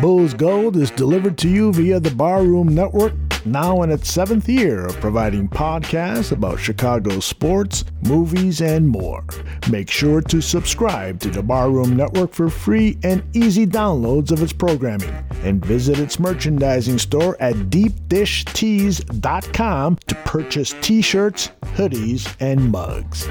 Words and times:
Bulls 0.00 0.32
Gold 0.34 0.76
is 0.76 0.90
delivered 0.90 1.38
to 1.38 1.48
you 1.48 1.72
via 1.72 1.98
the 1.98 2.10
Barroom 2.10 2.74
Network, 2.74 3.14
now 3.46 3.80
in 3.82 3.90
its 3.90 4.12
seventh 4.12 4.46
year 4.46 4.84
of 4.84 5.00
providing 5.00 5.48
podcasts 5.48 6.32
about 6.32 6.60
Chicago 6.60 7.18
sports, 7.18 7.86
movies, 8.02 8.60
and 8.60 8.86
more. 8.86 9.24
Make 9.70 9.90
sure 9.90 10.20
to 10.20 10.42
subscribe 10.42 11.18
to 11.20 11.30
the 11.30 11.42
Barroom 11.42 11.96
Network 11.96 12.34
for 12.34 12.50
free 12.50 12.98
and 13.04 13.24
easy 13.34 13.66
downloads 13.66 14.32
of 14.32 14.42
its 14.42 14.52
programming, 14.52 15.14
and 15.44 15.64
visit 15.64 15.98
its 15.98 16.18
merchandising 16.18 16.98
store 16.98 17.34
at 17.40 17.54
deepdishtees.com 17.54 19.98
to 20.06 20.14
purchase 20.14 20.74
t 20.82 21.00
shirts, 21.00 21.52
hoodies, 21.74 22.36
and 22.40 22.70
mugs. 22.70 23.30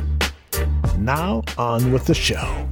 Now, 0.97 1.43
on 1.59 1.91
with 1.91 2.07
the 2.07 2.15
show. 2.15 2.67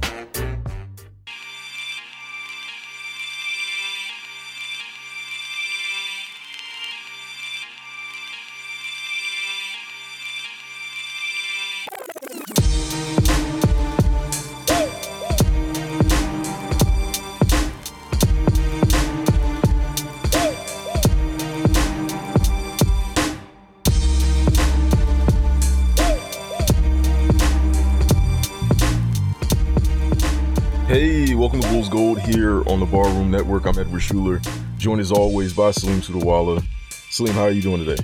On 32.66 32.80
the 32.80 32.86
Barroom 32.86 33.30
Network. 33.30 33.66
I'm 33.66 33.78
Edward 33.78 34.00
Schuler, 34.00 34.40
joined 34.78 35.00
as 35.00 35.12
always 35.12 35.52
by 35.52 35.70
Salim 35.70 36.00
Sudawala. 36.00 36.64
Salim, 37.10 37.34
how 37.34 37.42
are 37.42 37.50
you 37.50 37.62
doing 37.62 37.84
today? 37.84 38.02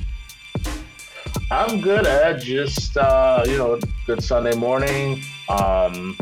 I'm 1.50 1.80
good, 1.80 2.06
Ed. 2.06 2.40
Just 2.40 2.96
uh, 2.96 3.42
you 3.46 3.56
know, 3.56 3.78
good 4.06 4.22
Sunday 4.22 4.54
morning. 4.54 5.22
Um, 5.48 6.16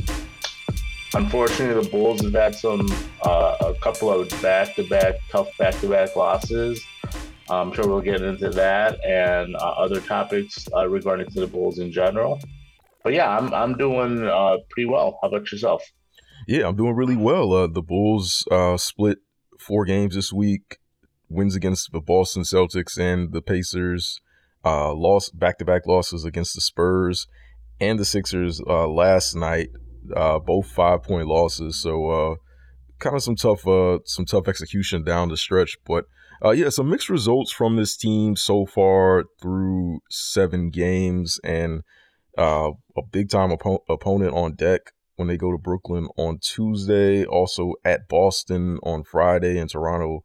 unfortunately, 1.14 1.82
the 1.82 1.88
Bulls 1.90 2.22
have 2.22 2.32
had 2.32 2.54
some 2.54 2.88
uh, 3.22 3.56
a 3.60 3.74
couple 3.82 4.10
of 4.10 4.28
back-to-back 4.40 5.14
tough 5.30 5.48
back-to-back 5.58 6.16
losses. 6.16 6.82
I'm 7.50 7.72
sure 7.72 7.88
we'll 7.88 8.00
get 8.00 8.22
into 8.22 8.50
that 8.50 9.04
and 9.04 9.56
uh, 9.56 9.58
other 9.58 10.00
topics 10.00 10.68
uh, 10.74 10.88
regarding 10.88 11.30
to 11.30 11.40
the 11.40 11.46
Bulls 11.46 11.78
in 11.78 11.90
general. 11.90 12.40
But 13.02 13.14
yeah, 13.14 13.28
I'm 13.36 13.52
I'm 13.52 13.76
doing 13.76 14.26
uh, 14.26 14.58
pretty 14.70 14.88
well. 14.88 15.18
How 15.22 15.28
about 15.28 15.50
yourself? 15.50 15.82
Yeah, 16.48 16.66
I'm 16.66 16.76
doing 16.76 16.94
really 16.94 17.14
well. 17.14 17.52
Uh, 17.52 17.66
the 17.66 17.82
Bulls 17.82 18.48
uh, 18.50 18.78
split 18.78 19.18
four 19.60 19.84
games 19.84 20.14
this 20.14 20.32
week, 20.32 20.78
wins 21.28 21.54
against 21.54 21.92
the 21.92 22.00
Boston 22.00 22.42
Celtics 22.42 22.98
and 22.98 23.34
the 23.34 23.42
Pacers, 23.42 24.18
uh, 24.64 24.94
lost 24.94 25.38
back-to-back 25.38 25.86
losses 25.86 26.24
against 26.24 26.54
the 26.54 26.62
Spurs 26.62 27.26
and 27.82 27.98
the 27.98 28.04
Sixers 28.06 28.62
uh, 28.66 28.88
last 28.88 29.34
night, 29.34 29.68
uh, 30.16 30.38
both 30.38 30.70
five-point 30.70 31.28
losses. 31.28 31.76
So 31.76 32.08
uh, 32.08 32.34
kind 32.98 33.14
of 33.14 33.22
some 33.22 33.36
tough, 33.36 33.68
uh, 33.68 33.98
some 34.06 34.24
tough 34.24 34.48
execution 34.48 35.04
down 35.04 35.28
the 35.28 35.36
stretch. 35.36 35.76
But 35.84 36.06
uh, 36.42 36.52
yeah, 36.52 36.70
some 36.70 36.88
mixed 36.88 37.10
results 37.10 37.52
from 37.52 37.76
this 37.76 37.94
team 37.94 38.36
so 38.36 38.64
far 38.64 39.24
through 39.42 40.00
seven 40.08 40.70
games, 40.70 41.38
and 41.44 41.82
a 42.38 42.70
big-time 43.12 43.50
oppo- 43.50 43.82
opponent 43.86 44.32
on 44.32 44.54
deck 44.54 44.92
when 45.18 45.26
they 45.26 45.36
go 45.36 45.50
to 45.50 45.58
Brooklyn 45.58 46.06
on 46.16 46.38
Tuesday, 46.40 47.24
also 47.24 47.72
at 47.84 48.06
Boston 48.06 48.78
on 48.84 49.02
Friday 49.02 49.58
and 49.58 49.68
Toronto 49.68 50.20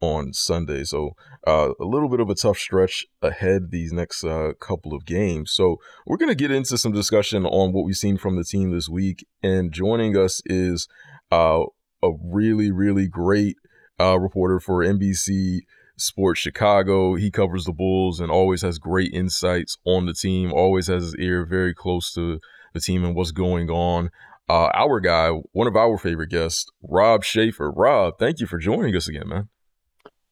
on 0.00 0.32
Sunday. 0.32 0.82
So 0.82 1.12
uh, 1.46 1.70
a 1.80 1.84
little 1.84 2.08
bit 2.08 2.18
of 2.18 2.28
a 2.28 2.34
tough 2.34 2.58
stretch 2.58 3.06
ahead 3.22 3.70
these 3.70 3.92
next 3.92 4.24
uh, 4.24 4.52
couple 4.60 4.92
of 4.92 5.06
games. 5.06 5.52
So 5.52 5.76
we're 6.04 6.16
going 6.16 6.30
to 6.30 6.34
get 6.34 6.50
into 6.50 6.76
some 6.76 6.90
discussion 6.90 7.46
on 7.46 7.72
what 7.72 7.84
we've 7.84 7.94
seen 7.94 8.18
from 8.18 8.34
the 8.34 8.42
team 8.42 8.72
this 8.72 8.88
week. 8.88 9.24
And 9.40 9.72
joining 9.72 10.16
us 10.16 10.42
is 10.46 10.88
uh, 11.30 11.62
a 12.02 12.10
really, 12.20 12.72
really 12.72 13.06
great 13.06 13.54
uh, 14.00 14.18
reporter 14.18 14.58
for 14.58 14.84
NBC 14.84 15.60
Sports 15.96 16.40
Chicago. 16.40 17.14
He 17.14 17.30
covers 17.30 17.66
the 17.66 17.72
Bulls 17.72 18.18
and 18.18 18.32
always 18.32 18.62
has 18.62 18.80
great 18.80 19.12
insights 19.14 19.78
on 19.84 20.06
the 20.06 20.14
team, 20.14 20.52
always 20.52 20.88
has 20.88 21.04
his 21.04 21.16
ear 21.20 21.46
very 21.46 21.72
close 21.72 22.12
to 22.14 22.40
the 22.74 22.80
team 22.80 23.04
and 23.04 23.14
what's 23.14 23.30
going 23.30 23.70
on. 23.70 24.10
Uh, 24.48 24.68
our 24.74 25.00
guy, 25.00 25.30
one 25.52 25.66
of 25.66 25.74
our 25.76 25.96
favorite 25.96 26.28
guests, 26.28 26.66
Rob 26.82 27.24
Schaefer. 27.24 27.70
Rob, 27.70 28.18
thank 28.18 28.40
you 28.40 28.46
for 28.46 28.58
joining 28.58 28.94
us 28.94 29.08
again, 29.08 29.26
man. 29.28 29.48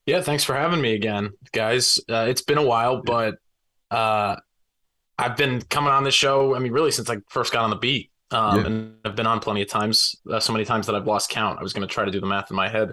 Yeah, 0.04 0.20
thanks 0.20 0.44
for 0.44 0.54
having 0.54 0.82
me 0.82 0.92
again, 0.94 1.30
guys. 1.52 1.98
Uh, 2.10 2.26
it's 2.28 2.42
been 2.42 2.58
a 2.58 2.62
while, 2.66 3.00
but 3.02 3.36
uh, 3.90 4.36
I've 5.18 5.36
been 5.36 5.62
coming 5.62 5.92
on 5.92 6.04
this 6.04 6.14
show. 6.14 6.54
I 6.54 6.58
mean, 6.58 6.72
really 6.72 6.90
since 6.90 7.08
I 7.08 7.18
first 7.30 7.52
got 7.52 7.62
on 7.64 7.70
the 7.70 7.76
beat, 7.76 8.10
um, 8.32 8.58
Yeah. 8.60 8.66
and 8.66 8.94
I've 9.04 9.16
been 9.16 9.26
on 9.28 9.40
plenty 9.40 9.62
of 9.62 9.68
times. 9.68 10.14
Uh, 10.30 10.40
so 10.40 10.52
many 10.52 10.64
times 10.64 10.86
that 10.88 10.94
I've 10.96 11.06
lost 11.06 11.30
count. 11.30 11.58
I 11.58 11.62
was 11.62 11.72
going 11.72 11.86
to 11.86 11.92
try 11.92 12.04
to 12.04 12.10
do 12.10 12.20
the 12.20 12.26
math 12.26 12.50
in 12.50 12.56
my 12.56 12.68
head 12.68 12.92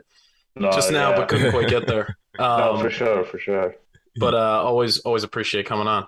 No, 0.55 0.71
just 0.71 0.91
now, 0.91 1.09
yeah. 1.09 1.15
but 1.17 1.27
couldn't 1.29 1.51
quite 1.51 1.67
get 1.67 1.87
there. 1.87 2.15
no, 2.39 2.75
Um, 2.75 2.79
for 2.81 2.89
sure, 2.91 3.25
for 3.25 3.39
sure. 3.39 3.75
but 4.17 4.33
uh, 4.35 4.61
always, 4.63 4.99
always 4.99 5.23
appreciate 5.23 5.65
coming 5.65 5.87
on. 5.87 6.05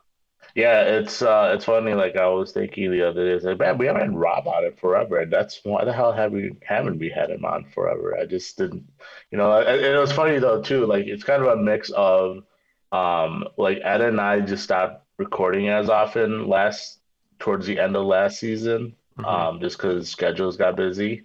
Yeah, 0.55 0.81
it's 0.81 1.21
uh, 1.21 1.51
it's 1.55 1.65
funny. 1.65 1.93
Like 1.93 2.15
I 2.17 2.27
was 2.27 2.51
thinking 2.51 2.91
the 2.91 3.07
other 3.07 3.25
day, 3.25 3.35
it's 3.35 3.45
like, 3.45 3.57
man, 3.59 3.77
we 3.77 3.85
haven't 3.85 4.01
had 4.01 4.15
Rob 4.17 4.47
on 4.47 4.65
it 4.65 4.79
forever, 4.79 5.19
and 5.19 5.31
that's 5.31 5.61
why 5.63 5.85
the 5.85 5.93
hell 5.93 6.11
have 6.11 6.31
we 6.33 6.51
haven't 6.63 6.99
we 6.99 7.09
had 7.09 7.29
him 7.29 7.45
on 7.45 7.65
forever? 7.73 8.17
I 8.19 8.25
just 8.25 8.57
didn't, 8.57 8.85
you 9.31 9.37
know. 9.37 9.51
And 9.59 9.67
and 9.69 9.95
it 9.95 9.97
was 9.99 10.11
funny 10.11 10.39
though 10.39 10.61
too. 10.61 10.85
Like 10.85 11.05
it's 11.05 11.23
kind 11.23 11.41
of 11.41 11.47
a 11.47 11.61
mix 11.61 11.89
of, 11.91 12.43
um, 12.91 13.45
like 13.57 13.79
Ed 13.83 14.01
and 14.01 14.19
I 14.19 14.41
just 14.41 14.63
stopped 14.63 15.05
recording 15.17 15.69
as 15.69 15.89
often 15.89 16.47
last 16.47 16.99
towards 17.39 17.65
the 17.65 17.79
end 17.79 17.95
of 17.95 18.05
last 18.05 18.39
season, 18.39 18.95
Mhm. 19.17 19.25
um, 19.25 19.59
just 19.61 19.77
because 19.77 20.09
schedules 20.09 20.57
got 20.57 20.75
busy, 20.75 21.23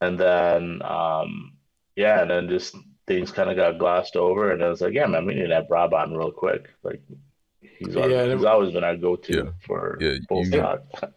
and 0.00 0.18
then 0.18 0.80
um, 0.82 1.54
yeah, 1.96 2.22
and 2.22 2.30
then 2.30 2.48
just 2.48 2.76
things 3.08 3.32
kind 3.32 3.50
of 3.50 3.56
got 3.56 3.78
glossed 3.78 4.14
over, 4.14 4.52
and 4.52 4.62
I 4.62 4.68
was 4.68 4.80
like, 4.80 4.94
yeah, 4.94 5.06
man, 5.06 5.26
we 5.26 5.34
need 5.34 5.48
to 5.48 5.54
have 5.54 5.70
Rob 5.70 5.92
on 5.92 6.16
real 6.16 6.30
quick, 6.30 6.70
like. 6.84 7.02
He's, 7.80 7.96
our, 7.96 8.08
Yeah, 8.10 8.22
and 8.22 8.32
it- 8.32 8.36
he's 8.36 8.44
always 8.44 8.72
been 8.72 8.84
our 8.84 8.96
go-to 8.96 9.32
Yeah. 9.36 9.50
for 9.66 9.96
Yeah, 10.00 10.14
Bulls 10.28 10.50
you- 10.50 10.60
talk. 10.60 10.82
It, 11.02 11.10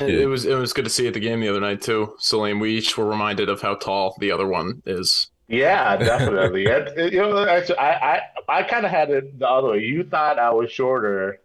Yeah. 0.00 0.06
it 0.06 0.26
was, 0.26 0.44
it 0.44 0.54
was 0.54 0.72
good 0.72 0.84
to 0.84 0.90
see 0.90 1.04
you 1.04 1.08
at 1.08 1.14
the 1.14 1.20
game 1.20 1.40
the 1.40 1.48
other 1.48 1.60
night 1.60 1.80
too, 1.80 2.14
Salim. 2.18 2.58
We 2.60 2.76
each 2.76 2.96
were 2.98 3.06
reminded 3.06 3.48
of 3.48 3.60
how 3.62 3.74
tall 3.76 4.16
the 4.20 4.30
other 4.32 4.46
one 4.46 4.82
is. 4.86 5.30
Yeah, 5.50 5.96
definitely. 5.96 6.64
It- 6.66 7.12
you 7.12 7.20
know, 7.20 7.44
actually, 7.46 7.78
I 7.78 7.92
I, 8.14 8.20
I 8.48 8.62
kind 8.62 8.84
of 8.86 8.92
had 8.92 9.10
it 9.10 9.38
the 9.38 9.48
other 9.48 9.70
way. 9.70 9.80
You 9.80 10.04
thought 10.04 10.38
I 10.38 10.50
was 10.50 10.70
shorter, 10.70 11.40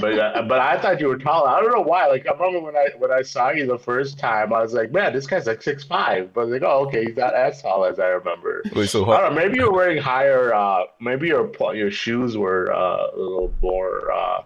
but 0.00 0.18
uh, 0.18 0.42
but 0.48 0.60
I 0.60 0.80
thought 0.80 1.00
you 1.00 1.08
were 1.08 1.18
taller. 1.18 1.48
I 1.48 1.60
don't 1.60 1.72
know 1.74 1.82
why. 1.82 2.06
Like 2.06 2.26
I 2.28 2.32
remember 2.32 2.60
when 2.60 2.76
I 2.76 2.88
when 2.98 3.10
I 3.10 3.22
saw 3.22 3.50
you 3.50 3.66
the 3.66 3.78
first 3.78 4.18
time, 4.18 4.52
I 4.52 4.62
was 4.62 4.72
like, 4.74 4.92
man, 4.92 5.12
this 5.12 5.26
guy's 5.26 5.46
like 5.46 5.60
six 5.60 5.82
five. 5.82 6.32
But 6.32 6.42
I 6.42 6.44
was 6.44 6.52
like, 6.52 6.62
oh, 6.62 6.86
okay, 6.86 7.04
he's 7.04 7.16
not 7.16 7.34
as 7.34 7.60
tall 7.60 7.84
as 7.84 7.98
I 7.98 8.06
remember. 8.08 8.62
Wait, 8.74 8.88
so 8.88 9.10
I 9.10 9.20
don't 9.20 9.34
know. 9.34 9.40
Maybe 9.42 9.58
you 9.58 9.66
were 9.66 9.72
wearing 9.76 10.00
higher. 10.00 10.54
Uh, 10.54 10.84
maybe 11.00 11.26
your 11.26 11.50
your 11.74 11.90
shoes 11.90 12.36
were 12.36 12.72
uh, 12.72 13.08
a 13.12 13.16
little 13.18 13.52
more. 13.60 14.12
Uh, 14.12 14.42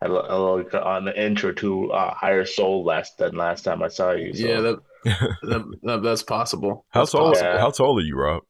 a 0.00 0.08
little 0.08 0.64
on 0.80 1.04
the 1.04 1.20
inch 1.20 1.42
or 1.42 1.52
two 1.52 1.90
uh, 1.92 2.14
higher 2.14 2.44
sole 2.44 2.84
last 2.84 3.18
than 3.18 3.34
last 3.34 3.62
time 3.64 3.82
I 3.82 3.88
saw 3.88 4.12
you. 4.12 4.32
So. 4.32 4.46
Yeah, 4.46 4.60
that, 4.60 4.78
that, 5.42 5.78
that 5.82 6.02
that's 6.02 6.22
possible. 6.22 6.84
how 6.90 7.00
That's 7.00 7.12
tall? 7.12 7.30
possible. 7.30 7.50
Yeah. 7.50 7.58
How 7.58 7.70
tall 7.70 7.98
are 7.98 8.02
you, 8.02 8.16
Rob? 8.16 8.42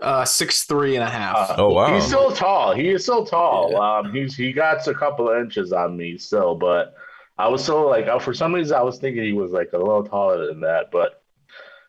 Uh, 0.00 0.24
six 0.24 0.64
three 0.64 0.96
and 0.96 1.04
a 1.04 1.08
half. 1.08 1.50
Uh, 1.50 1.54
Oh, 1.58 1.68
wow. 1.74 1.94
He's 1.94 2.04
still 2.04 2.32
tall. 2.32 2.74
He 2.74 2.88
is 2.88 3.04
still 3.04 3.24
tall. 3.24 3.80
Um, 3.80 4.12
he's 4.12 4.34
he 4.36 4.52
got 4.52 4.86
a 4.88 4.94
couple 4.94 5.30
of 5.30 5.38
inches 5.40 5.72
on 5.72 5.96
me 5.96 6.18
still, 6.18 6.56
but 6.56 6.94
I 7.38 7.48
was 7.48 7.62
still 7.62 7.88
like 7.88 8.06
for 8.20 8.34
some 8.34 8.52
reason 8.54 8.76
I 8.76 8.82
was 8.82 8.98
thinking 8.98 9.22
he 9.22 9.32
was 9.32 9.52
like 9.52 9.70
a 9.72 9.78
little 9.78 10.02
taller 10.04 10.46
than 10.46 10.60
that. 10.60 10.90
But 10.90 11.21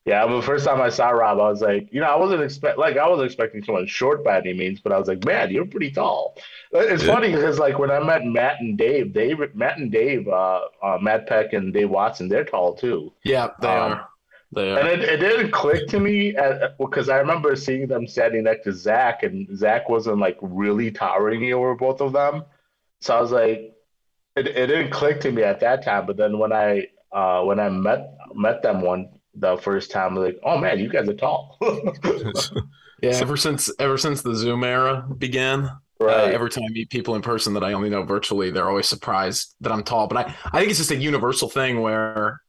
yeah, 0.06 0.28
the 0.28 0.42
first 0.42 0.66
time 0.66 0.82
I 0.82 0.90
saw 0.90 1.10
Rob, 1.12 1.40
I 1.40 1.50
was 1.50 1.62
like, 1.62 1.88
you 1.94 2.02
know, 2.02 2.08
I 2.08 2.16
wasn't 2.18 2.42
expect 2.44 2.78
like 2.78 2.98
I 2.98 3.08
wasn't 3.08 3.28
expecting 3.28 3.64
someone 3.64 3.88
short 3.88 4.24
by 4.24 4.38
any 4.38 4.54
means, 4.54 4.82
but 4.82 4.92
I 4.92 5.00
was 5.00 5.08
like, 5.08 5.24
man, 5.24 5.50
you're 5.50 5.66
pretty 5.66 5.92
tall. 5.92 6.36
It's 6.72 7.04
Yeah. 7.04 7.14
funny 7.14 7.32
because 7.32 7.58
like 7.58 7.80
when 7.80 7.90
I 7.90 8.00
met 8.00 8.26
Matt 8.26 8.60
and 8.60 8.78
Dave, 8.78 9.14
Dave, 9.14 9.40
Matt 9.56 9.78
and 9.78 9.92
Dave, 9.92 10.28
uh, 10.28 10.62
uh, 10.82 10.98
Matt 11.02 11.28
Peck 11.28 11.54
and 11.54 11.72
Dave 11.74 11.90
Watson, 11.90 12.28
they're 12.28 12.44
tall 12.44 12.76
too. 12.76 13.14
yeah, 13.24 13.52
they 13.62 13.68
Um, 13.70 13.92
are. 13.94 14.10
They 14.52 14.72
are. 14.72 14.80
And 14.80 14.88
it, 14.90 15.02
it 15.04 15.18
didn't 15.18 15.52
click 15.52 15.88
to 15.88 16.00
me 16.00 16.36
because 16.80 17.08
I 17.10 17.18
remember 17.18 17.56
seeing 17.56 17.88
them 17.88 18.06
standing 18.06 18.44
next 18.44 18.66
to 18.66 18.74
Zach, 18.74 19.24
and 19.24 19.48
Zach 19.58 19.88
wasn't 19.90 20.20
like 20.20 20.38
really 20.42 20.92
towering 20.92 21.52
over 21.54 21.76
both 21.76 22.02
of 22.02 22.12
them. 22.14 22.44
So 23.02 23.18
I 23.18 23.22
was 23.22 23.32
like, 23.32 23.74
it, 24.36 24.48
it 24.48 24.68
didn't 24.68 24.92
click 24.92 25.22
to 25.22 25.32
me 25.32 25.44
at 25.44 25.60
that 25.62 25.84
time. 25.84 26.06
But 26.06 26.18
then 26.18 26.38
when 26.40 26.52
I 26.52 26.88
uh, 27.12 27.44
when 27.44 27.60
I 27.60 27.70
met 27.70 28.16
met 28.36 28.62
them 28.62 28.82
one 28.82 29.10
the 29.36 29.58
first 29.58 29.92
time, 29.92 30.16
like, 30.16 30.40
oh 30.44 30.58
man, 30.58 30.80
you 30.80 30.90
guys 30.90 31.08
are 31.10 31.14
tall. 31.14 31.58
Yeah, 33.02 33.10
ever 33.18 33.36
since 33.36 33.70
ever 33.80 33.98
since 33.98 34.22
the 34.22 34.34
Zoom 34.34 34.64
era 34.64 35.06
began, 35.18 35.66
uh, 35.66 36.06
right. 36.06 36.34
every 36.34 36.50
time 36.50 36.64
I 36.64 36.72
meet 36.72 36.90
people 36.90 37.16
in 37.16 37.22
person 37.22 37.54
that 37.56 37.64
I 37.64 37.74
only 37.74 37.90
know 37.90 38.04
virtually, 38.04 38.50
they're 38.50 38.70
always 38.70 38.88
surprised 38.88 39.56
that 39.60 39.74
I'm 39.74 39.84
tall. 39.84 40.08
But 40.08 40.20
I, 40.26 40.36
I 40.54 40.60
think 40.60 40.70
it's 40.70 40.80
just 40.80 40.92
a 40.92 40.96
universal 40.96 41.50
thing 41.50 41.82
where 41.82 42.40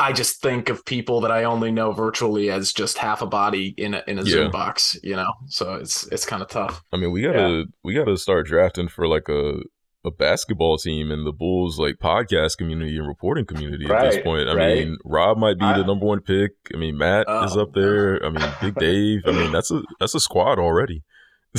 I 0.00 0.12
just 0.12 0.42
think 0.42 0.68
of 0.68 0.84
people 0.84 1.20
that 1.20 1.30
I 1.30 1.44
only 1.44 1.70
know 1.70 1.92
virtually 1.92 2.50
as 2.50 2.72
just 2.72 2.98
half 2.98 3.22
a 3.22 3.26
body 3.26 3.72
in 3.76 3.94
a 3.94 4.02
in 4.08 4.18
a 4.18 4.22
Yeah. 4.22 4.30
Zoom 4.32 4.50
box, 4.50 4.98
you 5.04 5.14
know. 5.14 5.32
So 5.46 5.74
it's 5.74 6.08
it's 6.08 6.26
kind 6.26 6.42
of 6.42 6.48
tough. 6.48 6.82
I 6.92 6.96
mean, 6.96 7.12
we 7.12 7.22
gotta 7.22 7.66
we 7.84 7.94
gotta 7.94 8.16
start 8.16 8.46
drafting 8.46 8.88
for 8.88 9.06
like 9.06 9.28
a 9.28 9.60
a 10.04 10.10
basketball 10.10 10.78
team 10.78 11.10
in 11.10 11.24
the 11.24 11.32
Bulls 11.32 11.78
like 11.78 11.96
podcast 11.96 12.56
community 12.56 12.96
and 12.96 13.06
reporting 13.06 13.44
community 13.44 13.86
at 13.90 14.10
this 14.10 14.22
point. 14.22 14.48
I 14.48 14.54
right. 14.54 14.86
mean, 14.86 14.98
Rob 15.04 15.38
might 15.38 15.58
be 15.58 15.64
I- 15.64 15.78
the 15.78 15.84
number 15.84 16.06
one 16.06 16.20
pick. 16.20 16.52
I 16.74 16.78
mean, 16.78 16.96
Matt 16.96 17.26
oh, 17.28 17.44
is 17.44 17.56
Oh, 17.56 17.62
up 17.62 17.74
there. 17.74 18.24
I 18.24 18.30
mean, 18.30 18.48
Big 18.60 18.74
Dave. 18.78 19.22
I 19.26 19.32
mean, 19.32 19.52
that's 19.52 19.70
a 19.70 19.82
that's 19.98 20.14
a 20.14 20.20
squad 20.20 20.58
already. 20.58 21.02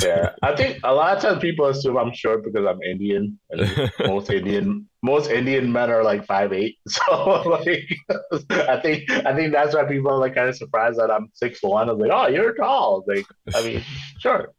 Yeah, 0.02 0.30
I 0.42 0.56
think 0.56 0.78
a 0.84 0.94
lot 0.94 1.16
of 1.16 1.22
times 1.22 1.40
people 1.40 1.66
assume 1.66 1.98
I'm 1.98 2.14
short 2.14 2.44
because 2.44 2.66
I'm 2.66 2.80
Indian, 2.82 3.38
and 3.50 3.92
most 4.06 4.30
Indian 4.30 4.88
most 5.02 5.30
Indian 5.30 5.72
men 5.72 5.90
are 5.90 6.04
like 6.04 6.24
five 6.26 6.52
eight. 6.52 6.78
So 6.88 7.42
like, 7.42 7.88
I 8.50 8.80
think 8.80 9.10
I 9.10 9.34
think 9.34 9.52
that's 9.52 9.74
why 9.74 9.84
people 9.84 10.12
are 10.12 10.18
like 10.18 10.34
kind 10.34 10.48
of 10.48 10.56
surprised 10.56 10.98
that 10.98 11.10
I'm 11.10 11.28
six 11.34 11.58
one. 11.62 11.88
I 11.88 11.92
was 11.92 12.00
like, 12.00 12.10
oh, 12.12 12.28
you're 12.28 12.54
tall. 12.54 13.04
Like, 13.06 13.26
I 13.54 13.62
mean, 13.62 13.82
sure. 14.18 14.52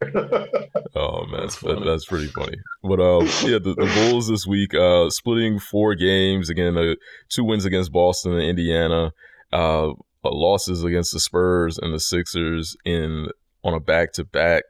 Oh 0.96 1.26
man, 1.28 1.42
That's 1.42 1.56
that's 1.62 1.62
that, 1.62 1.86
that's 1.86 2.06
pretty 2.06 2.28
funny. 2.28 2.58
But 2.84 3.00
uh, 3.00 3.22
yeah, 3.48 3.60
the, 3.60 3.76
the 3.78 3.92
Bulls 3.96 4.28
this 4.28 4.46
week 4.46 4.74
uh 4.74 5.10
splitting 5.10 5.60
four 5.60 5.96
games 5.96 6.50
again, 6.50 6.78
uh, 6.78 6.96
two 7.30 7.46
wins 7.46 7.66
against 7.66 7.92
Boston 7.92 8.34
and 8.34 8.42
Indiana, 8.42 9.12
uh, 9.54 9.92
uh, 9.92 9.94
losses 10.26 10.84
against 10.84 11.14
the 11.14 11.20
Spurs 11.20 11.78
and 11.78 11.94
the 11.94 12.00
Sixers 12.00 12.76
in 12.84 13.28
on 13.64 13.74
a 13.74 13.80
back 13.80 14.12
to 14.14 14.26
back. 14.26 14.64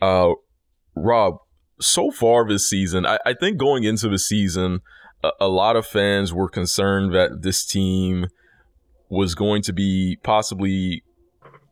Uh, 0.00 0.30
Rob, 0.96 1.36
so 1.80 2.10
far 2.10 2.48
this 2.48 2.68
season, 2.68 3.04
I, 3.06 3.18
I 3.26 3.34
think 3.34 3.58
going 3.58 3.84
into 3.84 4.08
the 4.08 4.18
season, 4.18 4.80
a, 5.40 5.48
lot 5.48 5.76
of 5.76 5.86
fans 5.86 6.32
were 6.32 6.48
concerned 6.48 7.14
that 7.14 7.42
this 7.42 7.64
team 7.64 8.26
was 9.08 9.34
going 9.34 9.62
to 9.62 9.72
be 9.72 10.18
possibly 10.22 11.02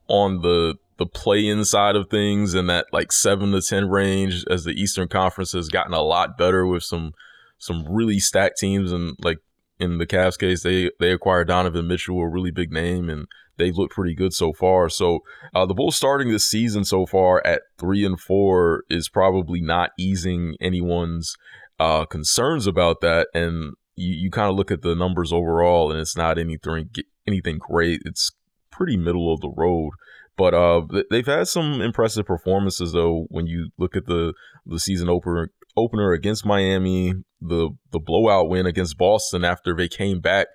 on 0.09 0.43
the 0.43 0.75
the 0.99 1.07
play 1.07 1.47
in 1.47 1.65
side 1.65 1.97
of 1.97 2.11
things 2.11 2.53
and 2.53 2.69
that 2.69 2.85
like 2.93 3.11
seven 3.11 3.53
to 3.53 3.63
ten 3.63 3.89
range 3.89 4.45
as 4.51 4.65
the 4.65 4.73
Eastern 4.73 5.09
Conference 5.09 5.53
has 5.53 5.69
gotten 5.69 5.95
a 5.95 6.03
lot 6.03 6.37
better 6.37 6.67
with 6.67 6.83
some 6.83 7.13
some 7.59 7.87
really 7.89 8.19
stacked 8.19 8.59
teams 8.59 8.93
and 8.93 9.17
like 9.23 9.39
in 9.79 9.97
the 9.97 10.07
Cavs 10.07 10.39
case 10.39 10.63
they 10.63 10.91
they 11.01 11.11
acquired 11.11 11.49
Donovan 11.49 11.89
Mitchell 11.89 12.21
a 12.21 12.29
really 12.29 12.51
big 12.51 12.71
name 12.71 13.09
and 13.09 13.27
they 13.61 13.71
look 13.71 13.91
pretty 13.91 14.15
good 14.15 14.33
so 14.33 14.53
far. 14.53 14.89
So 14.89 15.21
uh, 15.55 15.67
the 15.67 15.75
Bulls 15.75 15.95
starting 15.95 16.31
this 16.31 16.49
season 16.49 16.85
so 16.85 17.07
far 17.07 17.47
at 17.47 17.63
three 17.79 18.05
and 18.05 18.19
four 18.19 18.85
is 18.91 19.09
probably 19.09 19.61
not 19.61 19.91
easing 19.99 20.57
anyone's 20.61 21.37
uh, 21.81 22.05
concerns 22.05 22.67
about 22.67 23.01
that. 23.01 23.29
And 23.35 23.75
you, 23.97 24.15
you 24.15 24.31
kind 24.31 24.51
of 24.51 24.55
look 24.55 24.71
at 24.71 24.83
the 24.83 24.95
numbers 24.95 25.33
overall, 25.33 25.91
and 25.91 25.99
it's 26.01 26.17
not 26.17 26.39
anything 26.39 26.91
anything 27.27 27.59
great. 27.59 28.03
It's 28.05 28.31
pretty 28.71 28.97
middle 28.97 29.33
of 29.33 29.41
the 29.41 29.53
road. 29.57 29.91
But 30.37 30.55
uh, 30.55 30.83
they've 31.11 31.27
had 31.27 31.49
some 31.49 31.81
impressive 31.81 32.27
performances 32.27 32.93
though. 32.93 33.27
When 33.29 33.47
you 33.47 33.71
look 33.79 33.97
at 33.97 34.07
the 34.07 34.35
the 34.65 34.79
season 34.79 35.09
opener 35.09 35.51
opener 35.77 36.13
against 36.13 36.47
Miami, 36.47 37.15
the 37.41 37.71
the 37.91 37.99
blowout 37.99 38.49
win 38.49 38.67
against 38.67 38.97
Boston 38.97 39.45
after 39.45 39.75
they 39.75 39.89
came 39.89 40.21
back 40.21 40.47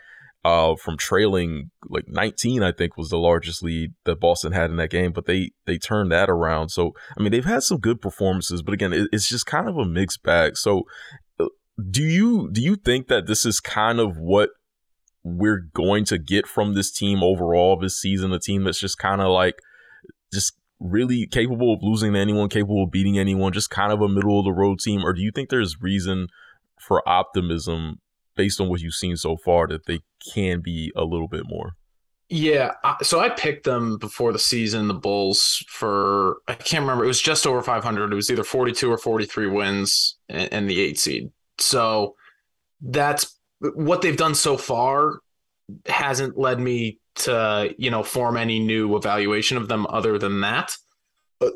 uh, 0.46 0.76
from 0.76 0.96
trailing 0.96 1.72
like 1.90 2.08
19, 2.08 2.62
I 2.62 2.72
think 2.72 2.98
was 2.98 3.10
the 3.10 3.18
largest 3.18 3.64
lead 3.64 3.94
that 4.04 4.20
Boston 4.20 4.52
had 4.52 4.70
in 4.70 4.76
that 4.76 4.92
game, 4.92 5.12
but 5.12 5.26
they 5.26 5.54
they 5.66 5.80
turned 5.80 6.12
that 6.12 6.30
around. 6.30 6.70
So 6.70 6.94
I 7.18 7.24
mean, 7.24 7.32
they've 7.32 7.44
had 7.44 7.64
some 7.64 7.80
good 7.80 8.00
performances, 8.00 8.62
but 8.62 8.76
again, 8.76 8.94
it, 8.94 9.10
it's 9.12 9.28
just 9.28 9.48
kind 9.48 9.68
of 9.68 9.76
a 9.76 9.86
mixed 9.86 10.22
bag. 10.22 10.56
So 10.56 10.84
uh, 11.40 11.48
do 11.90 12.04
you 12.04 12.52
do 12.52 12.62
you 12.62 12.76
think 12.76 13.08
that 13.08 13.26
this 13.26 13.44
is 13.44 13.60
kind 13.60 14.00
of 14.00 14.20
what 14.20 14.52
we're 15.24 15.68
going 15.74 16.06
to 16.06 16.20
get 16.20 16.46
from 16.46 16.76
this 16.76 16.92
team 16.92 17.24
overall 17.24 17.80
this 17.80 18.00
season? 18.00 18.32
A 18.32 18.38
team 18.38 18.66
that's 18.66 18.80
just 18.80 19.00
kind 19.00 19.22
of 19.22 19.32
like 19.32 19.56
just 20.32 20.54
really 20.80 21.26
capable 21.26 21.74
of 21.74 21.80
losing 21.82 22.14
to 22.14 22.20
anyone, 22.20 22.50
capable 22.50 22.84
of 22.84 22.92
beating 22.92 23.18
anyone, 23.18 23.52
just 23.52 23.72
kind 23.72 23.92
of 23.92 24.00
a 24.00 24.08
middle 24.08 24.38
of 24.38 24.46
the 24.46 24.54
road 24.54 24.78
team, 24.78 25.04
or 25.04 25.12
do 25.12 25.24
you 25.24 25.32
think 25.34 25.50
there's 25.50 25.82
reason 25.82 26.28
for 26.80 27.02
optimism 27.10 28.00
based 28.36 28.60
on 28.60 28.70
what 28.70 28.82
you've 28.82 28.94
seen 28.94 29.18
so 29.18 29.38
far 29.38 29.68
that 29.68 29.86
they 29.86 30.02
can 30.34 30.62
be 30.62 30.92
a 30.96 31.04
little 31.04 31.28
bit 31.28 31.44
more? 31.46 31.74
Yeah, 32.28 32.72
so 33.04 33.20
I 33.20 33.30
picked 33.30 33.66
them 33.66 33.98
before 33.98 34.34
the 34.34 34.40
season, 34.40 34.88
the 34.88 34.96
Bulls 34.96 35.64
for 35.68 36.38
I 36.48 36.56
can't 36.56 36.82
remember. 36.82 37.04
It 37.04 37.08
was 37.08 37.22
just 37.22 37.46
over 37.46 37.62
500. 37.62 38.12
It 38.12 38.16
was 38.16 38.32
either 38.32 38.44
42 38.44 38.92
or 38.92 38.98
43 38.98 39.48
wins 39.48 40.18
and, 40.28 40.68
the 40.68 40.82
eight 40.82 40.98
seed. 40.98 41.30
So 41.60 42.16
that's 42.82 43.38
what 43.60 44.02
they've 44.02 44.18
done 44.18 44.34
so 44.34 44.58
far. 44.58 45.20
Hasn't 45.86 46.36
led 46.36 46.60
me 46.60 47.00
to 47.16 47.74
you 47.78 47.92
know 47.92 48.02
form 48.02 48.38
any 48.38 48.60
new 48.60 48.96
evaluation 48.96 49.58
of 49.58 49.68
them 49.68 49.86
other 49.90 50.18
than 50.18 50.42
that. 50.42 50.76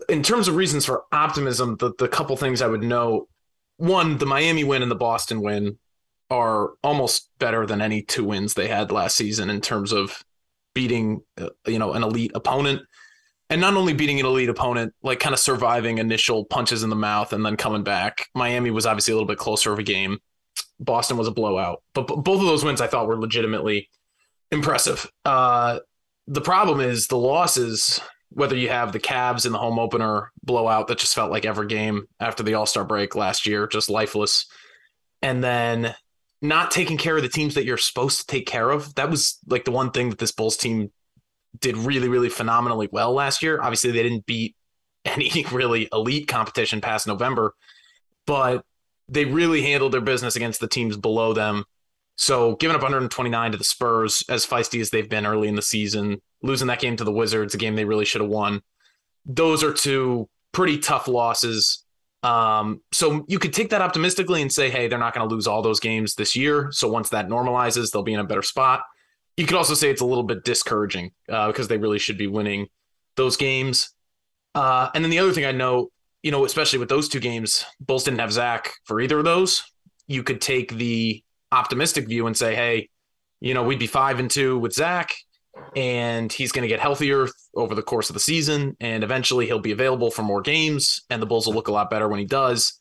In 0.07 0.21
terms 0.21 0.47
of 0.47 0.55
reasons 0.55 0.85
for 0.85 1.05
optimism, 1.11 1.77
the 1.77 1.93
the 1.97 2.07
couple 2.07 2.37
things 2.37 2.61
I 2.61 2.67
would 2.67 2.83
note: 2.83 3.27
one, 3.77 4.19
the 4.19 4.27
Miami 4.27 4.63
win 4.63 4.83
and 4.83 4.91
the 4.91 4.95
Boston 4.95 5.41
win 5.41 5.79
are 6.29 6.71
almost 6.83 7.29
better 7.39 7.65
than 7.65 7.81
any 7.81 8.01
two 8.01 8.23
wins 8.23 8.53
they 8.53 8.67
had 8.67 8.91
last 8.91 9.15
season 9.15 9.49
in 9.49 9.61
terms 9.61 9.91
of 9.91 10.23
beating 10.75 11.21
uh, 11.39 11.49
you 11.65 11.79
know 11.79 11.93
an 11.93 12.03
elite 12.03 12.31
opponent. 12.35 12.81
And 13.51 13.59
not 13.59 13.75
only 13.75 13.93
beating 13.93 14.19
an 14.19 14.27
elite 14.27 14.49
opponent 14.49 14.93
like 15.01 15.19
kind 15.19 15.33
of 15.33 15.39
surviving 15.39 15.97
initial 15.97 16.45
punches 16.45 16.83
in 16.83 16.91
the 16.91 16.95
mouth 16.95 17.33
and 17.33 17.43
then 17.43 17.57
coming 17.57 17.83
back. 17.83 18.27
Miami 18.35 18.69
was 18.69 18.85
obviously 18.85 19.11
a 19.11 19.15
little 19.15 19.27
bit 19.27 19.39
closer 19.39 19.73
of 19.73 19.79
a 19.79 19.83
game. 19.83 20.19
Boston 20.79 21.17
was 21.17 21.27
a 21.27 21.31
blowout. 21.31 21.81
But 21.93 22.03
both 22.03 22.39
of 22.39 22.45
those 22.45 22.63
wins 22.63 22.79
i 22.79 22.87
thought 22.87 23.07
were 23.07 23.19
legitimately 23.19 23.89
impressive. 24.51 25.09
Uh, 25.25 25.79
the 26.27 26.41
problem 26.41 26.79
is 26.79 27.07
the 27.07 27.17
losses 27.17 27.99
whether 28.31 28.55
you 28.55 28.69
have 28.69 28.91
the 28.91 28.99
Cavs 28.99 29.47
in 29.47 29.51
the 29.51 29.57
home 29.57 29.79
opener 29.79 30.31
blowout 30.43 30.87
that 30.87 30.99
just 30.99 31.15
felt 31.15 31.31
like 31.31 31.45
every 31.45 31.65
game 31.65 32.05
after 32.19 32.43
the 32.43 32.53
all-star 32.53 32.85
break 32.85 33.15
last 33.15 33.47
year 33.47 33.65
just 33.65 33.89
lifeless. 33.89 34.45
And 35.23 35.43
then 35.43 35.95
not 36.41 36.71
taking 36.71 36.97
care 36.97 37.18
of 37.18 37.24
the 37.24 37.30
teams 37.30 37.56
that 37.56 37.65
you're 37.65 37.77
supposed 37.77 38.21
to 38.21 38.25
take 38.27 38.45
care 38.45 38.69
of. 38.69 38.95
That 38.95 39.09
was 39.09 39.39
like 39.47 39.65
the 39.65 39.71
one 39.71 39.91
thing 39.91 40.09
that 40.09 40.19
this 40.19 40.31
Bulls 40.31 40.57
team 40.57 40.91
did 41.59 41.77
really, 41.77 42.07
really 42.07 42.30
phenomenally 42.30 42.88
well 42.91 43.13
last 43.13 43.44
year. 43.44 43.62
Obviously, 43.62 43.91
they 43.91 44.03
didn't 44.03 44.25
beat 44.25 44.56
any 45.06 45.45
really 45.51 45.89
elite 45.91 46.27
competition 46.27 46.81
past 46.81 47.07
November, 47.07 47.53
but 48.25 48.63
they 49.07 49.25
really 49.25 49.62
handled 49.63 49.91
their 49.91 50.01
business 50.01 50.36
against 50.36 50.59
the 50.59 50.68
teams 50.68 50.95
below 50.95 51.33
them. 51.33 51.65
So, 52.15 52.56
giving 52.57 52.75
up 52.75 52.81
129 52.81 53.51
to 53.53 53.57
the 53.57 53.63
Spurs, 53.63 54.24
as 54.30 54.45
feisty 54.45 54.81
as 54.81 54.89
they've 54.89 55.09
been 55.09 55.25
early 55.25 55.47
in 55.47 55.56
the 55.56 55.62
season, 55.62 56.21
losing 56.44 56.68
that 56.68 56.81
game 56.81 56.97
to 56.97 57.06
the 57.06 57.13
Wizards, 57.13 57.53
a 57.53 57.57
game 57.57 57.75
they 57.75 57.86
really 57.86 58.03
should 58.03 58.21
have 58.21 58.30
won. 58.30 58.62
Those 59.25 59.63
are 59.63 59.74
two 59.74 60.27
pretty 60.51 60.79
tough 60.79 61.08
losses 61.08 61.86
um, 62.23 62.81
so 62.91 63.25
you 63.27 63.39
could 63.39 63.53
take 63.53 63.69
that 63.69 63.81
optimistically 63.81 64.41
and 64.41 64.51
say, 64.51 64.69
hey, 64.69 64.88
they're 64.88 64.99
not 64.99 65.13
going 65.13 65.27
to 65.27 65.33
lose 65.33 65.47
all 65.47 65.61
those 65.61 65.79
games 65.79 66.15
this 66.15 66.35
year. 66.35 66.69
So 66.71 66.89
once 66.89 67.09
that 67.09 67.27
normalizes, 67.27 67.91
they'll 67.91 68.03
be 68.03 68.13
in 68.13 68.19
a 68.19 68.25
better 68.25 68.41
spot. 68.41 68.81
You 69.38 69.45
could 69.45 69.55
also 69.55 69.73
say 69.73 69.89
it's 69.89 70.01
a 70.01 70.05
little 70.05 70.23
bit 70.23 70.43
discouraging 70.43 71.11
uh, 71.29 71.47
because 71.47 71.69
they 71.69 71.77
really 71.77 71.99
should 71.99 72.17
be 72.17 72.27
winning 72.27 72.67
those 73.15 73.38
games. 73.38 73.91
Uh, 74.53 74.89
and 74.93 75.03
then 75.03 75.11
the 75.11 75.19
other 75.19 75.31
thing 75.31 75.45
I 75.45 75.53
know, 75.53 75.91
you 76.23 76.31
know, 76.31 76.43
especially 76.43 76.79
with 76.79 76.89
those 76.89 77.07
two 77.07 77.21
games, 77.21 77.63
Bulls 77.79 78.03
didn't 78.03 78.19
have 78.19 78.33
Zach 78.33 78.71
for 78.83 78.99
either 78.99 79.19
of 79.19 79.23
those. 79.23 79.63
You 80.07 80.23
could 80.23 80.41
take 80.41 80.73
the 80.73 81.23
optimistic 81.51 82.07
view 82.07 82.27
and 82.27 82.35
say, 82.35 82.53
hey, 82.55 82.89
you 83.39 83.53
know, 83.53 83.63
we'd 83.63 83.79
be 83.79 83.88
five 83.88 84.19
and 84.19 84.29
two 84.29 84.59
with 84.59 84.73
Zach, 84.73 85.13
and 85.75 86.32
he's 86.32 86.51
going 86.51 86.63
to 86.63 86.68
get 86.68 86.80
healthier 86.80 87.28
over 87.56 87.75
the 87.75 87.82
course 87.82 88.10
of 88.10 88.13
the 88.13 88.20
season, 88.20 88.75
and 88.80 89.04
eventually 89.04 89.46
he'll 89.46 89.60
be 89.60 89.72
available 89.72 90.12
for 90.12 90.24
more 90.24 90.42
games, 90.42 91.01
and 91.10 91.22
the 91.22 91.25
Bulls 91.25 91.48
will 91.48 91.54
look 91.54 91.68
a 91.68 91.72
lot 91.72 91.89
better 91.89 92.08
when 92.08 92.20
he 92.20 92.25
does. 92.25 92.80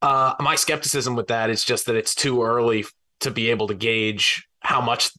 Uh, 0.00 0.34
my 0.40 0.54
skepticism 0.54 1.16
with 1.16 1.28
that 1.28 1.50
is 1.50 1.64
just 1.64 1.86
that 1.86 1.96
it's 1.96 2.14
too 2.14 2.42
early 2.42 2.84
to 3.20 3.30
be 3.30 3.50
able 3.50 3.66
to 3.66 3.74
gauge 3.74 4.46
how 4.60 4.80
much 4.80 5.10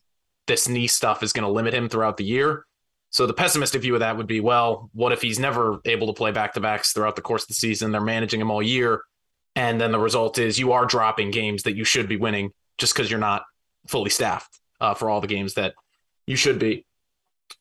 this 0.48 0.68
knee 0.68 0.88
stuff 0.88 1.22
is 1.22 1.34
going 1.34 1.46
to 1.46 1.51
limit 1.51 1.74
him 1.74 1.89
throughout 1.89 2.18
the 2.18 2.24
year. 2.24 2.65
So 3.12 3.25
the 3.25 3.34
pessimistic 3.34 3.82
view 3.82 3.96
of 3.96 4.01
that 4.01 4.18
would 4.18 4.27
be, 4.27 4.39
well, 4.39 4.89
what 4.94 5.12
if 5.12 5.22
he's 5.22 5.39
never 5.39 5.79
able 5.86 6.08
to 6.08 6.13
play 6.13 6.32
back 6.32 6.53
to 6.53 6.60
backs 6.60 6.94
throughout 6.94 7.15
the 7.15 7.22
course 7.22 7.44
of 7.44 7.48
the 7.50 7.56
season? 7.56 7.91
They're 7.91 8.01
managing 8.01 8.39
him 8.39 8.51
all 8.51 8.62
year, 8.62 9.01
and 9.56 9.82
then 9.82 9.91
the 9.91 10.00
result 10.00 10.38
is 10.38 10.60
you 10.60 10.72
are 10.74 10.86
dropping 10.86 11.32
games 11.32 11.63
that 11.63 11.75
you 11.75 11.84
should 11.84 12.08
be 12.08 12.18
winning 12.18 12.51
just 12.77 12.94
because 12.94 13.10
you're 13.10 13.20
not 13.20 13.44
fully 13.88 14.10
staffed 14.10 14.60
uh, 14.79 14.94
for 14.94 15.10
all 15.10 15.22
the 15.22 15.27
games 15.27 15.56
that 15.56 15.74
you 16.27 16.36
should 16.36 16.60
be. 16.60 16.86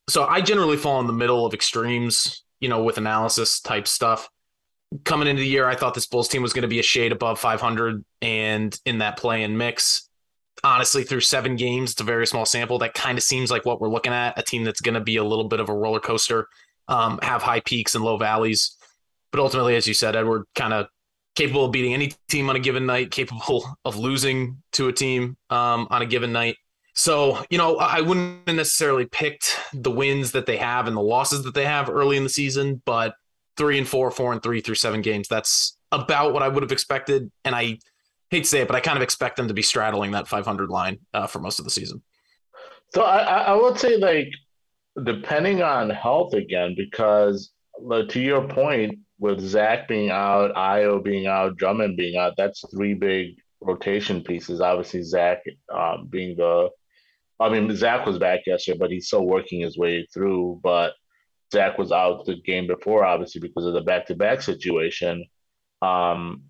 So 0.09 0.25
I 0.25 0.40
generally 0.40 0.76
fall 0.76 1.00
in 1.00 1.07
the 1.07 1.12
middle 1.12 1.45
of 1.47 1.54
extremes, 1.54 2.45
you 2.61 2.68
know, 2.68 2.83
with 2.83 2.99
analysis 2.99 3.61
type 3.61 3.87
stuff. 3.87 4.28
Coming 5.04 5.28
into 5.28 5.40
the 5.40 5.49
year, 5.49 5.66
I 5.66 5.75
thought 5.75 5.95
this 5.95 6.07
Bulls 6.07 6.28
team 6.28 6.42
was 6.42 6.52
going 6.52 6.62
to 6.62 6.68
be 6.68 6.78
a 6.78 6.83
shade 6.83 7.12
above 7.12 7.38
500 7.38 8.04
and 8.23 8.78
in 8.87 8.99
that 8.99 9.18
play 9.18 9.42
and 9.42 9.59
mix. 9.59 10.09
Honestly, 10.64 11.04
through 11.04 11.21
seven 11.21 11.57
games, 11.57 11.92
it's 11.92 12.00
a 12.00 12.04
very 12.04 12.26
small 12.26 12.47
sample. 12.47 12.78
That 12.78 12.95
kind 12.95 13.18
of 13.18 13.23
seems 13.23 13.50
like 13.50 13.64
what 13.64 13.80
we're 13.80 13.90
looking 13.90 14.12
at 14.12 14.38
a 14.38 14.42
team 14.42 14.64
that's 14.64 14.80
going 14.80 14.95
to 14.95 15.00
be 15.00 15.16
a 15.16 15.25
little 15.25 15.47
bit 15.47 15.61
of 15.61 15.68
a 15.68 15.75
roller 15.75 16.00
coaster, 16.00 16.49
um, 16.88 17.21
have 17.23 17.42
high 17.42 17.61
peaks 17.61 17.95
and 17.95 18.02
low 18.02 18.16
valleys. 18.16 18.76
But 19.30 19.40
ultimately, 19.40 19.76
as 19.76 19.87
you 19.87 19.95
said, 19.95 20.16
Edward, 20.16 20.45
kind 20.54 20.73
of 20.73 20.88
capable 21.38 21.66
of 21.66 21.73
beating 21.73 21.95
any 21.95 22.12
team 22.28 22.50
on 22.50 22.57
a 22.57 22.59
given 22.59 22.85
night, 22.85 23.12
capable 23.12 23.64
of 23.85 23.97
losing 23.97 24.61
to 24.73 24.88
a 24.88 24.92
team 24.92 25.37
um, 25.50 25.87
on 25.90 26.02
a 26.02 26.07
given 26.07 26.33
night. 26.33 26.57
So, 26.98 27.44
you 27.48 27.58
know, 27.58 27.76
I 27.76 28.00
wouldn't 28.00 28.48
necessarily 28.48 29.06
picked 29.06 29.56
the 29.72 29.90
wins 29.90 30.32
that 30.32 30.46
they 30.46 30.56
have 30.56 30.88
and 30.88 30.96
the 30.96 31.00
losses 31.00 31.44
that 31.44 31.54
they 31.54 31.64
have 31.64 31.88
early 31.88 32.16
in 32.16 32.24
the 32.24 32.28
season, 32.28 32.82
but 32.84 33.14
three 33.56 33.78
and 33.78 33.86
four, 33.86 34.10
four 34.10 34.32
and 34.32 34.42
three 34.42 34.60
through 34.60 34.74
seven 34.74 35.00
games, 35.00 35.28
that's 35.28 35.78
about 35.92 36.32
what 36.32 36.42
I 36.42 36.48
would 36.48 36.64
have 36.64 36.72
expected. 36.72 37.30
And 37.44 37.54
I 37.54 37.78
hate 38.30 38.42
to 38.42 38.44
say 38.44 38.62
it, 38.62 38.66
but 38.66 38.74
I 38.74 38.80
kind 38.80 38.96
of 38.96 39.04
expect 39.04 39.36
them 39.36 39.46
to 39.46 39.54
be 39.54 39.62
straddling 39.62 40.10
that 40.10 40.26
500 40.26 40.70
line 40.70 40.98
uh, 41.14 41.28
for 41.28 41.38
most 41.38 41.60
of 41.60 41.64
the 41.64 41.70
season. 41.70 42.02
So 42.92 43.02
I, 43.02 43.42
I 43.42 43.54
would 43.54 43.78
say, 43.78 43.96
like, 43.96 44.32
depending 45.04 45.62
on 45.62 45.90
health 45.90 46.34
again, 46.34 46.74
because 46.76 47.52
to 47.88 48.20
your 48.20 48.48
point, 48.48 48.98
with 49.20 49.38
Zach 49.38 49.86
being 49.86 50.10
out, 50.10 50.52
Ayo 50.56 51.00
being 51.00 51.28
out, 51.28 51.58
Drummond 51.58 51.96
being 51.96 52.16
out, 52.16 52.34
that's 52.36 52.64
three 52.74 52.94
big 52.94 53.36
rotation 53.60 54.24
pieces. 54.24 54.60
Obviously, 54.60 55.02
Zach 55.04 55.44
um, 55.72 56.08
being 56.10 56.36
the 56.36 56.70
I 57.40 57.49
mean, 57.49 57.75
Zach 57.76 58.07
was 58.07 58.18
back 58.18 58.40
yesterday, 58.47 58.78
but 58.78 58.90
he's 58.90 59.07
still 59.07 59.25
working 59.25 59.61
his 59.61 59.78
way 59.78 60.07
through. 60.12 60.61
But 60.62 60.92
Zach 61.52 61.78
was 61.78 61.92
out 61.92 62.25
the 62.25 62.37
game 62.37 62.66
before, 62.66 63.04
obviously, 63.04 63.40
because 63.40 63.64
of 63.64 63.75
the 63.75 63.80
back 63.80 64.07
to 64.07 64.14
back 64.14 64.42
situation. 64.42 65.25
Um, 65.83 66.42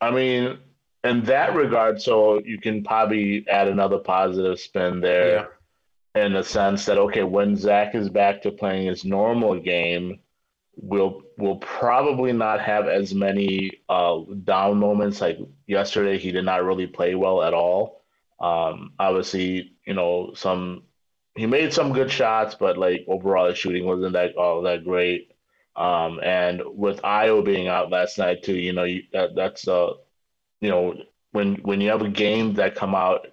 I 0.00 0.10
mean, 0.10 0.58
in 1.04 1.24
that 1.24 1.54
regard, 1.54 2.00
so 2.00 2.40
you 2.40 2.58
can 2.58 2.82
probably 2.82 3.46
add 3.48 3.68
another 3.68 3.98
positive 3.98 4.58
spin 4.58 5.00
there 5.00 5.48
yeah. 6.14 6.24
in 6.24 6.32
the 6.32 6.42
sense 6.42 6.86
that, 6.86 6.98
okay, 6.98 7.22
when 7.22 7.56
Zach 7.56 7.94
is 7.94 8.08
back 8.08 8.42
to 8.42 8.50
playing 8.50 8.86
his 8.86 9.04
normal 9.04 9.60
game, 9.60 10.20
we'll 10.76 11.22
we'll 11.36 11.56
probably 11.56 12.32
not 12.32 12.60
have 12.60 12.88
as 12.88 13.14
many 13.14 13.70
uh, 13.88 14.20
down 14.44 14.78
moments 14.78 15.20
like 15.20 15.38
yesterday. 15.66 16.18
He 16.18 16.32
did 16.32 16.44
not 16.44 16.64
really 16.64 16.86
play 16.86 17.14
well 17.14 17.42
at 17.42 17.54
all. 17.54 17.99
Um, 18.40 18.92
obviously, 18.98 19.72
you 19.86 19.94
know, 19.94 20.32
some 20.34 20.84
he 21.36 21.46
made 21.46 21.72
some 21.72 21.92
good 21.92 22.10
shots, 22.10 22.54
but 22.54 22.76
like 22.76 23.04
overall 23.08 23.48
his 23.48 23.58
shooting 23.58 23.86
wasn't 23.86 24.14
that 24.14 24.36
all 24.36 24.62
that 24.62 24.84
great. 24.84 25.32
Um, 25.76 26.20
and 26.22 26.62
with 26.66 27.00
Ayo 27.02 27.44
being 27.44 27.68
out 27.68 27.90
last 27.90 28.18
night 28.18 28.42
too, 28.42 28.56
you 28.56 28.72
know, 28.72 28.84
you, 28.84 29.02
that 29.12 29.34
that's 29.34 29.68
uh, 29.68 29.92
you 30.60 30.68
know, 30.70 30.94
when 31.32 31.56
when 31.56 31.80
you 31.80 31.90
have 31.90 32.02
a 32.02 32.08
game 32.08 32.54
that 32.54 32.74
come 32.74 32.94
out, 32.94 33.28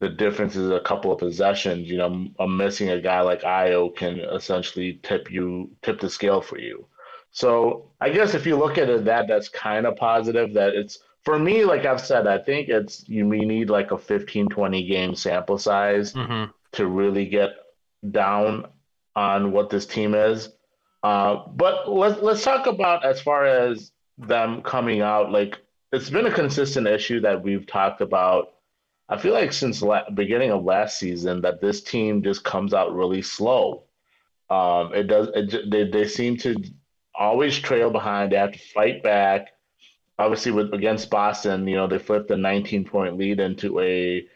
the 0.00 0.08
difference 0.08 0.56
is 0.56 0.70
a 0.70 0.80
couple 0.80 1.12
of 1.12 1.18
possessions. 1.18 1.90
You 1.90 1.98
know, 1.98 2.28
I'm 2.38 2.56
missing 2.56 2.90
a 2.90 3.00
guy 3.00 3.20
like 3.22 3.42
Ayo 3.42 3.94
can 3.94 4.20
essentially 4.20 5.00
tip 5.02 5.30
you 5.30 5.70
tip 5.82 6.00
the 6.00 6.10
scale 6.10 6.40
for 6.40 6.58
you. 6.58 6.86
So 7.32 7.90
I 8.00 8.10
guess 8.10 8.34
if 8.34 8.46
you 8.46 8.56
look 8.56 8.78
at 8.78 8.88
it 8.88 9.04
that 9.04 9.28
that's 9.28 9.48
kind 9.48 9.86
of 9.86 9.96
positive 9.96 10.54
that 10.54 10.74
it's 10.74 10.98
for 11.26 11.40
me, 11.40 11.64
like 11.64 11.84
I've 11.84 12.00
said, 12.00 12.28
I 12.28 12.38
think 12.38 12.68
it's 12.68 13.06
you 13.08 13.24
may 13.24 13.40
need 13.40 13.68
like 13.68 13.90
a 13.90 13.98
15, 13.98 14.48
20 14.48 14.86
game 14.86 15.16
sample 15.16 15.58
size 15.58 16.14
mm-hmm. 16.14 16.52
to 16.72 16.86
really 16.86 17.26
get 17.26 17.50
down 18.12 18.68
on 19.16 19.50
what 19.50 19.68
this 19.68 19.86
team 19.86 20.14
is. 20.14 20.50
Uh, 21.02 21.42
but 21.48 21.90
let's 21.90 22.22
let's 22.22 22.44
talk 22.44 22.68
about 22.68 23.04
as 23.04 23.20
far 23.20 23.44
as 23.44 23.90
them 24.16 24.62
coming 24.62 25.00
out. 25.00 25.32
Like 25.32 25.58
it's 25.92 26.08
been 26.08 26.26
a 26.26 26.32
consistent 26.32 26.86
issue 26.86 27.20
that 27.22 27.42
we've 27.42 27.66
talked 27.66 28.00
about. 28.02 28.52
I 29.08 29.18
feel 29.18 29.34
like 29.34 29.52
since 29.52 29.82
la- 29.82 30.08
beginning 30.10 30.52
of 30.52 30.62
last 30.62 30.96
season 30.96 31.40
that 31.40 31.60
this 31.60 31.82
team 31.82 32.22
just 32.22 32.44
comes 32.44 32.72
out 32.72 32.94
really 32.94 33.22
slow. 33.22 33.82
Um, 34.48 34.94
it 34.94 35.08
does. 35.08 35.28
It, 35.34 35.72
they 35.72 35.90
they 35.90 36.06
seem 36.06 36.36
to 36.38 36.54
always 37.16 37.58
trail 37.58 37.90
behind. 37.90 38.30
They 38.30 38.36
have 38.36 38.52
to 38.52 38.58
fight 38.58 39.02
back 39.02 39.48
obviously 40.18 40.52
with 40.52 40.72
against 40.72 41.10
Boston, 41.10 41.66
you 41.66 41.76
know, 41.76 41.86
they 41.86 41.98
flipped 41.98 42.30
a 42.30 42.36
19 42.36 42.84
point 42.84 43.16
lead 43.16 43.40
into 43.40 43.80
a 43.80 44.26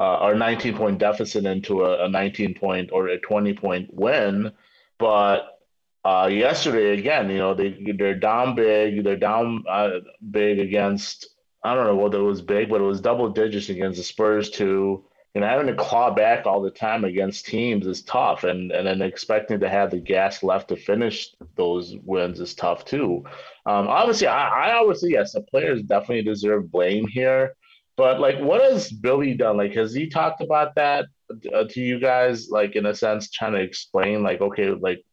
uh, 0.00 0.18
or 0.18 0.34
19 0.34 0.76
point 0.76 0.98
deficit 0.98 1.44
into 1.44 1.84
a, 1.84 2.04
a 2.04 2.08
19 2.08 2.54
point 2.54 2.90
or 2.92 3.08
a 3.08 3.18
20 3.18 3.54
point 3.54 3.92
win. 3.92 4.52
But 4.98 5.58
uh, 6.04 6.28
yesterday, 6.30 6.98
again, 6.98 7.30
you 7.30 7.38
know, 7.38 7.54
they 7.54 7.76
they're 7.96 8.14
down 8.14 8.54
big. 8.54 9.04
They're 9.04 9.16
down 9.16 9.64
uh, 9.68 10.00
big 10.30 10.58
against 10.58 11.28
I 11.62 11.74
don't 11.74 11.86
know 11.86 11.96
whether 11.96 12.18
it 12.18 12.22
was 12.22 12.42
big, 12.42 12.70
but 12.70 12.80
it 12.80 12.84
was 12.84 13.00
double 13.00 13.30
digits 13.30 13.68
against 13.68 13.98
the 13.98 14.04
Spurs 14.04 14.50
too. 14.50 15.04
Know, 15.34 15.46
having 15.46 15.68
to 15.68 15.74
claw 15.74 16.10
back 16.10 16.46
all 16.46 16.60
the 16.60 16.70
time 16.70 17.04
against 17.04 17.46
teams 17.46 17.86
is 17.86 18.02
tough, 18.02 18.42
and 18.42 18.72
and 18.72 18.86
then 18.86 19.02
expecting 19.02 19.60
to 19.60 19.68
have 19.68 19.92
the 19.92 20.00
gas 20.00 20.42
left 20.42 20.68
to 20.68 20.76
finish 20.76 21.32
those 21.54 21.94
wins 22.04 22.40
is 22.40 22.54
tough 22.54 22.84
too. 22.84 23.24
Um, 23.68 23.86
obviously, 23.86 24.26
I, 24.26 24.70
I 24.70 24.78
obviously 24.78 25.10
yes, 25.10 25.34
the 25.34 25.42
players 25.42 25.82
definitely 25.82 26.22
deserve 26.22 26.72
blame 26.72 27.06
here. 27.06 27.54
But 27.98 28.18
like, 28.18 28.38
what 28.38 28.62
has 28.62 28.90
Billy 28.90 29.34
done? 29.34 29.56
Like, 29.58 29.74
has 29.74 29.92
he 29.92 30.08
talked 30.08 30.40
about 30.40 30.74
that 30.76 31.06
uh, 31.52 31.64
to 31.68 31.80
you 31.80 32.00
guys? 32.00 32.48
Like, 32.48 32.76
in 32.76 32.86
a 32.86 32.94
sense, 32.94 33.28
trying 33.30 33.52
to 33.52 33.60
explain, 33.60 34.22
like, 34.22 34.40
okay, 34.40 34.70
like 34.70 35.04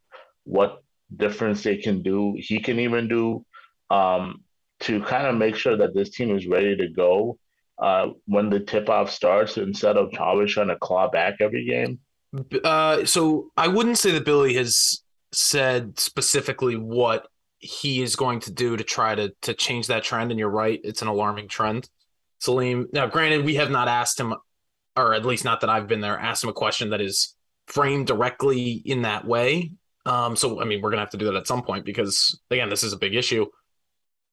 what 0.43 0.83
difference 1.17 1.63
they 1.63 1.77
can 1.77 2.01
do, 2.01 2.35
he 2.37 2.59
can 2.59 2.79
even 2.79 3.07
do, 3.09 3.43
um, 3.89 4.43
to 4.81 5.01
kind 5.01 5.27
of 5.27 5.35
make 5.35 5.55
sure 5.55 5.75
that 5.75 5.93
this 5.93 6.11
team 6.11 6.35
is 6.37 6.47
ready 6.47 6.77
to 6.77 6.87
go 6.87 7.37
uh, 7.79 8.09
when 8.25 8.49
the 8.49 8.59
tip 8.59 8.87
off 8.87 9.11
starts 9.11 9.57
instead 9.57 9.97
of 9.97 10.13
always 10.19 10.53
trying 10.53 10.67
to 10.67 10.77
claw 10.77 11.09
back 11.09 11.35
every 11.41 11.65
game. 11.65 11.99
Uh, 12.63 13.03
so 13.03 13.49
I 13.57 13.67
wouldn't 13.67 13.97
say 13.97 14.11
that 14.11 14.25
Billy 14.25 14.53
has 14.53 15.01
said 15.33 15.99
specifically 15.99 16.75
what 16.75 17.27
he 17.65 18.01
is 18.01 18.15
going 18.15 18.39
to 18.41 18.51
do 18.51 18.77
to 18.77 18.83
try 18.83 19.15
to 19.15 19.33
to 19.41 19.53
change 19.53 19.87
that 19.87 20.03
trend. 20.03 20.31
And 20.31 20.39
you're 20.39 20.49
right, 20.49 20.79
it's 20.83 21.01
an 21.01 21.07
alarming 21.07 21.47
trend. 21.47 21.89
Salim. 22.39 22.87
Now, 22.93 23.07
granted, 23.07 23.45
we 23.45 23.55
have 23.55 23.71
not 23.71 23.87
asked 23.87 24.19
him, 24.19 24.35
or 24.95 25.13
at 25.13 25.25
least 25.25 25.45
not 25.45 25.61
that 25.61 25.69
I've 25.69 25.87
been 25.87 26.01
there, 26.01 26.17
asked 26.17 26.43
him 26.43 26.49
a 26.49 26.53
question 26.53 26.91
that 26.91 27.01
is 27.01 27.35
framed 27.67 28.07
directly 28.07 28.71
in 28.85 29.01
that 29.03 29.25
way. 29.25 29.71
Um, 30.05 30.35
so 30.35 30.61
I 30.61 30.65
mean, 30.65 30.81
we're 30.81 30.91
gonna 30.91 31.01
have 31.01 31.09
to 31.11 31.17
do 31.17 31.25
that 31.25 31.35
at 31.35 31.47
some 31.47 31.63
point 31.63 31.85
because 31.85 32.39
again, 32.51 32.69
this 32.69 32.83
is 32.83 32.93
a 32.93 32.97
big 32.97 33.15
issue. 33.15 33.47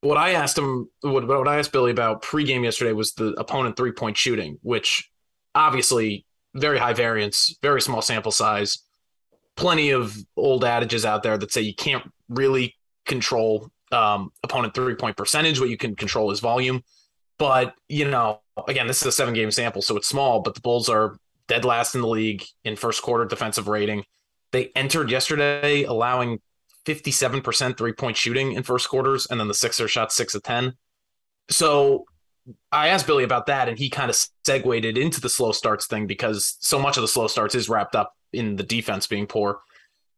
What 0.02 0.18
I 0.18 0.32
asked 0.32 0.58
him, 0.58 0.90
what, 1.00 1.26
what 1.26 1.48
I 1.48 1.58
asked 1.58 1.72
Billy 1.72 1.92
about 1.92 2.22
pregame 2.22 2.64
yesterday 2.64 2.92
was 2.92 3.12
the 3.12 3.28
opponent 3.38 3.76
three 3.76 3.92
point 3.92 4.16
shooting, 4.16 4.58
which 4.62 5.08
obviously 5.54 6.26
very 6.54 6.78
high 6.78 6.92
variance, 6.92 7.56
very 7.62 7.80
small 7.80 8.02
sample 8.02 8.32
size. 8.32 8.78
Plenty 9.54 9.90
of 9.90 10.16
old 10.36 10.64
adages 10.64 11.04
out 11.04 11.22
there 11.22 11.38
that 11.38 11.52
say 11.52 11.60
you 11.60 11.74
can't 11.74 12.10
really 12.28 12.74
control 13.06 13.70
um, 13.92 14.32
opponent 14.42 14.74
three 14.74 14.94
point 14.94 15.16
percentage. 15.16 15.60
What 15.60 15.68
you 15.68 15.76
can 15.76 15.94
control 15.94 16.30
is 16.30 16.40
volume. 16.40 16.82
But, 17.38 17.74
you 17.88 18.08
know, 18.08 18.40
again, 18.68 18.86
this 18.86 19.00
is 19.00 19.06
a 19.06 19.12
seven 19.12 19.34
game 19.34 19.50
sample, 19.50 19.82
so 19.82 19.96
it's 19.96 20.08
small, 20.08 20.40
but 20.40 20.54
the 20.54 20.60
Bulls 20.60 20.88
are 20.88 21.16
dead 21.48 21.64
last 21.64 21.94
in 21.94 22.00
the 22.00 22.08
league 22.08 22.44
in 22.64 22.76
first 22.76 23.02
quarter 23.02 23.24
defensive 23.24 23.68
rating. 23.68 24.04
They 24.52 24.70
entered 24.76 25.10
yesterday 25.10 25.82
allowing 25.84 26.40
57% 26.86 27.76
three 27.76 27.92
point 27.92 28.16
shooting 28.16 28.52
in 28.52 28.62
first 28.62 28.88
quarters, 28.88 29.26
and 29.30 29.40
then 29.40 29.48
the 29.48 29.54
Sixers 29.54 29.90
shot 29.90 30.12
six 30.12 30.34
of 30.34 30.42
10. 30.42 30.74
So 31.50 32.04
I 32.70 32.88
asked 32.88 33.06
Billy 33.06 33.24
about 33.24 33.46
that, 33.46 33.68
and 33.68 33.78
he 33.78 33.88
kind 33.88 34.10
of 34.10 34.16
segued 34.44 34.84
into 34.84 35.20
the 35.20 35.28
slow 35.28 35.52
starts 35.52 35.86
thing 35.86 36.06
because 36.06 36.56
so 36.60 36.78
much 36.78 36.96
of 36.96 37.02
the 37.02 37.08
slow 37.08 37.26
starts 37.28 37.54
is 37.54 37.68
wrapped 37.68 37.94
up 37.94 38.14
in 38.32 38.56
the 38.56 38.62
defense 38.62 39.06
being 39.06 39.26
poor. 39.26 39.60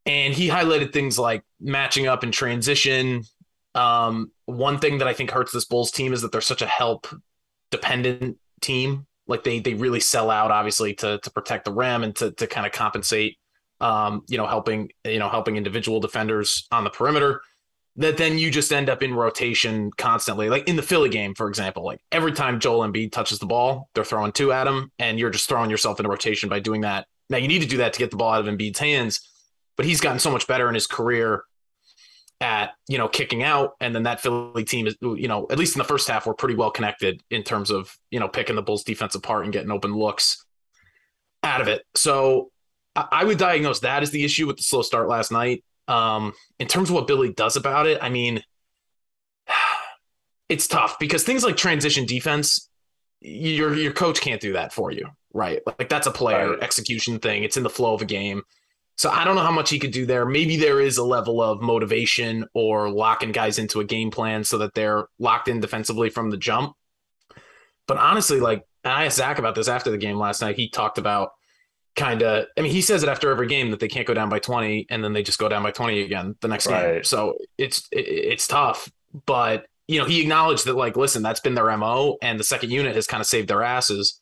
And 0.06 0.34
he 0.34 0.48
highlighted 0.48 0.92
things 0.92 1.18
like 1.18 1.42
matching 1.60 2.06
up 2.06 2.24
in 2.24 2.30
transition. 2.30 3.22
Um, 3.74 4.30
one 4.46 4.78
thing 4.78 4.98
that 4.98 5.08
I 5.08 5.14
think 5.14 5.30
hurts 5.30 5.52
this 5.52 5.64
Bulls 5.64 5.90
team 5.90 6.12
is 6.12 6.22
that 6.22 6.30
they're 6.30 6.40
such 6.40 6.62
a 6.62 6.66
help 6.66 7.06
dependent 7.70 8.38
team. 8.60 9.06
Like 9.26 9.44
they 9.44 9.60
they 9.60 9.74
really 9.74 10.00
sell 10.00 10.30
out, 10.30 10.50
obviously, 10.50 10.94
to 10.94 11.18
to 11.18 11.30
protect 11.30 11.64
the 11.64 11.72
rim 11.72 12.04
and 12.04 12.14
to 12.16 12.32
to 12.32 12.46
kind 12.46 12.66
of 12.66 12.72
compensate. 12.72 13.38
Um, 13.80 14.22
you 14.28 14.38
know, 14.38 14.46
helping 14.46 14.90
you 15.04 15.18
know 15.18 15.28
helping 15.28 15.56
individual 15.56 16.00
defenders 16.00 16.66
on 16.70 16.84
the 16.84 16.90
perimeter. 16.90 17.40
That 17.96 18.16
then 18.16 18.38
you 18.38 18.50
just 18.50 18.72
end 18.72 18.90
up 18.90 19.02
in 19.02 19.14
rotation 19.14 19.90
constantly. 19.96 20.50
Like 20.50 20.68
in 20.68 20.76
the 20.76 20.82
Philly 20.82 21.08
game, 21.08 21.34
for 21.34 21.48
example, 21.48 21.84
like 21.84 22.00
every 22.12 22.32
time 22.32 22.58
Joel 22.58 22.86
Embiid 22.86 23.12
touches 23.12 23.38
the 23.38 23.46
ball, 23.46 23.88
they're 23.94 24.04
throwing 24.04 24.32
two 24.32 24.52
at 24.52 24.66
him, 24.66 24.90
and 24.98 25.18
you're 25.18 25.30
just 25.30 25.48
throwing 25.48 25.70
yourself 25.70 25.98
into 26.00 26.10
rotation 26.10 26.48
by 26.48 26.60
doing 26.60 26.82
that. 26.82 27.06
Now 27.30 27.38
you 27.38 27.48
need 27.48 27.62
to 27.62 27.68
do 27.68 27.78
that 27.78 27.94
to 27.94 27.98
get 27.98 28.10
the 28.10 28.16
ball 28.16 28.32
out 28.32 28.46
of 28.46 28.52
Embiid's 28.52 28.78
hands 28.78 29.20
but 29.76 29.86
he's 29.86 30.00
gotten 30.00 30.18
so 30.18 30.30
much 30.30 30.46
better 30.46 30.68
in 30.68 30.74
his 30.74 30.86
career 30.86 31.44
at 32.40 32.72
you 32.88 32.98
know 32.98 33.08
kicking 33.08 33.42
out 33.42 33.74
and 33.80 33.94
then 33.94 34.02
that 34.02 34.20
Philly 34.20 34.64
team 34.64 34.86
is 34.86 34.96
you 35.00 35.28
know 35.28 35.46
at 35.50 35.58
least 35.58 35.76
in 35.76 35.78
the 35.78 35.84
first 35.84 36.08
half 36.08 36.26
we're 36.26 36.34
pretty 36.34 36.56
well 36.56 36.70
connected 36.70 37.22
in 37.30 37.42
terms 37.42 37.70
of 37.70 37.96
you 38.10 38.18
know 38.18 38.28
picking 38.28 38.56
the 38.56 38.62
Bulls 38.62 38.82
defense 38.82 39.14
apart 39.14 39.44
and 39.44 39.52
getting 39.52 39.70
open 39.70 39.94
looks 39.94 40.44
out 41.44 41.60
of 41.60 41.68
it. 41.68 41.84
So 41.94 42.50
I 42.96 43.24
would 43.24 43.38
diagnose 43.38 43.80
that 43.80 44.02
as 44.02 44.10
the 44.10 44.24
issue 44.24 44.46
with 44.46 44.56
the 44.56 44.62
slow 44.62 44.82
start 44.82 45.08
last 45.08 45.32
night. 45.32 45.64
Um, 45.88 46.32
in 46.58 46.68
terms 46.68 46.88
of 46.88 46.94
what 46.94 47.06
Billy 47.06 47.32
does 47.32 47.56
about 47.56 47.86
it, 47.86 47.98
I 48.00 48.08
mean, 48.08 48.42
it's 50.48 50.66
tough 50.66 50.98
because 50.98 51.24
things 51.24 51.44
like 51.44 51.56
transition 51.56 52.06
defense, 52.06 52.68
your 53.20 53.74
your 53.74 53.92
coach 53.92 54.20
can't 54.20 54.40
do 54.40 54.52
that 54.52 54.72
for 54.72 54.90
you, 54.90 55.08
right? 55.32 55.60
Like 55.66 55.88
that's 55.88 56.06
a 56.06 56.12
player 56.12 56.52
right. 56.52 56.62
execution 56.62 57.18
thing. 57.18 57.42
It's 57.42 57.56
in 57.56 57.62
the 57.62 57.70
flow 57.70 57.94
of 57.94 58.02
a 58.02 58.06
game. 58.06 58.42
So 58.96 59.10
I 59.10 59.24
don't 59.24 59.34
know 59.34 59.42
how 59.42 59.50
much 59.50 59.70
he 59.70 59.78
could 59.78 59.90
do 59.90 60.06
there. 60.06 60.24
Maybe 60.24 60.56
there 60.56 60.80
is 60.80 60.98
a 60.98 61.04
level 61.04 61.42
of 61.42 61.60
motivation 61.60 62.46
or 62.54 62.90
locking 62.90 63.32
guys 63.32 63.58
into 63.58 63.80
a 63.80 63.84
game 63.84 64.10
plan 64.10 64.44
so 64.44 64.58
that 64.58 64.74
they're 64.74 65.06
locked 65.18 65.48
in 65.48 65.60
defensively 65.60 66.10
from 66.10 66.30
the 66.30 66.36
jump. 66.36 66.76
But 67.86 67.98
honestly, 67.98 68.40
like 68.40 68.64
and 68.84 68.92
I 68.92 69.06
asked 69.06 69.16
Zach 69.16 69.38
about 69.38 69.54
this 69.54 69.68
after 69.68 69.90
the 69.90 69.98
game 69.98 70.18
last 70.18 70.42
night. 70.42 70.56
He 70.56 70.68
talked 70.68 70.98
about 70.98 71.30
kind 71.96 72.22
of, 72.22 72.46
I 72.56 72.60
mean, 72.60 72.72
he 72.72 72.82
says 72.82 73.02
it 73.02 73.08
after 73.08 73.30
every 73.30 73.46
game 73.46 73.70
that 73.70 73.80
they 73.80 73.88
can't 73.88 74.06
go 74.06 74.14
down 74.14 74.28
by 74.28 74.38
20 74.38 74.86
and 74.90 75.02
then 75.02 75.12
they 75.12 75.22
just 75.22 75.38
go 75.38 75.48
down 75.48 75.62
by 75.62 75.70
20 75.70 76.02
again 76.02 76.36
the 76.40 76.48
next 76.48 76.66
right. 76.66 76.94
game. 76.94 77.04
So 77.04 77.38
it's, 77.56 77.88
it, 77.90 78.06
it's 78.06 78.46
tough, 78.46 78.90
but 79.26 79.66
you 79.86 79.98
know, 79.98 80.06
he 80.06 80.20
acknowledged 80.20 80.66
that 80.66 80.76
like, 80.76 80.96
listen, 80.96 81.22
that's 81.22 81.40
been 81.40 81.54
their 81.54 81.74
MO 81.76 82.16
and 82.20 82.38
the 82.38 82.44
second 82.44 82.70
unit 82.70 82.94
has 82.94 83.06
kind 83.06 83.20
of 83.20 83.26
saved 83.26 83.48
their 83.48 83.62
asses, 83.62 84.20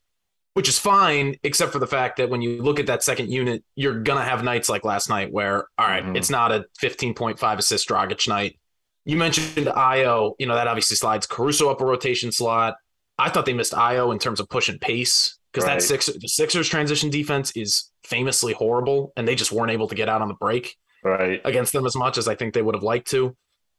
which 0.54 0.68
is 0.68 0.78
fine, 0.78 1.36
except 1.42 1.72
for 1.72 1.78
the 1.78 1.86
fact 1.86 2.18
that 2.18 2.28
when 2.28 2.42
you 2.42 2.62
look 2.62 2.78
at 2.78 2.86
that 2.86 3.02
second 3.02 3.30
unit, 3.30 3.64
you're 3.74 4.00
going 4.00 4.18
to 4.18 4.24
have 4.24 4.44
nights 4.44 4.68
like 4.68 4.84
last 4.84 5.08
night 5.08 5.32
where, 5.32 5.66
all 5.78 5.86
right, 5.86 6.04
mm-hmm. 6.04 6.16
it's 6.16 6.30
not 6.30 6.52
a 6.52 6.66
15.5 6.82 7.58
assist 7.58 7.88
Dragic 7.88 8.28
night. 8.28 8.58
You 9.04 9.16
mentioned 9.16 9.66
Ayo, 9.66 10.34
you 10.38 10.46
know, 10.46 10.54
that 10.54 10.68
obviously 10.68 10.96
slides 10.96 11.26
Caruso 11.26 11.70
up 11.70 11.80
a 11.80 11.84
rotation 11.84 12.30
slot. 12.30 12.74
I 13.18 13.30
thought 13.30 13.46
they 13.46 13.54
missed 13.54 13.72
Ayo 13.72 14.12
in 14.12 14.18
terms 14.18 14.40
of 14.40 14.48
push 14.48 14.68
and 14.68 14.80
pace 14.80 15.38
because 15.52 15.66
right. 15.66 15.80
that 15.80 15.82
six 15.82 16.06
the 16.06 16.28
Sixers 16.28 16.68
transition 16.68 17.10
defense 17.10 17.52
is 17.56 17.90
famously 18.04 18.52
horrible, 18.52 19.12
and 19.16 19.26
they 19.26 19.34
just 19.34 19.52
weren't 19.52 19.70
able 19.70 19.88
to 19.88 19.94
get 19.94 20.08
out 20.08 20.22
on 20.22 20.28
the 20.28 20.34
break 20.34 20.76
right 21.02 21.40
against 21.44 21.72
them 21.72 21.84
as 21.84 21.96
much 21.96 22.16
as 22.16 22.28
I 22.28 22.34
think 22.34 22.54
they 22.54 22.62
would 22.62 22.74
have 22.74 22.84
liked 22.84 23.10
to. 23.10 23.36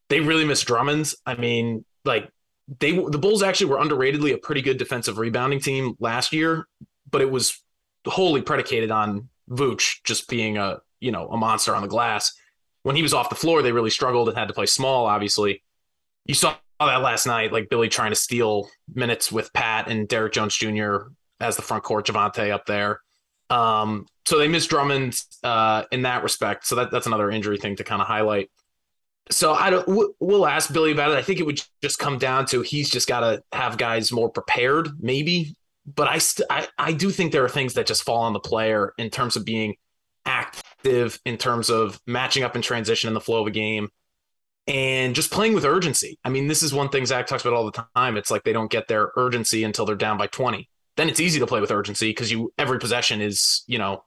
They 0.09 0.19
really 0.19 0.45
missed 0.45 0.67
Drummond. 0.67 1.13
I 1.25 1.35
mean, 1.35 1.85
like 2.05 2.29
they 2.79 2.91
the 2.91 3.17
Bulls 3.17 3.43
actually 3.43 3.67
were 3.67 3.77
underratedly 3.77 4.33
a 4.33 4.37
pretty 4.37 4.61
good 4.61 4.77
defensive 4.77 5.17
rebounding 5.17 5.59
team 5.59 5.95
last 5.99 6.33
year, 6.33 6.67
but 7.09 7.21
it 7.21 7.29
was 7.29 7.61
wholly 8.05 8.41
predicated 8.41 8.91
on 8.91 9.29
Vooch 9.49 10.03
just 10.03 10.29
being 10.29 10.57
a 10.57 10.79
you 10.99 11.11
know 11.11 11.27
a 11.29 11.37
monster 11.37 11.75
on 11.75 11.81
the 11.81 11.87
glass. 11.87 12.33
When 12.83 12.95
he 12.95 13.01
was 13.01 13.13
off 13.13 13.29
the 13.29 13.35
floor, 13.35 13.61
they 13.61 13.71
really 13.71 13.89
struggled 13.89 14.27
and 14.27 14.37
had 14.37 14.49
to 14.49 14.53
play 14.53 14.65
small. 14.65 15.05
Obviously, 15.05 15.63
you 16.25 16.33
saw 16.33 16.55
that 16.79 17.01
last 17.01 17.25
night, 17.25 17.53
like 17.53 17.69
Billy 17.69 17.87
trying 17.87 18.11
to 18.11 18.15
steal 18.15 18.69
minutes 18.93 19.31
with 19.31 19.51
Pat 19.53 19.89
and 19.89 20.07
Derrick 20.07 20.33
Jones 20.33 20.55
Jr 20.55 21.07
as 21.43 21.55
the 21.55 21.61
front 21.61 21.83
court, 21.83 22.07
Javonte 22.07 22.51
up 22.51 22.65
there. 22.65 23.01
Um, 23.49 24.07
so 24.25 24.39
they 24.39 24.47
missed 24.47 24.69
Drummond 24.69 25.19
uh, 25.43 25.83
in 25.91 26.03
that 26.03 26.23
respect. 26.23 26.65
So 26.65 26.75
that, 26.75 26.91
that's 26.91 27.05
another 27.05 27.29
injury 27.29 27.57
thing 27.57 27.75
to 27.75 27.83
kind 27.83 28.01
of 28.01 28.07
highlight. 28.07 28.49
So 29.31 29.53
I 29.53 29.69
don't. 29.69 30.13
We'll 30.19 30.45
ask 30.45 30.71
Billy 30.73 30.91
about 30.91 31.11
it. 31.11 31.17
I 31.17 31.21
think 31.21 31.39
it 31.39 31.45
would 31.45 31.61
just 31.81 31.97
come 31.99 32.17
down 32.17 32.45
to 32.47 32.61
he's 32.61 32.89
just 32.89 33.07
got 33.07 33.21
to 33.21 33.43
have 33.53 33.77
guys 33.77 34.11
more 34.11 34.29
prepared, 34.29 34.89
maybe. 34.99 35.55
But 35.85 36.07
I, 36.07 36.17
st- 36.17 36.47
I 36.49 36.67
I 36.77 36.93
do 36.93 37.09
think 37.09 37.31
there 37.31 37.43
are 37.43 37.49
things 37.49 37.73
that 37.75 37.87
just 37.87 38.03
fall 38.03 38.21
on 38.21 38.33
the 38.33 38.39
player 38.39 38.93
in 38.97 39.09
terms 39.09 39.35
of 39.35 39.45
being 39.45 39.75
active, 40.25 41.19
in 41.25 41.37
terms 41.37 41.69
of 41.69 41.99
matching 42.05 42.43
up 42.43 42.55
in 42.55 42.61
transition 42.61 43.07
in 43.07 43.13
the 43.13 43.21
flow 43.21 43.41
of 43.41 43.47
a 43.47 43.51
game, 43.51 43.89
and 44.67 45.15
just 45.15 45.31
playing 45.31 45.53
with 45.53 45.65
urgency. 45.65 46.19
I 46.23 46.29
mean, 46.29 46.47
this 46.47 46.63
is 46.63 46.73
one 46.73 46.89
thing 46.89 47.05
Zach 47.05 47.27
talks 47.27 47.43
about 47.43 47.55
all 47.55 47.65
the 47.69 47.85
time. 47.95 48.17
It's 48.17 48.31
like 48.31 48.43
they 48.43 48.53
don't 48.53 48.71
get 48.71 48.87
their 48.87 49.11
urgency 49.15 49.63
until 49.63 49.85
they're 49.85 49.95
down 49.95 50.17
by 50.17 50.27
twenty 50.27 50.69
then 50.95 51.09
it's 51.09 51.19
easy 51.19 51.39
to 51.39 51.47
play 51.47 51.59
with 51.61 51.71
urgency 51.71 52.09
because 52.09 52.31
you 52.31 52.53
every 52.57 52.79
possession 52.79 53.21
is 53.21 53.63
you 53.67 53.77
know 53.77 54.03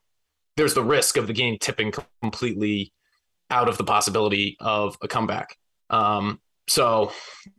there's 0.56 0.74
the 0.74 0.84
risk 0.84 1.16
of 1.16 1.26
the 1.26 1.32
game 1.32 1.56
tipping 1.60 1.92
completely 2.22 2.92
out 3.50 3.68
of 3.68 3.78
the 3.78 3.84
possibility 3.84 4.56
of 4.60 4.96
a 5.02 5.08
comeback. 5.08 5.56
Um, 5.90 6.40
so 6.68 7.12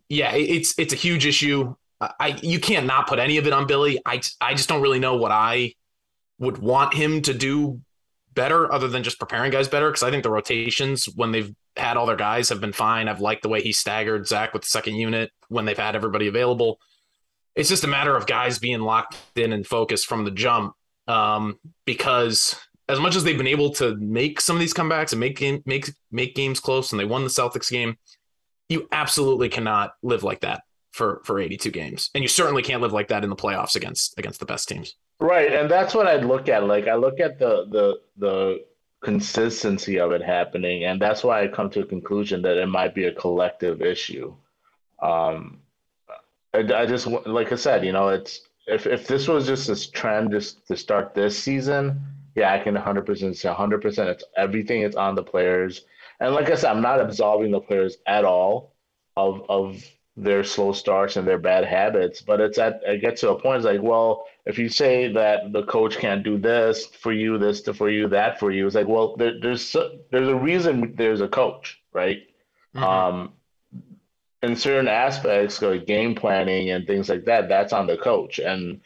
yeah, 0.09 0.33
it's 0.33 0.77
it's 0.77 0.93
a 0.93 0.97
huge 0.97 1.25
issue. 1.25 1.75
I 2.01 2.39
you 2.41 2.59
can't 2.59 2.85
not 2.85 3.07
put 3.07 3.19
any 3.19 3.37
of 3.37 3.47
it 3.47 3.53
on 3.53 3.67
Billy. 3.67 3.99
I 4.05 4.21
I 4.41 4.53
just 4.53 4.69
don't 4.69 4.81
really 4.81 4.99
know 4.99 5.15
what 5.15 5.31
I 5.31 5.73
would 6.39 6.57
want 6.57 6.93
him 6.93 7.21
to 7.23 7.33
do 7.33 7.81
better 8.33 8.71
other 8.71 8.87
than 8.87 9.01
just 9.01 9.19
preparing 9.19 9.51
guys 9.51 9.67
better 9.67 9.89
because 9.89 10.03
I 10.03 10.11
think 10.11 10.23
the 10.23 10.29
rotations 10.29 11.05
when 11.05 11.31
they've 11.31 11.51
had 11.75 11.97
all 11.97 12.05
their 12.05 12.15
guys 12.15 12.49
have 12.49 12.61
been 12.61 12.73
fine. 12.73 13.07
I've 13.07 13.21
liked 13.21 13.41
the 13.41 13.49
way 13.49 13.61
he 13.61 13.71
staggered 13.71 14.27
Zach 14.27 14.53
with 14.53 14.63
the 14.63 14.67
second 14.67 14.95
unit 14.95 15.31
when 15.47 15.65
they've 15.65 15.77
had 15.77 15.95
everybody 15.95 16.27
available 16.27 16.79
it's 17.57 17.69
just 17.69 17.83
a 17.83 17.87
matter 17.87 18.15
of 18.15 18.27
guys 18.27 18.59
being 18.59 18.81
locked 18.81 19.17
in 19.35 19.51
and 19.51 19.65
focused 19.65 20.05
from 20.05 20.23
the 20.23 20.31
jump. 20.31 20.75
Um, 21.07 21.59
because 21.85 22.55
as 22.89 22.99
much 22.99 23.15
as 23.15 23.23
they've 23.23 23.37
been 23.37 23.47
able 23.47 23.71
to 23.71 23.95
make 23.97 24.39
some 24.39 24.55
of 24.55 24.59
these 24.59 24.73
comebacks 24.73 25.11
and 25.11 25.19
make 25.19 25.37
game, 25.37 25.61
make 25.65 25.89
make 26.11 26.35
games 26.35 26.59
close, 26.59 26.91
and 26.91 26.99
they 26.99 27.05
won 27.05 27.23
the 27.23 27.29
Celtics 27.29 27.69
game, 27.69 27.97
you 28.69 28.87
absolutely 28.91 29.49
cannot 29.49 29.91
live 30.01 30.23
like 30.23 30.41
that 30.41 30.63
for 30.91 31.21
for 31.25 31.39
82 31.39 31.71
games, 31.71 32.09
and 32.15 32.23
you 32.23 32.27
certainly 32.27 32.63
can't 32.63 32.81
live 32.81 32.93
like 32.93 33.09
that 33.09 33.23
in 33.23 33.29
the 33.29 33.35
playoffs 33.35 33.75
against 33.75 34.17
against 34.17 34.39
the 34.39 34.45
best 34.45 34.69
teams. 34.69 34.95
Right, 35.19 35.51
and 35.51 35.69
that's 35.69 35.95
what 35.95 36.07
I'd 36.07 36.25
look 36.25 36.47
at. 36.47 36.65
Like 36.65 36.87
I 36.87 36.95
look 36.95 37.19
at 37.19 37.39
the 37.39 37.65
the 37.69 37.99
the 38.17 38.65
consistency 39.03 39.99
of 39.99 40.11
it 40.11 40.21
happening, 40.21 40.85
and 40.85 41.01
that's 41.01 41.23
why 41.23 41.43
I 41.43 41.47
come 41.47 41.69
to 41.71 41.81
a 41.81 41.85
conclusion 41.85 42.41
that 42.43 42.57
it 42.57 42.67
might 42.67 42.95
be 42.95 43.05
a 43.05 43.13
collective 43.13 43.81
issue. 43.81 44.33
Um, 45.01 45.59
I, 46.53 46.59
I 46.59 46.85
just 46.85 47.07
like 47.07 47.51
I 47.51 47.55
said, 47.55 47.85
you 47.85 47.91
know, 47.91 48.09
it's 48.09 48.41
if 48.65 48.87
if 48.87 49.07
this 49.07 49.27
was 49.27 49.45
just 49.45 49.67
this 49.67 49.87
trend 49.87 50.31
just 50.31 50.65
to 50.67 50.77
start 50.77 51.13
this 51.13 51.37
season, 51.37 52.01
yeah, 52.37 52.53
I 52.53 52.59
can 52.59 52.75
100% 52.75 53.35
say 53.35 53.49
100%. 53.49 54.07
It's 54.07 54.23
everything. 54.37 54.81
It's 54.83 54.95
on 54.95 55.15
the 55.15 55.23
players, 55.23 55.85
and 56.19 56.35
like 56.35 56.51
I 56.51 56.55
said, 56.55 56.69
I'm 56.69 56.83
not 56.83 57.01
absolving 57.01 57.49
the 57.51 57.59
players 57.59 57.97
at 58.05 58.25
all 58.25 58.75
of 59.15 59.41
of 59.49 59.83
their 60.15 60.43
slow 60.43 60.71
starts 60.71 61.15
and 61.15 61.27
their 61.27 61.39
bad 61.39 61.65
habits. 61.65 62.21
But 62.21 62.39
it's 62.39 62.59
at 62.59 62.81
it 62.85 63.01
gets 63.01 63.21
to 63.21 63.31
a 63.31 63.39
point. 63.41 63.57
It's 63.57 63.65
like, 63.65 63.81
well, 63.81 64.25
if 64.45 64.59
you 64.59 64.69
say 64.69 65.11
that 65.13 65.51
the 65.51 65.63
coach 65.63 65.97
can't 65.97 66.23
do 66.23 66.37
this 66.37 66.85
for 66.85 67.11
you, 67.11 67.39
this 67.39 67.61
to, 67.61 67.73
for 67.73 67.89
you, 67.89 68.07
that 68.09 68.39
for 68.39 68.51
you, 68.51 68.67
it's 68.67 68.75
like, 68.75 68.87
well, 68.87 69.15
there, 69.15 69.39
there's 69.41 69.75
there's 70.11 70.27
a 70.27 70.35
reason 70.35 70.93
there's 70.95 71.21
a 71.21 71.27
coach, 71.27 71.81
right? 71.91 72.19
Mm-hmm. 72.75 72.83
Um, 72.83 73.33
in 74.43 74.55
certain 74.55 74.87
aspects, 74.87 75.59
like 75.63 75.87
game 75.87 76.13
planning 76.13 76.69
and 76.69 76.85
things 76.85 77.09
like 77.09 77.25
that, 77.25 77.49
that's 77.49 77.73
on 77.73 77.87
the 77.87 77.97
coach. 77.97 78.37
And 78.37 78.81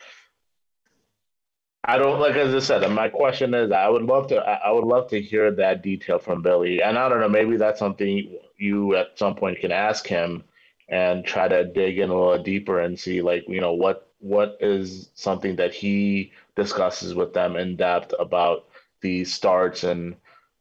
I 1.84 1.98
don't 1.98 2.20
like 2.20 2.36
as 2.36 2.54
I 2.54 2.60
said. 2.60 2.90
My 2.92 3.10
question 3.10 3.54
is, 3.54 3.72
I 3.72 3.90
would 3.90 4.04
love 4.04 4.28
to. 4.28 4.38
I 4.38 4.72
would 4.72 4.84
love 4.86 5.10
to 5.10 5.22
hear 5.22 5.52
that 5.52 5.82
detail 5.82 6.20
from 6.20 6.42
Billy. 6.42 6.82
And 6.82 6.98
I 6.98 7.10
don't 7.10 7.20
know, 7.20 7.30
maybe 7.30 7.58
that's 7.58 7.80
something 7.80 8.38
you 8.58 8.96
at 8.96 9.18
some 9.18 9.36
point 9.36 9.60
can 9.60 9.72
ask 9.72 10.06
him 10.06 10.44
and 10.90 11.26
try 11.26 11.48
to 11.48 11.66
dig 11.66 11.98
in 11.98 12.10
a 12.10 12.14
little 12.14 12.44
deeper 12.44 12.82
and 12.82 13.00
see, 13.00 13.22
like, 13.22 13.46
you 13.48 13.62
know, 13.62 13.74
what 13.74 14.12
what 14.20 14.58
is 14.60 15.10
something 15.16 15.56
that 15.56 15.74
he 15.74 16.32
discusses 16.56 17.16
with 17.16 17.34
them 17.34 17.56
in 17.56 17.76
depth 17.76 18.14
about 18.20 18.68
these 19.02 19.34
starts 19.34 19.84
and 19.84 20.16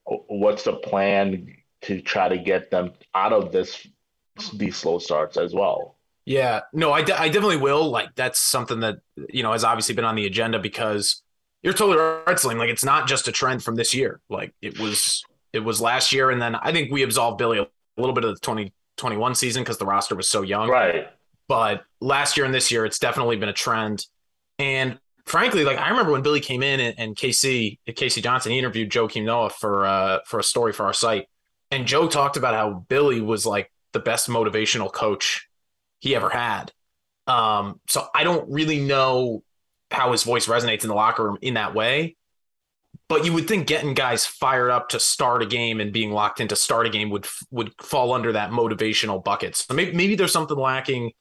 what's 0.05 0.65
the 0.65 0.73
plan 0.77 1.55
to 1.83 2.01
try 2.01 2.29
to 2.29 2.39
get 2.39 2.71
them 2.71 2.93
out 3.15 3.35
of 3.35 3.53
this 3.53 3.87
these 4.55 4.77
slow 4.77 4.99
starts 4.99 5.37
as 5.37 5.53
well. 5.53 5.97
Yeah, 6.31 6.61
no, 6.73 6.93
I, 6.93 7.03
de- 7.03 7.21
I 7.21 7.27
definitely 7.27 7.57
will. 7.57 7.91
Like 7.91 8.15
that's 8.15 8.39
something 8.39 8.79
that 8.81 8.99
you 9.31 9.43
know 9.43 9.51
has 9.51 9.65
obviously 9.65 9.97
been 9.97 10.05
on 10.05 10.15
the 10.15 10.27
agenda 10.27 10.61
because 10.61 11.25
you're 11.61 11.73
totally 11.73 11.99
right, 12.25 12.39
Salim. 12.39 12.57
Like 12.57 12.71
it's 12.71 12.85
not 12.85 13.09
just 13.09 13.27
a 13.27 13.33
trend 13.33 13.65
from 13.65 13.75
this 13.75 13.93
year. 13.93 14.21
Like 14.31 14.55
it 14.63 14.79
was 14.79 15.25
it 15.53 15.59
was 15.59 15.81
last 15.81 16.13
year, 16.13 16.31
and 16.31 16.41
then 16.41 16.55
I 16.55 16.71
think 16.71 16.93
we 16.93 17.03
absolved 17.03 17.39
Billy 17.39 17.59
a 17.59 17.67
little 17.97 18.15
bit 18.15 18.23
of 18.23 18.33
the 18.33 18.41
2021 18.43 19.35
season 19.35 19.65
because 19.65 19.79
the 19.79 19.87
roster 19.87 20.15
was 20.15 20.31
so 20.31 20.43
young. 20.43 20.69
Right. 20.69 21.09
But 21.49 21.83
last 22.01 22.37
year 22.37 22.47
and 22.47 22.55
this 22.55 22.71
year, 22.71 22.85
it's 22.85 23.01
definitely 23.01 23.35
been 23.35 23.49
a 23.49 23.53
trend. 23.53 24.07
And 24.61 25.01
frankly, 25.27 25.65
like 25.65 25.79
I 25.79 25.89
remember 25.89 26.13
when 26.13 26.23
Billy 26.23 26.39
came 26.39 26.63
in 26.63 26.79
and, 26.79 26.95
and 26.97 27.17
K.C. 27.17 27.81
K.C. 27.97 28.21
Johnson, 28.21 28.53
he 28.53 28.59
interviewed 28.61 28.93
Joakim 28.93 29.25
Noah 29.25 29.51
for 29.51 29.85
uh, 29.85 30.19
for 30.27 30.39
a 30.39 30.45
story 30.45 30.73
for 30.75 30.87
our 30.87 30.95
site, 30.95 31.27
and 31.73 31.89
Joe 31.89 32.07
talked 32.07 32.37
about 32.37 32.55
how 32.55 32.87
Billy 32.89 33.21
was 33.21 33.47
like 33.47 33.73
the 33.91 33.99
best 33.99 34.29
motivational 34.29 34.93
coach 34.93 35.50
he 36.01 36.17
ever 36.17 36.29
had. 36.29 36.73
Um, 37.27 37.81
so 37.89 38.09
I 38.15 38.25
don't 38.25 38.51
really 38.51 38.81
know 38.81 39.43
how 39.91 40.13
his 40.13 40.25
voice 40.25 40.47
resonates 40.47 40.83
in 40.83 40.89
the 40.89 40.95
locker 40.95 41.25
room 41.25 41.39
in 41.41 41.55
that 41.55 41.75
way. 41.75 42.17
But 43.09 43.25
you 43.25 43.33
would 43.33 43.49
think 43.49 43.67
getting 43.67 43.95
guys 43.95 44.25
fired 44.25 44.71
up 44.71 44.91
to 44.91 45.01
start 45.01 45.43
a 45.43 45.47
game 45.47 45.81
and 45.81 45.93
being 45.93 46.13
locked 46.13 46.41
into 46.41 46.55
start 46.55 46.87
a 46.87 46.91
game 46.91 47.11
would 47.11 47.27
would 47.51 47.73
fall 47.81 48.13
under 48.13 48.33
that 48.33 48.51
motivational 48.51 49.23
bucket. 49.23 49.57
So 49.57 49.75
maybe 49.75 49.93
maybe 49.93 50.15
there's 50.15 50.33
something 50.33 50.57
lacking 50.57 51.13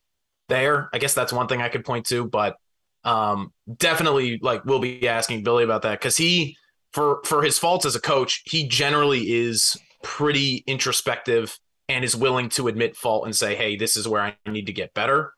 there. 0.49 0.89
I 0.93 0.99
guess 0.99 1.13
that's 1.13 1.33
one 1.33 1.47
thing 1.47 1.61
I 1.61 1.69
could 1.69 1.83
point 1.83 2.05
to, 2.07 2.27
but 2.27 2.57
um, 3.03 3.53
definitely 3.77 4.39
like 4.41 4.65
we'll 4.65 4.79
be 4.79 5.07
asking 5.07 5.43
Billy 5.43 5.63
about 5.63 5.81
that 5.83 5.99
because 5.99 6.15
he 6.15 6.57
for 6.93 7.21
for 7.23 7.41
his 7.41 7.57
faults 7.57 7.85
as 7.85 7.95
a 7.95 8.01
coach, 8.01 8.43
he 8.45 8.67
generally 8.67 9.31
is 9.31 9.75
pretty 10.03 10.63
introspective 10.67 11.57
and 11.89 12.05
is 12.05 12.15
willing 12.15 12.49
to 12.49 12.67
admit 12.67 12.95
fault 12.95 13.25
and 13.25 13.35
say, 13.35 13.55
hey, 13.55 13.75
this 13.75 13.97
is 13.97 14.07
where 14.07 14.21
I 14.21 14.37
need 14.47 14.67
to 14.67 14.73
get 14.73 14.93
better. 14.93 15.33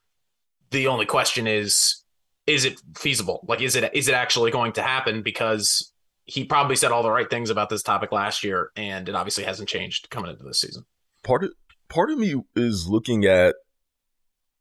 The 0.70 0.88
only 0.88 1.06
question 1.06 1.48
is, 1.48 2.04
is 2.46 2.66
it 2.66 2.80
feasible? 2.98 3.46
Like, 3.48 3.62
is 3.62 3.76
it 3.76 3.90
is 3.96 4.08
it 4.08 4.14
actually 4.14 4.52
going 4.52 4.74
to 4.74 4.82
happen? 4.82 5.22
Because 5.24 5.92
he 6.26 6.44
probably 6.44 6.76
said 6.76 6.92
all 6.92 7.04
the 7.04 7.12
right 7.12 7.30
things 7.30 7.50
about 7.50 7.70
this 7.70 7.82
topic 7.82 8.12
last 8.12 8.44
year, 8.44 8.72
and 8.76 9.08
it 9.08 9.16
obviously 9.16 9.44
hasn't 9.44 9.70
changed 9.70 10.10
coming 10.10 10.32
into 10.32 10.44
this 10.44 10.60
season. 10.60 10.84
Part 11.24 11.44
of 11.44 11.52
part 11.88 12.12
of 12.12 12.18
me 12.18 12.36
is 12.56 12.88
looking 12.88 13.26
at 13.26 13.56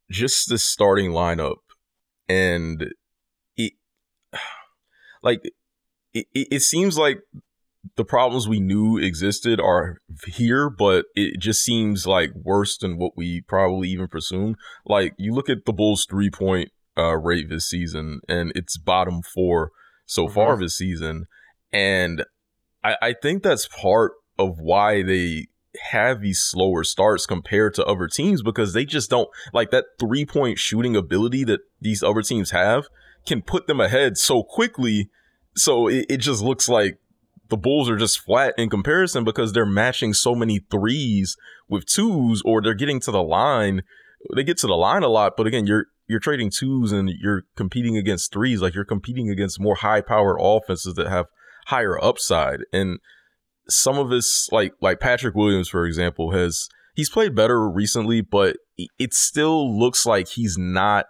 just 0.09 0.49
the 0.49 0.57
starting 0.57 1.11
lineup, 1.11 1.57
and 2.29 2.87
it 3.57 3.73
like 5.23 5.41
it, 6.13 6.27
it 6.33 6.61
seems 6.61 6.97
like 6.97 7.19
the 7.97 8.05
problems 8.05 8.47
we 8.47 8.59
knew 8.59 8.97
existed 8.97 9.59
are 9.59 9.97
here, 10.27 10.69
but 10.69 11.05
it 11.15 11.39
just 11.39 11.61
seems 11.61 12.07
like 12.07 12.31
worse 12.35 12.77
than 12.77 12.97
what 12.97 13.13
we 13.15 13.41
probably 13.41 13.89
even 13.89 14.07
presumed. 14.07 14.55
Like 14.85 15.13
you 15.17 15.33
look 15.33 15.49
at 15.49 15.65
the 15.65 15.73
Bulls 15.73 16.05
three 16.09 16.29
point 16.29 16.69
uh, 16.97 17.17
rate 17.17 17.49
this 17.49 17.67
season, 17.67 18.21
and 18.27 18.51
it's 18.55 18.77
bottom 18.77 19.21
four 19.21 19.71
so 20.05 20.25
mm-hmm. 20.25 20.33
far 20.33 20.57
this 20.57 20.77
season. 20.77 21.25
And 21.71 22.25
I, 22.83 22.95
I 23.01 23.13
think 23.21 23.43
that's 23.43 23.67
part 23.67 24.13
of 24.37 24.59
why 24.59 25.03
they 25.03 25.47
have 25.91 26.21
these 26.21 26.39
slower 26.39 26.83
starts 26.83 27.25
compared 27.25 27.73
to 27.75 27.85
other 27.85 28.07
teams 28.07 28.43
because 28.43 28.73
they 28.73 28.85
just 28.85 29.09
don't 29.09 29.29
like 29.53 29.71
that 29.71 29.85
three 29.99 30.25
point 30.25 30.59
shooting 30.59 30.95
ability 30.95 31.43
that 31.45 31.61
these 31.79 32.03
other 32.03 32.21
teams 32.21 32.51
have 32.51 32.87
can 33.25 33.41
put 33.41 33.67
them 33.67 33.79
ahead 33.79 34.17
so 34.17 34.43
quickly. 34.43 35.09
So 35.55 35.87
it, 35.87 36.05
it 36.09 36.17
just 36.17 36.41
looks 36.41 36.67
like 36.67 36.97
the 37.51 37.57
Bulls 37.57 37.89
are 37.89 37.97
just 37.97 38.21
flat 38.21 38.55
in 38.57 38.69
comparison 38.69 39.23
because 39.23 39.53
they're 39.53 39.65
matching 39.65 40.13
so 40.13 40.33
many 40.33 40.59
threes 40.71 41.35
with 41.67 41.85
twos 41.85 42.41
or 42.43 42.61
they're 42.61 42.73
getting 42.73 43.01
to 43.01 43.11
the 43.11 43.21
line. 43.21 43.83
They 44.35 44.43
get 44.43 44.57
to 44.59 44.67
the 44.67 44.73
line 44.73 45.03
a 45.03 45.09
lot, 45.09 45.33
but 45.37 45.45
again, 45.45 45.67
you're 45.67 45.87
you're 46.07 46.19
trading 46.19 46.49
twos 46.49 46.91
and 46.91 47.09
you're 47.09 47.43
competing 47.55 47.97
against 47.97 48.31
threes. 48.31 48.61
Like 48.61 48.73
you're 48.73 48.85
competing 48.85 49.29
against 49.29 49.59
more 49.59 49.75
high 49.75 50.01
powered 50.01 50.37
offenses 50.39 50.95
that 50.95 51.09
have 51.09 51.27
higher 51.67 52.01
upside. 52.03 52.61
And 52.71 52.99
some 53.67 53.99
of 53.99 54.09
this, 54.09 54.49
like 54.51 54.73
like 54.81 55.01
Patrick 55.01 55.35
Williams, 55.35 55.67
for 55.67 55.85
example, 55.85 56.31
has 56.31 56.69
he's 56.95 57.09
played 57.09 57.35
better 57.35 57.69
recently, 57.69 58.21
but 58.21 58.55
it 58.97 59.13
still 59.13 59.77
looks 59.77 60.05
like 60.05 60.29
he's 60.29 60.57
not 60.57 61.05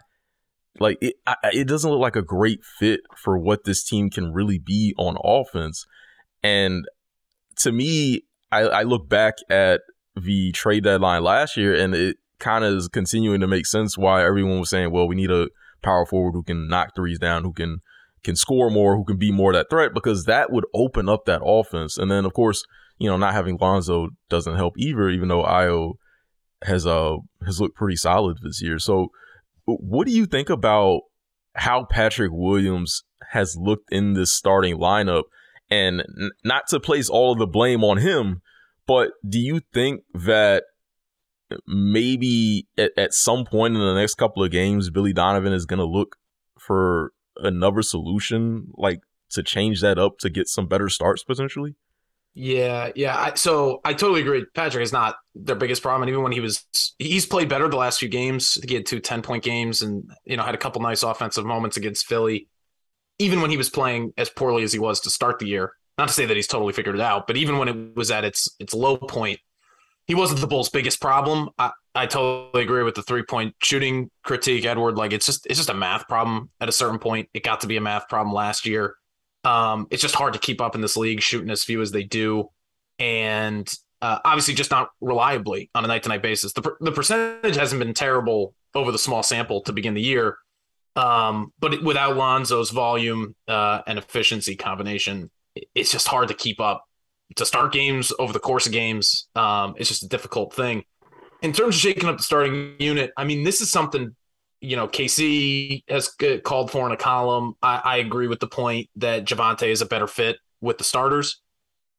like 0.79 0.97
it. 1.01 1.15
It 1.53 1.67
doesn't 1.67 1.89
look 1.89 2.01
like 2.01 2.15
a 2.15 2.23
great 2.23 2.63
fit 2.63 3.01
for 3.15 3.37
what 3.37 3.63
this 3.63 3.83
team 3.83 4.09
can 4.09 4.33
really 4.33 4.57
be 4.57 4.95
on 4.97 5.17
offense. 5.23 5.85
And 6.43 6.85
to 7.57 7.71
me, 7.71 8.23
I, 8.51 8.61
I 8.61 8.83
look 8.83 9.07
back 9.07 9.35
at 9.49 9.81
the 10.15 10.51
trade 10.51 10.83
deadline 10.83 11.23
last 11.23 11.57
year, 11.57 11.73
and 11.73 11.95
it 11.95 12.17
kind 12.39 12.63
of 12.63 12.73
is 12.75 12.87
continuing 12.87 13.41
to 13.41 13.47
make 13.47 13.65
sense 13.65 13.97
why 13.97 14.25
everyone 14.25 14.59
was 14.59 14.69
saying, 14.69 14.91
well, 14.91 15.07
we 15.07 15.15
need 15.15 15.31
a 15.31 15.49
power 15.81 16.05
forward 16.05 16.33
who 16.33 16.43
can 16.43 16.67
knock 16.67 16.95
threes 16.95 17.19
down, 17.19 17.43
who 17.43 17.53
can 17.53 17.81
can 18.23 18.35
score 18.35 18.69
more, 18.69 18.95
who 18.95 19.03
can 19.03 19.17
be 19.17 19.31
more 19.31 19.51
that 19.51 19.67
threat, 19.69 19.93
because 19.95 20.25
that 20.25 20.51
would 20.51 20.65
open 20.75 21.09
up 21.09 21.25
that 21.25 21.41
offense. 21.43 21.97
And 21.97 22.11
then, 22.11 22.23
of 22.23 22.33
course, 22.33 22.63
you 22.99 23.09
know, 23.09 23.17
not 23.17 23.33
having 23.33 23.57
Lonzo 23.59 24.09
doesn't 24.29 24.57
help 24.57 24.75
either, 24.77 25.09
even 25.09 25.27
though 25.27 25.43
Ayo 25.43 25.93
has 26.63 26.85
uh 26.85 27.15
has 27.45 27.59
looked 27.59 27.75
pretty 27.75 27.95
solid 27.95 28.37
this 28.43 28.61
year. 28.61 28.77
So, 28.77 29.07
what 29.65 30.05
do 30.05 30.13
you 30.13 30.25
think 30.25 30.49
about 30.49 31.01
how 31.55 31.85
Patrick 31.85 32.31
Williams 32.31 33.03
has 33.31 33.55
looked 33.57 33.91
in 33.91 34.13
this 34.13 34.31
starting 34.31 34.77
lineup? 34.77 35.23
And 35.71 36.01
n- 36.01 36.31
not 36.43 36.67
to 36.67 36.79
place 36.79 37.09
all 37.09 37.31
of 37.31 37.39
the 37.39 37.47
blame 37.47 37.83
on 37.83 37.97
him, 37.97 38.41
but 38.85 39.11
do 39.27 39.39
you 39.39 39.61
think 39.73 40.01
that 40.13 40.65
maybe 41.65 42.67
at, 42.77 42.91
at 42.97 43.13
some 43.13 43.45
point 43.45 43.75
in 43.75 43.81
the 43.81 43.95
next 43.95 44.15
couple 44.15 44.43
of 44.43 44.51
games, 44.51 44.89
Billy 44.89 45.13
Donovan 45.13 45.53
is 45.53 45.65
going 45.65 45.79
to 45.79 45.85
look 45.85 46.17
for 46.59 47.13
another 47.37 47.81
solution, 47.81 48.67
like 48.73 48.99
to 49.31 49.41
change 49.41 49.81
that 49.81 49.97
up 49.97 50.17
to 50.19 50.29
get 50.29 50.47
some 50.47 50.67
better 50.67 50.89
starts 50.89 51.23
potentially? 51.23 51.75
Yeah, 52.33 52.91
yeah. 52.95 53.17
I, 53.17 53.33
so 53.33 53.81
I 53.83 53.93
totally 53.93 54.21
agree. 54.21 54.45
Patrick 54.53 54.83
is 54.83 54.93
not 54.93 55.15
their 55.35 55.55
biggest 55.55 55.81
problem. 55.81 56.03
And 56.03 56.09
even 56.09 56.23
when 56.23 56.31
he 56.31 56.39
was, 56.39 56.65
he's 56.97 57.25
played 57.25 57.49
better 57.49 57.67
the 57.67 57.75
last 57.75 57.99
few 57.99 58.07
games. 58.07 58.57
He 58.67 58.73
had 58.73 58.85
two 58.85 58.99
10 58.99 59.21
point 59.21 59.43
games 59.43 59.81
and, 59.81 60.09
you 60.23 60.37
know, 60.37 60.43
had 60.43 60.55
a 60.55 60.57
couple 60.57 60.81
nice 60.81 61.03
offensive 61.03 61.45
moments 61.45 61.75
against 61.75 62.05
Philly. 62.05 62.47
Even 63.21 63.41
when 63.41 63.51
he 63.51 63.57
was 63.57 63.69
playing 63.69 64.13
as 64.17 64.29
poorly 64.29 64.63
as 64.63 64.73
he 64.73 64.79
was 64.79 64.99
to 65.01 65.09
start 65.09 65.39
the 65.39 65.47
year, 65.47 65.73
not 65.97 66.07
to 66.07 66.13
say 66.13 66.25
that 66.25 66.35
he's 66.35 66.47
totally 66.47 66.73
figured 66.73 66.95
it 66.95 67.01
out, 67.01 67.27
but 67.27 67.37
even 67.37 67.57
when 67.57 67.67
it 67.67 67.95
was 67.95 68.09
at 68.09 68.25
its 68.25 68.49
its 68.59 68.73
low 68.73 68.97
point, 68.97 69.39
he 70.07 70.15
wasn't 70.15 70.41
the 70.41 70.47
Bulls' 70.47 70.69
biggest 70.69 70.99
problem. 70.99 71.49
I, 71.57 71.71
I 71.93 72.05
totally 72.05 72.63
agree 72.63 72.83
with 72.83 72.95
the 72.95 73.03
three 73.03 73.23
point 73.23 73.55
shooting 73.61 74.09
critique, 74.23 74.65
Edward. 74.65 74.97
Like 74.97 75.13
it's 75.13 75.25
just 75.25 75.45
it's 75.45 75.57
just 75.57 75.69
a 75.69 75.73
math 75.73 76.07
problem 76.07 76.49
at 76.59 76.69
a 76.69 76.71
certain 76.71 76.99
point. 76.99 77.29
It 77.33 77.43
got 77.43 77.61
to 77.61 77.67
be 77.67 77.77
a 77.77 77.81
math 77.81 78.07
problem 78.09 78.33
last 78.33 78.65
year. 78.65 78.95
Um, 79.43 79.87
it's 79.91 80.01
just 80.01 80.15
hard 80.15 80.33
to 80.33 80.39
keep 80.39 80.61
up 80.61 80.75
in 80.75 80.81
this 80.81 80.97
league 80.97 81.21
shooting 81.21 81.49
as 81.49 81.63
few 81.63 81.81
as 81.81 81.91
they 81.91 82.03
do, 82.03 82.49
and 82.99 83.71
uh, 84.01 84.19
obviously 84.25 84.53
just 84.53 84.71
not 84.71 84.89
reliably 85.01 85.69
on 85.75 85.85
a 85.85 85.87
night 85.87 86.03
to 86.03 86.09
night 86.09 86.23
basis. 86.23 86.53
The 86.53 86.75
the 86.79 86.91
percentage 86.91 87.55
hasn't 87.55 87.79
been 87.79 87.93
terrible 87.93 88.55
over 88.73 88.91
the 88.91 88.99
small 88.99 89.23
sample 89.23 89.61
to 89.61 89.73
begin 89.73 89.93
the 89.93 90.01
year, 90.01 90.37
um, 90.95 91.53
but 91.59 91.83
without 91.83 92.15
Lonzo's 92.15 92.69
volume 92.69 93.35
uh, 93.47 93.81
and 93.87 93.97
efficiency 93.97 94.55
combination, 94.55 95.29
it's 95.75 95.91
just 95.91 96.07
hard 96.07 96.27
to 96.29 96.33
keep 96.33 96.59
up 96.59 96.83
to 97.35 97.45
start 97.45 97.71
games 97.71 98.11
over 98.19 98.33
the 98.33 98.39
course 98.39 98.65
of 98.65 98.71
games. 98.71 99.27
Um, 99.35 99.75
it's 99.77 99.89
just 99.89 100.03
a 100.03 100.07
difficult 100.07 100.53
thing. 100.53 100.83
In 101.41 101.53
terms 101.53 101.75
of 101.75 101.81
shaking 101.81 102.09
up 102.09 102.17
the 102.17 102.23
starting 102.23 102.75
unit, 102.79 103.11
I 103.17 103.23
mean, 103.23 103.43
this 103.43 103.61
is 103.61 103.71
something 103.71 104.15
you 104.59 104.75
know 104.75 104.87
KC 104.87 105.83
has 105.89 106.15
called 106.43 106.71
for 106.71 106.85
in 106.85 106.91
a 106.91 106.97
column. 106.97 107.55
I, 107.61 107.81
I 107.83 107.97
agree 107.97 108.27
with 108.27 108.39
the 108.39 108.47
point 108.47 108.89
that 108.97 109.25
Javonte 109.25 109.67
is 109.67 109.81
a 109.81 109.85
better 109.85 110.07
fit 110.07 110.37
with 110.59 110.77
the 110.77 110.83
starters. 110.83 111.41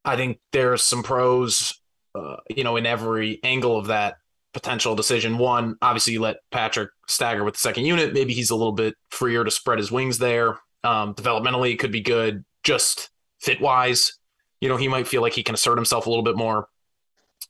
I 0.04 0.16
think 0.16 0.38
there's 0.52 0.82
some 0.82 1.02
pros, 1.02 1.72
uh, 2.14 2.36
you 2.50 2.64
know, 2.64 2.76
in 2.76 2.86
every 2.86 3.40
angle 3.42 3.78
of 3.78 3.86
that 3.86 4.16
potential 4.52 4.94
decision. 4.94 5.38
One, 5.38 5.76
obviously, 5.82 6.12
you 6.14 6.20
let 6.20 6.36
Patrick 6.50 6.90
stagger 7.08 7.44
with 7.44 7.54
the 7.54 7.60
second 7.60 7.84
unit. 7.84 8.12
Maybe 8.12 8.34
he's 8.34 8.50
a 8.50 8.56
little 8.56 8.72
bit 8.72 8.94
freer 9.10 9.44
to 9.44 9.50
spread 9.50 9.78
his 9.78 9.90
wings 9.90 10.18
there. 10.18 10.58
Um, 10.84 11.14
developmentally, 11.14 11.72
it 11.72 11.78
could 11.78 11.92
be 11.92 12.00
good. 12.00 12.44
Just 12.62 13.10
fit 13.40 13.60
wise, 13.60 14.18
you 14.62 14.68
know, 14.68 14.76
he 14.76 14.86
might 14.86 15.08
feel 15.08 15.22
like 15.22 15.32
he 15.32 15.42
can 15.42 15.56
assert 15.56 15.76
himself 15.76 16.06
a 16.06 16.08
little 16.08 16.22
bit 16.22 16.36
more, 16.36 16.68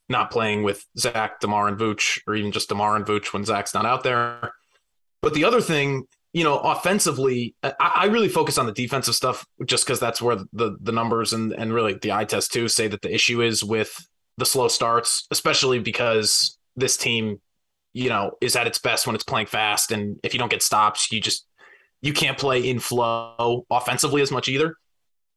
not 0.08 0.30
playing 0.30 0.62
with 0.62 0.84
Zach, 0.98 1.40
DeMar, 1.40 1.68
and 1.68 1.78
Vooch, 1.78 2.20
or 2.26 2.34
even 2.34 2.52
just 2.52 2.70
DeMar 2.70 2.96
and 2.96 3.04
Vooch 3.04 3.34
when 3.34 3.44
Zach's 3.44 3.74
not 3.74 3.84
out 3.84 4.02
there. 4.02 4.54
But 5.20 5.34
the 5.34 5.44
other 5.44 5.60
thing, 5.60 6.06
you 6.32 6.42
know, 6.42 6.58
offensively, 6.58 7.54
I, 7.62 7.74
I 7.78 8.04
really 8.06 8.30
focus 8.30 8.56
on 8.56 8.64
the 8.64 8.72
defensive 8.72 9.14
stuff 9.14 9.44
just 9.66 9.84
because 9.84 10.00
that's 10.00 10.22
where 10.22 10.36
the 10.54 10.78
the 10.80 10.92
numbers 10.92 11.34
and 11.34 11.52
and 11.52 11.74
really 11.74 11.92
the 11.92 12.12
eye 12.12 12.24
test 12.24 12.50
too 12.50 12.66
say 12.66 12.88
that 12.88 13.02
the 13.02 13.14
issue 13.14 13.42
is 13.42 13.62
with 13.62 13.94
the 14.38 14.46
slow 14.46 14.68
starts, 14.68 15.26
especially 15.30 15.78
because 15.80 16.58
this 16.76 16.96
team, 16.96 17.40
you 17.92 18.08
know, 18.08 18.32
is 18.40 18.56
at 18.56 18.66
its 18.66 18.78
best 18.78 19.06
when 19.06 19.14
it's 19.14 19.24
playing 19.24 19.46
fast, 19.46 19.92
and 19.92 20.18
if 20.22 20.32
you 20.32 20.38
don't 20.38 20.50
get 20.50 20.62
stops, 20.62 21.12
you 21.12 21.20
just 21.20 21.46
you 22.00 22.12
can't 22.12 22.36
play 22.36 22.68
in 22.68 22.78
flow 22.80 23.66
offensively 23.70 24.22
as 24.22 24.30
much 24.30 24.48
either. 24.48 24.76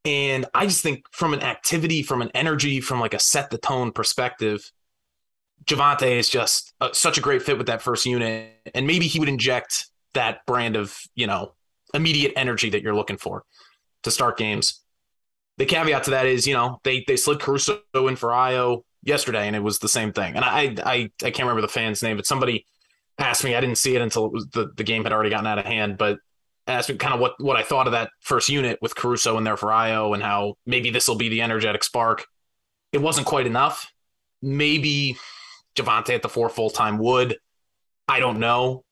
And 0.04 0.46
I 0.54 0.68
just 0.68 0.84
think 0.84 1.06
from 1.12 1.34
an 1.34 1.42
activity, 1.42 2.04
from 2.04 2.22
an 2.22 2.32
energy, 2.34 2.80
from 2.82 3.00
like 3.00 3.14
a 3.14 3.20
set 3.20 3.50
the 3.50 3.58
tone 3.58 3.92
perspective, 3.92 4.72
Javonte 5.66 6.12
is 6.18 6.30
just 6.30 6.74
a, 6.80 6.94
such 6.94 7.18
a 7.18 7.22
great 7.22 7.42
fit 7.42 7.58
with 7.58 7.68
that 7.68 7.82
first 7.82 8.06
unit. 8.06 8.52
And 8.76 8.86
maybe 8.86 9.08
he 9.08 9.20
would 9.20 9.30
inject 9.30 9.88
that 10.14 10.46
brand 10.46 10.76
of, 10.76 10.98
you 11.16 11.28
know, 11.28 11.54
immediate 11.94 12.34
energy 12.36 12.70
that 12.72 12.82
you're 12.82 12.96
looking 12.96 13.18
for 13.18 13.44
to 14.04 14.12
start 14.12 14.38
games. 14.38 14.82
The 15.58 15.66
caveat 15.66 16.04
to 16.04 16.12
that 16.12 16.26
is, 16.26 16.46
you 16.46 16.54
know, 16.54 16.80
they 16.84 17.04
they 17.08 17.16
slid 17.16 17.40
Caruso 17.40 17.80
in 17.94 18.16
for 18.16 18.30
Ayo 18.30 18.84
yesterday, 19.06 19.48
and 19.48 19.56
it 19.56 19.64
was 19.64 19.80
the 19.80 19.88
same 19.88 20.12
thing. 20.12 20.36
And 20.36 20.44
I 20.44 20.76
I 20.84 21.12
I 21.24 21.32
can't 21.32 21.42
remember 21.42 21.62
the 21.62 21.68
fan's 21.68 22.04
name, 22.04 22.18
but 22.18 22.26
somebody 22.26 22.66
asked 23.18 23.44
me. 23.44 23.56
I 23.56 23.62
didn't 23.62 23.78
see 23.78 23.96
it 23.96 24.02
until 24.02 24.26
it 24.26 24.34
was 24.34 24.48
the, 24.48 24.72
the 24.76 24.84
game 24.84 25.04
had 25.04 25.14
already 25.14 25.30
gotten 25.30 25.48
out 25.48 25.60
of 25.60 25.66
hand. 25.66 25.98
But 25.98 26.18
asked 26.68 26.90
me 26.90 26.96
kind 26.98 27.14
of 27.14 27.20
what 27.20 27.36
what 27.40 27.56
I 27.56 27.64
thought 27.64 27.88
of 27.88 27.94
that 27.94 28.10
first 28.20 28.50
unit 28.50 28.80
with 28.82 28.96
Caruso 28.96 29.38
in 29.38 29.44
there 29.44 29.58
for 29.58 29.70
Ayo 29.70 30.14
and 30.14 30.24
how 30.24 30.56
maybe 30.66 30.90
this 30.90 31.08
will 31.08 31.16
be 31.16 31.30
the 31.30 31.42
energetic 31.42 31.84
spark. 31.84 32.26
It 32.92 33.02
wasn't 33.02 33.28
quite 33.28 33.48
enough. 33.48 33.92
Maybe 34.42 35.18
Javonte 35.76 36.16
at 36.16 36.22
the 36.22 36.30
four 36.30 36.50
full 36.50 36.70
time 36.70 36.98
would. 36.98 37.38
I 38.08 38.20
don't 38.20 38.40
know. 38.40 38.84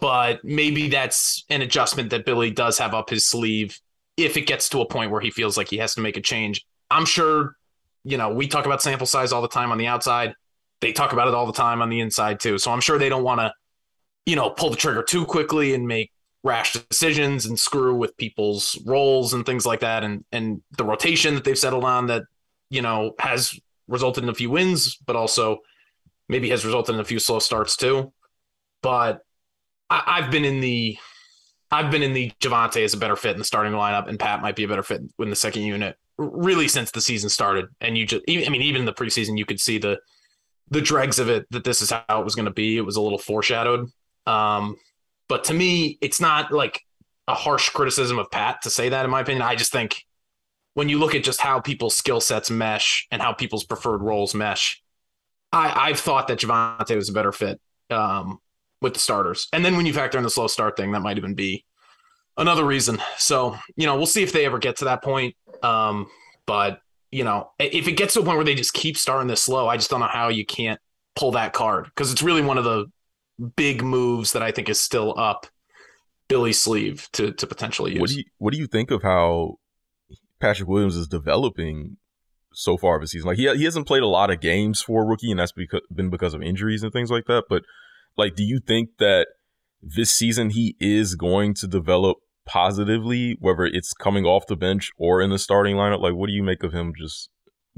But 0.00 0.42
maybe 0.44 0.88
that's 0.88 1.44
an 1.50 1.60
adjustment 1.60 2.10
that 2.10 2.24
Billy 2.24 2.50
does 2.50 2.78
have 2.78 2.94
up 2.94 3.10
his 3.10 3.26
sleeve 3.26 3.78
if 4.16 4.36
it 4.36 4.46
gets 4.46 4.68
to 4.70 4.80
a 4.80 4.86
point 4.86 5.10
where 5.10 5.20
he 5.20 5.30
feels 5.30 5.56
like 5.56 5.68
he 5.68 5.78
has 5.78 5.94
to 5.94 6.00
make 6.00 6.16
a 6.16 6.22
change. 6.22 6.64
I'm 6.90 7.04
sure, 7.04 7.56
you 8.04 8.18
know, 8.18 8.32
we 8.32 8.46
talk 8.46 8.66
about 8.66 8.82
sample 8.82 9.06
size 9.06 9.32
all 9.32 9.42
the 9.42 9.48
time 9.48 9.72
on 9.72 9.78
the 9.78 9.86
outside. 9.86 10.34
They 10.80 10.92
talk 10.92 11.12
about 11.12 11.28
it 11.28 11.34
all 11.34 11.46
the 11.46 11.52
time 11.52 11.82
on 11.82 11.88
the 11.88 12.00
inside 12.00 12.40
too. 12.40 12.58
So 12.58 12.70
I'm 12.70 12.80
sure 12.80 12.98
they 12.98 13.08
don't 13.08 13.24
want 13.24 13.40
to, 13.40 13.52
you 14.26 14.36
know, 14.36 14.50
pull 14.50 14.70
the 14.70 14.76
trigger 14.76 15.02
too 15.02 15.24
quickly 15.24 15.74
and 15.74 15.86
make 15.86 16.10
rash 16.44 16.74
decisions 16.74 17.46
and 17.46 17.58
screw 17.58 17.94
with 17.94 18.16
people's 18.18 18.78
roles 18.84 19.32
and 19.32 19.46
things 19.46 19.64
like 19.64 19.80
that 19.80 20.04
and 20.04 20.24
and 20.30 20.62
the 20.76 20.84
rotation 20.84 21.34
that 21.34 21.42
they've 21.42 21.58
settled 21.58 21.84
on 21.84 22.06
that 22.06 22.22
you 22.68 22.82
know 22.82 23.14
has 23.18 23.58
resulted 23.88 24.22
in 24.22 24.28
a 24.28 24.34
few 24.34 24.50
wins 24.50 24.96
but 25.06 25.16
also 25.16 25.58
maybe 26.28 26.50
has 26.50 26.64
resulted 26.64 26.94
in 26.94 27.00
a 27.00 27.04
few 27.04 27.18
slow 27.18 27.38
starts 27.38 27.76
too 27.78 28.12
but 28.82 29.22
I, 29.88 30.20
have 30.20 30.30
been 30.30 30.44
in 30.44 30.60
the 30.60 30.98
I've 31.70 31.90
been 31.90 32.02
in 32.02 32.12
the 32.12 32.30
Javonte 32.40 32.82
is 32.82 32.92
a 32.92 32.98
better 32.98 33.16
fit 33.16 33.32
in 33.32 33.38
the 33.38 33.44
starting 33.44 33.72
lineup 33.72 34.06
and 34.06 34.18
Pat 34.18 34.42
might 34.42 34.54
be 34.54 34.64
a 34.64 34.68
better 34.68 34.82
fit 34.82 35.00
in 35.18 35.30
the 35.30 35.36
second 35.36 35.62
unit 35.62 35.96
really 36.18 36.68
since 36.68 36.90
the 36.92 37.00
season 37.00 37.28
started 37.28 37.66
and 37.80 37.98
you 37.98 38.06
just 38.06 38.22
I 38.28 38.48
mean 38.48 38.62
even 38.62 38.82
in 38.82 38.86
the 38.86 38.92
preseason 38.92 39.36
you 39.36 39.44
could 39.44 39.60
see 39.60 39.78
the 39.78 39.98
the 40.70 40.80
dregs 40.80 41.18
of 41.18 41.28
it 41.28 41.46
that 41.50 41.64
this 41.64 41.82
is 41.82 41.90
how 41.90 42.20
it 42.20 42.24
was 42.24 42.34
going 42.34 42.46
to 42.46 42.52
be 42.52 42.76
it 42.76 42.82
was 42.82 42.96
a 42.96 43.00
little 43.00 43.18
foreshadowed 43.18 43.88
um 44.26 44.76
but 45.28 45.44
to 45.44 45.54
me, 45.54 45.98
it's 46.00 46.20
not 46.20 46.52
like 46.52 46.80
a 47.26 47.34
harsh 47.34 47.70
criticism 47.70 48.18
of 48.18 48.30
Pat 48.30 48.62
to 48.62 48.70
say 48.70 48.90
that, 48.90 49.04
in 49.04 49.10
my 49.10 49.20
opinion. 49.20 49.42
I 49.42 49.54
just 49.54 49.72
think 49.72 50.04
when 50.74 50.88
you 50.88 50.98
look 50.98 51.14
at 51.14 51.24
just 51.24 51.40
how 51.40 51.60
people's 51.60 51.96
skill 51.96 52.20
sets 52.20 52.50
mesh 52.50 53.06
and 53.10 53.22
how 53.22 53.32
people's 53.32 53.64
preferred 53.64 54.02
roles 54.02 54.34
mesh, 54.34 54.82
I, 55.52 55.88
I've 55.88 56.00
thought 56.00 56.28
that 56.28 56.40
Javonte 56.40 56.94
was 56.96 57.08
a 57.08 57.12
better 57.12 57.32
fit 57.32 57.60
um, 57.90 58.38
with 58.82 58.94
the 58.94 59.00
starters. 59.00 59.48
And 59.52 59.64
then 59.64 59.76
when 59.76 59.86
you 59.86 59.94
factor 59.94 60.18
in 60.18 60.24
the 60.24 60.30
slow 60.30 60.46
start 60.46 60.76
thing, 60.76 60.92
that 60.92 61.00
might 61.00 61.16
even 61.16 61.34
be 61.34 61.64
another 62.36 62.64
reason. 62.64 63.00
So, 63.16 63.56
you 63.76 63.86
know, 63.86 63.96
we'll 63.96 64.06
see 64.06 64.22
if 64.22 64.32
they 64.32 64.44
ever 64.44 64.58
get 64.58 64.76
to 64.78 64.86
that 64.86 65.02
point. 65.02 65.36
Um, 65.64 66.08
but, 66.46 66.80
you 67.10 67.24
know, 67.24 67.50
if 67.58 67.88
it 67.88 67.92
gets 67.92 68.14
to 68.14 68.20
a 68.20 68.24
point 68.24 68.36
where 68.36 68.44
they 68.44 68.54
just 68.54 68.74
keep 68.74 68.96
starting 68.96 69.28
this 69.28 69.42
slow, 69.42 69.68
I 69.68 69.76
just 69.76 69.90
don't 69.90 70.00
know 70.00 70.06
how 70.06 70.28
you 70.28 70.44
can't 70.44 70.80
pull 71.16 71.32
that 71.32 71.52
card 71.52 71.86
because 71.86 72.12
it's 72.12 72.22
really 72.22 72.42
one 72.42 72.58
of 72.58 72.64
the 72.64 72.86
big 73.56 73.82
moves 73.82 74.32
that 74.32 74.42
I 74.42 74.52
think 74.52 74.68
is 74.68 74.80
still 74.80 75.18
up 75.18 75.46
Billy's 76.28 76.60
sleeve 76.60 77.08
to 77.12 77.32
to 77.32 77.46
potentially 77.46 77.92
use. 77.92 78.00
What 78.00 78.10
do 78.10 78.16
you 78.16 78.24
what 78.38 78.52
do 78.52 78.58
you 78.58 78.66
think 78.66 78.90
of 78.90 79.02
how 79.02 79.58
Patrick 80.40 80.68
Williams 80.68 80.96
is 80.96 81.06
developing 81.06 81.96
so 82.52 82.76
far 82.76 82.96
of 82.96 83.02
the 83.02 83.08
season? 83.08 83.28
Like 83.28 83.38
he 83.38 83.52
he 83.56 83.64
hasn't 83.64 83.86
played 83.86 84.02
a 84.02 84.08
lot 84.08 84.30
of 84.30 84.40
games 84.40 84.80
for 84.80 85.06
rookie, 85.06 85.30
and 85.30 85.38
that's 85.38 85.52
because, 85.52 85.82
been 85.94 86.10
because 86.10 86.34
of 86.34 86.42
injuries 86.42 86.82
and 86.82 86.92
things 86.92 87.10
like 87.10 87.26
that. 87.26 87.44
But 87.48 87.62
like, 88.16 88.34
do 88.34 88.42
you 88.42 88.60
think 88.60 88.90
that 88.98 89.28
this 89.82 90.10
season 90.10 90.50
he 90.50 90.76
is 90.80 91.14
going 91.14 91.54
to 91.54 91.66
develop 91.66 92.18
positively, 92.46 93.36
whether 93.40 93.64
it's 93.64 93.92
coming 93.92 94.24
off 94.24 94.46
the 94.46 94.56
bench 94.56 94.90
or 94.98 95.20
in 95.20 95.30
the 95.30 95.38
starting 95.38 95.76
lineup? 95.76 96.00
Like, 96.00 96.14
what 96.14 96.28
do 96.28 96.32
you 96.32 96.42
make 96.42 96.62
of 96.62 96.72
him 96.72 96.92
just 96.96 97.30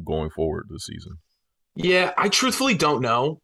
going 0.05 0.31
forward 0.31 0.67
this 0.71 0.87
season? 0.87 1.19
Yeah, 1.75 2.13
I 2.17 2.29
truthfully 2.29 2.75
don't 2.75 3.03
know. 3.03 3.41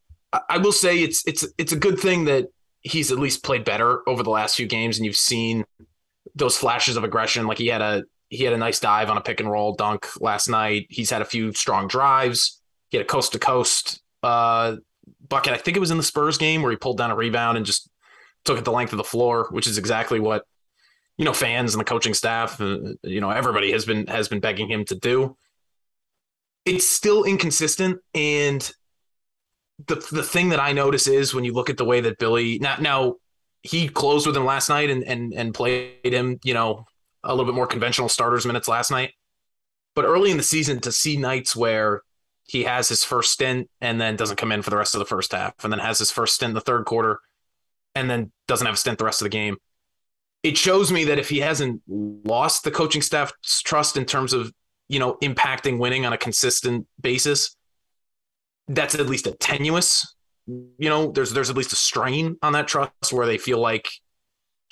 I, 0.48 0.56
will 0.58 0.72
say 0.72 1.02
it's 1.02 1.22
it's 1.26 1.46
it's 1.58 1.72
a 1.72 1.76
good 1.76 1.98
thing 1.98 2.24
that 2.24 2.46
he's 2.80 3.12
at 3.12 3.18
least 3.18 3.44
played 3.44 3.64
better 3.64 4.00
over 4.08 4.22
the 4.22 4.30
last 4.30 4.56
few 4.56 4.66
games, 4.66 4.96
and 4.96 5.04
you've 5.04 5.16
seen 5.16 5.64
those 6.35 6.56
flashes 6.56 6.96
of 6.96 7.04
aggression. 7.04 7.46
Like 7.46 7.58
he 7.58 7.66
had 7.66 7.82
a 7.82 8.04
he 8.28 8.44
had 8.44 8.54
a 8.54 8.58
nice 8.58 8.80
dive 8.80 9.11
on 9.11 9.18
a 9.18 9.20
pick 9.20 9.40
and 9.40 9.50
roll 9.50 9.74
dunk 9.74 10.08
last 10.20 10.48
night. 10.48 10.87
He's 10.88 11.11
had 11.11 11.20
a 11.20 11.26
few 11.26 11.52
strong 11.52 11.87
drives. 11.87 12.61
He 12.88 12.96
had 12.96 13.04
a 13.04 13.08
coast 13.08 13.32
to 13.32 13.38
coast 13.38 14.00
uh, 14.22 14.76
bucket. 15.28 15.52
I 15.52 15.58
think 15.58 15.76
it 15.76 15.80
was 15.80 15.90
in 15.90 15.98
the 15.98 16.02
Spurs 16.02 16.38
game 16.38 16.62
where 16.62 16.70
he 16.70 16.76
pulled 16.76 16.96
down 16.96 17.11
a 17.11 17.16
rebound 17.16 17.58
and 17.58 17.66
just 17.66 17.90
took 18.44 18.58
it 18.58 18.64
the 18.64 18.72
length 18.72 18.92
of 18.92 18.96
the 18.96 19.04
floor, 19.04 19.48
which 19.50 19.66
is 19.66 19.76
exactly 19.76 20.18
what 20.18 20.44
you 21.18 21.25
know 21.25 21.33
fans 21.33 21.75
and 21.75 21.81
the 21.81 21.85
coaching 21.85 22.14
staff, 22.14 22.61
uh, 22.61 22.79
you 23.03 23.20
know 23.20 23.31
everybody 23.31 23.72
has 23.72 23.85
been 23.85 24.07
has 24.07 24.29
been 24.29 24.40
begging 24.40 24.70
him 24.70 24.85
to 24.87 24.94
do. 24.94 25.37
It's 26.64 26.87
still 26.87 27.25
inconsistent, 27.25 28.01
and 28.14 28.70
the 29.87 29.96
the 30.11 30.22
thing 30.22 30.51
that 30.51 30.61
I 30.61 30.72
notice 30.72 31.07
is 31.07 31.35
when 31.35 31.44
you 31.44 31.53
look 31.53 31.70
at 31.70 31.77
the 31.77 31.85
way 31.85 32.01
that 32.01 32.18
Billy 32.18 32.59
now 32.59 32.77
now 32.79 33.14
he 33.62 33.88
closed 33.88 34.27
with 34.27 34.37
him 34.37 34.44
last 34.44 34.68
night 34.68 34.90
and 34.90 35.05
and 35.05 35.33
and 35.35 35.55
played 35.55 36.05
him, 36.05 36.38
you 36.44 36.55
know, 36.55 36.85
a 37.22 37.35
little 37.35 37.46
bit 37.46 37.55
more 37.55 37.66
conventional 37.66 38.09
starters 38.09 38.46
minutes 38.46 38.68
last 38.68 38.90
night. 38.90 39.12
But 39.94 40.05
early 40.05 40.31
in 40.31 40.37
the 40.37 40.42
season, 40.42 40.81
to 40.81 40.92
see 40.92 41.16
nights 41.16 41.55
where 41.55 42.03
he 42.44 42.64
has 42.64 42.88
his 42.88 43.05
first 43.05 43.33
stint 43.33 43.68
and 43.81 44.01
then 44.01 44.16
doesn't 44.16 44.37
come 44.37 44.53
in 44.53 44.62
for 44.62 44.70
the 44.70 44.77
rest 44.77 44.94
of 44.94 44.98
the 44.98 45.05
first 45.05 45.33
half, 45.33 45.55
and 45.62 45.72
then 45.72 45.81
has 45.81 45.98
his 45.98 46.11
first 46.11 46.35
stint 46.35 46.51
in 46.51 46.55
the 46.55 46.61
third 46.61 46.87
quarter, 46.87 47.20
and 47.94 48.11
then 48.11 48.33
doesn't 48.48 48.66
have 48.66 48.75
a 48.75 48.79
stint 48.79 48.98
the 48.98 49.05
rest 49.05 49.20
of 49.20 49.27
the 49.27 49.31
game. 49.31 49.57
It 50.42 50.57
shows 50.57 50.90
me 50.90 51.05
that 51.05 51.18
if 51.18 51.28
he 51.28 51.38
hasn't 51.38 51.83
lost 51.87 52.64
the 52.64 52.70
coaching 52.70 53.02
staff's 53.02 53.62
trust 53.62 53.96
in 53.96 54.05
terms 54.05 54.33
of 54.33 54.52
you 54.88 54.98
know 54.98 55.16
impacting 55.22 55.78
winning 55.78 56.05
on 56.05 56.12
a 56.12 56.18
consistent 56.18 56.87
basis, 57.00 57.57
that's 58.68 58.94
at 58.94 59.07
least 59.07 59.26
a 59.26 59.33
tenuous. 59.33 60.14
You 60.46 60.88
know, 60.88 61.12
there's 61.12 61.33
there's 61.33 61.50
at 61.50 61.57
least 61.57 61.72
a 61.72 61.76
strain 61.76 62.37
on 62.42 62.52
that 62.55 62.68
trust 62.68 63.12
where 63.12 63.26
they 63.26 63.38
feel 63.38 63.59
like 63.59 63.88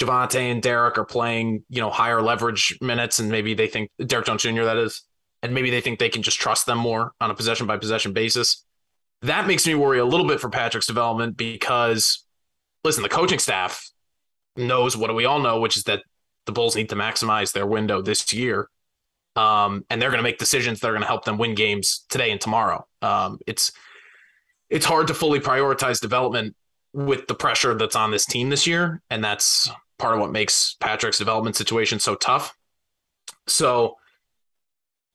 Javonte 0.01 0.51
and 0.51 0.63
Derrick 0.63 0.99
are 0.99 1.05
playing, 1.05 1.65
you 1.69 1.81
know, 1.81 1.91
higher 1.91 2.23
leverage 2.23 2.77
minutes, 2.81 3.19
and 3.19 3.31
maybe 3.31 3.55
they 3.55 3.67
think 3.67 3.91
Derrick 4.05 4.27
Jones 4.27 4.43
Jr. 4.43 4.63
that 4.63 4.79
is, 4.79 5.03
and 5.43 5.55
maybe 5.55 5.71
they 5.71 5.81
think 5.81 5.99
they 5.99 6.09
can 6.09 6.23
just 6.23 6.41
trust 6.41 6.67
them 6.67 6.79
more 6.79 7.13
on 7.21 7.31
a 7.31 7.35
possession 7.35 7.67
by 7.67 7.77
possession 7.77 8.13
basis. 8.13 8.65
That 9.23 9.47
makes 9.47 9.67
me 9.67 9.75
worry 9.75 9.99
a 9.99 10.05
little 10.05 10.27
bit 10.27 10.41
for 10.41 10.49
Patrick's 10.49 10.87
development 10.87 11.37
because, 11.37 12.25
listen, 12.83 13.03
the 13.03 13.11
coaching 13.11 13.39
staff 13.39 13.91
knows 14.57 14.97
what 14.97 15.15
we 15.15 15.25
all 15.25 15.41
know, 15.41 15.61
which 15.61 15.77
is 15.77 15.85
that 15.85 16.03
the 16.47 16.53
Bulls 16.53 16.77
need 16.77 16.89
to 16.89 16.97
maximize 16.97 17.53
their 17.53 17.67
window 17.67 18.03
this 18.03 18.33
year, 18.33 18.69
um, 19.37 19.85
and 19.91 20.01
they're 20.01 20.11
going 20.11 20.19
to 20.19 20.25
make 20.25 20.39
decisions 20.39 20.81
that 20.81 20.89
are 20.89 20.93
going 20.93 21.03
to 21.03 21.09
help 21.09 21.25
them 21.25 21.39
win 21.39 21.55
games 21.55 22.05
today 22.09 22.31
and 22.31 22.41
tomorrow. 22.41 22.87
Um, 23.03 23.39
it's 23.47 23.73
it's 24.69 24.87
hard 24.87 25.09
to 25.09 25.15
fully 25.15 25.41
prioritize 25.41 26.01
development 26.01 26.55
with 26.93 27.27
the 27.27 27.35
pressure 27.35 27.75
that's 27.75 27.97
on 27.97 28.11
this 28.11 28.27
team 28.27 28.51
this 28.51 28.67
year, 28.67 29.03
and 29.11 29.23
that's 29.23 29.69
part 29.99 30.15
of 30.15 30.21
what 30.21 30.33
makes 30.33 30.77
Patrick's 30.81 31.19
development 31.19 31.57
situation 31.57 31.99
so 31.99 32.15
tough. 32.15 32.57
So 33.47 33.97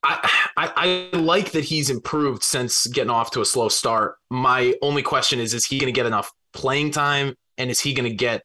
I, 0.02 0.30
I, 0.56 1.10
I 1.12 1.16
like 1.16 1.52
that 1.52 1.64
he's 1.64 1.90
improved 1.90 2.42
since 2.42 2.86
getting 2.86 3.10
off 3.10 3.32
to 3.32 3.40
a 3.40 3.44
slow 3.44 3.68
start. 3.68 4.16
My 4.30 4.74
only 4.82 5.02
question 5.02 5.40
is: 5.40 5.54
Is 5.54 5.66
he 5.66 5.78
going 5.78 5.92
to 5.92 5.96
get 5.96 6.06
enough 6.06 6.32
playing 6.52 6.92
time, 6.92 7.34
and 7.58 7.70
is 7.70 7.80
he 7.80 7.92
going 7.92 8.08
to 8.08 8.16
get 8.16 8.42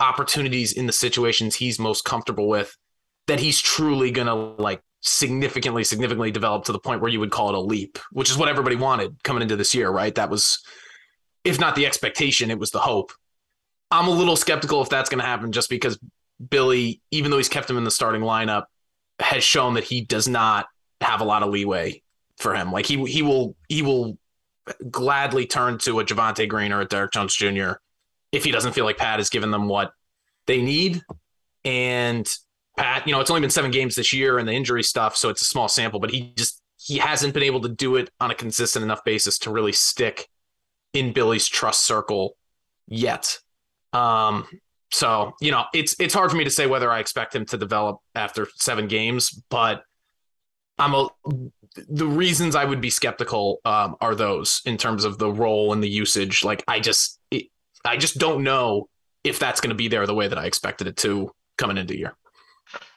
opportunities 0.00 0.72
in 0.72 0.86
the 0.86 0.92
situations 0.92 1.54
he's 1.54 1.78
most 1.78 2.04
comfortable 2.04 2.48
with 2.48 2.76
that 3.26 3.40
he's 3.40 3.60
truly 3.60 4.10
going 4.10 4.26
to 4.26 4.34
like 4.34 4.82
significantly, 5.00 5.84
significantly 5.84 6.30
develop 6.30 6.64
to 6.64 6.72
the 6.72 6.78
point 6.78 7.00
where 7.00 7.10
you 7.10 7.20
would 7.20 7.30
call 7.30 7.48
it 7.48 7.54
a 7.54 7.60
leap, 7.60 7.98
which 8.12 8.30
is 8.30 8.36
what 8.36 8.48
everybody 8.48 8.76
wanted 8.76 9.22
coming 9.24 9.42
into 9.42 9.56
this 9.56 9.74
year, 9.74 9.90
right? 9.90 10.14
That 10.14 10.30
was, 10.30 10.62
if 11.44 11.58
not 11.58 11.74
the 11.74 11.86
expectation, 11.86 12.50
it 12.50 12.58
was 12.58 12.70
the 12.70 12.78
hope. 12.78 13.12
I'm 13.90 14.08
a 14.08 14.12
little 14.12 14.36
skeptical 14.36 14.82
if 14.82 14.88
that's 14.88 15.08
going 15.08 15.20
to 15.20 15.26
happen 15.26 15.52
just 15.52 15.70
because 15.70 15.98
Billy, 16.50 17.00
even 17.10 17.30
though 17.30 17.36
he's 17.36 17.48
kept 17.48 17.70
him 17.70 17.78
in 17.78 17.84
the 17.84 17.90
starting 17.90 18.22
lineup, 18.22 18.64
has 19.18 19.42
shown 19.44 19.74
that 19.74 19.84
he 19.84 20.02
does 20.02 20.28
not 20.28 20.66
have 21.00 21.20
a 21.20 21.24
lot 21.24 21.42
of 21.42 21.50
leeway 21.50 22.02
for 22.38 22.54
him. 22.54 22.72
Like 22.72 22.86
he 22.86 23.02
he 23.06 23.22
will 23.22 23.56
he 23.68 23.82
will 23.82 24.18
gladly 24.90 25.46
turn 25.46 25.78
to 25.78 26.00
a 26.00 26.04
Javonte 26.04 26.48
Green 26.48 26.72
or 26.72 26.80
a 26.80 26.84
Derrick 26.84 27.12
Jones 27.12 27.34
Jr. 27.34 27.72
if 28.32 28.44
he 28.44 28.50
doesn't 28.50 28.72
feel 28.72 28.84
like 28.84 28.98
Pat 28.98 29.18
has 29.18 29.30
given 29.30 29.50
them 29.50 29.68
what 29.68 29.92
they 30.46 30.60
need. 30.62 31.02
And 31.64 32.28
Pat, 32.76 33.06
you 33.06 33.12
know, 33.12 33.20
it's 33.20 33.30
only 33.30 33.40
been 33.40 33.50
seven 33.50 33.70
games 33.70 33.94
this 33.96 34.12
year 34.12 34.38
and 34.38 34.48
the 34.48 34.52
injury 34.52 34.82
stuff, 34.82 35.16
so 35.16 35.28
it's 35.28 35.42
a 35.42 35.46
small 35.46 35.68
sample, 35.68 36.00
but 36.00 36.10
he 36.10 36.32
just 36.36 36.60
he 36.78 36.98
hasn't 36.98 37.34
been 37.34 37.42
able 37.42 37.60
to 37.62 37.68
do 37.68 37.96
it 37.96 38.10
on 38.20 38.30
a 38.30 38.34
consistent 38.34 38.84
enough 38.84 39.02
basis 39.04 39.38
to 39.38 39.50
really 39.50 39.72
stick 39.72 40.28
in 40.92 41.12
Billy's 41.12 41.48
trust 41.48 41.84
circle 41.84 42.36
yet. 42.86 43.38
Um, 43.92 44.46
so 44.92 45.32
you 45.40 45.50
know, 45.50 45.64
it's 45.74 45.96
it's 45.98 46.14
hard 46.14 46.30
for 46.30 46.36
me 46.36 46.44
to 46.44 46.50
say 46.50 46.66
whether 46.66 46.90
I 46.90 47.00
expect 47.00 47.34
him 47.34 47.46
to 47.46 47.58
develop 47.58 47.98
after 48.14 48.46
seven 48.56 48.86
games, 48.86 49.30
but 49.50 49.82
I'm 50.78 50.94
a 50.94 51.08
the 51.88 52.06
reasons 52.06 52.54
I 52.54 52.64
would 52.64 52.80
be 52.80 52.90
skeptical 52.90 53.60
um, 53.64 53.96
are 54.00 54.14
those 54.14 54.62
in 54.64 54.76
terms 54.76 55.04
of 55.04 55.18
the 55.18 55.30
role 55.30 55.72
and 55.72 55.82
the 55.82 55.88
usage. 55.88 56.44
Like 56.44 56.64
I 56.68 56.80
just 56.80 57.15
I 57.84 57.96
just 57.96 58.18
don't 58.18 58.42
know 58.42 58.88
if 59.24 59.38
that's 59.38 59.60
going 59.60 59.70
to 59.70 59.76
be 59.76 59.88
there 59.88 60.06
the 60.06 60.14
way 60.14 60.28
that 60.28 60.38
I 60.38 60.46
expected 60.46 60.86
it 60.86 60.96
to 60.98 61.32
coming 61.56 61.78
into 61.78 61.96
year. 61.96 62.16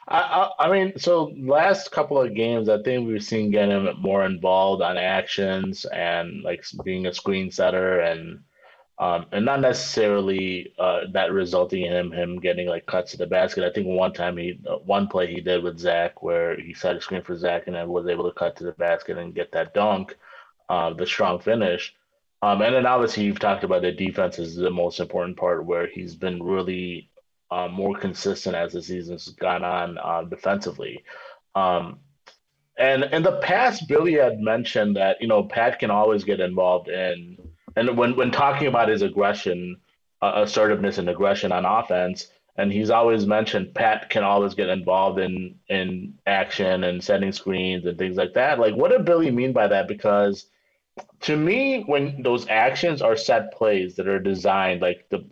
I, 0.08 0.50
I, 0.58 0.70
mean, 0.70 0.98
so 0.98 1.32
last 1.38 1.92
couple 1.92 2.20
of 2.20 2.34
games, 2.34 2.68
I 2.68 2.82
think 2.82 3.06
we've 3.06 3.22
seen 3.22 3.52
get 3.52 3.68
him 3.68 3.88
more 4.00 4.24
involved 4.24 4.82
on 4.82 4.96
actions 4.96 5.84
and 5.84 6.42
like 6.42 6.64
being 6.84 7.06
a 7.06 7.14
screen 7.14 7.50
setter 7.50 8.00
and 8.00 8.40
um, 8.98 9.24
and 9.32 9.46
not 9.46 9.60
necessarily 9.60 10.74
uh, 10.78 11.02
that 11.12 11.32
resulting 11.32 11.86
in 11.86 11.92
him 11.92 12.12
him 12.12 12.38
getting 12.38 12.66
like 12.66 12.84
cuts 12.84 13.12
to 13.12 13.16
the 13.16 13.26
basket. 13.26 13.64
I 13.64 13.72
think 13.72 13.86
one 13.86 14.12
time 14.12 14.36
he 14.36 14.60
uh, 14.68 14.76
one 14.76 15.06
play 15.06 15.32
he 15.32 15.40
did 15.40 15.62
with 15.62 15.78
Zach 15.78 16.22
where 16.22 16.60
he 16.60 16.74
set 16.74 16.96
a 16.96 17.00
screen 17.00 17.22
for 17.22 17.36
Zach 17.36 17.66
and 17.66 17.76
then 17.76 17.88
was 17.88 18.08
able 18.08 18.28
to 18.28 18.38
cut 18.38 18.56
to 18.56 18.64
the 18.64 18.72
basket 18.72 19.16
and 19.16 19.34
get 19.34 19.52
that 19.52 19.72
dunk, 19.72 20.16
uh, 20.68 20.92
the 20.92 21.06
strong 21.06 21.38
finish. 21.38 21.94
Um, 22.42 22.62
and 22.62 22.74
then 22.74 22.86
obviously 22.86 23.24
you've 23.24 23.38
talked 23.38 23.64
about 23.64 23.82
the 23.82 23.92
defense 23.92 24.38
is 24.38 24.56
the 24.56 24.70
most 24.70 24.98
important 24.98 25.36
part 25.36 25.66
where 25.66 25.86
he's 25.86 26.14
been 26.14 26.42
really 26.42 27.10
uh, 27.50 27.68
more 27.68 27.96
consistent 27.96 28.56
as 28.56 28.72
the 28.72 28.82
season's 28.82 29.28
gone 29.28 29.64
on 29.64 29.98
uh, 29.98 30.22
defensively. 30.22 31.04
Um, 31.54 31.98
and 32.78 33.04
in 33.04 33.22
the 33.22 33.40
past, 33.42 33.88
Billy 33.88 34.14
had 34.14 34.40
mentioned 34.40 34.96
that 34.96 35.20
you 35.20 35.28
know 35.28 35.42
Pat 35.42 35.78
can 35.78 35.90
always 35.90 36.24
get 36.24 36.40
involved 36.40 36.88
in 36.88 37.36
and 37.76 37.96
when 37.96 38.16
when 38.16 38.30
talking 38.30 38.66
about 38.66 38.88
his 38.88 39.02
aggression, 39.02 39.76
uh, 40.22 40.32
assertiveness 40.36 40.98
and 40.98 41.08
aggression 41.08 41.52
on 41.52 41.64
offense, 41.64 42.28
and 42.56 42.72
he's 42.72 42.90
always 42.90 43.26
mentioned 43.26 43.74
Pat 43.74 44.10
can 44.10 44.24
always 44.24 44.54
get 44.54 44.68
involved 44.68 45.18
in 45.18 45.56
in 45.68 46.18
action 46.26 46.84
and 46.84 47.02
setting 47.02 47.32
screens 47.32 47.86
and 47.86 47.98
things 47.98 48.16
like 48.16 48.34
that. 48.34 48.58
Like, 48.58 48.74
what 48.74 48.90
did 48.90 49.04
Billy 49.04 49.30
mean 49.30 49.52
by 49.52 49.68
that? 49.68 49.88
Because 49.88 50.46
to 51.22 51.36
me, 51.36 51.82
when 51.84 52.22
those 52.22 52.46
actions 52.48 53.02
are 53.02 53.16
set 53.16 53.52
plays 53.52 53.96
that 53.96 54.08
are 54.08 54.18
designed, 54.18 54.80
like 54.80 55.06
the 55.10 55.24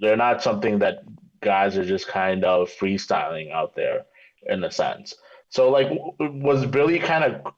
they're 0.00 0.16
not 0.16 0.42
something 0.42 0.78
that 0.78 1.02
guys 1.40 1.76
are 1.76 1.84
just 1.84 2.08
kind 2.08 2.44
of 2.44 2.70
freestyling 2.70 3.52
out 3.52 3.74
there 3.74 4.06
in 4.46 4.62
a 4.64 4.70
sense. 4.70 5.14
So, 5.50 5.70
like, 5.70 5.88
was 6.18 6.66
Billy 6.66 6.98
kind 6.98 7.24
of 7.24 7.52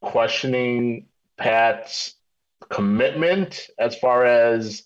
questioning 0.00 1.06
Pat's 1.36 2.14
commitment 2.68 3.68
as 3.78 3.96
far 3.96 4.24
as 4.24 4.82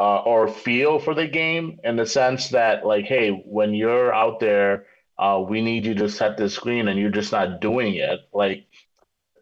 uh, 0.00 0.18
or 0.18 0.48
feel 0.48 0.98
for 0.98 1.14
the 1.14 1.26
game 1.26 1.78
in 1.84 1.96
the 1.96 2.06
sense 2.06 2.48
that 2.48 2.86
like 2.86 3.04
hey 3.04 3.30
when 3.30 3.74
you're 3.74 4.14
out 4.14 4.40
there 4.40 4.86
uh, 5.18 5.42
we 5.46 5.60
need 5.60 5.84
you 5.84 5.94
to 5.94 6.08
set 6.08 6.36
the 6.36 6.48
screen 6.48 6.88
and 6.88 6.98
you're 6.98 7.10
just 7.10 7.32
not 7.32 7.60
doing 7.60 7.94
it 7.94 8.20
like 8.32 8.66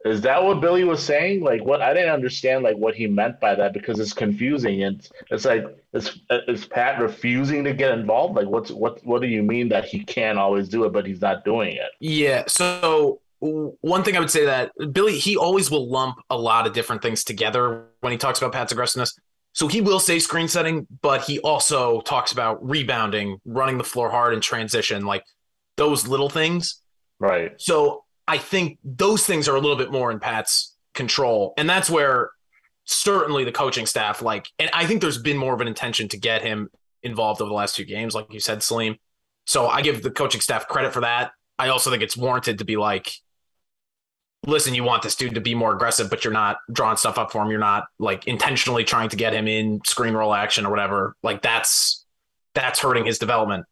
Is 0.04 0.20
that 0.22 0.42
what 0.42 0.60
Billy 0.60 0.84
was 0.84 1.02
saying? 1.02 1.42
Like, 1.42 1.64
what 1.64 1.82
I 1.82 1.92
didn't 1.92 2.12
understand, 2.12 2.62
like 2.62 2.76
what 2.76 2.94
he 2.94 3.06
meant 3.06 3.40
by 3.40 3.54
that 3.54 3.72
because 3.72 3.98
it's 3.98 4.12
confusing. 4.12 4.82
And 4.84 5.06
it's 5.30 5.44
like, 5.44 5.64
is 5.92 6.20
is 6.46 6.66
Pat 6.66 7.00
refusing 7.00 7.64
to 7.64 7.72
get 7.72 7.92
involved? 7.92 8.36
Like, 8.36 8.46
what's 8.46 8.70
what 8.70 9.04
what 9.04 9.22
do 9.22 9.28
you 9.28 9.42
mean 9.42 9.68
that 9.70 9.84
he 9.84 10.04
can 10.04 10.38
always 10.38 10.68
do 10.68 10.84
it, 10.84 10.92
but 10.92 11.04
he's 11.04 11.20
not 11.20 11.44
doing 11.44 11.74
it? 11.74 11.90
Yeah. 12.00 12.44
So 12.46 13.20
one 13.40 14.02
thing 14.02 14.16
I 14.16 14.20
would 14.20 14.30
say 14.30 14.44
that 14.44 14.72
Billy 14.92 15.18
he 15.18 15.36
always 15.36 15.70
will 15.70 15.88
lump 15.88 16.16
a 16.30 16.36
lot 16.36 16.66
of 16.66 16.72
different 16.72 17.02
things 17.02 17.24
together 17.24 17.86
when 18.00 18.12
he 18.12 18.18
talks 18.18 18.38
about 18.38 18.52
Pat's 18.52 18.72
aggressiveness. 18.72 19.18
So 19.52 19.66
he 19.66 19.80
will 19.80 20.00
say 20.00 20.18
screen 20.18 20.46
setting, 20.46 20.86
but 21.02 21.22
he 21.22 21.40
also 21.40 22.00
talks 22.02 22.30
about 22.30 22.64
rebounding, 22.64 23.40
running 23.44 23.78
the 23.78 23.84
floor 23.84 24.10
hard, 24.10 24.32
and 24.34 24.42
transition, 24.42 25.04
like 25.04 25.24
those 25.76 26.06
little 26.06 26.28
things. 26.28 26.82
Right. 27.18 27.52
So 27.58 28.04
I 28.28 28.38
think 28.38 28.78
those 28.84 29.26
things 29.26 29.48
are 29.48 29.56
a 29.56 29.60
little 29.60 29.76
bit 29.76 29.90
more 29.90 30.10
in 30.10 30.20
Pat's 30.20 30.76
control. 30.94 31.54
And 31.56 31.68
that's 31.68 31.88
where 31.88 32.30
certainly 32.84 33.44
the 33.44 33.52
coaching 33.52 33.86
staff, 33.86 34.22
like, 34.22 34.48
and 34.58 34.70
I 34.72 34.86
think 34.86 35.00
there's 35.00 35.18
been 35.18 35.36
more 35.36 35.54
of 35.54 35.60
an 35.60 35.68
intention 35.68 36.08
to 36.08 36.18
get 36.18 36.42
him 36.42 36.70
involved 37.02 37.40
over 37.40 37.48
the 37.48 37.54
last 37.54 37.76
two 37.76 37.84
games, 37.84 38.14
like 38.14 38.32
you 38.32 38.40
said, 38.40 38.62
Salim. 38.62 38.96
So 39.46 39.66
I 39.66 39.80
give 39.80 40.02
the 40.02 40.10
coaching 40.10 40.42
staff 40.42 40.68
credit 40.68 40.92
for 40.92 41.00
that. 41.00 41.32
I 41.58 41.68
also 41.68 41.90
think 41.90 42.02
it's 42.02 42.16
warranted 42.16 42.58
to 42.58 42.64
be 42.64 42.76
like, 42.76 43.10
listen, 44.46 44.74
you 44.74 44.84
want 44.84 45.02
this 45.02 45.16
dude 45.16 45.34
to 45.34 45.40
be 45.40 45.54
more 45.54 45.72
aggressive, 45.72 46.10
but 46.10 46.24
you're 46.24 46.32
not 46.32 46.58
drawing 46.70 46.96
stuff 46.96 47.18
up 47.18 47.32
for 47.32 47.42
him. 47.42 47.50
You're 47.50 47.58
not 47.58 47.86
like 47.98 48.26
intentionally 48.26 48.84
trying 48.84 49.08
to 49.08 49.16
get 49.16 49.32
him 49.32 49.48
in 49.48 49.80
screen 49.86 50.14
roll 50.14 50.34
action 50.34 50.66
or 50.66 50.70
whatever. 50.70 51.16
Like 51.22 51.42
that's 51.42 52.04
that's 52.54 52.78
hurting 52.78 53.06
his 53.06 53.18
development. 53.18 53.66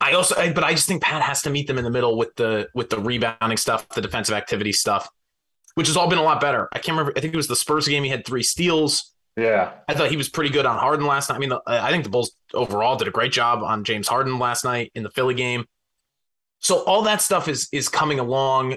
I 0.00 0.12
also, 0.12 0.34
but 0.52 0.64
I 0.64 0.72
just 0.72 0.88
think 0.88 1.02
Pat 1.02 1.22
has 1.22 1.42
to 1.42 1.50
meet 1.50 1.66
them 1.66 1.76
in 1.76 1.84
the 1.84 1.90
middle 1.90 2.16
with 2.16 2.34
the 2.36 2.68
with 2.74 2.88
the 2.90 2.98
rebounding 2.98 3.58
stuff, 3.58 3.88
the 3.90 4.00
defensive 4.00 4.34
activity 4.34 4.72
stuff, 4.72 5.08
which 5.74 5.88
has 5.88 5.96
all 5.96 6.08
been 6.08 6.18
a 6.18 6.22
lot 6.22 6.40
better. 6.40 6.68
I 6.72 6.78
can't 6.78 6.96
remember. 6.96 7.12
I 7.16 7.20
think 7.20 7.34
it 7.34 7.36
was 7.36 7.48
the 7.48 7.56
Spurs 7.56 7.86
game. 7.86 8.02
He 8.02 8.10
had 8.10 8.24
three 8.24 8.42
steals. 8.42 9.12
Yeah, 9.36 9.72
I 9.88 9.94
thought 9.94 10.10
he 10.10 10.16
was 10.16 10.28
pretty 10.28 10.50
good 10.50 10.66
on 10.66 10.78
Harden 10.78 11.06
last 11.06 11.28
night. 11.28 11.36
I 11.36 11.38
mean, 11.38 11.50
the, 11.50 11.60
I 11.66 11.90
think 11.90 12.04
the 12.04 12.10
Bulls 12.10 12.32
overall 12.54 12.96
did 12.96 13.08
a 13.08 13.10
great 13.10 13.32
job 13.32 13.62
on 13.62 13.84
James 13.84 14.08
Harden 14.08 14.38
last 14.38 14.64
night 14.64 14.90
in 14.94 15.02
the 15.02 15.10
Philly 15.10 15.34
game. 15.34 15.66
So 16.60 16.82
all 16.84 17.02
that 17.02 17.20
stuff 17.20 17.46
is 17.46 17.68
is 17.72 17.88
coming 17.88 18.18
along 18.18 18.76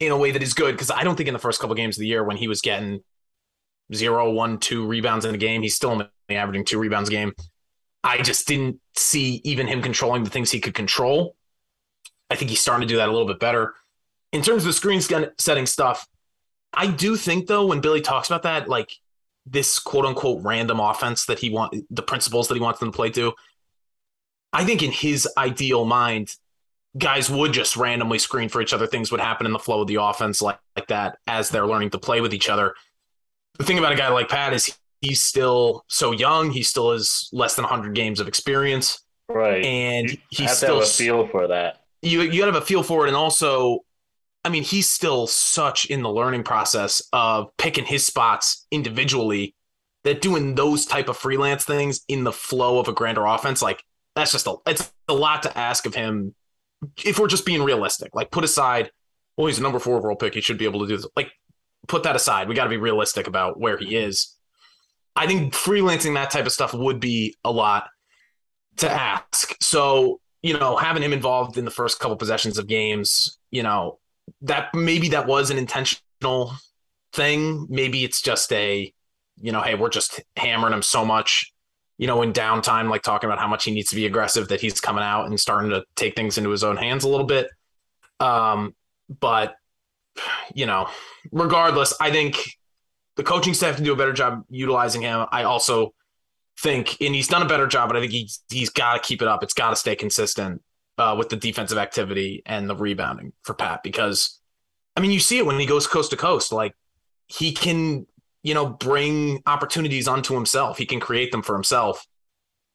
in 0.00 0.12
a 0.12 0.16
way 0.16 0.30
that 0.32 0.42
is 0.42 0.54
good 0.54 0.72
because 0.72 0.90
I 0.90 1.04
don't 1.04 1.16
think 1.16 1.28
in 1.28 1.32
the 1.32 1.38
first 1.38 1.60
couple 1.60 1.72
of 1.72 1.76
games 1.76 1.96
of 1.96 2.00
the 2.00 2.06
year 2.06 2.24
when 2.24 2.36
he 2.36 2.48
was 2.48 2.60
getting 2.60 3.00
zero, 3.94 4.30
one, 4.30 4.58
two 4.58 4.86
rebounds 4.86 5.24
in 5.24 5.34
a 5.34 5.38
game, 5.38 5.62
he's 5.62 5.76
still 5.76 5.90
only 5.90 6.08
averaging 6.28 6.64
two 6.64 6.78
rebounds 6.78 7.08
a 7.08 7.12
game. 7.12 7.32
I 8.04 8.22
just 8.22 8.48
didn't 8.48 8.80
see 8.96 9.40
even 9.44 9.66
him 9.66 9.82
controlling 9.82 10.24
the 10.24 10.30
things 10.30 10.50
he 10.50 10.60
could 10.60 10.74
control. 10.74 11.36
I 12.30 12.36
think 12.36 12.50
he's 12.50 12.60
starting 12.60 12.86
to 12.86 12.92
do 12.92 12.98
that 12.98 13.08
a 13.08 13.12
little 13.12 13.26
bit 13.26 13.38
better. 13.38 13.74
In 14.32 14.42
terms 14.42 14.62
of 14.62 14.68
the 14.68 14.72
screen 14.72 15.00
setting 15.38 15.66
stuff, 15.66 16.08
I 16.72 16.86
do 16.86 17.16
think 17.16 17.46
though 17.46 17.66
when 17.66 17.80
Billy 17.80 18.00
talks 18.00 18.28
about 18.28 18.42
that, 18.44 18.68
like 18.68 18.90
this 19.46 19.78
quote 19.78 20.06
unquote 20.06 20.42
random 20.42 20.80
offense 20.80 21.26
that 21.26 21.38
he 21.38 21.50
want 21.50 21.74
the 21.90 22.02
principles 22.02 22.48
that 22.48 22.54
he 22.54 22.60
wants 22.60 22.80
them 22.80 22.90
to 22.90 22.96
play 22.96 23.10
to, 23.10 23.34
I 24.52 24.64
think 24.64 24.82
in 24.82 24.90
his 24.90 25.28
ideal 25.36 25.84
mind, 25.84 26.34
guys 26.96 27.30
would 27.30 27.52
just 27.52 27.76
randomly 27.76 28.18
screen 28.18 28.48
for 28.48 28.60
each 28.60 28.72
other. 28.72 28.86
Things 28.86 29.10
would 29.10 29.20
happen 29.20 29.46
in 29.46 29.52
the 29.52 29.58
flow 29.58 29.82
of 29.82 29.88
the 29.88 29.96
offense 29.96 30.42
like, 30.42 30.58
like 30.76 30.88
that 30.88 31.18
as 31.26 31.50
they're 31.50 31.66
learning 31.66 31.90
to 31.90 31.98
play 31.98 32.20
with 32.20 32.34
each 32.34 32.48
other. 32.48 32.74
The 33.58 33.64
thing 33.64 33.78
about 33.78 33.92
a 33.92 33.96
guy 33.96 34.08
like 34.08 34.28
Pat 34.28 34.52
is 34.52 34.76
he's 35.02 35.22
still 35.22 35.84
so 35.88 36.12
young. 36.12 36.50
He 36.50 36.62
still 36.62 36.92
has 36.92 37.28
less 37.32 37.56
than 37.56 37.64
100 37.64 37.94
games 37.94 38.20
of 38.20 38.28
experience. 38.28 39.02
Right. 39.28 39.64
And 39.64 40.16
he's 40.30 40.56
still 40.56 40.76
have 40.76 40.84
a 40.84 40.86
feel 40.86 41.26
for 41.26 41.48
that. 41.48 41.80
You 42.00 42.22
you 42.22 42.40
got 42.40 42.46
to 42.46 42.52
have 42.52 42.62
a 42.62 42.66
feel 42.66 42.82
for 42.82 43.04
it, 43.04 43.08
and 43.08 43.16
also, 43.16 43.80
I 44.44 44.48
mean, 44.48 44.64
he's 44.64 44.88
still 44.88 45.26
such 45.26 45.84
in 45.84 46.02
the 46.02 46.10
learning 46.10 46.42
process 46.42 47.02
of 47.12 47.56
picking 47.58 47.84
his 47.84 48.04
spots 48.04 48.66
individually. 48.70 49.54
That 50.04 50.20
doing 50.20 50.56
those 50.56 50.84
type 50.84 51.08
of 51.08 51.16
freelance 51.16 51.64
things 51.64 52.00
in 52.08 52.24
the 52.24 52.32
flow 52.32 52.80
of 52.80 52.88
a 52.88 52.92
grander 52.92 53.24
offense, 53.24 53.62
like 53.62 53.84
that's 54.16 54.32
just 54.32 54.48
a 54.48 54.56
it's 54.66 54.92
a 55.08 55.14
lot 55.14 55.44
to 55.44 55.56
ask 55.56 55.86
of 55.86 55.94
him. 55.94 56.34
If 57.04 57.20
we're 57.20 57.28
just 57.28 57.46
being 57.46 57.62
realistic, 57.62 58.12
like 58.12 58.32
put 58.32 58.42
aside, 58.42 58.90
well, 59.36 59.46
he's 59.46 59.60
a 59.60 59.62
number 59.62 59.78
four 59.78 59.96
overall 59.96 60.16
pick, 60.16 60.34
he 60.34 60.40
should 60.40 60.58
be 60.58 60.64
able 60.64 60.80
to 60.80 60.88
do 60.88 60.96
this. 60.96 61.06
Like, 61.14 61.30
put 61.86 62.02
that 62.02 62.16
aside. 62.16 62.48
We 62.48 62.56
got 62.56 62.64
to 62.64 62.70
be 62.70 62.78
realistic 62.78 63.28
about 63.28 63.60
where 63.60 63.78
he 63.78 63.94
is 63.94 64.36
I 65.14 65.26
think 65.26 65.52
freelancing 65.52 66.14
that 66.14 66.30
type 66.30 66.46
of 66.46 66.52
stuff 66.52 66.74
would 66.74 67.00
be 67.00 67.36
a 67.44 67.50
lot 67.50 67.88
to 68.78 68.90
ask. 68.90 69.54
So, 69.60 70.20
you 70.42 70.58
know, 70.58 70.76
having 70.76 71.02
him 71.02 71.12
involved 71.12 71.58
in 71.58 71.64
the 71.64 71.70
first 71.70 72.00
couple 72.00 72.16
possessions 72.16 72.58
of 72.58 72.66
games, 72.66 73.38
you 73.50 73.62
know, 73.62 73.98
that 74.42 74.74
maybe 74.74 75.10
that 75.10 75.26
was 75.26 75.50
an 75.50 75.58
intentional 75.58 76.52
thing. 77.12 77.66
Maybe 77.68 78.04
it's 78.04 78.22
just 78.22 78.52
a, 78.52 78.92
you 79.40 79.52
know, 79.52 79.60
hey, 79.60 79.74
we're 79.74 79.90
just 79.90 80.20
hammering 80.36 80.72
him 80.72 80.82
so 80.82 81.04
much, 81.04 81.52
you 81.98 82.06
know, 82.06 82.22
in 82.22 82.32
downtime, 82.32 82.88
like 82.88 83.02
talking 83.02 83.28
about 83.28 83.38
how 83.38 83.48
much 83.48 83.64
he 83.64 83.70
needs 83.70 83.90
to 83.90 83.96
be 83.96 84.06
aggressive 84.06 84.48
that 84.48 84.60
he's 84.60 84.80
coming 84.80 85.04
out 85.04 85.26
and 85.26 85.38
starting 85.38 85.70
to 85.70 85.84
take 85.96 86.16
things 86.16 86.38
into 86.38 86.50
his 86.50 86.64
own 86.64 86.76
hands 86.76 87.04
a 87.04 87.08
little 87.08 87.26
bit. 87.26 87.48
Um, 88.20 88.74
but 89.20 89.54
you 90.54 90.66
know, 90.66 90.88
regardless, 91.30 91.94
I 92.00 92.10
think 92.10 92.36
the 93.16 93.22
coaching 93.22 93.54
staff 93.54 93.76
can 93.76 93.84
do 93.84 93.92
a 93.92 93.96
better 93.96 94.12
job 94.12 94.44
utilizing 94.48 95.02
him. 95.02 95.26
I 95.30 95.44
also 95.44 95.94
think, 96.58 97.00
and 97.00 97.14
he's 97.14 97.28
done 97.28 97.42
a 97.42 97.48
better 97.48 97.66
job, 97.66 97.88
but 97.88 97.96
I 97.96 98.00
think 98.00 98.12
he's 98.12 98.42
he's 98.50 98.70
got 98.70 98.94
to 98.94 99.00
keep 99.00 99.22
it 99.22 99.28
up. 99.28 99.42
It's 99.42 99.54
got 99.54 99.70
to 99.70 99.76
stay 99.76 99.96
consistent 99.96 100.62
uh, 100.98 101.14
with 101.18 101.28
the 101.28 101.36
defensive 101.36 101.78
activity 101.78 102.42
and 102.46 102.68
the 102.68 102.76
rebounding 102.76 103.32
for 103.42 103.54
Pat 103.54 103.82
because, 103.82 104.38
I 104.96 105.00
mean, 105.00 105.10
you 105.10 105.20
see 105.20 105.38
it 105.38 105.46
when 105.46 105.58
he 105.58 105.66
goes 105.66 105.86
coast 105.86 106.10
to 106.10 106.16
coast. 106.16 106.52
Like 106.52 106.74
he 107.26 107.52
can, 107.52 108.06
you 108.42 108.54
know, 108.54 108.66
bring 108.66 109.42
opportunities 109.46 110.08
onto 110.08 110.34
himself. 110.34 110.78
He 110.78 110.86
can 110.86 111.00
create 111.00 111.32
them 111.32 111.42
for 111.42 111.54
himself 111.54 112.06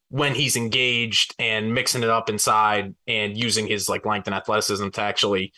when 0.10 0.34
he's 0.34 0.56
engaged 0.56 1.36
and 1.38 1.73
mixing 1.73 2.04
it 2.04 2.10
up 2.10 2.30
inside 2.30 2.95
and 3.08 3.38
using 3.38 3.67
his 3.67 3.89
like 3.89 4.06
length 4.06 4.28
and 4.28 4.36
athleticism 4.36 4.89
to 4.89 5.02
actually 5.02 5.52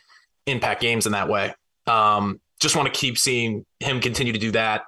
impact 0.47 0.81
games 0.81 1.05
in 1.05 1.11
that 1.11 1.29
way. 1.29 1.53
Um, 1.85 2.39
just 2.59 2.75
want 2.75 2.93
to 2.93 2.99
keep 2.99 3.17
seeing 3.17 3.65
him 3.79 3.99
continue 3.99 4.33
to 4.33 4.39
do 4.39 4.51
that. 4.51 4.83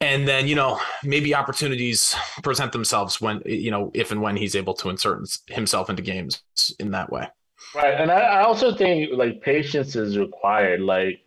And 0.00 0.28
then, 0.28 0.46
you 0.46 0.54
know, 0.54 0.78
maybe 1.02 1.34
opportunities 1.34 2.14
present 2.44 2.70
themselves 2.70 3.20
when, 3.20 3.42
you 3.44 3.70
know, 3.70 3.90
if 3.94 4.12
and 4.12 4.22
when 4.22 4.36
he's 4.36 4.54
able 4.54 4.74
to 4.74 4.90
insert 4.90 5.26
himself 5.48 5.90
into 5.90 6.02
games 6.02 6.42
in 6.78 6.92
that 6.92 7.10
way. 7.10 7.28
Right. 7.74 7.94
And 7.94 8.10
I 8.10 8.42
also 8.42 8.74
think 8.74 9.10
like 9.12 9.40
patience 9.40 9.96
is 9.96 10.16
required. 10.16 10.80
Like, 10.80 11.20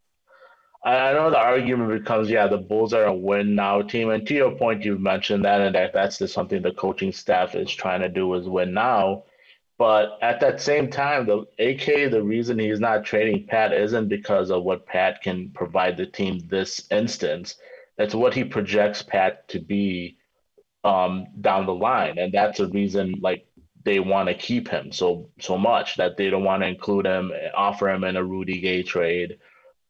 I 0.84 1.14
know 1.14 1.30
the 1.30 1.38
argument 1.38 1.92
becomes, 1.92 2.30
yeah, 2.30 2.48
the 2.48 2.58
Bulls 2.58 2.94
are 2.94 3.06
a 3.06 3.14
win 3.14 3.54
now 3.56 3.82
team. 3.82 4.10
And 4.10 4.26
to 4.26 4.34
your 4.34 4.52
point, 4.52 4.84
you've 4.84 5.02
mentioned 5.02 5.46
that, 5.46 5.62
and 5.62 5.76
that 5.76 5.94
that's 5.94 6.18
just 6.18 6.34
something 6.34 6.62
the 6.62 6.72
coaching 6.72 7.12
staff 7.12 7.54
is 7.54 7.70
trying 7.70 8.00
to 8.02 8.10
do 8.10 8.34
is 8.34 8.48
win 8.48 8.74
now. 8.74 9.24
But 9.82 10.20
at 10.22 10.40
that 10.42 10.62
same 10.62 10.92
time, 10.92 11.26
the 11.26 11.40
AK, 11.58 12.12
the 12.12 12.22
reason 12.22 12.60
he's 12.60 12.80
not 12.80 13.04
trading 13.04 13.48
Pat 13.48 13.74
isn't 13.74 14.10
because 14.10 14.52
of 14.52 14.62
what 14.62 14.86
Pat 14.86 15.24
can 15.24 15.50
provide 15.56 15.98
the 15.98 16.06
team 16.06 16.38
this 16.48 16.86
instance. 16.92 17.56
It's 17.98 18.14
what 18.14 18.36
he 18.36 18.44
projects 18.44 19.02
Pat 19.02 19.48
to 19.48 19.60
be 19.60 20.20
um, 20.84 21.26
down 21.42 21.66
the 21.66 21.74
line, 21.74 22.20
and 22.20 22.32
that's 22.32 22.60
a 22.60 22.68
reason 22.68 23.16
like 23.22 23.48
they 23.84 24.00
want 24.00 24.30
to 24.30 24.36
keep 24.36 24.68
him 24.68 24.92
so 24.92 25.32
so 25.40 25.58
much 25.58 25.96
that 25.96 26.16
they 26.16 26.30
don't 26.30 26.44
want 26.44 26.62
to 26.62 26.68
include 26.68 27.08
him, 27.08 27.32
offer 27.56 27.90
him 27.90 28.04
in 28.04 28.18
a 28.18 28.24
Rudy 28.24 28.62
Gay 28.62 28.84
trade, 28.84 29.40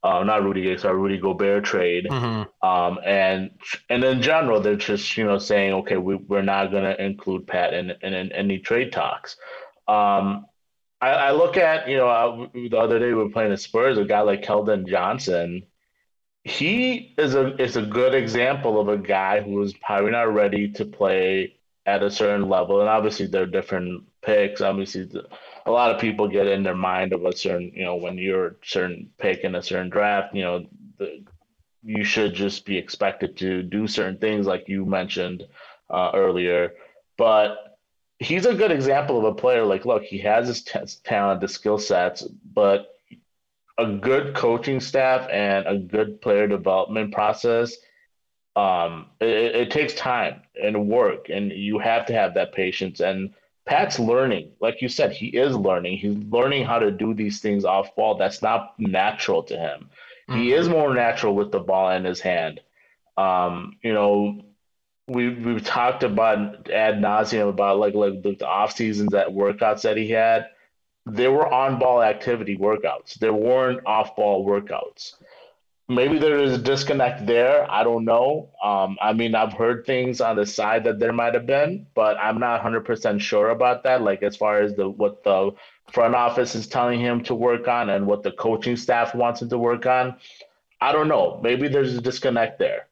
uh, 0.03 0.23
not 0.23 0.43
Rudy 0.43 0.61
Gay, 0.61 0.77
sorry, 0.77 0.97
Rudy 0.97 1.17
Gobert 1.17 1.65
trade, 1.65 2.07
mm-hmm. 2.09 2.67
um, 2.67 2.97
and 3.05 3.51
and 3.89 4.05
in 4.05 4.21
general, 4.21 4.61
they're 4.61 4.77
just 4.77 5.17
you 5.17 5.25
know 5.25 5.37
saying, 5.37 5.73
okay, 5.73 5.97
we, 5.97 6.15
we're 6.15 6.41
not 6.41 6.71
going 6.71 6.85
to 6.85 7.03
include 7.03 7.45
Pat 7.45 7.73
in, 7.73 7.91
in, 8.01 8.13
in 8.13 8.31
any 8.31 8.57
trade 8.57 8.91
talks. 8.93 9.35
Um, 9.91 10.45
I, 11.01 11.09
I, 11.09 11.31
look 11.31 11.57
at, 11.57 11.89
you 11.89 11.97
know, 11.97 12.07
uh, 12.07 12.47
the 12.53 12.77
other 12.77 12.97
day 12.97 13.07
we 13.07 13.15
were 13.15 13.29
playing 13.29 13.51
the 13.51 13.57
Spurs, 13.57 13.97
a 13.97 14.05
guy 14.05 14.21
like 14.21 14.41
Keldon 14.41 14.87
Johnson. 14.87 15.63
He 16.43 17.13
is 17.17 17.35
a 17.35 17.61
is 17.61 17.75
a 17.75 17.81
good 17.81 18.15
example 18.15 18.79
of 18.79 18.87
a 18.87 18.97
guy 18.97 19.41
who 19.41 19.61
is 19.61 19.73
probably 19.73 20.11
not 20.11 20.33
ready 20.33 20.71
to 20.73 20.85
play 20.85 21.55
at 21.85 22.03
a 22.03 22.09
certain 22.09 22.47
level. 22.47 22.79
And 22.79 22.89
obviously, 22.89 23.27
there 23.27 23.43
are 23.43 23.57
different 23.57 24.03
picks. 24.21 24.61
Obviously, 24.61 25.05
the, 25.05 25.27
a 25.65 25.71
lot 25.71 25.93
of 25.93 25.99
people 25.99 26.27
get 26.29 26.47
in 26.47 26.63
their 26.63 26.75
mind 26.75 27.11
of 27.11 27.25
a 27.25 27.35
certain, 27.35 27.71
you 27.75 27.83
know, 27.83 27.97
when 27.97 28.17
you're 28.17 28.47
a 28.47 28.55
certain 28.63 29.09
pick 29.17 29.41
in 29.41 29.55
a 29.55 29.61
certain 29.61 29.89
draft, 29.89 30.33
you 30.33 30.43
know, 30.43 30.65
the, 30.99 31.23
you 31.83 32.03
should 32.05 32.33
just 32.33 32.65
be 32.65 32.77
expected 32.77 33.35
to 33.37 33.61
do 33.61 33.87
certain 33.87 34.17
things, 34.17 34.47
like 34.47 34.69
you 34.69 34.85
mentioned 34.85 35.43
uh, 35.89 36.11
earlier. 36.13 36.73
But 37.17 37.70
he's 38.21 38.45
a 38.45 38.53
good 38.53 38.71
example 38.71 39.17
of 39.17 39.23
a 39.25 39.33
player. 39.33 39.65
Like, 39.65 39.85
look, 39.85 40.03
he 40.03 40.19
has 40.19 40.47
his 40.47 40.61
t- 40.61 40.79
talent, 41.03 41.41
the 41.41 41.47
skill 41.47 41.79
sets, 41.79 42.21
but 42.21 42.95
a 43.77 43.87
good 43.87 44.35
coaching 44.35 44.79
staff 44.79 45.27
and 45.31 45.65
a 45.65 45.77
good 45.77 46.21
player 46.21 46.47
development 46.47 47.13
process. 47.13 47.75
Um, 48.55 49.07
it, 49.19 49.55
it 49.55 49.71
takes 49.71 49.95
time 49.95 50.41
and 50.61 50.87
work, 50.87 51.29
and 51.29 51.51
you 51.51 51.79
have 51.79 52.05
to 52.07 52.13
have 52.13 52.35
that 52.35 52.53
patience. 52.53 52.99
And 52.99 53.33
Pat's 53.65 53.97
learning, 53.97 54.51
like 54.59 54.81
you 54.81 54.89
said, 54.89 55.13
he 55.13 55.27
is 55.27 55.55
learning. 55.55 55.97
He's 55.97 56.17
learning 56.17 56.65
how 56.65 56.77
to 56.77 56.91
do 56.91 57.15
these 57.15 57.41
things 57.41 57.65
off 57.65 57.95
ball. 57.95 58.15
That's 58.15 58.43
not 58.43 58.75
natural 58.77 59.41
to 59.43 59.57
him. 59.57 59.89
Mm-hmm. 60.29 60.41
He 60.41 60.53
is 60.53 60.69
more 60.69 60.93
natural 60.93 61.33
with 61.33 61.51
the 61.51 61.59
ball 61.59 61.89
in 61.91 62.05
his 62.05 62.19
hand. 62.19 62.59
Um, 63.17 63.77
you 63.81 63.93
know, 63.93 64.41
we 65.11 65.29
we've 65.29 65.63
talked 65.63 66.03
about 66.03 66.69
ad 66.69 66.95
nauseum 66.95 67.49
about 67.49 67.79
like 67.79 67.93
like 67.93 68.21
the, 68.23 68.45
off 68.45 68.75
seasons 68.75 69.11
that 69.11 69.27
workouts 69.29 69.81
that 69.81 69.97
he 69.97 70.09
had. 70.09 70.47
There 71.05 71.31
were 71.31 71.51
on 71.51 71.79
ball 71.79 72.01
activity 72.03 72.57
workouts. 72.57 73.15
There 73.15 73.33
weren't 73.33 73.81
off 73.85 74.15
ball 74.15 74.45
workouts. 74.45 75.13
Maybe 75.89 76.19
there 76.19 76.39
is 76.39 76.53
a 76.53 76.57
disconnect 76.57 77.25
there. 77.25 77.69
I 77.69 77.83
don't 77.83 78.05
know. 78.05 78.51
Um, 78.63 78.97
I 79.01 79.11
mean, 79.11 79.35
I've 79.35 79.51
heard 79.51 79.85
things 79.85 80.21
on 80.21 80.37
the 80.37 80.45
side 80.45 80.85
that 80.85 80.99
there 80.99 81.11
might 81.11 81.33
have 81.33 81.45
been, 81.45 81.87
but 81.95 82.15
I'm 82.17 82.39
not 82.39 82.61
100% 82.61 83.19
sure 83.19 83.49
about 83.49 83.83
that. 83.83 84.01
Like 84.01 84.23
as 84.23 84.37
far 84.37 84.61
as 84.61 84.75
the 84.75 84.87
what 84.87 85.23
the 85.23 85.51
front 85.91 86.15
office 86.15 86.55
is 86.55 86.67
telling 86.67 86.99
him 86.99 87.23
to 87.23 87.35
work 87.35 87.67
on 87.67 87.89
and 87.89 88.05
what 88.07 88.23
the 88.23 88.31
coaching 88.31 88.77
staff 88.77 89.13
wants 89.13 89.41
him 89.41 89.49
to 89.49 89.57
work 89.57 89.85
on. 89.85 90.15
I 90.79 90.91
don't 90.91 91.07
know. 91.07 91.39
Maybe 91.43 91.67
there's 91.67 91.95
a 91.95 92.01
disconnect 92.01 92.57
there, 92.57 92.87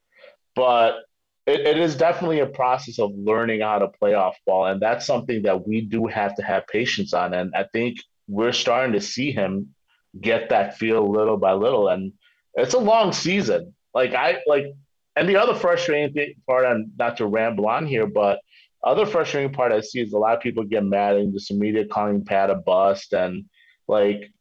but 0.56 1.09
it, 1.50 1.62
it 1.62 1.78
is 1.78 1.96
definitely 1.96 2.40
a 2.40 2.46
process 2.46 3.00
of 3.00 3.12
learning 3.16 3.62
how 3.62 3.80
to 3.80 3.88
play 3.88 4.14
off 4.14 4.38
ball, 4.46 4.68
and 4.68 4.82
that's 4.82 5.06
something 5.06 5.42
that 5.44 5.68
we 5.68 5.82
do 5.82 6.06
have 6.08 6.36
to 6.36 6.44
have 6.44 6.68
patience 6.68 7.14
on. 7.14 7.34
And 7.34 7.54
I 7.56 7.64
think 7.74 7.98
we're 8.28 8.52
starting 8.52 8.94
to 8.94 9.02
see 9.02 9.32
him 9.32 9.74
get 10.22 10.50
that 10.50 10.78
feel 10.78 11.12
little 11.12 11.38
by 11.38 11.54
little, 11.54 11.90
and 11.90 12.14
it's 12.54 12.76
a 12.76 12.80
long 12.80 13.12
season. 13.12 13.74
Like 13.94 14.14
I 14.14 14.40
like, 14.46 14.66
and 15.16 15.28
the 15.28 15.38
other 15.38 15.56
frustrating 15.56 16.36
part, 16.48 16.66
and 16.66 16.92
not 16.98 17.18
to 17.18 17.26
ramble 17.26 17.68
on 17.68 17.88
here, 17.88 18.06
but 18.06 18.40
other 18.84 19.06
frustrating 19.06 19.52
part 19.52 19.72
I 19.72 19.82
see 19.82 20.02
is 20.02 20.14
a 20.14 20.18
lot 20.18 20.36
of 20.36 20.42
people 20.42 20.64
get 20.64 20.86
mad 20.86 21.16
and 21.16 21.34
just 21.34 21.52
immediately 21.52 21.90
calling 21.90 22.24
Pat 22.24 22.50
a 22.50 22.56
bust 22.56 23.12
and 23.12 23.46
like 23.90 24.32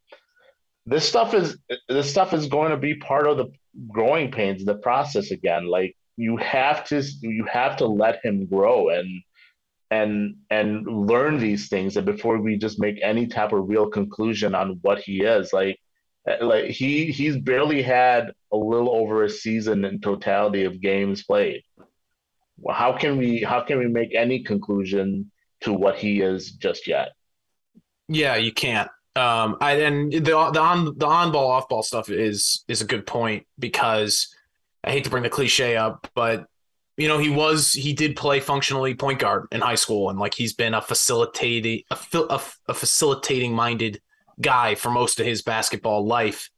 this 0.86 1.08
stuff 1.08 1.34
is 1.34 1.58
this 1.88 2.08
stuff 2.08 2.32
is 2.32 2.46
going 2.46 2.70
to 2.70 2.76
be 2.76 2.94
part 2.94 3.26
of 3.26 3.36
the 3.36 3.50
growing 3.88 4.30
pains, 4.30 4.64
the 4.64 4.74
process 4.76 5.32
again. 5.32 5.66
Like 5.66 5.96
you 6.18 6.36
have 6.36 6.84
to 6.84 7.02
you 7.20 7.44
have 7.50 7.76
to 7.78 7.86
let 7.86 8.24
him 8.24 8.46
grow 8.46 8.90
and 8.90 9.08
and 9.90 10.36
and 10.50 10.86
learn 10.86 11.38
these 11.38 11.68
things 11.68 11.96
and 11.96 12.04
before 12.04 12.38
we 12.38 12.58
just 12.58 12.78
make 12.78 12.98
any 13.02 13.26
type 13.26 13.52
of 13.52 13.68
real 13.68 13.88
conclusion 13.88 14.54
on 14.54 14.78
what 14.82 14.98
he 14.98 15.22
is 15.22 15.52
like 15.52 15.78
like 16.42 16.66
he 16.66 17.10
he's 17.10 17.38
barely 17.38 17.80
had 17.80 18.32
a 18.52 18.56
little 18.56 18.90
over 18.90 19.24
a 19.24 19.30
season 19.30 19.84
in 19.86 19.98
totality 20.00 20.64
of 20.64 20.80
games 20.80 21.24
played 21.24 21.62
how 22.68 22.92
can 22.92 23.16
we 23.16 23.40
how 23.42 23.62
can 23.62 23.78
we 23.78 23.86
make 23.86 24.14
any 24.14 24.42
conclusion 24.42 25.30
to 25.60 25.72
what 25.72 25.96
he 25.96 26.20
is 26.20 26.52
just 26.52 26.86
yet? 26.86 27.12
Yeah, 28.08 28.36
you 28.36 28.52
can't. 28.52 28.90
Um, 29.16 29.56
I 29.60 29.72
and 29.80 30.12
the 30.12 30.20
the 30.20 30.60
on 30.60 30.96
the 30.96 31.06
on 31.06 31.32
ball 31.32 31.50
off 31.50 31.68
ball 31.68 31.82
stuff 31.82 32.08
is 32.08 32.64
is 32.68 32.80
a 32.80 32.86
good 32.86 33.06
point 33.06 33.46
because 33.58 34.34
I 34.88 34.92
hate 34.92 35.04
to 35.04 35.10
bring 35.10 35.22
the 35.22 35.28
cliche 35.28 35.76
up, 35.76 36.10
but 36.14 36.46
you 36.96 37.08
know 37.08 37.18
he 37.18 37.28
was 37.28 37.72
he 37.72 37.92
did 37.92 38.16
play 38.16 38.40
functionally 38.40 38.94
point 38.94 39.18
guard 39.20 39.46
in 39.52 39.60
high 39.60 39.76
school 39.76 40.10
and 40.10 40.18
like 40.18 40.34
he's 40.34 40.54
been 40.54 40.74
a 40.74 40.80
facilitating 40.80 41.82
a, 41.90 41.98
a, 42.30 42.40
a 42.68 42.74
facilitating 42.74 43.54
minded 43.54 44.00
guy 44.40 44.74
for 44.74 44.90
most 44.90 45.20
of 45.20 45.26
his 45.26 45.42
basketball 45.42 46.06
life. 46.06 46.48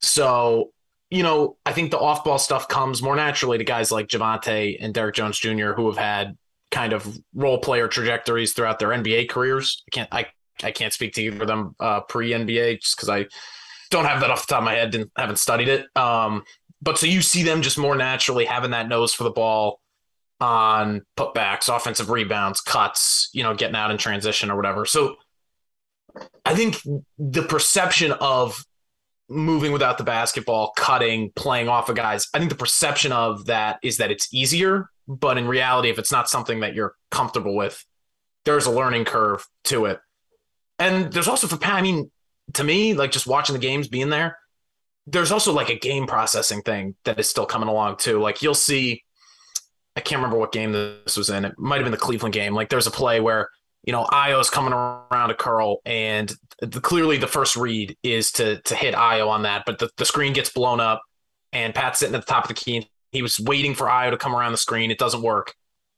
So 0.00 0.72
you 1.10 1.22
know, 1.22 1.58
I 1.64 1.72
think 1.72 1.90
the 1.90 1.98
off 1.98 2.24
ball 2.24 2.38
stuff 2.38 2.68
comes 2.68 3.02
more 3.02 3.16
naturally 3.16 3.58
to 3.58 3.64
guys 3.64 3.92
like 3.92 4.08
Javonte 4.08 4.76
and 4.80 4.92
Derrick 4.92 5.14
Jones 5.14 5.38
Jr., 5.38 5.72
who 5.72 5.86
have 5.88 5.96
had 5.96 6.36
kind 6.70 6.92
of 6.92 7.18
role 7.34 7.58
player 7.58 7.88
trajectories 7.88 8.52
throughout 8.52 8.78
their 8.78 8.90
NBA 8.90 9.28
careers. 9.28 9.84
I 9.86 9.90
can't 9.90 10.08
I 10.10 10.26
I 10.62 10.70
can't 10.70 10.92
speak 10.94 11.12
to 11.14 11.22
either 11.22 11.42
of 11.42 11.48
them 11.48 11.76
uh, 11.78 12.00
pre 12.00 12.30
NBA 12.30 12.80
just 12.80 12.96
because 12.96 13.10
I 13.10 13.26
don't 13.90 14.06
have 14.06 14.20
that 14.20 14.30
off 14.30 14.46
the 14.46 14.52
top 14.54 14.60
of 14.60 14.64
my 14.64 14.74
head 14.74 14.94
and 14.94 15.10
haven't 15.16 15.38
studied 15.38 15.68
it. 15.68 15.86
Um, 15.94 16.44
but 16.82 16.98
so 16.98 17.06
you 17.06 17.22
see 17.22 17.42
them 17.42 17.62
just 17.62 17.78
more 17.78 17.96
naturally 17.96 18.44
having 18.44 18.70
that 18.70 18.88
nose 18.88 19.12
for 19.14 19.24
the 19.24 19.30
ball 19.30 19.80
on 20.40 21.02
putbacks, 21.16 21.74
offensive 21.74 22.10
rebounds, 22.10 22.60
cuts, 22.60 23.28
you 23.32 23.42
know, 23.42 23.54
getting 23.54 23.76
out 23.76 23.90
in 23.90 23.98
transition 23.98 24.50
or 24.50 24.56
whatever. 24.56 24.84
So 24.84 25.16
I 26.44 26.54
think 26.54 26.76
the 27.18 27.42
perception 27.42 28.12
of 28.12 28.64
moving 29.28 29.72
without 29.72 29.98
the 29.98 30.04
basketball, 30.04 30.72
cutting, 30.76 31.30
playing 31.36 31.68
off 31.68 31.88
of 31.88 31.96
guys. 31.96 32.28
I 32.32 32.38
think 32.38 32.50
the 32.50 32.56
perception 32.56 33.12
of 33.12 33.46
that 33.46 33.78
is 33.82 33.98
that 33.98 34.10
it's 34.10 34.32
easier, 34.32 34.88
but 35.06 35.36
in 35.36 35.46
reality, 35.46 35.90
if 35.90 35.98
it's 35.98 36.12
not 36.12 36.28
something 36.28 36.60
that 36.60 36.74
you're 36.74 36.94
comfortable 37.10 37.54
with, 37.54 37.84
there's 38.44 38.66
a 38.66 38.70
learning 38.70 39.04
curve 39.04 39.46
to 39.64 39.84
it. 39.86 40.00
And 40.78 41.12
there's 41.12 41.28
also 41.28 41.46
for 41.46 41.58
Pat, 41.58 41.74
I 41.74 41.82
mean, 41.82 42.10
to 42.54 42.64
me, 42.64 42.94
like 42.94 43.10
just 43.10 43.26
watching 43.26 43.52
the 43.52 43.58
games, 43.58 43.88
being 43.88 44.08
there, 44.08 44.38
there's 45.10 45.32
also 45.32 45.52
like 45.52 45.68
a 45.68 45.78
game 45.78 46.06
processing 46.06 46.62
thing 46.62 46.94
that 47.04 47.18
is 47.18 47.28
still 47.28 47.46
coming 47.46 47.68
along 47.68 47.96
too. 47.96 48.20
Like 48.20 48.42
you'll 48.42 48.54
see, 48.54 49.02
I 49.96 50.00
can't 50.00 50.18
remember 50.18 50.38
what 50.38 50.52
game 50.52 50.72
this 50.72 51.16
was 51.16 51.30
in. 51.30 51.44
It 51.44 51.58
might 51.58 51.76
have 51.76 51.84
been 51.84 51.92
the 51.92 51.98
Cleveland 51.98 52.34
game. 52.34 52.54
Like 52.54 52.68
there's 52.68 52.86
a 52.86 52.90
play 52.90 53.20
where 53.20 53.48
you 53.84 53.92
know, 53.92 54.04
Ayo's 54.04 54.50
coming 54.50 54.72
around 54.72 55.30
a 55.30 55.34
curl, 55.34 55.78
and 55.86 56.30
the, 56.60 56.80
clearly 56.80 57.16
the 57.16 57.26
first 57.26 57.56
read 57.56 57.96
is 58.02 58.32
to 58.32 58.60
to 58.62 58.74
hit 58.74 58.94
Ayo 58.94 59.28
on 59.28 59.42
that, 59.42 59.62
but 59.64 59.78
the, 59.78 59.88
the 59.96 60.04
screen 60.04 60.32
gets 60.32 60.50
blown 60.50 60.80
up, 60.80 61.00
and 61.52 61.74
Pat's 61.74 62.00
sitting 62.00 62.14
at 62.14 62.20
the 62.20 62.26
top 62.26 62.44
of 62.44 62.48
the 62.48 62.54
key. 62.54 62.88
He 63.12 63.22
was 63.22 63.40
waiting 63.40 63.74
for 63.74 63.86
Ayo 63.86 64.10
to 64.10 64.18
come 64.18 64.34
around 64.34 64.52
the 64.52 64.58
screen. 64.58 64.90
It 64.90 64.98
doesn't 64.98 65.22
work, 65.22 65.54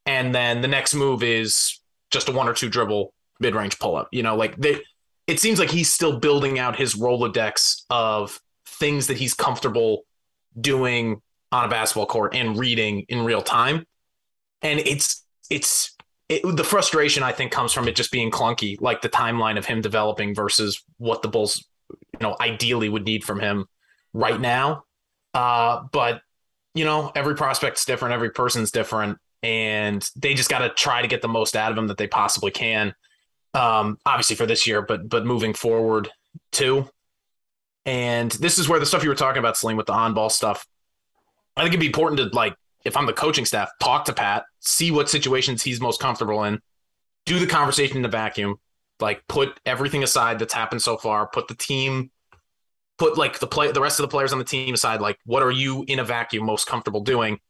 and 0.07 0.35
then 0.35 0.61
the 0.61 0.69
next 0.69 0.95
move 0.95 1.23
is 1.23 1.81
just 2.11 2.29
a 2.29 2.33
one 2.33 2.49
or 2.49 2.55
two 2.55 2.69
dribble 2.69 3.13
mid 3.41 3.55
range 3.55 3.79
pull 3.79 3.97
up. 3.97 4.09
You 4.13 4.23
know, 4.23 4.37
like 4.37 4.57
they, 4.57 4.81
it 5.27 5.41
seems 5.41 5.59
like 5.59 5.71
he's 5.71 5.93
still 5.93 6.21
building 6.21 6.59
out 6.59 6.77
his 6.77 6.95
rolodex 6.95 7.83
of 7.91 8.41
things 8.81 9.07
that 9.07 9.19
he's 9.19 9.35
comfortable 9.35 10.03
doing 10.61 11.21
on 11.53 11.65
a 11.65 11.69
basketball 11.69 12.07
court 12.07 12.35
and 12.35 12.59
reading 12.59 13.05
in 13.09 13.25
real 13.25 13.43
time, 13.43 13.87
and 14.63 14.81
it's 14.81 15.25
it's 15.51 15.97
it, 16.29 16.43
the 16.57 16.65
frustration 16.65 17.23
I 17.23 17.33
think 17.33 17.53
comes 17.53 17.73
from 17.73 17.89
it 17.89 17.97
just 17.97 18.11
being 18.11 18.31
clunky, 18.31 18.81
like 18.81 19.03
the 19.03 19.09
timeline 19.09 19.59
of 19.59 19.67
him 19.67 19.81
developing 19.81 20.35
versus 20.35 20.83
what 20.99 21.23
the 21.23 21.29
Bulls, 21.29 21.67
you 21.91 22.21
know, 22.21 22.37
ideally 22.41 22.89
would 22.89 23.05
need 23.05 23.25
from 23.25 23.41
him 23.41 23.67
right 24.13 24.41
now. 24.41 24.85
Uh, 25.35 25.83
but 25.93 26.23
you 26.75 26.85
know, 26.85 27.11
every 27.15 27.35
prospect's 27.35 27.85
different, 27.85 28.15
every 28.15 28.31
person's 28.31 28.71
different, 28.71 29.19
and 29.43 30.09
they 30.17 30.35
just 30.35 30.49
got 30.49 30.61
to 30.61 30.71
try 30.71 31.03
to 31.03 31.09
get 31.09 31.21
the 31.21 31.29
most 31.29 31.57
out 31.57 31.73
of 31.73 31.79
him 31.79 31.89
that 31.89 31.99
they 31.99 32.07
possibly 32.07 32.51
can. 32.51 32.95
Um, 33.53 33.99
obviously 34.07 34.37
for 34.37 34.47
this 34.47 34.67
year, 34.67 34.83
but 34.83 35.09
but 35.09 35.27
moving 35.27 35.55
forward 35.55 36.09
too. 36.53 36.89
And 37.91 38.31
this 38.31 38.61
is 38.61 38.69
where 38.69 38.79
the 38.79 38.87
stuff 38.87 39.03
you 39.03 39.09
were 39.09 39.17
talking 39.17 39.41
about, 39.41 39.57
Salim, 39.57 39.77
with 39.77 39.87
the 39.87 39.93
on-ball 39.93 40.31
stuff. 40.31 40.65
I 41.57 41.63
think 41.63 41.73
it'd 41.73 41.81
be 41.81 41.87
important 41.87 42.21
to 42.21 42.37
like 42.37 42.55
if 42.85 42.97
I'm 42.97 43.07
the 43.07 43.13
coaching 43.13 43.45
staff, 43.45 43.69
talk 43.83 44.05
to 44.05 44.13
Pat, 44.13 44.45
see 44.61 44.93
what 44.93 45.11
situations 45.11 45.65
he's 45.65 45.81
most 45.81 46.01
comfortable 46.01 46.45
in, 46.45 46.61
do 47.27 47.41
the 47.41 47.49
conversation 47.49 47.97
in 47.97 48.03
the 48.03 48.09
vacuum, 48.09 48.61
like 49.01 49.27
put 49.27 49.59
everything 49.67 50.05
aside 50.05 50.39
that's 50.39 50.55
happened 50.55 50.83
so 50.83 50.99
far, 50.99 51.27
put 51.27 51.49
the 51.49 51.57
team, 51.57 52.13
put 52.97 53.19
like 53.19 53.41
the 53.41 53.49
play, 53.49 53.73
the 53.73 53.81
rest 53.81 53.99
of 53.99 54.05
the 54.05 54.09
players 54.09 54.33
on 54.33 54.39
the 54.39 54.45
team 54.45 54.73
aside, 54.73 55.01
like 55.01 55.19
what 55.27 55.43
are 55.43 55.51
you 55.51 55.85
in 55.89 55.99
a 55.99 56.05
vacuum 56.05 56.47
most 56.47 56.69
comfortable 56.69 57.01
doing, 57.01 57.41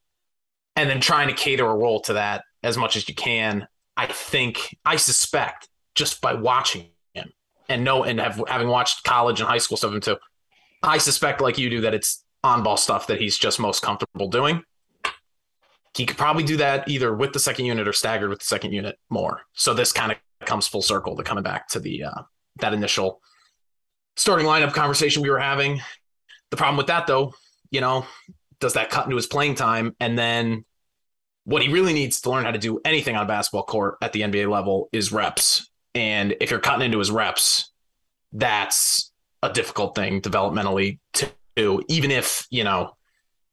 and 0.74 0.88
then 0.88 1.02
trying 1.02 1.28
to 1.28 1.34
cater 1.34 1.66
a 1.66 1.76
role 1.76 2.00
to 2.00 2.14
that 2.14 2.44
as 2.62 2.78
much 2.78 2.96
as 2.96 3.06
you 3.06 3.14
can. 3.14 3.68
I 3.94 4.06
think 4.06 4.74
I 4.86 4.96
suspect 4.96 5.68
just 5.94 6.22
by 6.22 6.32
watching 6.32 6.86
him 7.12 7.30
and 7.68 7.84
know 7.84 8.04
and 8.04 8.18
have 8.18 8.42
having 8.48 8.68
watched 8.68 9.04
college 9.04 9.38
and 9.40 9.48
high 9.48 9.58
school 9.58 9.76
stuff 9.76 9.92
him 9.92 10.00
too, 10.00 10.16
I 10.82 10.98
suspect 10.98 11.40
like 11.40 11.58
you 11.58 11.70
do 11.70 11.82
that 11.82 11.94
it's 11.94 12.24
on 12.42 12.62
ball 12.62 12.76
stuff 12.76 13.06
that 13.08 13.20
he's 13.20 13.36
just 13.36 13.60
most 13.60 13.82
comfortable 13.82 14.28
doing 14.28 14.62
he 15.94 16.06
could 16.06 16.16
probably 16.16 16.44
do 16.44 16.56
that 16.58 16.88
either 16.88 17.14
with 17.14 17.32
the 17.32 17.38
second 17.40 17.64
unit 17.64 17.88
or 17.88 17.92
staggered 17.92 18.30
with 18.30 18.38
the 18.38 18.44
second 18.44 18.72
unit 18.72 18.98
more. 19.08 19.42
So 19.54 19.74
this 19.74 19.92
kind 19.92 20.12
of 20.12 20.18
comes 20.46 20.68
full 20.68 20.82
circle 20.82 21.16
to 21.16 21.22
coming 21.22 21.42
back 21.42 21.68
to 21.68 21.80
the 21.80 22.04
uh, 22.04 22.22
that 22.60 22.72
initial 22.72 23.20
starting 24.16 24.46
lineup 24.46 24.72
conversation 24.72 25.22
we 25.22 25.30
were 25.30 25.40
having. 25.40 25.80
The 26.50 26.56
problem 26.56 26.76
with 26.76 26.86
that 26.86 27.06
though, 27.06 27.34
you 27.70 27.80
know, 27.80 28.06
does 28.60 28.74
that 28.74 28.90
cut 28.90 29.04
into 29.04 29.16
his 29.16 29.26
playing 29.26 29.56
time 29.56 29.96
and 30.00 30.18
then 30.18 30.64
what 31.44 31.62
he 31.62 31.72
really 31.72 31.92
needs 31.92 32.20
to 32.20 32.30
learn 32.30 32.44
how 32.44 32.50
to 32.50 32.58
do 32.58 32.80
anything 32.84 33.16
on 33.16 33.24
a 33.24 33.28
basketball 33.28 33.64
court 33.64 33.96
at 34.02 34.12
the 34.12 34.20
NBA 34.20 34.48
level 34.48 34.88
is 34.92 35.10
reps. 35.10 35.68
And 35.94 36.36
if 36.40 36.50
you're 36.50 36.60
cutting 36.60 36.84
into 36.84 36.98
his 36.98 37.10
reps, 37.10 37.72
that's 38.32 39.09
a 39.42 39.52
difficult 39.52 39.94
thing 39.94 40.20
developmentally 40.20 40.98
to 41.14 41.30
do, 41.56 41.82
even 41.88 42.10
if, 42.10 42.46
you 42.50 42.64
know, 42.64 42.96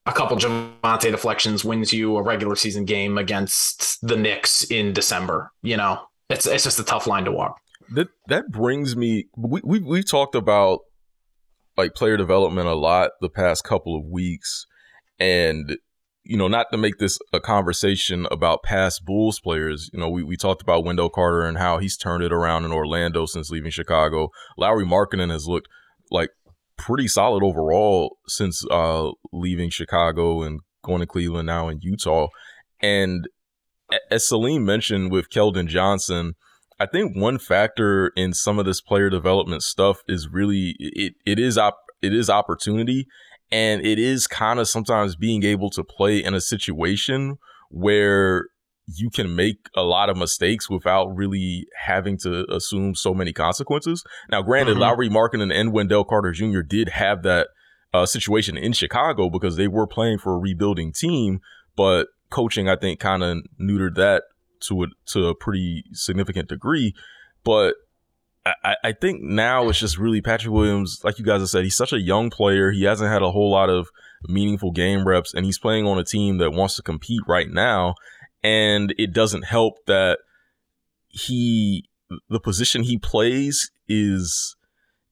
a 0.05 0.13
couple 0.13 0.37
Javonte 0.37 1.11
deflections 1.11 1.65
wins 1.65 1.91
you 1.91 2.15
a 2.17 2.21
regular 2.21 2.55
season 2.55 2.85
game 2.85 3.17
against 3.17 3.99
the 4.05 4.15
Knicks 4.15 4.63
in 4.63 4.93
December. 4.93 5.51
You 5.61 5.77
know, 5.77 6.01
it's 6.29 6.45
it's 6.47 6.63
just 6.63 6.79
a 6.79 6.83
tough 6.83 7.07
line 7.07 7.25
to 7.25 7.31
walk. 7.31 7.59
That 7.93 8.07
that 8.27 8.49
brings 8.49 8.95
me. 8.95 9.25
We 9.35 9.61
we 9.63 9.79
we 9.79 10.03
talked 10.03 10.35
about 10.35 10.79
like 11.75 11.93
player 11.93 12.17
development 12.17 12.67
a 12.67 12.75
lot 12.75 13.11
the 13.21 13.29
past 13.29 13.63
couple 13.63 13.97
of 13.97 14.05
weeks, 14.05 14.65
and 15.19 15.77
you 16.27 16.37
know, 16.37 16.47
not 16.47 16.67
to 16.71 16.77
make 16.77 16.97
this 16.97 17.19
a 17.31 17.39
conversation 17.39 18.27
about 18.29 18.63
past 18.63 19.05
Bulls 19.05 19.39
players. 19.39 19.89
You 19.93 19.99
know, 19.99 20.09
we 20.09 20.23
we 20.23 20.35
talked 20.35 20.61
about 20.61 20.83
Wendell 20.83 21.09
Carter 21.09 21.45
and 21.45 21.57
how 21.57 21.77
he's 21.77 21.97
turned 21.97 22.23
it 22.23 22.33
around 22.33 22.65
in 22.65 22.71
Orlando 22.71 23.25
since 23.25 23.49
leaving 23.49 23.71
Chicago. 23.71 24.29
Lauri 24.57 24.85
Markkanen 24.85 25.31
has 25.31 25.47
looked 25.47 25.67
like 26.11 26.29
pretty 26.77 27.07
solid 27.07 27.43
overall 27.43 28.17
since 28.27 28.63
uh, 28.69 29.09
leaving 29.31 29.69
Chicago 29.69 30.43
and 30.43 30.59
going 30.83 30.99
to 30.99 31.07
Cleveland 31.07 31.47
now 31.47 31.69
in 31.69 31.79
Utah. 31.81 32.27
And 32.81 33.27
as 34.11 34.27
Salim 34.27 34.65
mentioned 34.65 35.11
with 35.11 35.29
Keldon 35.29 35.67
Johnson, 35.67 36.33
I 36.79 36.85
think 36.85 37.15
one 37.15 37.39
factor 37.39 38.11
in 38.15 38.33
some 38.33 38.59
of 38.59 38.65
this 38.65 38.81
player 38.81 39.09
development 39.09 39.63
stuff 39.63 40.01
is 40.07 40.27
really 40.31 40.75
it 40.79 41.13
it 41.25 41.39
is 41.39 41.57
op- 41.57 41.79
it 42.01 42.13
is 42.13 42.29
opportunity 42.29 43.07
and 43.51 43.85
it 43.85 43.99
is 43.99 44.27
kind 44.27 44.59
of 44.59 44.67
sometimes 44.67 45.15
being 45.15 45.43
able 45.43 45.69
to 45.71 45.83
play 45.83 46.23
in 46.23 46.33
a 46.33 46.41
situation 46.41 47.37
where 47.69 48.47
you 48.87 49.09
can 49.09 49.35
make 49.35 49.67
a 49.75 49.83
lot 49.83 50.09
of 50.09 50.17
mistakes 50.17 50.69
without 50.69 51.13
really 51.15 51.67
having 51.85 52.17
to 52.17 52.45
assume 52.53 52.95
so 52.95 53.13
many 53.13 53.33
consequences. 53.33 54.03
Now, 54.31 54.41
granted, 54.41 54.73
mm-hmm. 54.73 54.81
Lauri 54.81 55.09
Markkanen 55.09 55.53
and 55.53 55.73
Wendell 55.73 56.05
Carter 56.05 56.31
Jr. 56.31 56.61
did 56.61 56.89
have 56.89 57.23
that 57.23 57.49
uh, 57.93 58.05
situation 58.05 58.57
in 58.57 58.73
Chicago 58.73 59.29
because 59.29 59.57
they 59.57 59.67
were 59.67 59.87
playing 59.87 60.19
for 60.19 60.35
a 60.35 60.37
rebuilding 60.37 60.93
team, 60.93 61.41
but 61.75 62.07
coaching, 62.29 62.69
I 62.69 62.77
think, 62.77 62.99
kind 62.99 63.23
of 63.23 63.39
neutered 63.59 63.95
that 63.95 64.23
to 64.61 64.83
a, 64.83 64.87
to 65.07 65.27
a 65.27 65.35
pretty 65.35 65.83
significant 65.91 66.49
degree. 66.49 66.93
But 67.43 67.75
I, 68.63 68.75
I 68.83 68.91
think 68.91 69.21
now 69.21 69.69
it's 69.69 69.79
just 69.79 69.97
really 69.97 70.21
Patrick 70.21 70.53
Williams, 70.53 71.01
like 71.03 71.19
you 71.19 71.25
guys 71.25 71.41
have 71.41 71.49
said, 71.49 71.63
he's 71.63 71.75
such 71.75 71.93
a 71.93 72.01
young 72.01 72.29
player. 72.29 72.71
He 72.71 72.83
hasn't 72.83 73.11
had 73.11 73.21
a 73.21 73.31
whole 73.31 73.51
lot 73.51 73.69
of 73.69 73.89
meaningful 74.27 74.71
game 74.71 75.07
reps, 75.07 75.33
and 75.33 75.45
he's 75.45 75.59
playing 75.59 75.85
on 75.85 75.97
a 75.97 76.03
team 76.03 76.37
that 76.39 76.51
wants 76.51 76.75
to 76.75 76.81
compete 76.81 77.21
right 77.27 77.49
now 77.49 77.95
and 78.43 78.93
it 78.97 79.13
doesn't 79.13 79.43
help 79.43 79.85
that 79.87 80.19
he 81.07 81.89
the 82.29 82.39
position 82.39 82.83
he 82.83 82.97
plays 82.97 83.71
is 83.87 84.55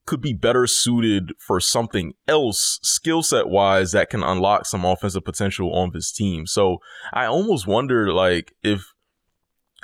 could 0.06 0.22
be 0.22 0.34
better 0.34 0.68
suited 0.68 1.34
for 1.40 1.60
something 1.60 2.14
else 2.28 2.80
skill 2.84 3.24
set 3.24 3.50
wise 3.50 3.92
that 3.92 4.10
can 4.10 4.24
unlock 4.24 4.66
some 4.66 4.86
offensive 4.86 5.26
potential 5.26 5.74
on 5.74 5.92
this 5.94 6.12
team. 6.12 6.46
So 6.46 6.78
I 7.12 7.26
almost 7.26 7.66
wonder 7.66 8.14
like 8.14 8.54
if 8.64 8.94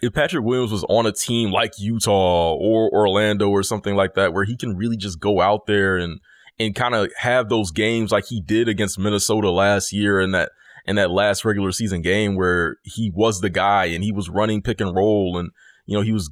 if 0.02 0.14
Patrick 0.14 0.44
Williams 0.44 0.72
was 0.72 0.84
on 0.90 1.06
a 1.06 1.12
team 1.12 1.52
like 1.52 1.74
Utah 1.78 2.56
or 2.56 2.90
Orlando 2.92 3.50
or 3.50 3.64
something 3.64 3.96
like 3.96 4.16
that 4.16 4.34
where 4.34 4.44
he 4.44 4.58
can 4.58 4.76
really 4.76 4.98
just 4.98 5.20
go 5.20 5.42
out 5.42 5.68
there 5.68 5.98
and 5.98 6.20
and 6.60 6.76
kind 6.76 6.96
of 6.96 7.12
have 7.18 7.50
those 7.50 7.72
games 7.72 8.12
like 8.12 8.26
he 8.28 8.42
did 8.42 8.68
against 8.68 9.00
Minnesota 9.00 9.50
last 9.50 9.94
year 9.94 10.20
and 10.20 10.34
that 10.34 10.52
in 10.86 10.96
that 10.96 11.12
last 11.12 11.46
regular 11.46 11.72
season 11.72 12.02
game 12.02 12.36
where 12.36 12.78
he 12.84 13.12
was 13.14 13.42
the 13.42 13.50
guy 13.50 13.86
and 13.86 14.04
he 14.04 14.12
was 14.12 14.30
running 14.30 14.62
pick 14.62 14.82
and 14.82 14.96
roll 14.96 15.38
and 15.38 15.52
you 15.86 15.96
know 15.96 16.04
he 16.04 16.12
was 16.12 16.30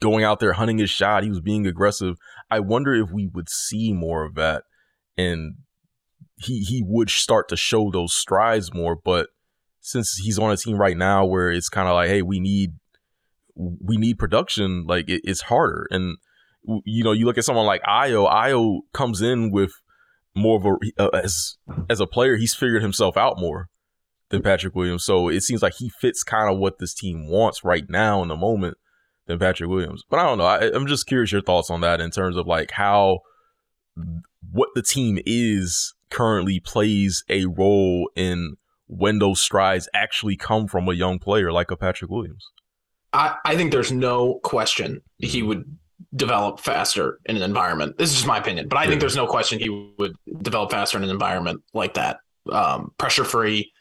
going 0.00 0.24
out 0.24 0.40
there 0.40 0.52
hunting 0.52 0.78
his 0.78 0.90
shot 0.90 1.22
he 1.22 1.30
was 1.30 1.40
being 1.40 1.66
aggressive. 1.66 2.16
I 2.50 2.60
wonder 2.60 2.94
if 2.94 3.10
we 3.10 3.28
would 3.28 3.48
see 3.48 3.92
more 3.92 4.24
of 4.24 4.34
that 4.34 4.64
and 5.16 5.54
he 6.38 6.60
he 6.60 6.82
would 6.84 7.08
start 7.08 7.48
to 7.48 7.56
show 7.56 7.90
those 7.90 8.12
strides 8.12 8.74
more 8.74 8.96
but 8.96 9.28
since 9.80 10.16
he's 10.16 10.38
on 10.38 10.50
a 10.50 10.56
team 10.56 10.76
right 10.76 10.96
now 10.96 11.24
where 11.24 11.50
it's 11.50 11.68
kind 11.68 11.88
of 11.88 11.94
like 11.94 12.08
hey 12.08 12.20
we 12.20 12.40
need 12.40 12.72
we 13.56 13.96
need 13.96 14.18
production 14.18 14.84
like 14.86 15.08
it, 15.08 15.22
it's 15.24 15.42
harder 15.42 15.86
and 15.90 16.18
you 16.84 17.02
know 17.02 17.12
you 17.12 17.24
look 17.24 17.38
at 17.38 17.44
someone 17.44 17.66
like 17.66 17.82
Ayo. 17.82 18.30
Ayo 18.30 18.80
comes 18.92 19.22
in 19.22 19.50
with 19.50 19.72
more 20.34 20.58
of 20.58 20.66
a 20.66 21.02
uh, 21.02 21.08
as 21.22 21.56
as 21.88 22.00
a 22.00 22.06
player 22.06 22.36
he's 22.36 22.54
figured 22.54 22.82
himself 22.82 23.16
out 23.16 23.38
more 23.38 23.68
than 24.28 24.42
Patrick 24.42 24.74
Williams. 24.74 25.04
So 25.04 25.28
it 25.28 25.42
seems 25.42 25.62
like 25.62 25.74
he 25.74 25.88
fits 25.88 26.22
kind 26.22 26.52
of 26.52 26.58
what 26.58 26.78
this 26.78 26.94
team 26.94 27.28
wants 27.28 27.64
right 27.64 27.88
now 27.88 28.22
in 28.22 28.28
the 28.28 28.36
moment 28.36 28.76
than 29.26 29.38
Patrick 29.38 29.70
Williams. 29.70 30.02
But 30.08 30.18
I 30.18 30.24
don't 30.24 30.38
know. 30.38 30.44
I, 30.44 30.72
I'm 30.74 30.86
just 30.86 31.06
curious 31.06 31.32
your 31.32 31.42
thoughts 31.42 31.70
on 31.70 31.80
that 31.82 32.00
in 32.00 32.10
terms 32.10 32.36
of 32.36 32.46
like 32.46 32.72
how 32.72 33.20
what 34.50 34.70
the 34.74 34.82
team 34.82 35.18
is 35.24 35.94
currently 36.10 36.60
plays 36.60 37.24
a 37.28 37.46
role 37.46 38.10
in 38.14 38.56
when 38.88 39.18
those 39.18 39.40
strides 39.40 39.88
actually 39.94 40.36
come 40.36 40.66
from 40.68 40.88
a 40.88 40.94
young 40.94 41.18
player 41.18 41.52
like 41.52 41.70
a 41.70 41.76
Patrick 41.76 42.10
Williams. 42.10 42.50
I, 43.16 43.36
I 43.44 43.56
think 43.56 43.72
there's 43.72 43.90
no 43.90 44.34
question 44.42 45.00
he 45.18 45.42
would 45.42 45.64
develop 46.14 46.60
faster 46.60 47.18
in 47.24 47.36
an 47.36 47.42
environment. 47.42 47.96
This 47.96 48.10
is 48.10 48.16
just 48.16 48.26
my 48.26 48.38
opinion, 48.38 48.68
but 48.68 48.78
I 48.78 48.84
yeah. 48.84 48.90
think 48.90 49.00
there's 49.00 49.16
no 49.16 49.26
question 49.26 49.58
he 49.58 49.90
would 49.98 50.14
develop 50.42 50.70
faster 50.70 50.98
in 50.98 51.04
an 51.04 51.10
environment 51.10 51.62
like 51.72 51.94
that. 51.94 52.18
Um, 52.50 52.92
pressure 52.98 53.24
free, 53.24 53.72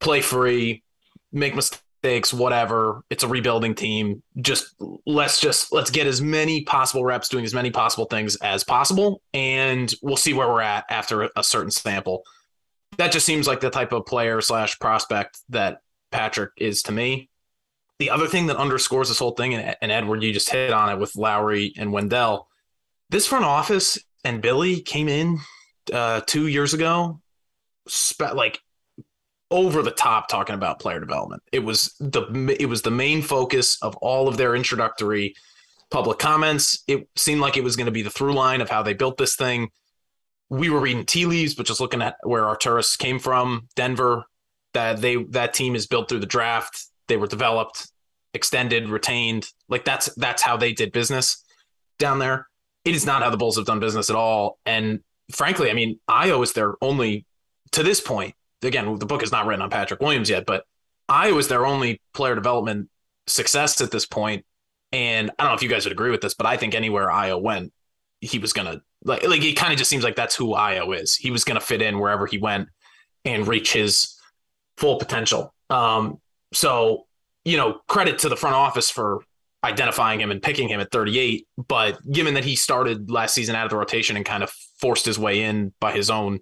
play 0.00 0.22
free, 0.22 0.82
make 1.30 1.54
mistakes, 1.54 2.32
whatever. 2.32 3.02
It's 3.10 3.22
a 3.22 3.28
rebuilding 3.28 3.74
team. 3.74 4.22
Just 4.40 4.74
let's 5.06 5.40
just 5.40 5.70
let's 5.70 5.90
get 5.90 6.06
as 6.06 6.22
many 6.22 6.62
possible 6.62 7.04
reps 7.04 7.28
doing 7.28 7.44
as 7.44 7.52
many 7.52 7.70
possible 7.70 8.06
things 8.06 8.36
as 8.36 8.64
possible, 8.64 9.20
and 9.34 9.92
we'll 10.02 10.16
see 10.16 10.32
where 10.32 10.48
we're 10.48 10.62
at 10.62 10.86
after 10.88 11.28
a 11.36 11.44
certain 11.44 11.70
sample. 11.70 12.24
That 12.96 13.12
just 13.12 13.26
seems 13.26 13.46
like 13.46 13.60
the 13.60 13.70
type 13.70 13.92
of 13.92 14.06
player 14.06 14.40
slash 14.40 14.78
prospect 14.78 15.40
that 15.50 15.82
Patrick 16.10 16.52
is 16.56 16.82
to 16.84 16.92
me. 16.92 17.28
The 17.98 18.10
other 18.10 18.26
thing 18.26 18.46
that 18.46 18.56
underscores 18.56 19.08
this 19.08 19.18
whole 19.18 19.32
thing, 19.32 19.54
and, 19.54 19.76
and 19.80 19.92
Edward, 19.92 20.22
you 20.22 20.32
just 20.32 20.50
hit 20.50 20.72
on 20.72 20.90
it 20.90 20.98
with 20.98 21.14
Lauri 21.16 21.72
and 21.78 21.92
Wendell. 21.92 22.48
This 23.10 23.26
front 23.26 23.44
office 23.44 23.98
and 24.24 24.42
Billy 24.42 24.80
came 24.80 25.08
in 25.08 25.38
uh, 25.92 26.22
two 26.26 26.48
years 26.48 26.74
ago, 26.74 27.20
spe- 27.86 28.34
like 28.34 28.60
over 29.50 29.82
the 29.82 29.90
top 29.90 30.28
talking 30.28 30.54
about 30.54 30.80
player 30.80 30.98
development. 30.98 31.42
It 31.52 31.60
was 31.60 31.94
the 32.00 32.22
it 32.58 32.66
was 32.66 32.82
the 32.82 32.90
main 32.90 33.22
focus 33.22 33.80
of 33.82 33.96
all 33.96 34.26
of 34.26 34.36
their 34.36 34.56
introductory 34.56 35.34
public 35.90 36.18
comments. 36.18 36.82
It 36.88 37.08
seemed 37.14 37.40
like 37.40 37.56
it 37.56 37.64
was 37.64 37.76
going 37.76 37.86
to 37.86 37.92
be 37.92 38.02
the 38.02 38.10
through 38.10 38.34
line 38.34 38.60
of 38.60 38.70
how 38.70 38.82
they 38.82 38.94
built 38.94 39.16
this 39.16 39.36
thing. 39.36 39.70
We 40.50 40.70
were 40.70 40.80
reading 40.80 41.06
tea 41.06 41.26
leaves, 41.26 41.54
but 41.54 41.66
just 41.66 41.80
looking 41.80 42.02
at 42.02 42.16
where 42.22 42.42
Arturas 42.42 42.98
came 42.98 43.18
from, 43.18 43.68
Denver, 43.76 44.24
that 44.72 45.00
they 45.00 45.22
that 45.30 45.54
team 45.54 45.76
is 45.76 45.86
built 45.86 46.08
through 46.08 46.20
the 46.20 46.26
draft. 46.26 46.86
They 47.08 47.16
were 47.16 47.26
developed, 47.26 47.90
extended, 48.32 48.88
retained. 48.88 49.46
Like 49.68 49.84
that's 49.84 50.12
that's 50.16 50.42
how 50.42 50.56
they 50.56 50.72
did 50.72 50.92
business 50.92 51.44
down 51.98 52.18
there. 52.18 52.48
It 52.84 52.94
is 52.94 53.06
not 53.06 53.22
how 53.22 53.30
the 53.30 53.36
Bulls 53.36 53.56
have 53.56 53.66
done 53.66 53.80
business 53.80 54.10
at 54.10 54.16
all. 54.16 54.58
And 54.66 55.00
frankly, 55.32 55.70
I 55.70 55.74
mean, 55.74 56.00
Ayo 56.08 56.42
is 56.42 56.52
their 56.52 56.74
only 56.82 57.24
to 57.72 57.82
this 57.82 58.00
point 58.00 58.34
again, 58.62 58.98
the 58.98 59.06
book 59.06 59.22
is 59.22 59.32
not 59.32 59.46
written 59.46 59.62
on 59.62 59.70
Patrick 59.70 60.00
Williams 60.00 60.30
yet, 60.30 60.46
but 60.46 60.64
I 61.08 61.32
was 61.32 61.48
their 61.48 61.66
only 61.66 62.00
player 62.12 62.34
development 62.34 62.88
success 63.26 63.80
at 63.80 63.90
this 63.90 64.06
point. 64.06 64.44
And 64.92 65.30
I 65.38 65.42
don't 65.42 65.52
know 65.52 65.56
if 65.56 65.62
you 65.62 65.68
guys 65.68 65.84
would 65.84 65.92
agree 65.92 66.10
with 66.10 66.20
this, 66.20 66.34
but 66.34 66.46
I 66.46 66.56
think 66.56 66.74
anywhere 66.74 67.08
Ayo 67.08 67.40
went, 67.40 67.72
he 68.20 68.38
was 68.38 68.52
gonna 68.52 68.80
like 69.04 69.26
like 69.26 69.44
it 69.44 69.54
kind 69.54 69.72
of 69.72 69.78
just 69.78 69.90
seems 69.90 70.04
like 70.04 70.16
that's 70.16 70.34
who 70.34 70.48
Ayo 70.54 70.98
is. 70.98 71.14
He 71.16 71.30
was 71.30 71.44
gonna 71.44 71.60
fit 71.60 71.82
in 71.82 71.98
wherever 71.98 72.26
he 72.26 72.38
went 72.38 72.68
and 73.24 73.46
reach 73.46 73.72
his 73.72 74.14
full 74.76 74.98
potential. 74.98 75.52
Um, 75.68 76.20
so 76.54 77.06
you 77.44 77.56
know, 77.56 77.80
credit 77.88 78.20
to 78.20 78.28
the 78.28 78.36
front 78.36 78.56
office 78.56 78.90
for 78.90 79.22
identifying 79.62 80.20
him 80.20 80.30
and 80.30 80.42
picking 80.42 80.68
him 80.68 80.80
at 80.80 80.90
38. 80.90 81.46
But 81.68 81.98
given 82.10 82.34
that 82.34 82.44
he 82.44 82.56
started 82.56 83.10
last 83.10 83.34
season 83.34 83.54
out 83.54 83.64
of 83.64 83.70
the 83.70 83.76
rotation 83.76 84.16
and 84.16 84.24
kind 84.24 84.42
of 84.42 84.50
forced 84.78 85.06
his 85.06 85.18
way 85.18 85.42
in 85.42 85.72
by 85.80 85.92
his 85.92 86.10
own 86.10 86.40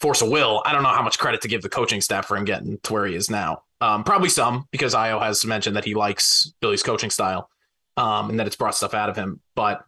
force 0.00 0.20
of 0.20 0.28
will. 0.28 0.62
I 0.64 0.72
don't 0.72 0.82
know 0.82 0.90
how 0.90 1.02
much 1.02 1.18
credit 1.18 1.40
to 1.42 1.48
give 1.48 1.62
the 1.62 1.68
coaching 1.68 2.00
staff 2.00 2.26
for 2.26 2.36
him 2.36 2.44
getting 2.44 2.78
to 2.82 2.92
where 2.92 3.06
he 3.06 3.14
is 3.14 3.30
now. 3.30 3.62
Um, 3.80 4.04
probably 4.04 4.28
some 4.28 4.66
because 4.70 4.94
Ayo 4.94 5.20
has 5.20 5.44
mentioned 5.44 5.76
that 5.76 5.84
he 5.84 5.94
likes 5.94 6.52
Billy's 6.60 6.82
coaching 6.82 7.10
style 7.10 7.48
um, 7.96 8.30
and 8.30 8.38
that 8.38 8.46
it's 8.46 8.56
brought 8.56 8.74
stuff 8.74 8.94
out 8.94 9.08
of 9.08 9.16
him. 9.16 9.40
But 9.54 9.84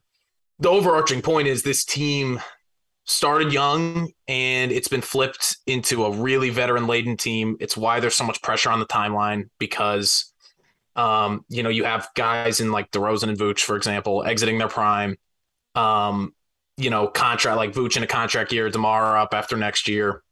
the 0.59 0.71
overarching 0.71 1.23
point 1.23 1.49
is 1.49 1.63
this 1.63 1.85
team 1.85 2.41
started 3.09 3.53
young 3.53 4.13
and 4.29 4.71
it's 4.71 4.89
been 4.89 5.01
flipped 5.01 5.57
into 5.67 6.05
a 6.05 6.11
really 6.11 6.51
veteran 6.51 6.87
laden 6.87 7.17
team. 7.17 7.57
It's 7.59 7.77
why 7.77 8.01
there's 8.01 8.15
so 8.15 8.25
much 8.25 8.43
pressure 8.43 8.71
on 8.71 8.81
the 8.81 8.87
timeline 8.87 9.49
because, 9.59 10.33
um, 10.95 11.45
you 11.49 11.63
know, 11.63 11.71
you 11.71 11.85
have 11.85 12.09
guys 12.15 12.61
in 12.61 12.71
like 12.71 12.91
DeRozan 12.91 13.31
and 13.31 13.39
Vooch, 13.39 13.61
for 13.61 13.77
example, 13.77 14.25
exiting 14.25 14.59
their 14.59 14.69
prime. 14.69 15.17
Um, 15.75 16.35
you 16.77 16.91
know, 16.91 17.09
contract 17.09 17.57
like 17.57 17.73
Vooch 17.73 17.97
in 17.97 18.03
a 18.03 18.07
contract 18.07 18.53
year, 18.53 18.69
DeMar 18.69 19.17
up 19.17 19.33
after 19.33 19.57
next 19.57 19.89
year. 19.89 20.23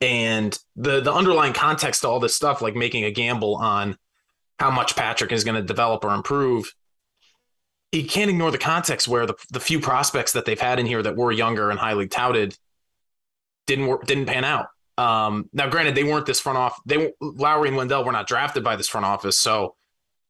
And 0.00 0.58
the 0.76 1.00
the 1.00 1.12
underlying 1.12 1.52
context 1.52 2.02
to 2.02 2.08
all 2.08 2.20
this 2.20 2.34
stuff, 2.34 2.60
like 2.60 2.74
making 2.74 3.04
a 3.04 3.10
gamble 3.10 3.56
on 3.56 3.96
how 4.58 4.70
much 4.70 4.96
Patrick 4.96 5.32
is 5.32 5.44
going 5.44 5.54
to 5.54 5.62
develop 5.62 6.04
or 6.04 6.12
improve, 6.12 6.74
you 7.92 8.04
can't 8.04 8.30
ignore 8.30 8.50
the 8.50 8.58
context 8.58 9.08
where 9.08 9.26
the, 9.26 9.34
the 9.50 9.60
few 9.60 9.80
prospects 9.80 10.32
that 10.32 10.44
they've 10.44 10.60
had 10.60 10.78
in 10.78 10.86
here 10.86 11.02
that 11.02 11.16
were 11.16 11.32
younger 11.32 11.70
and 11.70 11.78
highly 11.78 12.06
touted 12.06 12.56
didn't 13.66 13.86
work, 13.86 14.06
didn't 14.06 14.26
pan 14.26 14.44
out. 14.44 14.68
Um, 14.96 15.48
now, 15.52 15.68
granted, 15.68 15.94
they 15.94 16.04
weren't 16.04 16.26
this 16.26 16.40
front 16.40 16.58
off. 16.58 16.78
They 16.86 17.12
Lauri 17.20 17.68
and 17.68 17.76
Wendell 17.76 18.04
were 18.04 18.12
not 18.12 18.26
drafted 18.26 18.62
by 18.62 18.76
this 18.76 18.88
front 18.88 19.06
office, 19.06 19.38
so 19.38 19.74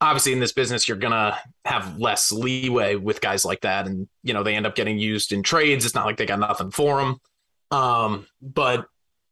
obviously 0.00 0.32
in 0.32 0.40
this 0.40 0.52
business 0.52 0.88
you're 0.88 0.96
gonna 0.96 1.38
have 1.64 1.98
less 1.98 2.32
leeway 2.32 2.94
with 2.94 3.20
guys 3.20 3.44
like 3.44 3.60
that 3.60 3.86
and 3.86 4.08
you 4.22 4.32
know 4.32 4.42
they 4.42 4.54
end 4.54 4.66
up 4.66 4.74
getting 4.74 4.98
used 4.98 5.32
in 5.32 5.42
trades 5.42 5.84
it's 5.84 5.94
not 5.94 6.06
like 6.06 6.16
they 6.16 6.26
got 6.26 6.38
nothing 6.38 6.70
for 6.70 6.98
them 6.98 7.20
um, 7.70 8.26
but 8.42 8.86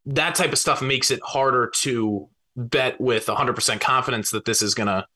that 0.07 0.35
type 0.35 0.53
of 0.53 0.59
stuff 0.59 0.81
makes 0.81 1.11
it 1.11 1.21
harder 1.23 1.71
to 1.75 2.29
bet 2.57 3.01
with 3.01 3.27
100% 3.27 3.81
confidence 3.81 4.31
that 4.31 4.45
this 4.45 4.63
is 4.63 4.75
gonna 4.75 5.07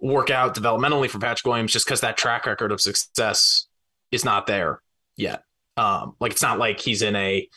work 0.00 0.30
out 0.30 0.54
developmentally 0.54 1.08
for 1.10 1.18
Patrick 1.18 1.46
Williams 1.46 1.72
just 1.72 1.84
because 1.84 2.00
that 2.00 2.16
track 2.16 2.46
record 2.46 2.72
of 2.72 2.80
success 2.80 3.66
is 4.10 4.24
not 4.24 4.46
there 4.46 4.80
yet 5.16 5.42
Um, 5.76 6.16
like 6.20 6.32
it's 6.32 6.42
not 6.42 6.58
like 6.58 6.80
he's 6.80 7.02
in 7.02 7.16
a 7.16 7.48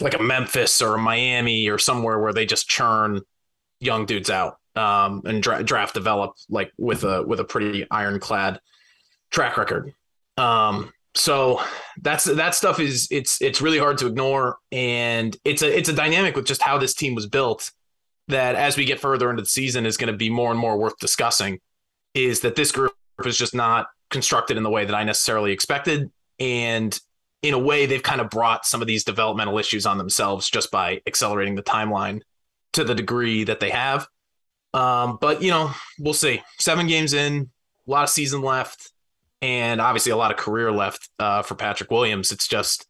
like 0.00 0.14
a 0.14 0.22
Memphis 0.22 0.82
or 0.82 0.94
a 0.94 0.98
Miami 0.98 1.68
or 1.68 1.78
somewhere 1.78 2.18
where 2.18 2.32
they 2.32 2.46
just 2.46 2.68
churn 2.68 3.20
young 3.80 4.04
dudes 4.04 4.30
out 4.30 4.58
um, 4.76 5.22
and 5.24 5.42
dra- 5.42 5.62
draft 5.62 5.94
develop 5.94 6.34
like 6.48 6.72
with 6.78 7.04
a 7.04 7.22
with 7.22 7.40
a 7.40 7.44
pretty 7.44 7.86
ironclad 7.90 8.60
track 9.30 9.56
record. 9.56 9.94
Um, 10.36 10.92
so 11.14 11.60
that's 12.00 12.24
that 12.24 12.54
stuff 12.54 12.78
is 12.80 13.08
it's 13.10 13.42
it's 13.42 13.60
really 13.60 13.78
hard 13.78 13.98
to 13.98 14.06
ignore, 14.06 14.58
and 14.70 15.36
it's 15.44 15.62
a 15.62 15.76
it's 15.78 15.88
a 15.88 15.92
dynamic 15.92 16.36
with 16.36 16.46
just 16.46 16.62
how 16.62 16.78
this 16.78 16.94
team 16.94 17.14
was 17.14 17.26
built. 17.26 17.70
That 18.30 18.54
as 18.54 18.76
we 18.76 18.84
get 18.84 19.00
further 19.00 19.30
into 19.30 19.42
the 19.42 19.48
season 19.48 19.86
is 19.86 19.96
going 19.96 20.12
to 20.12 20.16
be 20.16 20.30
more 20.30 20.50
and 20.50 20.58
more 20.58 20.78
worth 20.78 20.98
discussing. 20.98 21.60
Is 22.14 22.40
that 22.40 22.56
this 22.56 22.72
group 22.72 22.92
is 23.24 23.38
just 23.38 23.54
not 23.54 23.86
constructed 24.08 24.56
in 24.56 24.62
the 24.62 24.70
way 24.70 24.84
that 24.84 24.94
I 24.94 25.04
necessarily 25.04 25.52
expected, 25.52 26.10
and 26.38 26.98
in 27.42 27.54
a 27.54 27.58
way 27.58 27.86
they've 27.86 28.02
kind 28.02 28.20
of 28.20 28.28
brought 28.30 28.66
some 28.66 28.80
of 28.80 28.86
these 28.86 29.04
developmental 29.04 29.58
issues 29.58 29.86
on 29.86 29.98
themselves 29.98 30.50
just 30.50 30.70
by 30.70 31.00
accelerating 31.06 31.54
the 31.54 31.62
timeline 31.62 32.20
to 32.72 32.84
the 32.84 32.94
degree 32.94 33.44
that 33.44 33.60
they 33.60 33.70
have. 33.70 34.06
Um, 34.74 35.18
but 35.20 35.42
you 35.42 35.50
know, 35.50 35.70
we'll 35.98 36.14
see. 36.14 36.42
Seven 36.58 36.86
games 36.86 37.12
in, 37.12 37.50
a 37.86 37.90
lot 37.90 38.04
of 38.04 38.10
season 38.10 38.42
left, 38.42 38.92
and 39.42 39.80
obviously 39.80 40.12
a 40.12 40.16
lot 40.16 40.30
of 40.30 40.36
career 40.36 40.70
left 40.70 41.08
uh, 41.18 41.42
for 41.42 41.54
Patrick 41.54 41.90
Williams. 41.90 42.30
It's 42.30 42.46
just 42.46 42.86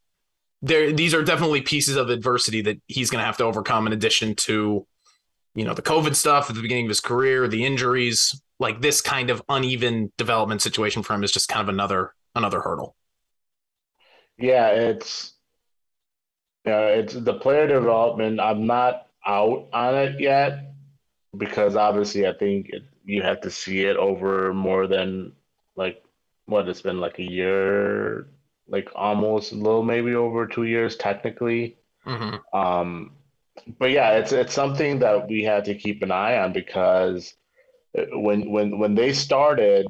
there. 0.62 0.92
These 0.92 1.14
are 1.14 1.22
definitely 1.22 1.62
pieces 1.62 1.96
of 1.96 2.10
adversity 2.10 2.60
that 2.62 2.80
he's 2.86 3.10
going 3.10 3.22
to 3.22 3.26
have 3.26 3.38
to 3.38 3.44
overcome. 3.44 3.86
In 3.86 3.92
addition 3.92 4.34
to, 4.36 4.86
you 5.54 5.64
know, 5.64 5.74
the 5.74 5.82
COVID 5.82 6.14
stuff 6.14 6.48
at 6.48 6.56
the 6.56 6.62
beginning 6.62 6.86
of 6.86 6.90
his 6.90 7.00
career, 7.00 7.48
the 7.48 7.64
injuries, 7.64 8.40
like 8.58 8.80
this 8.80 9.00
kind 9.00 9.30
of 9.30 9.42
uneven 9.48 10.12
development 10.16 10.62
situation 10.62 11.02
for 11.02 11.14
him 11.14 11.24
is 11.24 11.32
just 11.32 11.48
kind 11.48 11.62
of 11.62 11.68
another 11.68 12.14
another 12.34 12.60
hurdle. 12.60 12.94
Yeah, 14.38 14.68
it's 14.68 15.32
yeah, 16.64 16.86
it's 16.86 17.14
the 17.14 17.34
player 17.34 17.66
development. 17.66 18.40
I'm 18.40 18.66
not 18.66 19.08
out 19.26 19.68
on 19.72 19.94
it 19.96 20.20
yet 20.20 20.72
because 21.36 21.76
obviously 21.76 22.26
I 22.26 22.32
think 22.32 22.70
it, 22.70 22.84
you 23.04 23.22
have 23.22 23.40
to 23.42 23.50
see 23.50 23.80
it 23.84 23.96
over 23.96 24.52
more 24.54 24.86
than 24.86 25.32
like 25.76 26.02
what 26.46 26.68
it's 26.68 26.82
been 26.82 27.00
like 27.00 27.18
a 27.18 27.30
year, 27.30 28.28
like 28.68 28.90
almost 28.94 29.52
a 29.52 29.56
little 29.56 29.82
maybe 29.82 30.14
over 30.14 30.46
two 30.46 30.64
years 30.64 30.96
technically. 30.96 31.76
Mm-hmm. 32.06 32.56
Um, 32.56 33.12
but 33.78 33.90
yeah, 33.90 34.12
it's 34.12 34.32
it's 34.32 34.54
something 34.54 35.00
that 35.00 35.28
we 35.28 35.42
had 35.42 35.64
to 35.66 35.74
keep 35.74 36.02
an 36.02 36.10
eye 36.10 36.38
on 36.38 36.52
because 36.52 37.34
when 38.12 38.50
when 38.50 38.78
when 38.78 38.94
they 38.94 39.12
started, 39.12 39.86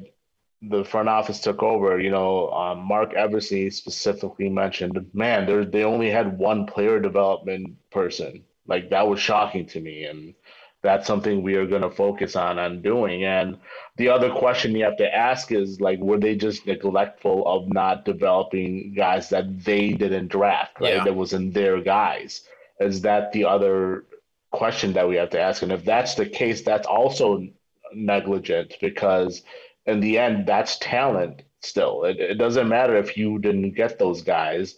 the 0.61 0.83
front 0.83 1.09
office 1.09 1.39
took 1.39 1.63
over. 1.63 1.99
You 1.99 2.11
know, 2.11 2.49
um, 2.51 2.79
Marc 2.79 3.13
Eversley 3.13 3.69
specifically 3.69 4.49
mentioned, 4.49 5.09
man, 5.13 5.45
they 5.45 5.65
they 5.65 5.83
only 5.83 6.09
had 6.09 6.37
one 6.37 6.65
player 6.65 6.99
development 6.99 7.77
person. 7.91 8.43
Like 8.67 8.89
that 8.89 9.07
was 9.07 9.19
shocking 9.19 9.65
to 9.67 9.79
me, 9.79 10.05
and 10.05 10.33
that's 10.81 11.07
something 11.07 11.43
we 11.43 11.55
are 11.55 11.67
going 11.67 11.81
to 11.83 11.91
focus 11.91 12.35
on 12.35 12.57
on 12.59 12.81
doing. 12.81 13.23
And 13.23 13.57
the 13.97 14.09
other 14.09 14.31
question 14.31 14.75
you 14.75 14.83
have 14.85 14.97
to 14.97 15.15
ask 15.15 15.51
is 15.51 15.79
like, 15.79 15.99
were 15.99 16.17
they 16.19 16.35
just 16.35 16.65
neglectful 16.65 17.47
of 17.47 17.71
not 17.71 18.05
developing 18.05 18.93
guys 18.95 19.29
that 19.29 19.63
they 19.63 19.91
didn't 19.91 20.29
draft, 20.29 20.79
right? 20.79 20.95
Yeah. 20.95 21.03
That 21.03 21.15
wasn't 21.15 21.53
their 21.53 21.81
guys. 21.81 22.41
Is 22.81 23.01
that 23.01 23.31
the 23.31 23.45
other 23.45 24.05
question 24.51 24.93
that 24.93 25.07
we 25.07 25.15
have 25.15 25.29
to 25.31 25.39
ask? 25.39 25.61
And 25.61 25.71
if 25.71 25.85
that's 25.85 26.15
the 26.15 26.25
case, 26.25 26.61
that's 26.61 26.87
also 26.87 27.47
negligent 27.93 28.75
because 28.81 29.43
in 29.85 29.99
the 29.99 30.17
end, 30.17 30.45
that's 30.47 30.77
talent 30.79 31.43
still. 31.61 32.03
It, 32.03 32.19
it 32.19 32.35
doesn't 32.35 32.67
matter 32.67 32.95
if 32.97 33.17
you 33.17 33.39
didn't 33.39 33.75
get 33.75 33.99
those 33.99 34.21
guys 34.21 34.75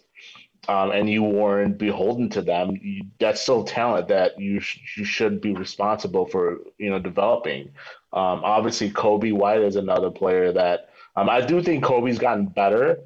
um, 0.68 0.92
and 0.92 1.10
you 1.10 1.24
weren't 1.24 1.78
beholden 1.78 2.30
to 2.30 2.42
them, 2.42 2.78
you, 2.82 3.04
that's 3.20 3.42
still 3.42 3.64
talent 3.64 4.08
that 4.08 4.40
you 4.40 4.60
sh- 4.60 4.98
you 4.98 5.04
should 5.04 5.42
be 5.42 5.54
responsible 5.54 6.26
for 6.26 6.60
you 6.78 6.90
know 6.90 7.00
developing. 7.00 7.70
Um, 8.14 8.42
obviously, 8.44 8.90
Coby 8.90 9.34
White 9.34 9.62
is 9.62 9.76
another 9.76 10.10
player 10.10 10.52
that 10.54 10.90
um, 11.16 11.30
I 11.30 11.42
do 11.42 11.62
think 11.62 11.84
Coby's 11.84 12.18
gotten 12.18 12.46
better 12.46 13.00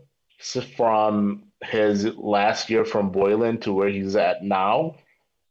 from 0.76 1.47
his 1.64 2.06
last 2.16 2.70
year 2.70 2.86
from 2.86 3.12
Boylen 3.12 3.62
to 3.62 3.74
where 3.74 3.90
he's 3.90 4.16
at 4.16 4.44
now. 4.44 4.96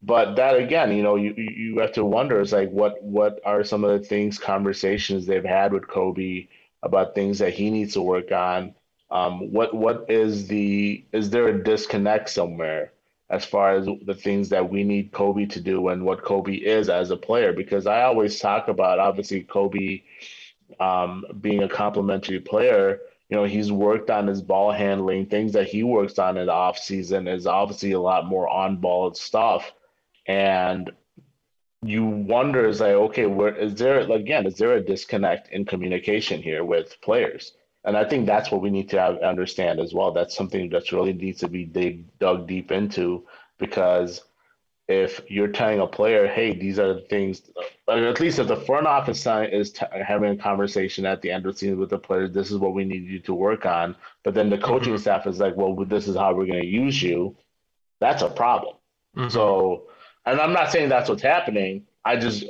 But 0.02 0.36
that 0.36 0.56
again, 0.56 0.92
you 0.96 1.02
know, 1.02 1.16
you 1.16 1.34
you 1.36 1.80
have 1.80 1.92
to 1.92 2.04
wonder 2.04 2.40
is 2.40 2.52
like 2.52 2.70
what 2.70 3.02
what 3.02 3.40
are 3.44 3.64
some 3.64 3.84
of 3.84 3.98
the 3.98 4.06
things 4.06 4.38
conversations 4.38 5.26
they've 5.26 5.44
had 5.44 5.72
with 5.72 5.84
Coby 5.84 6.48
about 6.82 7.14
things 7.14 7.38
that 7.38 7.54
he 7.54 7.70
needs 7.70 7.94
to 7.94 8.02
work 8.02 8.30
on 8.30 8.74
um, 9.10 9.52
what 9.52 9.74
what 9.74 10.06
is 10.08 10.48
the 10.48 11.04
is 11.12 11.30
there 11.30 11.48
a 11.48 11.62
disconnect 11.62 12.28
somewhere 12.28 12.92
as 13.30 13.44
far 13.44 13.72
as 13.72 13.86
the 14.04 14.14
things 14.14 14.48
that 14.48 14.70
we 14.70 14.84
need 14.84 15.12
Coby 15.12 15.50
to 15.50 15.60
do 15.60 15.88
and 15.88 16.04
what 16.04 16.24
Coby 16.24 16.62
is 16.62 16.88
as 16.88 17.10
a 17.10 17.16
player? 17.16 17.52
Because 17.52 17.86
I 17.86 18.02
always 18.02 18.38
talk 18.38 18.68
about 18.68 18.98
obviously 18.98 19.44
Coby 19.44 20.02
um, 20.80 21.24
being 21.40 21.62
a 21.62 21.68
complementary 21.68 22.40
player. 22.40 23.00
You 23.28 23.36
know, 23.36 23.44
he's 23.44 23.72
worked 23.72 24.10
on 24.10 24.26
his 24.26 24.40
ball 24.40 24.70
handling. 24.70 25.26
Things 25.26 25.52
that 25.52 25.66
he 25.66 25.82
works 25.82 26.18
on 26.18 26.36
in 26.36 26.46
the 26.46 26.52
off 26.52 26.78
season 26.78 27.26
is 27.26 27.46
obviously 27.46 27.92
a 27.92 28.00
lot 28.00 28.26
more 28.26 28.48
on 28.48 28.76
ball 28.76 29.12
stuff. 29.14 29.72
And 30.26 30.90
you 31.82 32.04
wonder 32.04 32.66
is 32.68 32.80
like, 32.80 32.92
okay, 32.92 33.26
where 33.26 33.54
is 33.54 33.74
there 33.74 34.00
again, 34.00 34.46
is 34.46 34.56
there 34.56 34.74
a 34.74 34.84
disconnect 34.84 35.48
in 35.48 35.64
communication 35.64 36.42
here 36.42 36.64
with 36.64 37.00
players? 37.00 37.52
And 37.84 37.96
I 37.96 38.04
think 38.04 38.26
that's 38.26 38.50
what 38.50 38.62
we 38.62 38.70
need 38.70 38.88
to 38.90 39.00
have, 39.00 39.18
understand 39.18 39.78
as 39.78 39.94
well. 39.94 40.12
That's 40.12 40.36
something 40.36 40.68
that's 40.68 40.92
really 40.92 41.12
needs 41.12 41.40
to 41.40 41.48
be 41.48 41.64
dig, 41.64 42.18
dug 42.18 42.48
deep 42.48 42.72
into 42.72 43.24
because 43.58 44.22
if 44.88 45.20
you're 45.28 45.48
telling 45.48 45.80
a 45.80 45.86
player, 45.86 46.28
hey, 46.28 46.54
these 46.56 46.78
are 46.78 46.94
the 46.94 47.00
things, 47.00 47.42
or 47.88 47.98
at 47.98 48.20
least 48.20 48.38
if 48.38 48.46
the 48.46 48.56
front 48.56 48.86
office 48.86 49.26
is 49.26 49.72
t- 49.72 49.86
having 50.06 50.30
a 50.30 50.36
conversation 50.36 51.04
at 51.04 51.20
the 51.22 51.30
end 51.30 51.44
of 51.44 51.54
the 51.54 51.58
season 51.58 51.78
with 51.78 51.90
the 51.90 51.98
players, 51.98 52.32
this 52.32 52.52
is 52.52 52.58
what 52.58 52.72
we 52.72 52.84
need 52.84 53.04
you 53.04 53.18
to 53.20 53.34
work 53.34 53.66
on. 53.66 53.96
But 54.22 54.34
then 54.34 54.48
the 54.48 54.58
coaching 54.58 54.92
mm-hmm. 54.92 55.00
staff 55.02 55.26
is 55.26 55.40
like, 55.40 55.56
well, 55.56 55.74
this 55.84 56.06
is 56.06 56.16
how 56.16 56.34
we're 56.34 56.46
going 56.46 56.60
to 56.60 56.66
use 56.66 57.02
you. 57.02 57.36
That's 58.00 58.22
a 58.22 58.28
problem. 58.28 58.76
Mm-hmm. 59.16 59.30
So, 59.30 59.88
and 60.24 60.40
I'm 60.40 60.52
not 60.52 60.70
saying 60.70 60.88
that's 60.88 61.08
what's 61.08 61.22
happening. 61.22 61.86
I 62.04 62.16
just, 62.16 62.44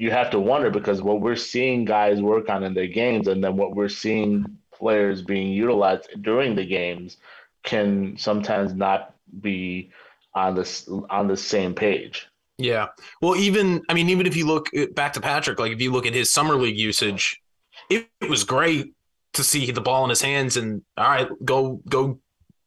you 0.00 0.10
have 0.10 0.30
to 0.30 0.40
wonder 0.40 0.70
because 0.70 1.00
what 1.00 1.20
we're 1.20 1.36
seeing 1.36 1.84
guys 1.84 2.20
work 2.20 2.48
on 2.48 2.64
in 2.64 2.74
their 2.74 2.88
games 2.88 3.28
and 3.28 3.42
then 3.42 3.56
what 3.56 3.76
we're 3.76 3.88
seeing 3.88 4.58
players 4.74 5.22
being 5.22 5.52
utilized 5.52 6.08
during 6.22 6.56
the 6.56 6.66
games 6.66 7.18
can 7.62 8.16
sometimes 8.16 8.74
not 8.74 9.14
be 9.40 9.90
on 10.38 10.54
this 10.54 10.88
on 11.10 11.26
the 11.28 11.36
same 11.36 11.74
page. 11.74 12.26
Yeah. 12.56 12.88
Well, 13.20 13.36
even 13.36 13.82
I 13.88 13.94
mean, 13.94 14.08
even 14.08 14.26
if 14.26 14.36
you 14.36 14.46
look 14.46 14.70
back 14.94 15.12
to 15.14 15.20
Patrick, 15.20 15.58
like 15.58 15.72
if 15.72 15.80
you 15.80 15.92
look 15.92 16.06
at 16.06 16.14
his 16.14 16.32
summer 16.32 16.56
league 16.56 16.78
usage, 16.78 17.40
it, 17.90 18.08
it 18.20 18.30
was 18.30 18.44
great 18.44 18.94
to 19.34 19.44
see 19.44 19.70
the 19.70 19.80
ball 19.80 20.04
in 20.04 20.10
his 20.10 20.22
hands 20.22 20.56
and 20.56 20.82
all 20.96 21.08
right, 21.08 21.28
go 21.44 21.80
go 21.88 22.18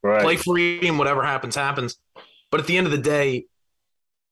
right. 0.03 0.21
play 0.21 0.37
free 0.37 0.87
and 0.87 0.97
whatever 0.97 1.23
happens 1.23 1.55
happens. 1.55 1.97
But 2.51 2.59
at 2.59 2.67
the 2.67 2.77
end 2.77 2.87
of 2.87 2.91
the 2.91 2.97
day, 2.97 3.45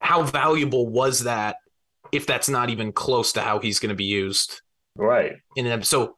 how 0.00 0.22
valuable 0.22 0.86
was 0.86 1.24
that 1.24 1.56
if 2.12 2.26
that's 2.26 2.48
not 2.48 2.70
even 2.70 2.92
close 2.92 3.32
to 3.32 3.40
how 3.40 3.58
he's 3.58 3.78
going 3.78 3.90
to 3.90 3.94
be 3.94 4.04
used? 4.04 4.62
Right. 4.96 5.36
And 5.56 5.84
so 5.86 6.16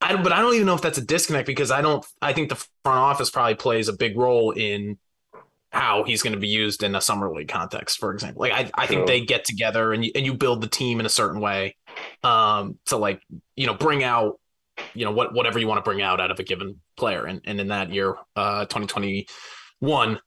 I, 0.00 0.20
but 0.20 0.32
I 0.32 0.40
don't 0.40 0.54
even 0.54 0.66
know 0.66 0.74
if 0.74 0.82
that's 0.82 0.98
a 0.98 1.04
disconnect 1.04 1.46
because 1.46 1.70
I 1.70 1.82
don't. 1.82 2.04
I 2.20 2.32
think 2.32 2.48
the 2.48 2.56
front 2.84 2.98
office 2.98 3.30
probably 3.30 3.54
plays 3.54 3.88
a 3.88 3.92
big 3.92 4.16
role 4.16 4.50
in 4.50 4.98
how 5.72 6.04
he's 6.04 6.22
going 6.22 6.32
to 6.32 6.38
be 6.38 6.48
used 6.48 6.82
in 6.82 6.94
a 6.94 7.00
summer 7.00 7.32
league 7.32 7.48
context, 7.48 7.98
for 7.98 8.12
example. 8.12 8.40
Like 8.40 8.52
I, 8.52 8.70
I 8.74 8.86
think 8.86 9.06
they 9.06 9.20
get 9.20 9.44
together 9.44 9.92
and 9.92 10.04
you, 10.04 10.12
and 10.14 10.24
you 10.24 10.34
build 10.34 10.60
the 10.60 10.68
team 10.68 11.00
in 11.00 11.06
a 11.06 11.10
certain 11.10 11.40
way 11.40 11.76
um, 12.22 12.78
to 12.86 12.96
like 12.96 13.20
you 13.56 13.66
know 13.66 13.74
bring 13.74 14.02
out 14.02 14.38
you 14.94 15.04
know 15.04 15.10
what 15.10 15.34
whatever 15.34 15.58
you 15.58 15.66
want 15.66 15.78
to 15.78 15.88
bring 15.88 16.02
out 16.02 16.20
out 16.20 16.30
of 16.30 16.38
a 16.38 16.42
given 16.42 16.80
player. 16.96 17.24
And 17.24 17.40
and 17.44 17.60
in 17.60 17.68
that 17.68 17.92
year, 17.92 18.16
uh, 18.36 18.64
2021, 18.66 20.20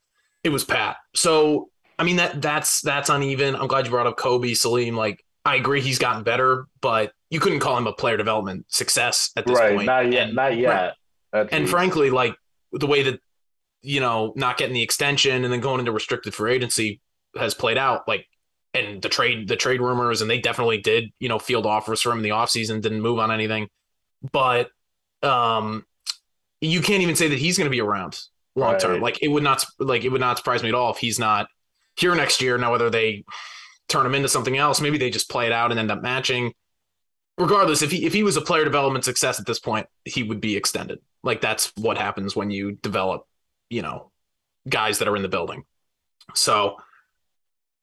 it 0.43 0.49
was 0.49 0.63
Pat. 0.63 0.97
So 1.15 1.69
I 1.97 2.03
mean 2.03 2.17
that 2.17 2.41
that's 2.41 2.81
that's 2.81 3.09
uneven. 3.09 3.55
I'm 3.55 3.67
glad 3.67 3.85
you 3.85 3.91
brought 3.91 4.07
up 4.07 4.17
Coby 4.17 4.55
Salim. 4.55 4.95
Like 4.95 5.23
I 5.45 5.55
agree, 5.55 5.81
he's 5.81 5.99
gotten 5.99 6.23
better, 6.23 6.67
but 6.81 7.11
you 7.29 7.39
couldn't 7.39 7.59
call 7.59 7.77
him 7.77 7.87
a 7.87 7.93
player 7.93 8.17
development 8.17 8.65
success 8.69 9.31
at 9.35 9.45
this 9.45 9.57
right, 9.57 9.75
point. 9.75 9.85
Not 9.85 10.11
yet. 10.11 10.27
And, 10.27 10.35
not 10.35 10.57
yet. 10.57 10.95
And 11.31 11.51
least. 11.51 11.71
frankly, 11.71 12.09
like 12.09 12.35
the 12.71 12.87
way 12.87 13.03
that 13.03 13.19
you 13.81 13.99
know 13.99 14.33
not 14.35 14.57
getting 14.57 14.73
the 14.73 14.83
extension 14.83 15.43
and 15.43 15.53
then 15.53 15.59
going 15.59 15.79
into 15.79 15.91
restricted 15.91 16.33
free 16.33 16.53
agency 16.53 17.01
has 17.37 17.53
played 17.53 17.77
out, 17.77 18.07
like 18.07 18.25
and 18.73 19.01
the 19.01 19.09
trade 19.09 19.47
the 19.47 19.55
trade 19.55 19.81
rumors 19.81 20.21
and 20.21 20.29
they 20.29 20.39
definitely 20.39 20.77
did 20.77 21.11
you 21.19 21.27
know 21.27 21.39
field 21.39 21.65
offers 21.65 22.01
for 22.01 22.11
him 22.11 22.19
in 22.19 22.23
the 22.23 22.29
offseason 22.29 22.81
didn't 22.81 23.01
move 23.01 23.17
on 23.17 23.31
anything 23.31 23.67
but 24.31 24.69
um 25.23 25.83
you 26.61 26.79
can't 26.79 27.01
even 27.01 27.15
say 27.15 27.27
that 27.27 27.39
he's 27.39 27.57
going 27.57 27.65
to 27.65 27.71
be 27.71 27.81
around 27.81 28.19
long 28.55 28.77
term 28.77 28.91
right. 28.91 29.01
like 29.01 29.23
it 29.23 29.27
would 29.27 29.41
not 29.41 29.65
like 29.79 30.03
it 30.03 30.09
would 30.09 30.21
not 30.21 30.37
surprise 30.37 30.61
me 30.61 30.69
at 30.69 30.75
all 30.75 30.91
if 30.91 30.97
he's 30.97 31.17
not 31.17 31.47
here 31.95 32.13
next 32.13 32.41
year 32.43 32.59
now 32.59 32.71
whether 32.71 32.91
they 32.91 33.23
turn 33.87 34.05
him 34.05 34.13
into 34.13 34.29
something 34.29 34.55
else 34.55 34.79
maybe 34.79 34.99
they 34.99 35.09
just 35.09 35.31
play 35.31 35.47
it 35.47 35.51
out 35.51 35.71
and 35.71 35.79
end 35.79 35.89
up 35.89 36.03
matching 36.03 36.53
regardless, 37.39 37.81
if 37.81 37.89
he 37.89 38.05
if 38.05 38.13
he 38.13 38.21
was 38.21 38.37
a 38.37 38.41
player 38.41 38.63
development 38.63 39.05
success 39.05 39.39
at 39.39 39.45
this 39.47 39.59
point, 39.59 39.87
he 40.05 40.21
would 40.21 40.41
be 40.41 40.55
extended. 40.55 40.99
Like 41.23 41.41
that's 41.41 41.71
what 41.75 41.97
happens 41.97 42.35
when 42.35 42.51
you 42.51 42.73
develop 42.73 43.25
you 43.69 43.81
know, 43.81 44.11
guys 44.67 44.99
that 44.99 45.07
are 45.07 45.15
in 45.15 45.21
the 45.21 45.29
building. 45.29 45.63
So, 46.35 46.77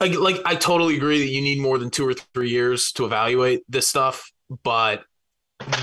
like, 0.00 0.14
like 0.14 0.36
I 0.44 0.54
totally 0.54 0.96
agree 0.96 1.18
that 1.20 1.32
you 1.32 1.40
need 1.40 1.60
more 1.60 1.78
than 1.78 1.90
two 1.90 2.06
or 2.06 2.14
three 2.14 2.50
years 2.50 2.92
to 2.92 3.04
evaluate 3.04 3.62
this 3.68 3.88
stuff. 3.88 4.30
But 4.62 5.02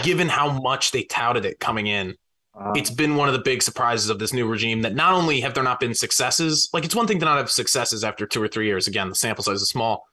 given 0.03 0.29
how 0.29 0.51
much 0.61 0.91
they 0.91 1.03
touted 1.03 1.45
it 1.45 1.59
coming 1.59 1.87
in, 1.87 2.15
um, 2.55 2.73
it's 2.75 2.91
been 2.91 3.15
one 3.15 3.27
of 3.27 3.33
the 3.33 3.41
big 3.41 3.63
surprises 3.63 4.09
of 4.09 4.19
this 4.19 4.31
new 4.31 4.47
regime 4.47 4.83
that 4.83 4.93
not 4.93 5.13
only 5.13 5.41
have 5.41 5.53
there 5.53 5.63
not 5.63 5.79
been 5.79 5.95
successes, 5.95 6.69
like 6.71 6.85
it's 6.85 6.95
one 6.95 7.07
thing 7.07 7.19
to 7.19 7.25
not 7.25 7.37
have 7.37 7.49
successes 7.49 8.03
after 8.03 8.27
two 8.27 8.41
or 8.41 8.47
three 8.47 8.67
years. 8.67 8.87
Again, 8.87 9.09
the 9.09 9.15
sample 9.15 9.43
size 9.43 9.61
is 9.61 9.69
small, 9.69 10.05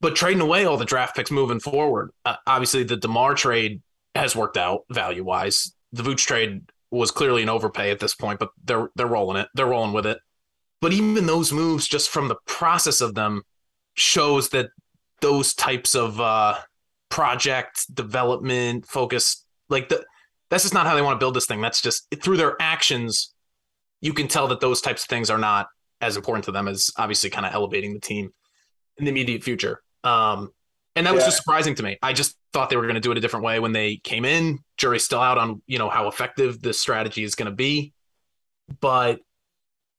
but 0.00 0.14
trading 0.14 0.40
away 0.40 0.64
all 0.64 0.76
the 0.76 0.84
draft 0.84 1.16
picks 1.16 1.30
moving 1.30 1.58
forward. 1.60 2.10
Uh, 2.24 2.36
obviously, 2.46 2.84
the 2.84 2.96
DeMar 2.96 3.34
trade 3.34 3.82
has 4.14 4.36
worked 4.36 4.56
out 4.56 4.82
value 4.90 5.24
wise. 5.24 5.74
The 5.92 6.04
Vooch 6.04 6.24
trade 6.24 6.70
was 6.92 7.10
clearly 7.10 7.42
an 7.42 7.48
overpay 7.48 7.90
at 7.90 8.00
this 8.00 8.14
point, 8.14 8.38
but 8.38 8.50
they're 8.64 8.90
they're 8.94 9.06
rolling 9.06 9.38
it. 9.38 9.48
They're 9.54 9.66
rolling 9.66 9.92
with 9.92 10.06
it. 10.06 10.18
But 10.80 10.92
even 10.92 11.26
those 11.26 11.52
moves, 11.52 11.88
just 11.88 12.10
from 12.10 12.28
the 12.28 12.36
process 12.46 13.00
of 13.00 13.14
them, 13.14 13.42
shows 13.94 14.50
that 14.50 14.70
those 15.20 15.54
types 15.54 15.94
of 15.94 16.20
uh, 16.20 16.58
project 17.08 17.94
development 17.94 18.86
focus, 18.86 19.44
like 19.68 19.88
the 19.88 20.04
that's 20.50 20.64
just 20.64 20.74
not 20.74 20.86
how 20.86 20.94
they 20.94 21.02
want 21.02 21.14
to 21.14 21.18
build 21.18 21.34
this 21.34 21.46
thing. 21.46 21.62
That's 21.62 21.80
just 21.80 22.06
through 22.22 22.36
their 22.36 22.60
actions, 22.60 23.32
you 24.02 24.12
can 24.12 24.28
tell 24.28 24.48
that 24.48 24.60
those 24.60 24.82
types 24.82 25.04
of 25.04 25.08
things 25.08 25.30
are 25.30 25.38
not 25.38 25.68
as 26.02 26.16
important 26.16 26.44
to 26.44 26.52
them 26.52 26.68
as 26.68 26.90
obviously 26.98 27.30
kind 27.30 27.46
of 27.46 27.54
elevating 27.54 27.94
the 27.94 28.00
team 28.00 28.32
in 28.98 29.06
the 29.06 29.10
immediate 29.10 29.42
future. 29.42 29.82
Um, 30.04 30.52
and 30.94 31.06
that 31.06 31.14
was 31.14 31.24
just 31.24 31.38
surprising 31.38 31.74
to 31.76 31.82
me. 31.82 31.98
I 32.02 32.12
just 32.12 32.36
thought 32.52 32.68
they 32.68 32.76
were 32.76 32.82
going 32.82 32.94
to 32.94 33.00
do 33.00 33.12
it 33.12 33.18
a 33.18 33.20
different 33.20 33.44
way 33.44 33.58
when 33.60 33.72
they 33.72 33.96
came 33.96 34.24
in. 34.24 34.58
Jury's 34.76 35.04
still 35.04 35.20
out 35.20 35.38
on 35.38 35.62
you 35.66 35.78
know 35.78 35.88
how 35.88 36.08
effective 36.08 36.60
this 36.60 36.80
strategy 36.80 37.24
is 37.24 37.34
going 37.34 37.50
to 37.50 37.54
be, 37.54 37.92
but 38.80 39.20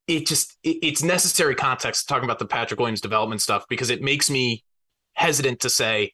it 0.07 0.27
just 0.27 0.57
it, 0.63 0.77
it's 0.83 1.03
necessary 1.03 1.55
context 1.55 2.07
talking 2.07 2.25
about 2.25 2.39
the 2.39 2.45
Patrick 2.45 2.79
Williams 2.79 3.01
development 3.01 3.41
stuff 3.41 3.65
because 3.69 3.89
it 3.89 4.01
makes 4.01 4.29
me 4.29 4.63
hesitant 5.13 5.61
to 5.61 5.69
say 5.69 6.13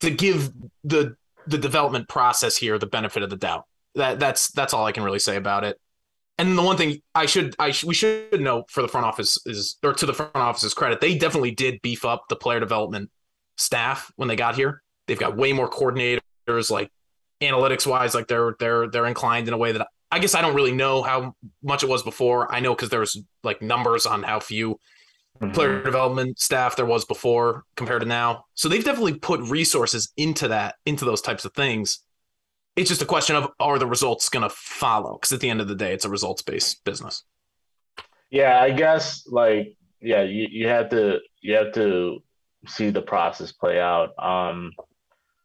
to 0.00 0.10
give 0.10 0.50
the 0.82 1.14
the 1.46 1.58
development 1.58 2.08
process 2.08 2.56
here 2.56 2.78
the 2.78 2.86
benefit 2.86 3.22
of 3.22 3.30
the 3.30 3.36
doubt. 3.36 3.64
That 3.94 4.18
that's 4.18 4.50
that's 4.52 4.74
all 4.74 4.86
I 4.86 4.92
can 4.92 5.04
really 5.04 5.18
say 5.18 5.36
about 5.36 5.64
it. 5.64 5.78
And 6.36 6.56
the 6.56 6.62
one 6.62 6.76
thing 6.76 7.00
I 7.14 7.26
should 7.26 7.54
I 7.58 7.70
sh- 7.70 7.84
we 7.84 7.94
should 7.94 8.40
know 8.40 8.64
for 8.68 8.82
the 8.82 8.88
front 8.88 9.06
office 9.06 9.38
is 9.46 9.76
or 9.84 9.92
to 9.92 10.06
the 10.06 10.14
front 10.14 10.34
office's 10.34 10.74
credit, 10.74 11.00
they 11.00 11.16
definitely 11.16 11.52
did 11.52 11.80
beef 11.82 12.04
up 12.04 12.24
the 12.28 12.36
player 12.36 12.58
development 12.58 13.10
staff 13.60 14.10
when 14.16 14.28
they 14.28 14.36
got 14.36 14.56
here. 14.56 14.82
They've 15.06 15.18
got 15.18 15.36
way 15.36 15.52
more 15.52 15.68
coordinators, 15.68 16.70
like 16.70 16.90
analytics 17.40 17.86
wise, 17.86 18.14
like 18.14 18.28
they're 18.28 18.54
they're 18.58 18.88
they're 18.88 19.06
inclined 19.06 19.48
in 19.48 19.54
a 19.54 19.58
way 19.58 19.72
that 19.72 19.88
I 20.10 20.18
guess 20.18 20.34
I 20.34 20.40
don't 20.40 20.54
really 20.54 20.72
know 20.72 21.02
how 21.02 21.34
much 21.62 21.82
it 21.82 21.88
was 21.88 22.02
before. 22.02 22.52
I 22.52 22.60
know 22.60 22.74
because 22.74 22.88
there's 22.88 23.16
like 23.42 23.62
numbers 23.62 24.06
on 24.06 24.22
how 24.22 24.40
few 24.40 24.80
mm-hmm. 25.40 25.52
player 25.52 25.82
development 25.82 26.38
staff 26.38 26.76
there 26.76 26.86
was 26.86 27.04
before 27.04 27.64
compared 27.76 28.02
to 28.02 28.08
now. 28.08 28.44
So 28.54 28.68
they've 28.68 28.84
definitely 28.84 29.14
put 29.14 29.40
resources 29.40 30.12
into 30.16 30.48
that, 30.48 30.76
into 30.84 31.04
those 31.04 31.20
types 31.20 31.44
of 31.44 31.52
things. 31.54 32.00
It's 32.76 32.88
just 32.88 33.02
a 33.02 33.06
question 33.06 33.36
of 33.36 33.50
are 33.58 33.78
the 33.78 33.86
results 33.86 34.28
going 34.28 34.42
to 34.42 34.54
follow? 34.54 35.14
Because 35.14 35.32
at 35.32 35.40
the 35.40 35.50
end 35.50 35.60
of 35.60 35.68
the 35.68 35.74
day, 35.74 35.92
it's 35.92 36.04
a 36.04 36.08
results 36.08 36.42
based 36.42 36.82
business. 36.84 37.24
Yeah, 38.30 38.60
I 38.60 38.70
guess 38.70 39.26
like 39.26 39.76
yeah, 40.00 40.22
you, 40.22 40.46
you 40.50 40.68
have 40.68 40.88
to 40.90 41.18
you 41.40 41.54
have 41.54 41.72
to 41.74 42.22
see 42.66 42.90
the 42.90 43.02
process 43.02 43.52
play 43.52 43.80
out. 43.80 44.10
Um, 44.18 44.72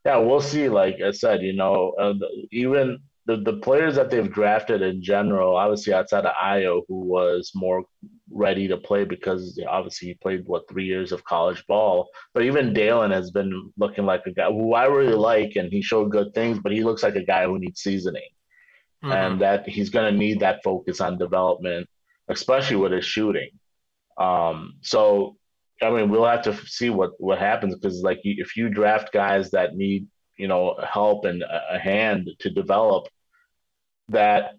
yeah, 0.05 0.17
we'll 0.17 0.41
see. 0.41 0.69
Like 0.69 1.01
I 1.01 1.11
said, 1.11 1.41
you 1.41 1.53
know, 1.53 1.93
uh, 1.99 2.13
even 2.51 2.99
the, 3.25 3.37
the 3.37 3.53
players 3.57 3.95
that 3.95 4.11
they've 4.11 4.31
drafted 4.31 4.81
in 4.81 5.01
general, 5.01 5.55
obviously 5.55 5.93
outside 5.93 6.25
of 6.25 6.35
Ayo, 6.35 6.83
who 6.87 6.99
was 6.99 7.51
more 7.55 7.83
ready 8.31 8.67
to 8.67 8.77
play 8.77 9.03
because 9.03 9.59
obviously 9.67 10.09
he 10.09 10.13
played 10.15 10.45
what 10.45 10.69
three 10.69 10.85
years 10.85 11.11
of 11.11 11.23
college 11.23 11.65
ball. 11.67 12.09
But 12.33 12.43
even 12.43 12.73
Dalen 12.73 13.11
has 13.11 13.31
been 13.31 13.71
looking 13.77 14.05
like 14.05 14.23
a 14.27 14.31
guy 14.31 14.47
who 14.47 14.73
I 14.73 14.85
really 14.85 15.15
like, 15.15 15.55
and 15.55 15.71
he 15.71 15.81
showed 15.81 16.11
good 16.11 16.33
things. 16.35 16.59
But 16.59 16.71
he 16.71 16.83
looks 16.83 17.01
like 17.01 17.15
a 17.15 17.25
guy 17.25 17.45
who 17.45 17.57
needs 17.57 17.81
seasoning, 17.81 18.29
mm-hmm. 19.03 19.11
and 19.11 19.41
that 19.41 19.67
he's 19.67 19.89
going 19.89 20.11
to 20.13 20.17
need 20.17 20.41
that 20.41 20.63
focus 20.63 21.01
on 21.01 21.17
development, 21.17 21.87
especially 22.27 22.77
with 22.77 22.91
his 22.91 23.05
shooting. 23.05 23.49
Um, 24.19 24.75
so 24.81 25.37
I 25.81 25.89
mean, 25.89 26.09
we'll 26.09 26.25
have 26.25 26.43
to 26.43 26.55
see 26.65 26.89
what 26.89 27.11
what 27.19 27.39
happens 27.39 27.75
because 27.75 28.01
like 28.01 28.19
if 28.23 28.55
you 28.55 28.69
draft 28.69 29.11
guys 29.11 29.51
that 29.51 29.75
need 29.75 30.07
you 30.37 30.47
know 30.47 30.75
help 30.87 31.25
and 31.25 31.43
a 31.43 31.77
hand 31.77 32.29
to 32.39 32.49
develop 32.49 33.07
that 34.09 34.55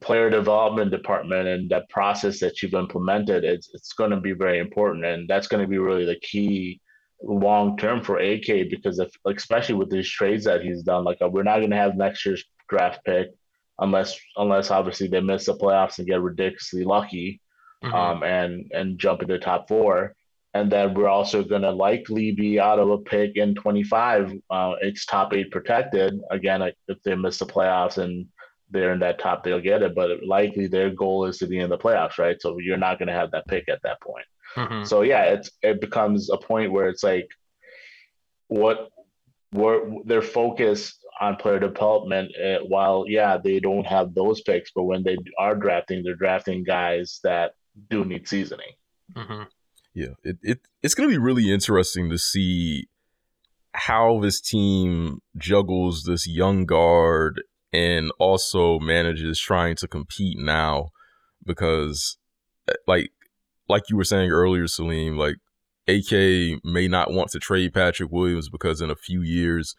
player 0.00 0.30
development 0.30 0.90
department 0.90 1.46
and 1.46 1.70
that 1.70 1.88
process 1.88 2.40
that 2.40 2.62
you've 2.62 2.74
implemented 2.74 3.44
it's 3.44 3.70
it's 3.74 3.92
going 3.92 4.10
to 4.10 4.20
be 4.20 4.32
very 4.32 4.58
important 4.58 5.04
and 5.04 5.28
that's 5.28 5.46
going 5.48 5.62
to 5.62 5.68
be 5.68 5.78
really 5.78 6.04
the 6.04 6.18
key 6.20 6.80
long 7.22 7.76
term 7.76 8.02
for 8.02 8.18
AK 8.18 8.68
because 8.70 8.98
if 8.98 9.10
especially 9.26 9.74
with 9.74 9.90
these 9.90 10.08
trades 10.08 10.44
that 10.44 10.62
he's 10.62 10.82
done 10.82 11.04
like 11.04 11.18
we're 11.20 11.42
not 11.42 11.58
going 11.58 11.70
to 11.70 11.76
have 11.76 11.96
next 11.96 12.24
year's 12.26 12.44
draft 12.68 13.04
pick 13.04 13.28
unless 13.78 14.18
unless 14.36 14.70
obviously 14.70 15.06
they 15.06 15.20
miss 15.20 15.46
the 15.46 15.54
playoffs 15.54 15.98
and 15.98 16.08
get 16.08 16.20
ridiculously 16.20 16.84
lucky 16.84 17.40
mm-hmm. 17.84 17.94
um 17.94 18.22
and 18.22 18.70
and 18.72 18.98
jump 18.98 19.22
into 19.22 19.34
the 19.34 19.40
top 19.40 19.68
4 19.68 20.14
and 20.56 20.72
then 20.72 20.94
we're 20.94 21.08
also 21.08 21.44
going 21.44 21.62
to 21.62 21.70
likely 21.70 22.32
be 22.32 22.58
out 22.58 22.78
of 22.78 22.88
a 22.88 22.98
pick 22.98 23.36
in 23.36 23.54
25. 23.54 24.32
Uh, 24.48 24.74
it's 24.80 25.04
top 25.04 25.34
eight 25.34 25.50
protected. 25.50 26.18
Again, 26.30 26.62
if 26.88 27.02
they 27.02 27.14
miss 27.14 27.38
the 27.38 27.44
playoffs 27.44 27.98
and 27.98 28.26
they're 28.70 28.92
in 28.92 29.00
that 29.00 29.18
top, 29.18 29.44
they'll 29.44 29.60
get 29.60 29.82
it. 29.82 29.94
But 29.94 30.24
likely 30.24 30.66
their 30.66 30.88
goal 30.88 31.26
is 31.26 31.36
to 31.38 31.46
be 31.46 31.58
in 31.58 31.68
the 31.68 31.76
playoffs, 31.76 32.18
right? 32.18 32.40
So 32.40 32.58
you're 32.58 32.78
not 32.78 32.98
going 32.98 33.08
to 33.08 33.14
have 33.14 33.30
that 33.32 33.46
pick 33.48 33.68
at 33.68 33.82
that 33.82 34.00
point. 34.00 34.24
Mm-hmm. 34.56 34.84
So 34.84 35.02
yeah, 35.02 35.24
it's 35.24 35.50
it 35.62 35.80
becomes 35.82 36.30
a 36.30 36.38
point 36.38 36.72
where 36.72 36.88
it's 36.88 37.02
like, 37.02 37.28
what, 38.48 38.88
where 39.50 39.80
their 40.06 40.22
focus 40.22 40.98
on 41.20 41.36
player 41.36 41.58
development. 41.58 42.32
Uh, 42.34 42.60
while 42.60 43.04
yeah, 43.06 43.36
they 43.36 43.60
don't 43.60 43.86
have 43.86 44.14
those 44.14 44.40
picks, 44.40 44.70
but 44.74 44.84
when 44.84 45.02
they 45.02 45.18
are 45.38 45.54
drafting, 45.54 46.02
they're 46.02 46.14
drafting 46.14 46.64
guys 46.64 47.20
that 47.24 47.52
do 47.90 48.06
need 48.06 48.26
seasoning. 48.26 48.72
Mm-hmm. 49.14 49.42
Yeah, 49.96 50.12
it, 50.22 50.36
it 50.42 50.58
it's 50.82 50.94
going 50.94 51.08
to 51.08 51.12
be 51.12 51.18
really 51.18 51.50
interesting 51.50 52.10
to 52.10 52.18
see 52.18 52.86
how 53.72 54.20
this 54.20 54.42
team 54.42 55.20
juggles 55.38 56.02
this 56.02 56.26
young 56.26 56.66
guard 56.66 57.42
and 57.72 58.12
also 58.18 58.78
manages 58.78 59.40
trying 59.40 59.74
to 59.76 59.88
compete 59.88 60.36
now 60.38 60.90
because 61.46 62.18
eh, 62.68 62.74
like 62.86 63.10
like 63.70 63.84
you 63.88 63.96
were 63.96 64.04
saying 64.04 64.30
earlier 64.30 64.66
Salim 64.66 65.16
like 65.16 65.36
AK 65.88 66.60
may 66.62 66.88
not 66.88 67.10
want 67.10 67.30
to 67.30 67.38
trade 67.38 67.72
Patrick 67.72 68.12
Williams 68.12 68.50
because 68.50 68.82
in 68.82 68.90
a 68.90 68.96
few 68.96 69.22
years 69.22 69.74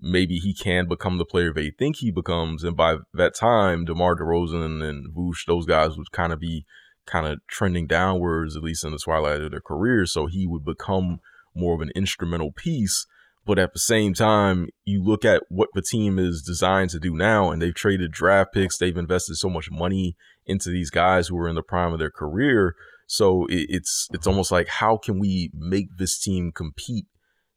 maybe 0.00 0.38
he 0.38 0.52
can 0.52 0.88
become 0.88 1.18
the 1.18 1.24
player 1.24 1.52
they 1.52 1.70
think 1.70 1.98
he 1.98 2.10
becomes 2.10 2.64
and 2.64 2.76
by 2.76 2.96
that 3.14 3.36
time 3.36 3.84
DeMar 3.84 4.16
DeRozan 4.16 4.82
and 4.82 5.14
Vooch 5.14 5.46
those 5.46 5.64
guys 5.64 5.96
would 5.96 6.10
kind 6.10 6.32
of 6.32 6.40
be 6.40 6.66
kind 7.10 7.26
of 7.26 7.40
trending 7.46 7.86
downwards, 7.86 8.56
at 8.56 8.62
least 8.62 8.84
in 8.84 8.92
the 8.92 8.98
twilight 8.98 9.40
of 9.40 9.50
their 9.50 9.60
career. 9.60 10.06
So 10.06 10.26
he 10.26 10.46
would 10.46 10.64
become 10.64 11.20
more 11.54 11.74
of 11.74 11.80
an 11.80 11.90
instrumental 11.94 12.52
piece. 12.52 13.06
But 13.46 13.58
at 13.58 13.72
the 13.72 13.78
same 13.78 14.14
time, 14.14 14.68
you 14.84 15.02
look 15.02 15.24
at 15.24 15.42
what 15.48 15.70
the 15.74 15.82
team 15.82 16.18
is 16.18 16.42
designed 16.42 16.90
to 16.90 17.00
do 17.00 17.14
now, 17.16 17.50
and 17.50 17.60
they've 17.60 17.74
traded 17.74 18.12
draft 18.12 18.52
picks. 18.52 18.76
They've 18.76 18.96
invested 18.96 19.36
so 19.36 19.48
much 19.48 19.70
money 19.70 20.14
into 20.46 20.70
these 20.70 20.90
guys 20.90 21.28
who 21.28 21.38
are 21.38 21.48
in 21.48 21.54
the 21.54 21.62
prime 21.62 21.92
of 21.92 21.98
their 21.98 22.10
career. 22.10 22.74
So 23.06 23.46
it's 23.48 24.08
it's 24.12 24.26
uh-huh. 24.26 24.30
almost 24.30 24.52
like 24.52 24.68
how 24.68 24.96
can 24.96 25.18
we 25.18 25.50
make 25.54 25.88
this 25.96 26.18
team 26.18 26.52
compete 26.52 27.06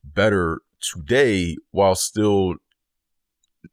better 0.04 0.62
today 0.82 1.58
while 1.72 1.96
still 1.96 2.56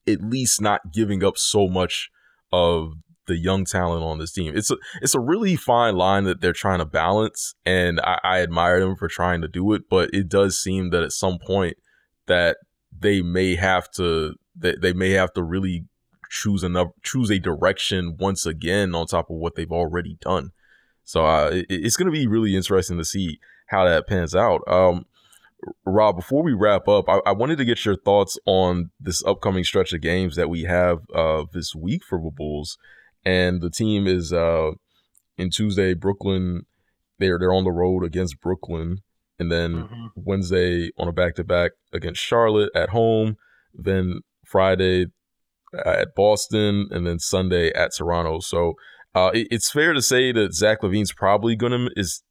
at 0.06 0.20
least 0.20 0.60
not 0.60 0.92
giving 0.92 1.24
up 1.24 1.36
so 1.36 1.68
much 1.68 2.10
of 2.52 2.94
the 3.26 3.36
young 3.36 3.64
talent 3.64 4.02
on 4.02 4.18
this 4.18 4.32
team. 4.32 4.56
It's 4.56 4.70
a 4.70 4.76
it's 5.00 5.14
a 5.14 5.20
really 5.20 5.56
fine 5.56 5.96
line 5.96 6.24
that 6.24 6.40
they're 6.40 6.52
trying 6.52 6.78
to 6.78 6.84
balance, 6.84 7.54
and 7.64 8.00
I, 8.00 8.18
I 8.22 8.42
admire 8.42 8.80
them 8.80 8.96
for 8.96 9.08
trying 9.08 9.40
to 9.42 9.48
do 9.48 9.72
it. 9.72 9.88
But 9.88 10.10
it 10.12 10.28
does 10.28 10.60
seem 10.60 10.90
that 10.90 11.02
at 11.02 11.12
some 11.12 11.38
point 11.38 11.76
that 12.26 12.56
they 12.98 13.22
may 13.22 13.56
have 13.56 13.90
to 13.92 14.34
they, 14.56 14.74
they 14.80 14.92
may 14.92 15.10
have 15.10 15.32
to 15.34 15.42
really 15.42 15.86
choose 16.30 16.62
another 16.62 16.90
choose 17.02 17.30
a 17.30 17.38
direction 17.38 18.16
once 18.18 18.46
again 18.46 18.94
on 18.94 19.06
top 19.06 19.30
of 19.30 19.36
what 19.36 19.54
they've 19.54 19.72
already 19.72 20.16
done. 20.20 20.50
So 21.04 21.26
uh, 21.26 21.50
it, 21.52 21.66
it's 21.68 21.96
going 21.96 22.12
to 22.12 22.18
be 22.18 22.26
really 22.26 22.54
interesting 22.54 22.98
to 22.98 23.04
see 23.04 23.38
how 23.66 23.84
that 23.84 24.06
pans 24.06 24.34
out. 24.34 24.62
Um, 24.66 25.06
Rob, 25.84 26.16
before 26.16 26.42
we 26.42 26.52
wrap 26.52 26.88
up, 26.88 27.08
I, 27.08 27.20
I, 27.26 27.32
wanted 27.32 27.58
to 27.58 27.64
get 27.64 27.84
your 27.84 27.96
thoughts 27.96 28.38
on 28.46 28.90
this 28.98 29.22
upcoming 29.24 29.64
stretch 29.64 29.92
of 29.92 30.00
games 30.00 30.36
that 30.36 30.48
we 30.48 30.62
have 30.62 31.00
uh, 31.14 31.44
this 31.52 31.74
week 31.74 32.02
for 32.02 32.18
the 32.18 32.30
Bulls 32.30 32.78
and 33.24 33.60
the 33.60 33.70
team 33.70 34.06
is 34.06 34.32
uh 34.32 34.72
in 35.36 35.50
Tuesday 35.50 35.94
Brooklyn. 35.94 36.66
They're 37.18 37.38
they're 37.38 37.52
on 37.52 37.64
the 37.64 37.72
road 37.72 38.04
against 38.04 38.40
Brooklyn, 38.40 38.98
and 39.38 39.50
then 39.50 39.74
mm-hmm. 39.74 40.06
Wednesday 40.14 40.90
on 40.98 41.08
a 41.08 41.12
back 41.12 41.34
to 41.36 41.44
back 41.44 41.72
against 41.92 42.20
Charlotte 42.22 42.70
at 42.74 42.90
home. 42.90 43.36
Then 43.74 44.20
Friday 44.44 45.06
at 45.72 46.14
Boston, 46.16 46.88
and 46.90 47.06
then 47.06 47.18
Sunday 47.18 47.72
at 47.72 47.92
Toronto. 47.96 48.40
So 48.40 48.74
Uh, 49.14 49.30
it, 49.34 49.48
it's 49.50 49.70
fair 49.70 49.92
to 49.92 50.00
say 50.00 50.32
that 50.32 50.54
Zach 50.54 50.82
LaVine's 50.82 51.12
probably 51.12 51.56
gonna 51.56 51.88
is. 51.96 52.22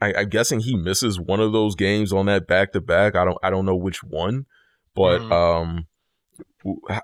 I, 0.00 0.14
I'm 0.14 0.28
guessing 0.28 0.60
he 0.60 0.76
misses 0.76 1.20
one 1.20 1.40
of 1.40 1.52
those 1.52 1.74
games 1.74 2.12
on 2.12 2.26
that 2.26 2.46
back 2.46 2.72
to 2.72 2.80
back. 2.80 3.16
I 3.16 3.24
don't. 3.24 3.38
I 3.42 3.50
don't 3.50 3.66
know 3.66 3.76
which 3.76 4.02
one, 4.02 4.46
but 4.94 5.20
Mhm. 5.20 5.32
um, 5.32 5.86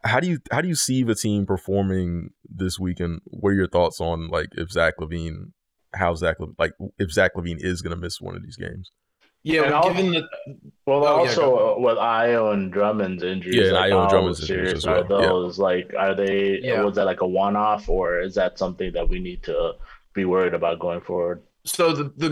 how 0.05 0.20
do 0.20 0.28
you 0.28 0.39
how 0.51 0.61
do 0.61 0.68
you 0.68 0.74
see 0.74 1.03
the 1.03 1.14
team 1.14 1.47
performing 1.47 2.30
this 2.49 2.78
weekend? 2.78 3.20
What 3.24 3.51
are 3.51 3.55
your 3.55 3.68
thoughts 3.68 4.01
on 4.01 4.28
like 4.28 4.49
if 4.53 4.70
Zach 4.70 4.95
LaVine, 5.01 5.53
how 5.95 6.14
Zach 6.14 6.39
Le- 6.41 6.49
like 6.59 6.72
if 6.99 7.11
Zach 7.12 7.32
LaVine 7.34 7.59
is 7.61 7.82
gonna 7.82 7.97
miss 7.97 8.20
one 8.20 8.37
of 8.37 8.43
these 8.43 8.57
games? 8.57 8.91
Yeah, 9.43 9.62
And 9.62 9.70
well, 9.72 9.84
I'll- 9.84 9.95
given 9.95 10.12
that 10.12 10.24
Well, 10.87 11.05
Oh, 11.05 11.18
also 11.18 11.76
uh, 11.76 11.80
with 11.80 11.99
Ayo 11.99 12.53
and 12.53 12.72
Drummond's 12.72 13.22
injuries, 13.22 13.55
Yeah, 13.57 13.64
and 13.66 13.72
like 13.74 13.93
Ayo 13.93 14.01
and 14.03 14.11
Drummond's 14.11 14.41
injuries 14.41 14.59
serious 14.68 14.78
as 14.78 14.87
are 14.87 15.05
well, 15.09 15.20
yeah. 15.20 15.26
those? 15.28 15.59
Like, 15.59 15.93
are 15.97 16.14
they? 16.16 16.59
Yeah. 16.62 16.82
Was 16.82 16.97
that 16.97 17.05
like 17.07 17.20
a 17.20 17.26
one-off, 17.28 17.89
or 17.89 18.20
is 18.20 18.34
that 18.34 18.59
something 18.59 18.93
that 18.95 19.09
we 19.09 19.18
need 19.20 19.43
to 19.45 19.72
be 20.14 20.24
worried 20.24 20.55
about 20.55 20.80
going 20.80 21.01
forward? 21.01 21.43
So 21.64 21.93
the 21.93 22.05
the, 22.16 22.28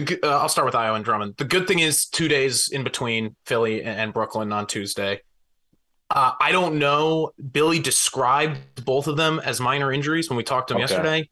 the 0.00 0.18
uh, 0.22 0.38
I'll 0.38 0.48
start 0.50 0.66
with 0.66 0.74
Ayo 0.74 0.94
and 0.96 1.04
Drummond. 1.04 1.34
The 1.38 1.44
good 1.44 1.66
thing 1.66 1.78
is 1.78 2.06
two 2.06 2.28
days 2.28 2.68
in 2.70 2.84
between 2.84 3.36
Philly 3.46 3.80
and, 3.82 3.98
and 4.00 4.12
Brooklyn 4.12 4.52
on 4.52 4.66
Tuesday. 4.66 5.20
Uh, 6.10 6.32
I 6.40 6.50
don't 6.52 6.78
know. 6.78 7.30
Billy 7.52 7.78
described 7.78 8.58
both 8.84 9.06
of 9.06 9.16
them 9.16 9.40
as 9.44 9.60
minor 9.60 9.92
injuries 9.92 10.28
when 10.28 10.36
we 10.36 10.42
talked 10.42 10.68
to 10.68 10.74
him 10.74 10.82
Okay. 10.82 10.92
yesterday. 10.92 11.30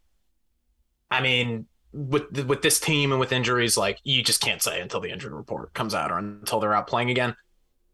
I 1.11 1.20
mean, 1.20 1.66
with 1.93 2.45
with 2.47 2.62
this 2.62 2.79
team 2.79 3.11
and 3.11 3.18
with 3.18 3.33
injuries, 3.33 3.76
like 3.76 3.99
you 4.05 4.22
just 4.22 4.41
can't 4.41 4.62
say 4.62 4.81
until 4.81 5.01
the 5.01 5.11
injury 5.11 5.33
report 5.35 5.72
comes 5.74 5.95
out 5.95 6.12
or 6.12 6.18
until 6.18 6.61
they're 6.61 6.74
out 6.74 6.87
playing 6.87 7.11
again. 7.11 7.35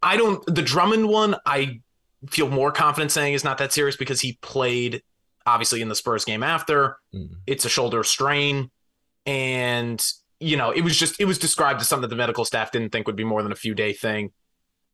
I 0.02 0.16
don't. 0.18 0.44
The 0.52 0.60
Drummond 0.62 1.08
one, 1.08 1.36
I 1.46 1.80
feel 2.28 2.48
more 2.50 2.70
confident 2.72 3.12
saying 3.12 3.34
is 3.34 3.44
not 3.44 3.56
that 3.58 3.72
serious 3.72 3.96
because 3.96 4.20
he 4.20 4.38
played 4.42 5.02
obviously 5.46 5.80
in 5.80 5.88
the 5.88 5.94
Spurs 5.94 6.24
game 6.24 6.42
after 6.42 6.96
Mm. 7.14 7.28
it's 7.46 7.64
a 7.64 7.68
shoulder 7.68 8.02
strain 8.02 8.70
and 9.26 10.04
you 10.40 10.56
know 10.56 10.70
it 10.70 10.80
was 10.82 10.98
just 10.98 11.20
it 11.20 11.26
was 11.26 11.38
described 11.38 11.80
as 11.82 11.88
something 11.88 12.02
that 12.02 12.08
the 12.08 12.16
medical 12.16 12.44
staff 12.44 12.72
didn't 12.72 12.90
think 12.92 13.06
would 13.06 13.14
be 13.16 13.24
more 13.24 13.42
than 13.42 13.52
a 13.52 13.56
few 13.56 13.74
day 13.74 13.92
thing 13.92 14.32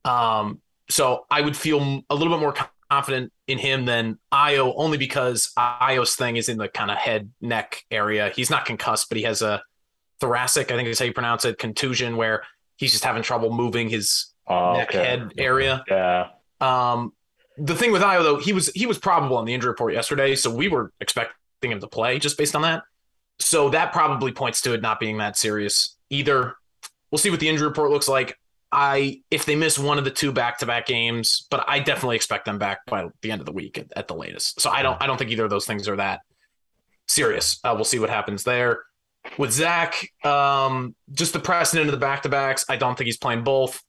um 0.05 0.61
so 0.91 1.25
i 1.31 1.41
would 1.41 1.57
feel 1.57 2.03
a 2.11 2.15
little 2.15 2.33
bit 2.35 2.41
more 2.41 2.55
confident 2.91 3.33
in 3.47 3.57
him 3.57 3.85
than 3.85 4.19
Ayo 4.35 4.73
only 4.77 4.99
because 4.99 5.53
Ayo's 5.57 6.17
thing 6.17 6.37
is 6.37 6.49
in 6.49 6.59
the 6.59 6.69
kind 6.69 6.91
of 6.91 6.99
head 6.99 7.31
neck 7.41 7.85
area 7.91 8.33
he's 8.35 8.51
not 8.51 8.65
concussed 8.67 9.09
but 9.09 9.17
he 9.17 9.23
has 9.25 9.41
a 9.43 9.63
thoracic 10.21 10.71
i 10.73 10.77
think 10.77 10.89
is 10.89 10.99
how 10.99 11.05
you 11.05 11.13
pronounce 11.13 11.45
it 11.45 11.57
contusion 11.59 12.17
where 12.17 12.43
he's 12.77 12.91
just 12.93 13.05
having 13.05 13.23
trouble 13.23 13.53
moving 13.53 13.89
his 13.89 14.27
Oh, 14.47 14.73
neck 14.73 14.89
okay. 14.89 15.05
head 15.05 15.33
area 15.39 15.85
Yeah. 15.89 16.31
um, 16.61 17.13
the 17.57 17.77
thing 17.77 17.93
with 17.93 18.03
Ayo 18.03 18.23
though, 18.25 18.39
he 18.39 18.53
was 18.53 18.69
he 18.75 18.87
was 18.87 18.99
probable 18.99 19.37
on 19.37 19.45
the 19.45 19.55
injury 19.55 19.69
report 19.69 19.93
yesterday, 19.93 20.35
so 20.35 20.51
we 20.51 20.67
were 20.69 20.93
expecting 21.01 21.71
him 21.71 21.79
to 21.79 21.87
play 21.87 22.19
just 22.19 22.39
based 22.39 22.57
on 22.57 22.63
that. 22.63 22.83
So 23.39 23.69
that 23.71 23.93
probably 23.93 24.33
points 24.33 24.61
to 24.63 24.73
it 24.73 24.81
not 24.83 24.99
being 24.99 25.19
that 25.19 25.37
serious 25.37 25.97
either. 26.09 26.55
We'll 27.11 27.19
see 27.19 27.29
what 27.31 27.39
the 27.39 27.49
injury 27.49 27.69
report 27.69 27.91
looks 27.91 28.09
like. 28.09 28.39
I 28.73 29.23
if 29.31 29.45
they 29.47 29.57
miss 29.57 29.79
one 29.79 29.99
of 29.99 30.05
the 30.05 30.11
two 30.11 30.33
back 30.33 30.59
to 30.59 30.67
back 30.67 30.87
games, 30.87 31.47
but 31.51 31.65
I 31.69 31.81
definitely 31.81 32.17
expect 32.17 32.45
them 32.45 32.59
back 32.59 32.85
by 32.87 33.09
the 33.23 33.31
end 33.33 33.41
of 33.41 33.47
the 33.47 33.53
week 33.53 33.79
at, 33.79 33.93
at 33.97 34.09
the 34.09 34.15
latest. 34.15 34.61
So 34.61 34.71
I 34.71 34.83
don't 34.83 35.01
I 35.03 35.07
don't 35.07 35.17
think 35.17 35.31
either 35.31 35.45
of 35.45 35.51
those 35.51 35.67
things 35.67 35.89
are 35.89 35.97
that 35.97 36.21
serious. 37.09 37.59
Uh, 37.65 37.73
we'll 37.75 37.85
see 37.85 37.99
what 37.99 38.11
happens 38.11 38.45
there. 38.45 38.85
With 39.37 39.53
Zach, 39.53 40.09
um, 40.25 40.95
just 41.13 41.33
the 41.33 41.41
precedent 41.41 41.89
of 41.89 41.93
the 41.93 41.99
back 41.99 42.23
to 42.23 42.29
backs, 42.29 42.65
I 42.69 42.77
don't 42.77 42.97
think 42.97 43.07
he's 43.07 43.19
playing 43.19 43.45
both 43.45 43.83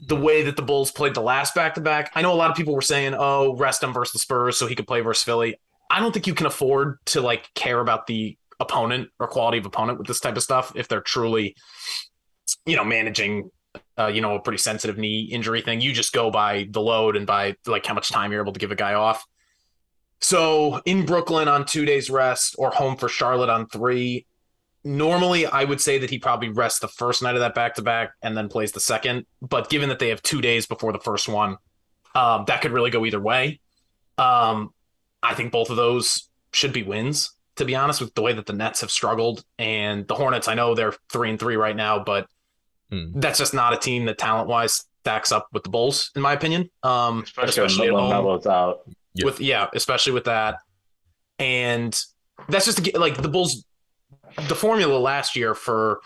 the 0.00 0.16
way 0.16 0.42
that 0.42 0.56
the 0.56 0.62
Bulls 0.62 0.90
played 0.90 1.14
the 1.14 1.22
last 1.22 1.54
back 1.54 1.74
to 1.74 1.80
back. 1.80 2.10
I 2.14 2.22
know 2.22 2.32
a 2.32 2.34
lot 2.34 2.50
of 2.50 2.56
people 2.56 2.74
were 2.74 2.82
saying, 2.82 3.14
"Oh, 3.16 3.54
rest 3.56 3.82
him 3.82 3.92
versus 3.92 4.12
the 4.12 4.18
Spurs 4.18 4.58
so 4.58 4.66
he 4.66 4.74
could 4.74 4.86
play 4.86 5.00
versus 5.00 5.22
Philly." 5.22 5.56
I 5.90 6.00
don't 6.00 6.12
think 6.12 6.26
you 6.26 6.34
can 6.34 6.46
afford 6.46 6.98
to 7.06 7.20
like 7.20 7.48
care 7.54 7.78
about 7.78 8.06
the 8.06 8.36
opponent 8.60 9.10
or 9.18 9.26
quality 9.28 9.58
of 9.58 9.66
opponent 9.66 9.98
with 9.98 10.06
this 10.06 10.20
type 10.20 10.36
of 10.36 10.42
stuff 10.42 10.72
if 10.74 10.88
they're 10.88 11.00
truly, 11.00 11.54
you 12.66 12.76
know, 12.76 12.84
managing, 12.84 13.50
uh, 13.98 14.06
you 14.06 14.20
know, 14.20 14.34
a 14.34 14.40
pretty 14.40 14.58
sensitive 14.58 14.98
knee 14.98 15.22
injury 15.22 15.60
thing. 15.60 15.80
You 15.80 15.92
just 15.92 16.12
go 16.12 16.30
by 16.30 16.68
the 16.70 16.80
load 16.80 17.16
and 17.16 17.26
by 17.26 17.56
like 17.66 17.86
how 17.86 17.94
much 17.94 18.10
time 18.10 18.32
you're 18.32 18.42
able 18.42 18.52
to 18.52 18.60
give 18.60 18.72
a 18.72 18.76
guy 18.76 18.94
off. 18.94 19.24
So 20.20 20.80
in 20.84 21.04
Brooklyn 21.04 21.48
on 21.48 21.66
two 21.66 21.84
days 21.84 22.08
rest 22.10 22.56
or 22.58 22.70
home 22.70 22.96
for 22.96 23.08
Charlotte 23.08 23.50
on 23.50 23.68
three. 23.68 24.26
Normally, 24.86 25.46
I 25.46 25.64
would 25.64 25.80
say 25.80 25.98
that 25.98 26.10
he 26.10 26.18
probably 26.18 26.50
rests 26.50 26.78
the 26.78 26.88
first 26.88 27.22
night 27.22 27.34
of 27.34 27.40
that 27.40 27.54
back 27.54 27.74
to 27.76 27.82
back 27.82 28.12
and 28.22 28.36
then 28.36 28.48
plays 28.48 28.72
the 28.72 28.80
second. 28.80 29.24
But 29.40 29.70
given 29.70 29.88
that 29.88 29.98
they 29.98 30.10
have 30.10 30.22
two 30.22 30.40
days 30.40 30.66
before 30.66 30.92
the 30.92 30.98
first 30.98 31.28
one, 31.28 31.56
um, 32.14 32.44
that 32.46 32.60
could 32.60 32.72
really 32.72 32.90
go 32.90 33.04
either 33.06 33.20
way. 33.20 33.60
Um, 34.18 34.74
I 35.22 35.34
think 35.34 35.52
both 35.52 35.70
of 35.70 35.76
those 35.76 36.28
should 36.52 36.72
be 36.72 36.82
wins. 36.82 37.32
To 37.56 37.64
be 37.64 37.74
honest, 37.74 38.00
with 38.00 38.14
the 38.14 38.22
way 38.22 38.32
that 38.32 38.46
the 38.46 38.52
Nets 38.52 38.80
have 38.80 38.90
struggled 38.90 39.44
and 39.58 40.06
the 40.08 40.14
Hornets, 40.14 40.48
I 40.48 40.54
know 40.54 40.74
they're 40.74 40.94
three 41.10 41.30
and 41.30 41.38
three 41.38 41.56
right 41.56 41.76
now, 41.76 42.02
but 42.02 42.26
Hmm. 42.90 43.18
that's 43.18 43.38
just 43.38 43.54
not 43.54 43.72
a 43.72 43.78
team 43.78 44.04
that 44.06 44.18
talent 44.18 44.48
wise 44.48 44.84
stacks 45.00 45.32
up 45.32 45.48
with 45.52 45.62
the 45.62 45.68
Bulls, 45.70 46.10
in 46.16 46.22
my 46.22 46.32
opinion. 46.32 46.70
Um, 46.82 47.22
Especially, 47.22 47.48
especially 47.64 47.90
when 47.90 48.04
at 48.04 48.08
Melo's 48.10 48.46
out. 48.46 48.80
Yeah. 49.14 49.26
with 49.26 49.40
yeah, 49.40 49.68
especially 49.74 50.12
with 50.12 50.24
that. 50.24 50.58
And 51.38 51.98
that's 52.48 52.64
just 52.64 52.82
get 52.82 52.98
like 52.98 53.20
the 53.20 53.28
Bulls 53.28 53.64
the 54.48 54.54
formula 54.54 54.98
last 54.98 55.36
year 55.36 55.54
for 55.54 56.00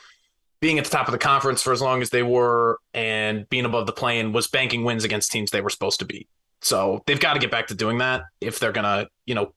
being 0.61 0.79
at 0.79 0.85
the 0.85 0.91
top 0.91 1.07
of 1.07 1.13
the 1.13 1.19
conference 1.19 1.63
for 1.63 1.73
as 1.73 1.81
long 1.81 2.03
as 2.03 2.11
they 2.11 2.23
were 2.23 2.79
and 2.93 3.49
being 3.49 3.65
above 3.65 3.87
the 3.87 3.93
plane 3.93 4.33
was 4.33 4.49
banking 4.49 4.85
wins 4.85 5.05
against 5.05 5.31
teams 5.31 5.51
they 5.51 5.61
were 5.61 5.71
supposed 5.71 6.01
to 6.01 6.05
beat. 6.05 6.29
So 6.61 7.03
they've 7.07 7.21
got 7.21 7.35
to 7.35 7.39
get 7.39 7.51
back 7.51 7.69
to 7.69 7.75
doing 7.75 7.99
that 7.99 8.23
if 8.41 8.59
they're 8.59 8.73
gonna, 8.73 9.07
you 9.27 9.35
know, 9.35 9.55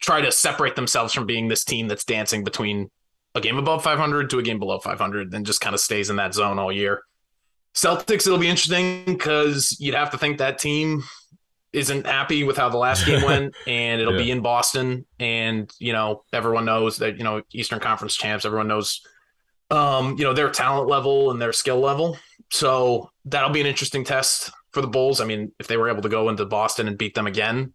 try 0.00 0.20
to 0.20 0.30
separate 0.30 0.76
themselves 0.76 1.12
from 1.12 1.26
being 1.26 1.48
this 1.48 1.64
team 1.64 1.88
that's 1.88 2.04
dancing 2.04 2.44
between 2.44 2.90
a 3.34 3.40
game 3.40 3.58
above 3.58 3.82
500 3.82 4.30
to 4.30 4.38
a 4.38 4.42
game 4.42 4.58
below 4.58 4.78
500 4.78 5.34
and 5.34 5.44
just 5.44 5.60
kind 5.60 5.74
of 5.74 5.80
stays 5.80 6.10
in 6.10 6.16
that 6.16 6.34
zone 6.34 6.58
all 6.58 6.70
year. 6.70 7.02
Celtics, 7.74 8.26
it'll 8.26 8.38
be 8.38 8.48
interesting 8.48 9.04
because 9.04 9.76
you'd 9.80 9.96
have 9.96 10.10
to 10.10 10.18
think 10.18 10.38
that 10.38 10.58
team 10.58 11.02
isn't 11.72 12.06
happy 12.06 12.44
with 12.44 12.56
how 12.56 12.68
the 12.68 12.78
last 12.78 13.04
game 13.04 13.22
went, 13.26 13.54
and 13.66 14.00
it'll 14.00 14.16
be 14.16 14.30
in 14.30 14.40
Boston. 14.40 15.04
And 15.18 15.70
you 15.80 15.92
know, 15.92 16.22
everyone 16.32 16.64
knows 16.64 16.98
that 16.98 17.18
you 17.18 17.24
know 17.24 17.42
Eastern 17.52 17.80
Conference 17.80 18.14
champs. 18.14 18.44
Everyone 18.44 18.68
knows, 18.68 19.00
um, 19.70 20.16
you 20.16 20.24
know, 20.24 20.32
their 20.32 20.50
talent 20.50 20.88
level 20.88 21.32
and 21.32 21.42
their 21.42 21.52
skill 21.52 21.80
level. 21.80 22.16
So 22.52 23.10
that'll 23.24 23.50
be 23.50 23.60
an 23.60 23.66
interesting 23.66 24.04
test 24.04 24.52
for 24.70 24.80
the 24.80 24.86
Bulls. 24.86 25.20
I 25.20 25.24
mean, 25.24 25.50
if 25.58 25.66
they 25.66 25.76
were 25.76 25.90
able 25.90 26.02
to 26.02 26.08
go 26.08 26.28
into 26.28 26.46
Boston 26.46 26.86
and 26.86 26.96
beat 26.96 27.14
them 27.14 27.26
again, 27.26 27.74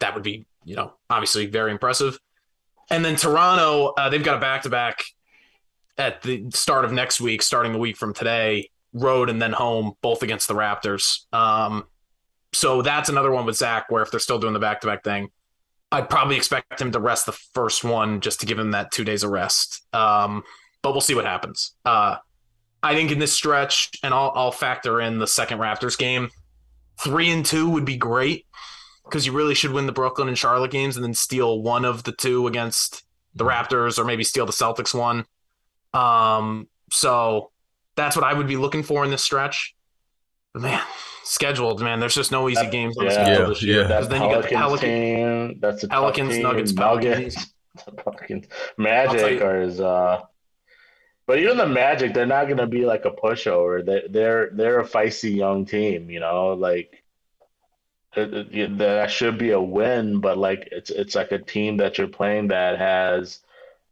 that 0.00 0.14
would 0.14 0.24
be 0.24 0.44
you 0.64 0.74
know 0.74 0.94
obviously 1.08 1.46
very 1.46 1.70
impressive. 1.70 2.18
And 2.90 3.04
then 3.04 3.16
Toronto, 3.16 3.92
uh, 3.98 4.08
they've 4.08 4.24
got 4.24 4.36
a 4.36 4.40
back 4.40 4.62
to 4.62 4.70
back 4.70 5.04
at 5.96 6.22
the 6.22 6.50
start 6.50 6.84
of 6.84 6.92
next 6.92 7.20
week, 7.20 7.42
starting 7.42 7.72
the 7.72 7.78
week 7.78 7.96
from 7.96 8.14
today, 8.14 8.70
road 8.92 9.28
and 9.28 9.42
then 9.42 9.52
home, 9.52 9.94
both 10.00 10.22
against 10.22 10.48
the 10.48 10.54
Raptors. 10.54 11.32
Um, 11.32 11.84
so 12.52 12.82
that's 12.82 13.08
another 13.08 13.30
one 13.30 13.44
with 13.44 13.56
Zach, 13.56 13.90
where 13.90 14.02
if 14.02 14.10
they're 14.10 14.20
still 14.20 14.38
doing 14.38 14.54
the 14.54 14.60
back 14.60 14.80
to 14.80 14.86
back 14.86 15.04
thing, 15.04 15.30
I'd 15.90 16.08
probably 16.08 16.36
expect 16.36 16.80
him 16.80 16.92
to 16.92 17.00
rest 17.00 17.26
the 17.26 17.32
first 17.32 17.84
one 17.84 18.20
just 18.20 18.40
to 18.40 18.46
give 18.46 18.58
him 18.58 18.70
that 18.72 18.90
two 18.90 19.04
days 19.04 19.24
of 19.24 19.30
rest. 19.30 19.82
Um, 19.92 20.44
but 20.82 20.92
we'll 20.92 21.00
see 21.00 21.14
what 21.14 21.24
happens. 21.24 21.74
Uh, 21.84 22.16
I 22.82 22.94
think 22.94 23.10
in 23.10 23.18
this 23.18 23.32
stretch, 23.32 23.90
and 24.02 24.14
I'll, 24.14 24.32
I'll 24.34 24.52
factor 24.52 25.00
in 25.00 25.18
the 25.18 25.26
second 25.26 25.58
Raptors 25.58 25.98
game, 25.98 26.30
three 26.98 27.30
and 27.30 27.44
two 27.44 27.68
would 27.70 27.84
be 27.84 27.96
great 27.96 28.46
because 29.08 29.26
you 29.26 29.32
really 29.32 29.54
should 29.54 29.72
win 29.72 29.86
the 29.86 29.92
Brooklyn 29.92 30.28
and 30.28 30.36
Charlotte 30.38 30.70
games 30.70 30.96
and 30.96 31.04
then 31.04 31.14
steal 31.14 31.62
one 31.62 31.84
of 31.84 32.04
the 32.04 32.12
two 32.12 32.46
against 32.46 33.04
the 33.34 33.44
Raptors 33.44 33.98
or 33.98 34.04
maybe 34.04 34.24
steal 34.24 34.46
the 34.46 34.52
Celtics 34.52 34.92
one. 34.94 35.24
Um, 35.94 36.68
so 36.90 37.50
that's 37.96 38.16
what 38.16 38.24
I 38.24 38.32
would 38.34 38.46
be 38.46 38.56
looking 38.56 38.82
for 38.82 39.04
in 39.04 39.10
this 39.10 39.22
stretch. 39.24 39.74
But 40.52 40.62
man, 40.62 40.82
scheduled, 41.24 41.80
man, 41.80 42.00
there's 42.00 42.14
just 42.14 42.32
no 42.32 42.48
easy 42.48 42.62
That- 42.62 42.72
games 42.72 42.96
on 42.98 43.06
the 43.06 43.12
yeah. 43.12 43.24
schedule 43.24 43.42
Yeah, 43.42 43.48
this 43.48 43.62
year. 43.62 43.82
yeah. 43.82 43.88
That 43.88 44.08
then 44.10 44.22
you 44.22 44.28
got 44.30 44.42
the 44.42 44.48
Pelicans 44.48 44.80
Pelican- 44.80 45.48
team. 45.50 45.58
That's 45.60 45.82
a 45.84 45.88
Pelicans, 45.88 46.34
team. 46.34 46.42
Nuggets, 46.42 46.72
Nuggets. 46.72 47.34
Pelicans. 47.34 47.54
Pelicans. 48.04 48.46
Magic 48.76 49.18
tell 49.20 49.30
you- 49.30 49.42
or 49.42 49.60
is 49.62 49.80
uh 49.80 50.22
but 51.26 51.38
even 51.38 51.58
the 51.58 51.66
Magic, 51.66 52.14
they're 52.14 52.24
not 52.24 52.48
gonna 52.48 52.66
be 52.66 52.86
like 52.86 53.04
a 53.04 53.10
pushover. 53.10 53.84
They 53.84 54.04
they're 54.08 54.48
they're 54.52 54.80
a 54.80 54.84
feisty 54.84 55.34
young 55.36 55.66
team, 55.66 56.08
you 56.10 56.20
know, 56.20 56.54
like 56.54 56.97
it, 58.18 58.54
it- 58.54 58.78
that 58.78 59.10
should 59.10 59.38
be 59.38 59.50
a 59.50 59.60
win, 59.60 60.20
but 60.20 60.36
like 60.38 60.68
it's 60.72 60.90
it's 60.90 61.14
like 61.14 61.32
a 61.32 61.38
team 61.38 61.76
that 61.78 61.98
you're 61.98 62.08
playing 62.08 62.48
that 62.48 62.78
has 62.78 63.40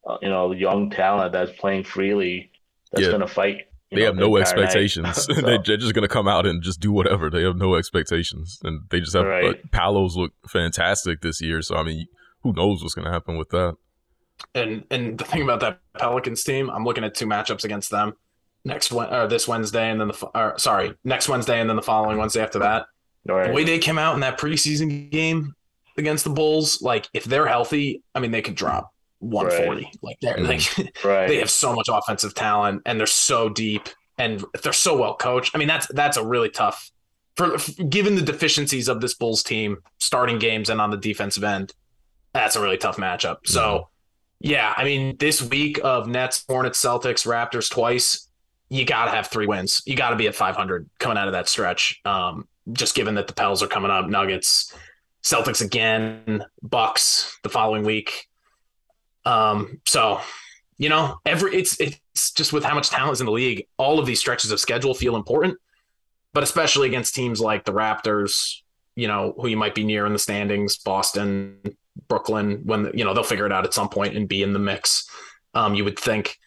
uh, 0.07 0.19
you 0.23 0.29
know 0.29 0.53
young 0.53 0.91
talent 0.91 1.33
that's 1.33 1.53
playing 1.59 1.85
freely 1.85 2.51
that's 2.93 3.05
Yeah. 3.07 3.13
gonna 3.13 3.27
fight. 3.27 3.67
you 3.91 3.97
They 3.97 4.01
know, 4.03 4.07
have 4.07 4.17
the 4.17 4.21
no 4.23 4.37
expectations. 4.37 5.17
So- 5.27 5.33
They- 5.35 5.59
They're 5.65 5.77
just 5.77 5.95
gonna 5.95 6.09
come 6.09 6.29
out 6.29 6.47
and 6.47 6.63
just 6.63 6.81
do 6.81 6.93
whatever. 6.93 7.31
They 7.31 7.43
have 7.43 7.57
no 7.57 7.75
expectations, 7.77 8.59
and 8.63 8.83
they 8.91 9.01
just 9.01 9.15
have. 9.15 9.27
Right. 9.27 9.61
But 9.63 9.71
Palos 9.73 10.17
look 10.17 10.33
fantastic 10.49 11.21
this 11.23 11.41
year, 11.41 11.63
so 11.63 11.77
I 11.77 11.83
mean, 11.83 12.07
who 12.43 12.53
knows 12.53 12.83
what's 12.83 12.95
gonna 12.95 13.13
happen 13.13 13.37
with 13.39 13.51
that? 13.51 13.77
And 14.55 14.85
and 14.91 15.19
the 15.19 15.25
thing 15.25 15.43
about 15.43 15.61
that 15.61 15.81
Pelicans 15.99 16.45
team, 16.45 16.69
I'm 16.71 16.85
looking 16.85 17.05
at 17.05 17.15
two 17.15 17.27
matchups 17.27 17.65
against 17.65 17.91
them 17.91 18.15
next 18.65 18.91
Wed- 18.93 19.13
or 19.13 19.27
this 19.29 19.47
Wednesday 19.49 19.91
and 19.91 20.01
then 20.01 20.09
the 20.09 20.27
or, 20.35 20.59
sorry 20.59 20.93
next 21.05 21.29
Wednesday 21.29 21.61
and 21.61 21.69
then 21.71 21.77
the 21.77 21.83
following 21.83 22.19
Wednesday 22.19 22.43
after 22.43 22.59
that. 22.59 22.87
Right. 23.29 23.49
The 23.49 23.53
way 23.53 23.65
they 23.65 23.79
came 23.79 23.99
out 23.99 24.15
in 24.15 24.21
that 24.21 24.39
preseason 24.39 25.11
game, 25.11 25.55
against 25.99 26.25
the 26.25 26.31
Bulls. 26.31 26.83
Like 26.83 27.09
if 27.13 27.25
they're 27.25 27.47
healthy, 27.47 28.03
I 28.15 28.21
mean 28.21 28.31
they 28.31 28.43
could 28.43 28.55
drop 28.55 28.93
140. 29.21 29.85
Right. 29.85 29.97
Like 30.03 30.19
they're 30.21 30.37
mm-hmm. 30.37 30.83
like 30.83 30.95
right. 31.05 31.29
they 31.29 31.39
have 31.39 31.51
so 31.51 31.75
much 31.75 31.89
offensive 31.91 32.35
talent 32.35 32.83
and 32.87 32.99
they're 32.99 33.07
so 33.07 33.49
deep 33.49 33.89
and 34.19 34.45
they're 34.63 34.73
so 34.73 34.97
well 34.97 35.15
coached. 35.15 35.53
I 35.55 35.59
mean 35.59 35.69
that's 35.69 35.87
that's 35.89 36.17
a 36.17 36.25
really 36.25 36.51
tough 36.51 36.91
for, 37.37 37.59
for 37.59 37.83
given 37.85 38.15
the 38.15 38.23
deficiencies 38.23 38.89
of 38.89 39.01
this 39.01 39.15
Bulls 39.15 39.43
team 39.43 39.79
starting 39.99 40.39
games 40.39 40.71
and 40.71 40.81
on 40.81 40.91
the 40.91 40.97
defensive 40.97 41.45
end. 41.45 41.73
That's 42.33 42.57
a 42.57 42.61
really 42.61 42.79
tough 42.79 42.97
matchup. 42.97 43.39
So 43.47 43.61
mm-hmm. 43.61 44.51
yeah, 44.51 44.75
I 44.77 44.85
mean 44.85 45.17
this 45.19 45.43
week 45.43 45.81
of 45.83 46.07
Nets, 46.09 46.45
Hornets, 46.49 46.83
Celtics, 46.83 47.27
Raptors 47.27 47.71
twice, 47.71 48.29
you 48.69 48.85
got 48.85 49.07
to 49.07 49.13
have 49.13 49.29
three 49.29 49.47
wins. 49.47 49.83
You 49.87 49.97
got 49.97 50.11
to 50.11 50.17
be 50.17 50.27
at 50.27 50.35
500 50.35 50.91
coming 50.99 51.17
out 51.17 51.29
of 51.29 51.33
that 51.33 51.49
stretch. 51.49 52.01
Um, 52.05 52.49
just 52.73 52.95
given 52.95 53.15
that 53.15 53.27
the 53.27 53.35
Pels 53.35 53.63
are 53.63 53.69
coming 53.69 53.91
up, 53.91 54.09
Nuggets, 54.09 54.75
Celtics 55.23 55.65
again, 55.65 56.45
Bucks 56.63 57.39
the 57.43 57.49
following 57.49 57.85
week. 57.85 58.29
Um, 59.25 59.81
so 59.87 60.21
you 60.79 60.89
know, 60.89 61.21
every 61.25 61.55
it's 61.55 61.81
it's 61.81 62.31
just 62.33 62.53
with 62.53 62.65
how 62.65 62.75
much 62.75 62.91
talent 62.91 63.15
is 63.15 63.21
in 63.21 63.27
the 63.27 63.33
league, 63.33 63.67
all 63.79 63.99
of 63.99 64.07
these 64.07 64.21
stretches 64.21 64.51
of 64.51 64.61
schedule 64.61 64.95
feel 64.95 65.17
important, 65.17 65.59
but 66.33 66.43
especially 66.43 66.87
against 66.87 67.15
teams 67.15 67.41
like 67.41 67.65
the 67.65 67.73
Raptors, 67.73 68.61
you 68.95 69.09
know, 69.09 69.35
who 69.39 69.49
you 69.49 69.57
might 69.57 69.75
be 69.75 69.85
near 69.85 70.07
in 70.07 70.13
the 70.13 70.19
standings, 70.19 70.77
Boston, 70.77 71.59
Brooklyn, 72.09 72.61
when 72.65 72.91
you 72.95 73.05
know 73.05 73.15
they'll 73.15 73.25
figure 73.25 73.47
it 73.47 73.53
out 73.53 73.65
at 73.65 73.75
some 73.75 73.89
point 73.89 74.17
and 74.17 74.29
be 74.29 74.43
in 74.43 74.53
the 74.53 74.59
mix. 74.59 75.09
Um, 75.55 75.75
you 75.75 75.85
would 75.85 75.99
think. 75.99 76.39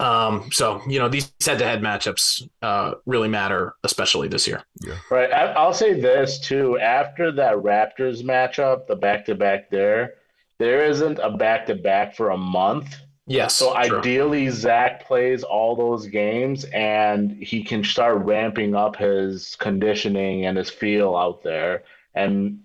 Um, 0.00 0.50
so 0.52 0.80
you 0.86 0.98
know 0.98 1.08
these 1.08 1.32
head-to-head 1.44 1.82
matchups 1.82 2.48
uh, 2.62 2.94
really 3.06 3.28
matter, 3.28 3.74
especially 3.82 4.28
this 4.28 4.46
year. 4.46 4.62
Yeah. 4.80 4.94
Right. 5.10 5.32
I, 5.32 5.64
will 5.64 5.72
say 5.72 6.00
this 6.00 6.38
too. 6.38 6.78
After 6.78 7.32
that 7.32 7.56
Raptors 7.56 8.22
matchup, 8.22 8.86
the 8.86 8.94
back-to-back 8.94 9.70
there, 9.70 10.14
there 10.58 10.84
isn't 10.84 11.18
a 11.18 11.30
back-to-back 11.30 12.14
for 12.14 12.30
a 12.30 12.36
month. 12.36 12.94
Yes. 13.26 13.56
So 13.56 13.74
true. 13.84 13.98
ideally, 13.98 14.48
Zach 14.50 15.04
plays 15.04 15.42
all 15.42 15.74
those 15.74 16.06
games, 16.06 16.64
and 16.66 17.32
he 17.32 17.64
can 17.64 17.82
start 17.82 18.24
ramping 18.24 18.74
up 18.76 18.96
his 18.96 19.56
conditioning 19.56 20.46
and 20.46 20.56
his 20.56 20.70
feel 20.70 21.16
out 21.16 21.42
there, 21.42 21.82
and 22.14 22.60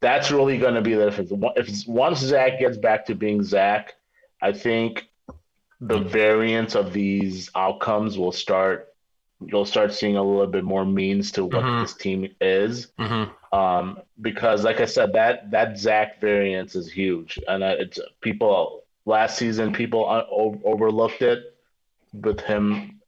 that's 0.00 0.30
really 0.30 0.56
going 0.56 0.74
to 0.74 0.82
be 0.82 0.94
the 0.94 1.06
difference. 1.06 1.32
If 1.56 1.88
once 1.88 2.20
Zach 2.20 2.60
gets 2.60 2.76
back 2.76 3.06
to 3.06 3.16
being 3.16 3.42
Zach, 3.42 3.94
I 4.40 4.52
think 4.52 5.08
the 5.86 6.00
variance 6.00 6.74
of 6.74 6.92
these 6.92 7.50
outcomes 7.54 8.18
will 8.18 8.32
start 8.32 8.92
you'll 9.44 9.66
start 9.66 9.92
seeing 9.92 10.16
a 10.16 10.22
little 10.22 10.46
bit 10.46 10.64
more 10.64 10.84
means 10.84 11.30
to 11.30 11.44
what 11.44 11.62
mm-hmm. 11.62 11.82
this 11.82 11.94
team 11.94 12.28
is 12.40 12.88
mm-hmm. 12.98 13.56
um, 13.56 13.98
because 14.20 14.64
like 14.64 14.80
i 14.80 14.84
said 14.84 15.12
that 15.12 15.50
that 15.50 15.78
zach 15.78 16.20
variance 16.20 16.74
is 16.74 16.90
huge 16.90 17.38
and 17.48 17.62
it's 17.62 17.98
people 18.20 18.84
last 19.04 19.38
season 19.38 19.72
people 19.72 20.04
overlooked 20.64 21.22
it 21.22 21.54
with 22.12 22.40
him 22.40 23.00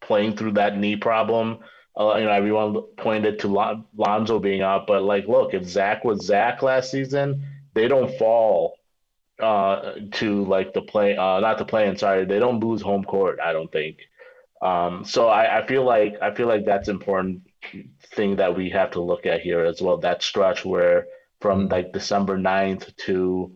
playing 0.00 0.36
through 0.36 0.52
that 0.52 0.76
knee 0.76 0.96
problem 0.96 1.58
uh, 1.98 2.16
you 2.16 2.24
know 2.24 2.32
everyone 2.32 2.82
pointed 2.96 3.38
to 3.38 3.48
Lon- 3.48 3.84
lonzo 3.96 4.38
being 4.38 4.62
out 4.62 4.86
but 4.86 5.02
like 5.02 5.26
look 5.28 5.54
if 5.54 5.64
zach 5.64 6.04
was 6.04 6.24
zach 6.26 6.62
last 6.62 6.90
season 6.90 7.46
they 7.74 7.86
don't 7.86 8.18
fall 8.18 8.74
uh, 9.42 9.94
to 10.12 10.44
like 10.44 10.72
the 10.72 10.82
play, 10.82 11.16
uh, 11.16 11.40
not 11.40 11.58
the 11.58 11.64
play. 11.64 11.94
Sorry, 11.96 12.24
they 12.24 12.38
don't 12.38 12.60
lose 12.60 12.82
home 12.82 13.04
court. 13.04 13.38
I 13.42 13.52
don't 13.52 13.70
think. 13.70 13.98
Um, 14.62 15.04
so 15.04 15.28
I, 15.28 15.60
I 15.60 15.66
feel 15.66 15.84
like 15.84 16.16
I 16.20 16.34
feel 16.34 16.46
like 16.46 16.64
that's 16.64 16.88
important 16.88 17.42
thing 18.14 18.36
that 18.36 18.56
we 18.56 18.70
have 18.70 18.90
to 18.92 19.00
look 19.00 19.26
at 19.26 19.40
here 19.40 19.64
as 19.64 19.80
well. 19.80 19.96
That 19.98 20.22
stretch 20.22 20.64
where 20.64 21.06
from 21.40 21.68
like 21.68 21.92
December 21.92 22.38
9th 22.38 22.94
to 22.96 23.52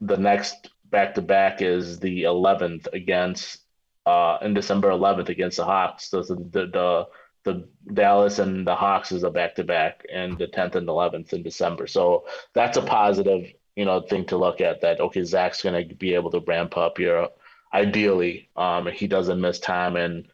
the 0.00 0.16
next 0.16 0.70
back 0.86 1.14
to 1.14 1.22
back 1.22 1.62
is 1.62 1.98
the 2.00 2.24
11th 2.24 2.88
against 2.92 3.62
uh 4.04 4.38
in 4.42 4.54
December 4.54 4.90
11th 4.90 5.28
against 5.28 5.58
the 5.58 5.64
Hawks. 5.64 6.10
So 6.10 6.22
the 6.22 6.34
the 6.34 6.66
the, 6.66 7.06
the 7.44 7.68
Dallas 7.94 8.40
and 8.40 8.66
the 8.66 8.74
Hawks 8.74 9.12
is 9.12 9.22
a 9.22 9.30
back 9.30 9.54
to 9.56 9.64
back 9.64 10.04
and 10.12 10.36
the 10.36 10.48
10th 10.48 10.74
and 10.74 10.88
11th 10.88 11.32
in 11.32 11.44
December. 11.44 11.86
So 11.86 12.24
that's 12.52 12.76
a 12.76 12.82
positive 12.82 13.52
you 13.76 13.84
know 13.84 14.00
thing 14.00 14.24
to 14.24 14.36
look 14.36 14.60
at 14.60 14.80
that 14.80 15.00
okay 15.00 15.22
Zach's 15.22 15.62
going 15.62 15.88
to 15.88 15.94
be 15.94 16.14
able 16.14 16.30
to 16.32 16.40
ramp 16.40 16.76
up 16.76 16.98
here 16.98 17.28
ideally 17.72 18.48
um 18.56 18.86
he 18.86 19.06
doesn't 19.06 19.40
miss 19.40 19.58
time 19.60 19.96
and 19.96 20.26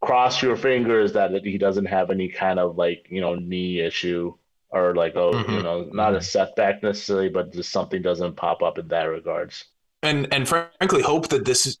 cross 0.00 0.42
your 0.42 0.56
fingers 0.56 1.12
that 1.12 1.32
he 1.44 1.58
doesn't 1.58 1.86
have 1.86 2.10
any 2.10 2.28
kind 2.28 2.58
of 2.58 2.76
like 2.76 3.06
you 3.10 3.20
know 3.20 3.34
knee 3.34 3.80
issue 3.80 4.34
or 4.70 4.94
like 4.94 5.14
oh 5.16 5.32
mm-hmm. 5.32 5.52
you 5.52 5.62
know 5.62 5.88
not 5.92 6.08
mm-hmm. 6.08 6.16
a 6.16 6.22
setback 6.22 6.82
necessarily 6.82 7.28
but 7.28 7.52
just 7.52 7.70
something 7.70 8.02
doesn't 8.02 8.34
pop 8.34 8.62
up 8.62 8.78
in 8.78 8.88
that 8.88 9.04
regards 9.04 9.64
and 10.02 10.32
and 10.32 10.48
frankly 10.48 11.02
hope 11.02 11.28
that 11.28 11.44
this 11.44 11.66
is 11.66 11.78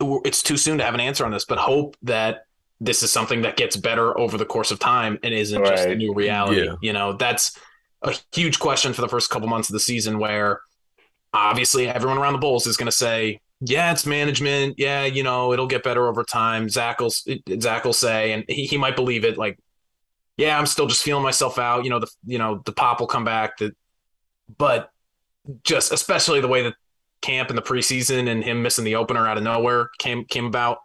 it's 0.00 0.42
too 0.42 0.56
soon 0.56 0.78
to 0.78 0.84
have 0.84 0.94
an 0.94 1.00
answer 1.00 1.24
on 1.24 1.30
this 1.30 1.44
but 1.44 1.58
hope 1.58 1.96
that 2.02 2.46
this 2.80 3.02
is 3.02 3.10
something 3.10 3.42
that 3.42 3.56
gets 3.56 3.76
better 3.76 4.16
over 4.18 4.38
the 4.38 4.46
course 4.46 4.70
of 4.70 4.78
time 4.78 5.18
and 5.22 5.34
isn't 5.34 5.60
right. 5.62 5.70
just 5.70 5.88
a 5.88 5.94
new 5.94 6.14
reality 6.14 6.64
yeah. 6.64 6.74
you 6.80 6.92
know 6.92 7.12
that's 7.14 7.58
a 8.02 8.14
huge 8.32 8.58
question 8.58 8.92
for 8.92 9.00
the 9.00 9.08
first 9.08 9.30
couple 9.30 9.48
months 9.48 9.68
of 9.68 9.72
the 9.72 9.80
season 9.80 10.18
where 10.18 10.60
obviously 11.32 11.88
everyone 11.88 12.18
around 12.18 12.34
the 12.34 12.38
Bulls 12.38 12.66
is 12.66 12.76
going 12.76 12.86
to 12.86 12.92
say, 12.92 13.40
yeah, 13.60 13.90
it's 13.90 14.06
management. 14.06 14.78
Yeah, 14.78 15.04
you 15.04 15.22
know, 15.22 15.52
it'll 15.52 15.66
get 15.66 15.82
better 15.82 16.06
over 16.06 16.22
time. 16.22 16.68
Zach 16.68 17.00
will, 17.00 17.12
Zach 17.60 17.84
will 17.84 17.92
say, 17.92 18.32
and 18.32 18.44
he, 18.48 18.66
he 18.66 18.78
might 18.78 18.94
believe 18.94 19.24
it. 19.24 19.36
Like, 19.36 19.58
yeah, 20.36 20.56
I'm 20.56 20.66
still 20.66 20.86
just 20.86 21.02
feeling 21.02 21.24
myself 21.24 21.58
out. 21.58 21.82
You 21.82 21.90
know, 21.90 21.98
the 21.98 22.10
you 22.24 22.38
know 22.38 22.62
the 22.64 22.72
pop 22.72 23.00
will 23.00 23.08
come 23.08 23.24
back. 23.24 23.58
That, 23.58 23.76
but 24.56 24.90
just 25.64 25.92
especially 25.92 26.40
the 26.40 26.48
way 26.48 26.62
that 26.62 26.74
camp 27.20 27.50
in 27.50 27.56
the 27.56 27.62
preseason 27.62 28.28
and 28.28 28.44
him 28.44 28.62
missing 28.62 28.84
the 28.84 28.94
opener 28.94 29.26
out 29.26 29.36
of 29.36 29.42
nowhere 29.42 29.90
came 29.98 30.24
came 30.24 30.46
about. 30.46 30.78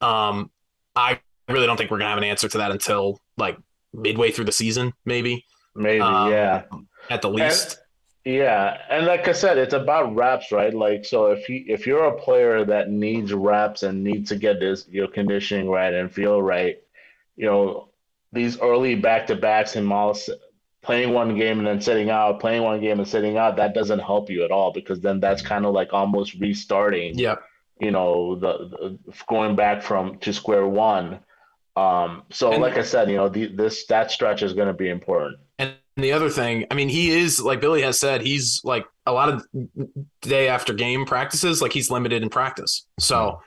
Um, 0.00 0.50
I 0.96 1.20
really 1.48 1.66
don't 1.66 1.76
think 1.76 1.92
we're 1.92 1.98
gonna 1.98 2.10
have 2.10 2.18
an 2.18 2.24
answer 2.24 2.48
to 2.48 2.58
that 2.58 2.72
until 2.72 3.20
like 3.36 3.56
midway 3.92 4.32
through 4.32 4.46
the 4.46 4.52
season, 4.52 4.92
maybe. 5.04 5.44
Maybe, 5.74 6.00
um, 6.00 6.30
yeah. 6.30 6.62
At 7.10 7.22
the 7.22 7.30
least. 7.30 7.78
And, 8.24 8.34
yeah, 8.34 8.78
and 8.88 9.06
like 9.06 9.26
I 9.26 9.32
said, 9.32 9.58
it's 9.58 9.74
about 9.74 10.14
reps, 10.14 10.52
right? 10.52 10.72
Like, 10.72 11.04
so 11.04 11.32
if 11.32 11.48
you 11.48 11.64
if 11.66 11.88
you're 11.88 12.04
a 12.04 12.16
player 12.16 12.64
that 12.64 12.88
needs 12.88 13.32
reps 13.32 13.82
and 13.82 14.04
needs 14.04 14.28
to 14.28 14.36
get 14.36 14.60
this 14.60 14.86
your 14.88 15.08
conditioning 15.08 15.68
right 15.68 15.92
and 15.92 16.12
feel 16.12 16.40
right, 16.40 16.80
you 17.34 17.46
know, 17.46 17.88
these 18.32 18.60
early 18.60 18.94
back 18.94 19.26
to 19.26 19.34
backs 19.34 19.74
and 19.74 19.84
miles 19.84 20.30
playing 20.82 21.12
one 21.12 21.36
game 21.36 21.58
and 21.58 21.66
then 21.66 21.80
sitting 21.80 22.10
out, 22.10 22.40
playing 22.40 22.62
one 22.62 22.80
game 22.80 22.98
and 22.98 23.08
sitting 23.08 23.36
out, 23.36 23.56
that 23.56 23.74
doesn't 23.74 24.00
help 24.00 24.30
you 24.30 24.44
at 24.44 24.50
all 24.50 24.72
because 24.72 25.00
then 25.00 25.20
that's 25.20 25.42
kind 25.42 25.64
of 25.64 25.72
like 25.72 25.92
almost 25.92 26.34
restarting. 26.34 27.18
Yeah. 27.18 27.36
You 27.80 27.90
know, 27.90 28.36
the, 28.36 28.98
the 29.06 29.14
going 29.26 29.56
back 29.56 29.82
from 29.82 30.18
to 30.18 30.32
square 30.32 30.66
one. 30.66 31.20
Um, 31.74 32.22
so, 32.30 32.52
and, 32.52 32.62
like 32.62 32.76
I 32.76 32.82
said, 32.82 33.10
you 33.10 33.16
know, 33.16 33.28
the, 33.28 33.46
this 33.46 33.86
that 33.86 34.10
stretch 34.10 34.42
is 34.42 34.52
going 34.54 34.68
to 34.68 34.74
be 34.74 34.88
important. 34.88 35.38
And 35.96 36.04
the 36.04 36.12
other 36.12 36.30
thing, 36.30 36.66
I 36.70 36.74
mean, 36.74 36.88
he 36.88 37.10
is 37.10 37.40
like 37.40 37.60
Billy 37.60 37.82
has 37.82 38.00
said, 38.00 38.22
he's 38.22 38.62
like 38.64 38.86
a 39.04 39.12
lot 39.12 39.28
of 39.28 39.46
day 40.22 40.48
after 40.48 40.72
game 40.72 41.04
practices, 41.04 41.60
like 41.60 41.72
he's 41.72 41.90
limited 41.90 42.22
in 42.22 42.30
practice. 42.30 42.86
So, 42.98 43.40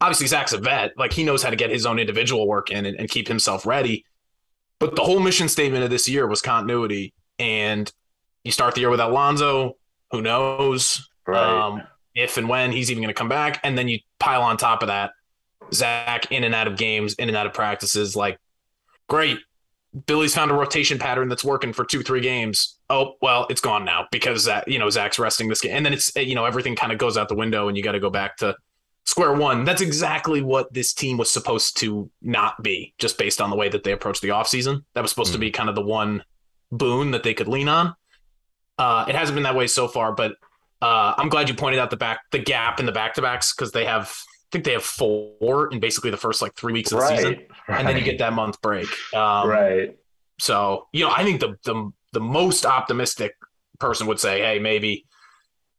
obviously, 0.00 0.26
Zach's 0.26 0.52
a 0.52 0.58
vet, 0.58 0.92
like 0.98 1.12
he 1.12 1.24
knows 1.24 1.42
how 1.42 1.50
to 1.50 1.56
get 1.56 1.70
his 1.70 1.86
own 1.86 1.98
individual 1.98 2.46
work 2.46 2.70
in 2.70 2.84
and, 2.84 2.98
and 2.98 3.08
keep 3.08 3.28
himself 3.28 3.64
ready. 3.64 4.04
But 4.78 4.94
the 4.94 5.02
whole 5.02 5.20
mission 5.20 5.48
statement 5.48 5.84
of 5.84 5.90
this 5.90 6.06
year 6.06 6.26
was 6.26 6.42
continuity, 6.42 7.14
and 7.38 7.90
you 8.44 8.52
start 8.52 8.74
the 8.74 8.80
year 8.80 8.90
with 8.90 9.00
Alonzo. 9.00 9.76
Who 10.10 10.20
knows 10.20 11.08
right. 11.26 11.66
um, 11.66 11.82
if 12.14 12.36
and 12.36 12.48
when 12.48 12.72
he's 12.72 12.90
even 12.90 13.02
going 13.02 13.12
to 13.12 13.18
come 13.18 13.28
back, 13.28 13.60
and 13.64 13.76
then 13.76 13.88
you 13.88 14.00
pile 14.18 14.42
on 14.42 14.58
top 14.58 14.82
of 14.82 14.88
that 14.88 15.12
Zach 15.72 16.30
in 16.30 16.44
and 16.44 16.54
out 16.54 16.66
of 16.66 16.76
games, 16.76 17.14
in 17.14 17.28
and 17.28 17.36
out 17.36 17.46
of 17.46 17.54
practices. 17.54 18.14
Like, 18.14 18.38
great. 19.08 19.38
Billy's 20.04 20.34
found 20.34 20.50
a 20.50 20.54
rotation 20.54 20.98
pattern 20.98 21.28
that's 21.28 21.44
working 21.44 21.72
for 21.72 21.84
two, 21.84 22.02
three 22.02 22.20
games. 22.20 22.78
Oh, 22.90 23.14
well, 23.22 23.46
it's 23.48 23.62
gone 23.62 23.84
now 23.84 24.06
because 24.12 24.44
that, 24.44 24.68
you 24.68 24.78
know, 24.78 24.90
Zach's 24.90 25.18
resting 25.18 25.48
this 25.48 25.62
game. 25.62 25.72
And 25.72 25.86
then 25.86 25.94
it's, 25.94 26.14
you 26.16 26.34
know, 26.34 26.44
everything 26.44 26.76
kind 26.76 26.92
of 26.92 26.98
goes 26.98 27.16
out 27.16 27.28
the 27.28 27.34
window 27.34 27.68
and 27.68 27.76
you 27.76 27.82
got 27.82 27.92
to 27.92 28.00
go 28.00 28.10
back 28.10 28.36
to 28.38 28.54
square 29.04 29.32
one. 29.32 29.64
That's 29.64 29.80
exactly 29.80 30.42
what 30.42 30.70
this 30.72 30.92
team 30.92 31.16
was 31.16 31.30
supposed 31.30 31.78
to 31.78 32.10
not 32.20 32.62
be, 32.62 32.92
just 32.98 33.16
based 33.16 33.40
on 33.40 33.48
the 33.48 33.56
way 33.56 33.70
that 33.70 33.84
they 33.84 33.92
approached 33.92 34.20
the 34.20 34.28
offseason. 34.28 34.84
That 34.94 35.00
was 35.00 35.10
supposed 35.10 35.30
mm. 35.30 35.34
to 35.34 35.38
be 35.38 35.50
kind 35.50 35.68
of 35.70 35.74
the 35.74 35.82
one 35.82 36.22
boon 36.70 37.12
that 37.12 37.22
they 37.22 37.32
could 37.32 37.48
lean 37.48 37.68
on. 37.68 37.94
Uh, 38.78 39.06
it 39.08 39.14
hasn't 39.14 39.34
been 39.34 39.44
that 39.44 39.56
way 39.56 39.66
so 39.66 39.88
far, 39.88 40.12
but 40.12 40.32
uh, 40.82 41.14
I'm 41.16 41.30
glad 41.30 41.48
you 41.48 41.54
pointed 41.54 41.80
out 41.80 41.88
the 41.88 41.96
back, 41.96 42.20
the 42.32 42.38
gap 42.38 42.80
in 42.80 42.86
the 42.86 42.92
back 42.92 43.14
to 43.14 43.22
backs 43.22 43.54
because 43.54 43.72
they 43.72 43.86
have 43.86 44.14
think 44.52 44.64
they 44.64 44.72
have 44.72 44.84
four 44.84 45.72
in 45.72 45.80
basically 45.80 46.10
the 46.10 46.16
first 46.16 46.42
like 46.42 46.54
three 46.54 46.72
weeks 46.72 46.92
of 46.92 46.98
the 46.98 47.04
right, 47.04 47.18
season, 47.18 47.46
right. 47.68 47.78
and 47.78 47.88
then 47.88 47.96
you 47.96 48.02
get 48.02 48.18
that 48.18 48.32
month 48.32 48.60
break. 48.62 48.88
Um, 49.14 49.48
right. 49.48 49.96
So 50.38 50.88
you 50.92 51.04
know, 51.04 51.12
I 51.14 51.24
think 51.24 51.40
the 51.40 51.56
the 51.64 51.90
the 52.12 52.20
most 52.20 52.64
optimistic 52.64 53.34
person 53.78 54.06
would 54.06 54.20
say, 54.20 54.40
hey, 54.40 54.58
maybe 54.58 55.06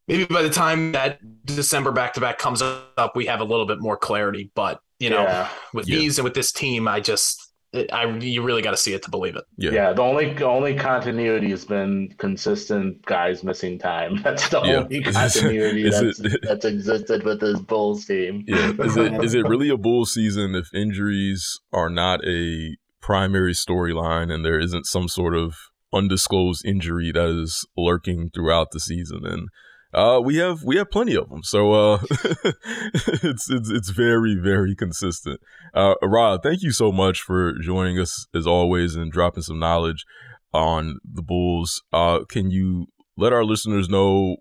maybe 0.07 0.25
by 0.25 0.41
the 0.41 0.49
time 0.49 0.91
that 0.93 1.19
December 1.45 1.91
back 1.91 2.13
to 2.13 2.21
back 2.21 2.37
comes 2.37 2.61
up, 2.61 3.13
we 3.15 3.25
have 3.25 3.41
a 3.41 3.45
little 3.45 3.65
bit 3.65 3.79
more 3.79 3.97
clarity. 3.97 4.51
But 4.55 4.79
you 4.99 5.09
know, 5.09 5.23
yeah. 5.23 5.49
with 5.73 5.87
yeah. 5.87 5.97
these 5.97 6.17
and 6.17 6.23
with 6.23 6.33
this 6.33 6.51
team, 6.51 6.87
I 6.87 6.99
just 6.99 7.46
I 7.91 8.05
you 8.17 8.41
really 8.41 8.61
got 8.61 8.71
to 8.71 8.77
see 8.77 8.93
it 8.93 9.03
to 9.03 9.09
believe 9.11 9.35
it. 9.35 9.43
Yeah. 9.57 9.71
Yeah, 9.71 9.93
the 9.93 10.01
only 10.01 10.41
only 10.43 10.75
continuity 10.75 11.49
has 11.51 11.65
been 11.65 12.13
consistent 12.17 13.05
guys 13.05 13.43
missing 13.43 13.79
time. 13.79 14.21
That's 14.23 14.47
the 14.49 14.61
Yeah. 14.63 14.75
only 14.83 15.01
continuity 15.03 15.89
that's, 15.89 16.19
it- 16.19 16.41
that's 16.43 16.65
existed 16.65 17.23
with 17.23 17.39
this 17.41 17.59
Bulls 17.59 18.05
team. 18.05 18.43
Yeah. 18.47 18.73
Is 18.79 18.97
it 18.97 19.23
is 19.23 19.33
it 19.33 19.47
really 19.47 19.69
a 19.69 19.77
Bulls 19.77 20.13
season 20.13 20.55
if 20.55 20.73
injuries 20.73 21.59
are 21.73 21.89
not 21.89 22.19
a 22.25 22.75
primary 23.01 23.53
storyline 23.53 24.33
and 24.33 24.43
there 24.43 24.59
isn't 24.59 24.85
some 24.85 25.07
sort 25.07 25.35
of 25.35 25.55
undisclosed 25.93 26.65
injury 26.65 27.11
that 27.13 27.29
is 27.29 27.65
lurking 27.77 28.29
throughout 28.33 28.67
the 28.71 28.79
season 28.79 29.21
and 29.25 29.47
uh, 29.93 30.19
we 30.23 30.37
have 30.37 30.63
we 30.63 30.77
have 30.77 30.91
plenty 30.91 31.15
of 31.15 31.29
them, 31.29 31.43
so 31.43 31.73
uh, 31.73 31.99
it's 32.11 33.49
it's 33.49 33.69
it's 33.69 33.89
very 33.89 34.35
very 34.35 34.75
consistent. 34.75 35.39
Uh, 35.73 35.95
Rob, 36.01 36.43
thank 36.43 36.61
you 36.61 36.71
so 36.71 36.91
much 36.91 37.21
for 37.21 37.53
joining 37.59 37.99
us 37.99 38.27
as 38.35 38.45
always 38.45 38.95
and 38.95 39.11
dropping 39.11 39.43
some 39.43 39.59
knowledge 39.59 40.05
on 40.53 40.99
the 41.03 41.21
Bulls. 41.21 41.83
Uh, 41.93 42.25
can 42.29 42.51
you 42.51 42.87
let 43.15 43.33
our 43.33 43.43
listeners 43.43 43.89
know 43.89 44.37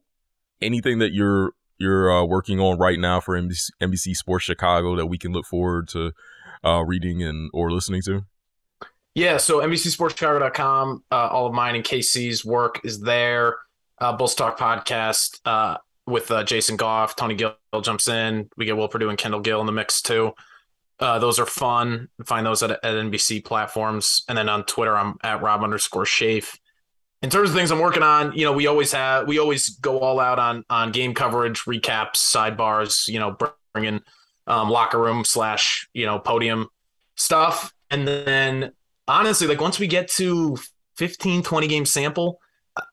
anything 0.61 0.99
that 0.99 1.13
you're 1.13 1.53
you're 1.79 2.11
uh, 2.11 2.25
working 2.25 2.59
on 2.59 2.79
right 2.79 2.99
now 2.99 3.21
for 3.21 3.41
NBC, 3.41 3.71
NBC 3.83 4.15
Sports 4.15 4.45
Chicago 4.45 4.97
that 4.97 5.07
we 5.07 5.19
can 5.19 5.33
look 5.33 5.47
forward 5.47 5.89
to 5.89 6.13
uh, 6.65 6.83
reading 6.85 7.23
and 7.23 7.51
or 7.53 7.71
listening 7.71 8.03
to? 8.03 8.23
Yeah, 9.15 9.39
so 9.39 9.61
NBCSportsChicago.com, 9.61 11.05
uh, 11.11 11.29
all 11.29 11.47
of 11.47 11.55
mine 11.55 11.75
and 11.75 11.83
KC's 11.83 12.45
work 12.45 12.81
is 12.85 13.01
there. 13.01 13.57
Uh, 13.99 14.13
Bulls 14.13 14.35
Talk 14.35 14.59
podcast 14.59 15.41
uh, 15.45 15.79
with 16.07 16.31
uh, 16.31 16.45
Jason 16.45 16.77
Goff, 16.77 17.17
Tony 17.17 17.35
Gill 17.35 17.57
jumps 17.83 18.09
in. 18.09 18.49
We 18.57 18.67
get 18.67 18.77
Will 18.77 18.89
Perdue 18.89 19.09
and 19.09 19.19
Kendall 19.19 19.41
Gill 19.41 19.61
in 19.61 19.67
the 19.67 19.73
mix 19.73 20.03
too. 20.03 20.33
Uh, 20.99 21.19
those 21.19 21.39
are 21.39 21.47
fun. 21.47 22.09
Find 22.25 22.47
those 22.47 22.63
at, 22.63 22.71
at 22.71 22.83
NBC 22.83 23.45
platforms, 23.45 24.23
and 24.29 24.37
then 24.37 24.49
on 24.49 24.65
Twitter, 24.65 24.97
I'm 24.97 25.17
at 25.23 25.43
Rob 25.43 25.63
underscore 25.63 26.05
Schaef. 26.05 26.59
In 27.23 27.31
terms 27.31 27.51
of 27.51 27.57
things 27.57 27.71
I'm 27.71 27.81
working 27.81 28.03
on, 28.03 28.33
you 28.33 28.45
know, 28.45 28.53
we 28.53 28.67
always 28.67 28.93
have 28.93 29.27
we 29.27 29.39
always 29.39 29.69
go 29.69 29.99
all 30.01 30.21
out 30.21 30.39
on 30.39 30.65
on 30.71 30.93
game 30.93 31.13
coverage, 31.13 31.61
recaps, 31.61 32.17
sidebars. 32.17 33.09
You 33.09 33.19
know, 33.19 33.37
bringing 33.75 34.01
um, 34.47 34.71
locker 34.71 35.01
room 35.01 35.25
slash 35.25 35.89
you 35.93 36.07
know 36.07 36.19
podium 36.19 36.69
stuff, 37.17 37.73
and 37.91 38.07
then 38.07 38.73
honestly, 39.09 39.47
like 39.47 39.61
once 39.61 39.79
we 39.79 39.87
get 39.87 40.09
to 40.13 40.57
15, 40.97 41.43
20 41.43 41.67
game 41.67 41.85
sample, 41.85 42.41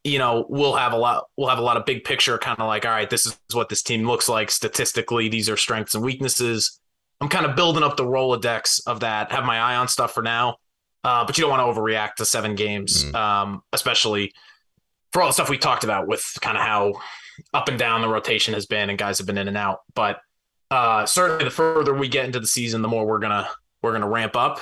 you 0.04 0.18
know, 0.20 0.46
we'll 0.50 0.76
have 0.76 0.94
a 0.94 0.98
lot, 0.98 1.26
we'll 1.38 1.50
have 1.50 1.60
a 1.60 1.62
lot 1.64 1.78
of 1.78 1.86
big 1.86 2.04
picture 2.04 2.38
kind 2.38 2.60
of 2.60 2.68
like, 2.68 2.86
all 2.86 2.92
right, 2.92 3.10
this 3.10 3.26
is 3.26 3.38
what 3.54 3.70
this 3.70 3.82
team 3.82 4.08
looks 4.08 4.30
like 4.30 4.50
statistically. 4.52 5.30
These 5.30 5.50
are 5.50 5.58
strengths 5.58 5.94
and 5.96 6.04
weaknesses. 6.04 6.80
I'm 7.22 7.30
kind 7.30 7.46
of 7.46 7.56
building 7.56 7.84
up 7.84 7.98
the 7.98 8.06
Rolodex 8.06 8.82
of 8.88 9.02
that, 9.02 9.32
have 9.32 9.46
my 9.46 9.60
eye 9.60 9.76
on 9.76 9.88
stuff 9.88 10.14
for 10.14 10.24
now. 10.24 10.58
Uh, 11.04 11.26
but 11.26 11.38
you 11.38 11.42
don't 11.44 11.52
want 11.52 11.62
to 11.76 11.82
overreact 11.82 12.16
to 12.16 12.26
seven 12.26 12.56
games, 12.56 13.04
Mm. 13.06 13.16
um, 13.16 13.64
especially 13.74 14.34
for 15.12 15.22
all 15.22 15.28
the 15.28 15.34
stuff 15.34 15.50
we 15.50 15.58
talked 15.58 15.84
about 15.84 16.08
with 16.08 16.26
kind 16.42 16.58
of 16.58 16.64
how 16.64 16.94
up 17.54 17.68
and 17.68 17.78
down 17.78 18.02
the 18.02 18.08
rotation 18.08 18.54
has 18.54 18.66
been 18.66 18.90
and 18.90 18.98
guys 18.98 19.18
have 19.18 19.28
been 19.28 19.38
in 19.38 19.48
and 19.50 19.58
out. 19.58 19.80
But 19.96 20.20
uh, 20.72 21.06
certainly 21.06 21.44
the 21.44 21.52
further 21.52 21.94
we 21.94 22.08
get 22.08 22.26
into 22.26 22.40
the 22.40 22.48
season, 22.48 22.82
the 22.82 22.88
more 22.88 23.06
we're 23.06 23.20
gonna 23.20 23.50
we're 23.82 23.92
gonna 23.92 24.08
ramp 24.08 24.36
up 24.38 24.62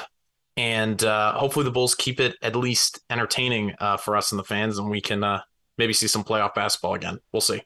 and 0.62 1.04
uh, 1.04 1.34
hopefully 1.34 1.66
the 1.66 1.72
Bulls 1.72 1.96
keep 1.96 2.20
it 2.20 2.36
at 2.44 2.56
least 2.56 3.00
entertaining 3.10 3.74
uh, 3.80 3.98
for 3.98 4.16
us 4.16 4.32
and 4.32 4.38
the 4.38 4.44
fans, 4.44 4.78
and 4.78 4.92
we 4.92 5.02
can 5.02 5.24
uh, 5.24 5.42
maybe 5.80 5.92
see 5.92 6.06
some 6.06 6.24
playoff 6.24 6.54
basketball 6.54 6.94
again. 6.94 7.18
We'll 7.34 7.42
see. 7.42 7.64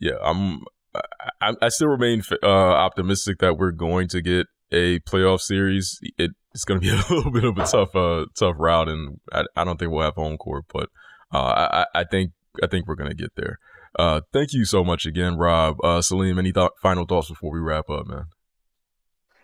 Yeah, 0.00 0.16
I'm. 0.20 0.62
I, 1.40 1.54
I 1.62 1.68
still 1.68 1.86
remain 1.86 2.22
uh, 2.42 2.46
optimistic 2.46 3.38
that 3.38 3.56
we're 3.56 3.70
going 3.70 4.08
to 4.08 4.20
get 4.20 4.48
a 4.72 4.98
playoff 5.00 5.42
series. 5.42 6.00
It, 6.18 6.32
it's 6.52 6.64
going 6.64 6.80
to 6.80 6.84
be 6.84 6.90
a 6.90 6.96
little 7.14 7.30
bit 7.30 7.44
of 7.44 7.56
a 7.56 7.66
tough, 7.66 7.94
uh, 7.94 8.26
tough 8.36 8.56
route, 8.58 8.88
and 8.88 9.20
I, 9.32 9.44
I 9.54 9.62
don't 9.62 9.78
think 9.78 9.92
we'll 9.92 10.02
have 10.02 10.16
home 10.16 10.38
court, 10.38 10.64
but 10.72 10.88
uh, 11.32 11.84
I, 11.94 12.00
I 12.00 12.02
think 12.02 12.32
I 12.60 12.66
think 12.66 12.88
we're 12.88 12.96
going 12.96 13.10
to 13.10 13.16
get 13.16 13.30
there. 13.36 13.60
Thank 14.32 14.54
you 14.54 14.64
so 14.64 14.82
much 14.82 15.06
again, 15.06 15.36
Rob. 15.36 15.76
Salim, 16.00 16.36
any 16.40 16.50
th- 16.50 16.70
final 16.82 17.06
thoughts 17.06 17.28
before 17.28 17.52
we 17.52 17.60
wrap 17.60 17.88
up, 17.88 18.08
man? 18.08 18.24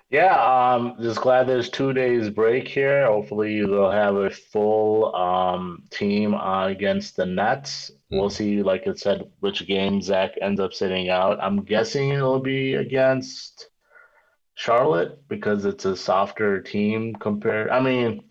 Yeah, 0.08 0.74
um, 0.74 0.96
just 1.00 1.20
glad 1.20 1.48
there's 1.48 1.68
two 1.68 1.92
days 1.92 2.30
break 2.30 2.68
here. 2.68 3.06
Hopefully 3.06 3.60
they'll 3.60 3.90
have 3.90 4.14
a 4.14 4.30
full 4.30 5.14
um 5.16 5.82
team 5.90 6.34
uh, 6.34 6.68
against 6.68 7.16
the 7.16 7.26
Nets. 7.26 7.90
We'll 8.10 8.30
see, 8.30 8.62
like 8.62 8.86
it 8.86 9.00
said, 9.00 9.30
which 9.40 9.66
game 9.66 10.00
Zach 10.00 10.32
ends 10.40 10.60
up 10.60 10.72
sitting 10.74 11.08
out. 11.08 11.38
I'm 11.42 11.64
guessing 11.64 12.10
it'll 12.10 12.38
be 12.40 12.74
against 12.74 13.68
Charlotte 14.54 15.26
because 15.28 15.64
it's 15.64 15.84
a 15.84 15.96
softer 15.96 16.62
team 16.62 17.14
compared. 17.16 17.70
I 17.70 17.80
mean, 17.80 18.22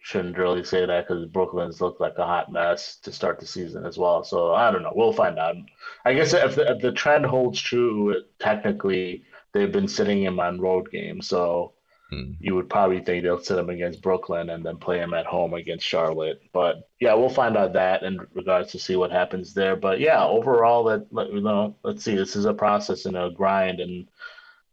shouldn't 0.00 0.36
really 0.36 0.62
say 0.62 0.84
that 0.84 1.08
because 1.08 1.24
Brooklyn's 1.26 1.80
looked 1.80 2.02
like 2.02 2.18
a 2.18 2.26
hot 2.26 2.52
mess 2.52 2.96
to 2.98 3.10
start 3.12 3.40
the 3.40 3.46
season 3.46 3.86
as 3.86 3.96
well. 3.96 4.24
So 4.24 4.54
I 4.54 4.70
don't 4.70 4.82
know. 4.82 4.92
We'll 4.94 5.14
find 5.14 5.38
out. 5.38 5.56
I 6.04 6.12
guess 6.12 6.34
if 6.34 6.56
the, 6.56 6.70
if 6.72 6.82
the 6.82 6.92
trend 6.92 7.24
holds 7.24 7.58
true, 7.60 8.14
technically 8.38 9.24
they've 9.54 9.72
been 9.72 9.88
sitting 9.88 10.22
him 10.22 10.40
on 10.40 10.60
road 10.60 10.90
games. 10.90 11.28
So 11.28 11.72
Hmm. 12.10 12.32
you 12.38 12.54
would 12.54 12.68
probably 12.68 13.00
think 13.00 13.22
they'll 13.22 13.42
sit 13.42 13.58
him 13.58 13.70
against 13.70 14.02
Brooklyn 14.02 14.50
and 14.50 14.64
then 14.64 14.76
play 14.76 14.98
him 14.98 15.14
at 15.14 15.24
home 15.24 15.54
against 15.54 15.86
Charlotte. 15.86 16.42
But 16.52 16.86
yeah, 17.00 17.14
we'll 17.14 17.30
find 17.30 17.56
out 17.56 17.72
that 17.72 18.02
in 18.02 18.20
regards 18.34 18.72
to 18.72 18.78
see 18.78 18.94
what 18.94 19.10
happens 19.10 19.54
there. 19.54 19.74
But 19.74 20.00
yeah, 20.00 20.22
overall, 20.22 20.84
that 20.84 21.06
you 21.32 21.40
know, 21.40 21.76
let's 21.82 22.04
see. 22.04 22.14
This 22.14 22.36
is 22.36 22.44
a 22.44 22.52
process 22.52 23.06
and 23.06 23.16
a 23.16 23.30
grind, 23.30 23.80
and 23.80 24.06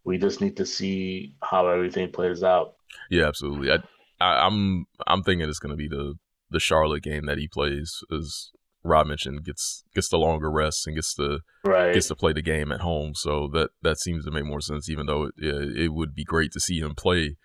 we 0.04 0.18
just 0.18 0.42
need 0.42 0.58
to 0.58 0.66
see 0.66 1.36
how 1.42 1.68
everything 1.68 2.12
plays 2.12 2.44
out. 2.44 2.76
Yeah, 3.10 3.28
absolutely. 3.28 3.72
I, 3.72 3.78
I 4.20 4.46
I'm 4.46 4.86
I'm 5.08 5.24
thinking 5.24 5.48
it's 5.48 5.60
going 5.60 5.72
to 5.72 5.78
be 5.78 5.88
the 5.88 6.16
the 6.50 6.60
Charlotte 6.60 7.04
game 7.04 7.28
that 7.28 7.38
he 7.38 7.48
plays, 7.48 8.04
as 8.12 8.52
Rob 8.84 9.08
mentioned, 9.08 9.44
gets 9.44 9.84
gets 9.94 10.10
the 10.10 10.18
longer 10.18 10.50
rest 10.50 10.88
and 10.88 10.96
gets 10.96 11.14
to 11.16 11.40
Right. 11.64 11.94
gets 11.94 12.08
to 12.08 12.16
play 12.16 12.34
the 12.34 12.42
game 12.42 12.72
at 12.72 12.82
home. 12.82 13.14
So 13.16 13.48
that 13.54 13.70
that 13.82 14.00
seems 14.00 14.26
to 14.26 14.32
make 14.32 14.46
more 14.46 14.62
sense. 14.62 14.90
Even 14.90 15.06
though 15.06 15.26
it, 15.38 15.78
it 15.78 15.94
would 15.94 16.16
be 16.16 16.24
great 16.24 16.52
to 16.54 16.60
see 16.60 16.80
him 16.80 16.96
play 16.96 17.38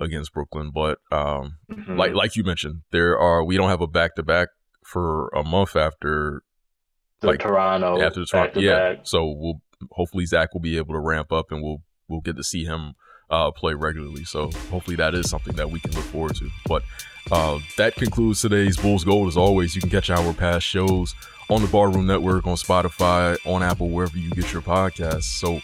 against 0.00 0.32
Brooklyn, 0.32 0.70
but 0.74 0.98
um, 1.12 1.58
Mhm. 1.70 1.96
like 1.96 2.14
like 2.14 2.34
you 2.36 2.42
mentioned, 2.44 2.82
there 2.90 3.16
are 3.18 3.44
we 3.44 3.56
don't 3.56 3.68
have 3.68 3.80
a 3.80 3.86
back 3.86 4.16
to 4.16 4.22
back 4.22 4.48
for 4.84 5.28
a 5.28 5.44
month 5.44 5.76
after 5.76 6.42
the 7.20 7.28
like, 7.28 7.40
Toronto 7.40 8.00
after 8.02 8.20
the 8.20 8.26
Toronto. 8.26 8.58
Yeah, 8.60 8.96
so 9.04 9.24
we'll 9.26 9.62
hopefully 9.92 10.26
Zach 10.26 10.52
will 10.52 10.60
be 10.60 10.76
able 10.76 10.94
to 10.94 11.00
ramp 11.00 11.30
up 11.32 11.52
and 11.52 11.62
we'll 11.62 11.82
we'll 12.08 12.20
get 12.20 12.36
to 12.36 12.42
see 12.42 12.64
him 12.64 12.94
uh, 13.32 13.50
play 13.50 13.74
regularly. 13.74 14.24
So 14.24 14.50
hopefully 14.70 14.96
that 14.96 15.14
is 15.14 15.28
something 15.28 15.56
that 15.56 15.70
we 15.70 15.80
can 15.80 15.90
look 15.92 16.04
forward 16.04 16.36
to. 16.36 16.48
But 16.66 16.84
uh, 17.32 17.58
that 17.78 17.96
concludes 17.96 18.42
today's 18.42 18.76
Bulls 18.76 19.02
Gold. 19.04 19.28
As 19.28 19.36
always, 19.36 19.74
you 19.74 19.80
can 19.80 19.90
catch 19.90 20.10
our 20.10 20.32
past 20.34 20.66
shows 20.66 21.14
on 21.48 21.62
the 21.62 21.68
Barroom 21.68 22.06
Network, 22.06 22.46
on 22.46 22.56
Spotify, 22.56 23.38
on 23.46 23.62
Apple, 23.62 23.88
wherever 23.88 24.16
you 24.16 24.30
get 24.30 24.52
your 24.52 24.62
podcasts. 24.62 25.24
So 25.24 25.60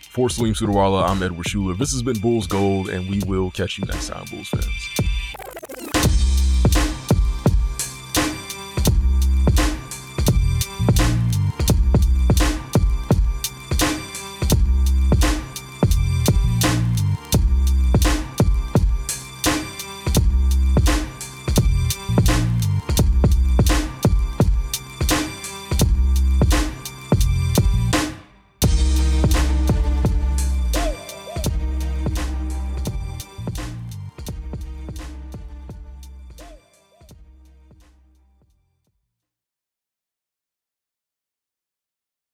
for 0.00 0.30
Salim 0.30 0.54
Sudawala, 0.54 1.08
I'm 1.08 1.22
Edward 1.22 1.48
Schuler. 1.48 1.74
This 1.74 1.92
has 1.92 2.02
been 2.02 2.18
Bulls 2.18 2.46
Gold, 2.46 2.88
and 2.88 3.08
we 3.10 3.20
will 3.26 3.50
catch 3.50 3.78
you 3.78 3.84
next 3.84 4.08
time, 4.08 4.24
Bulls 4.30 4.48
fans. 4.48 5.17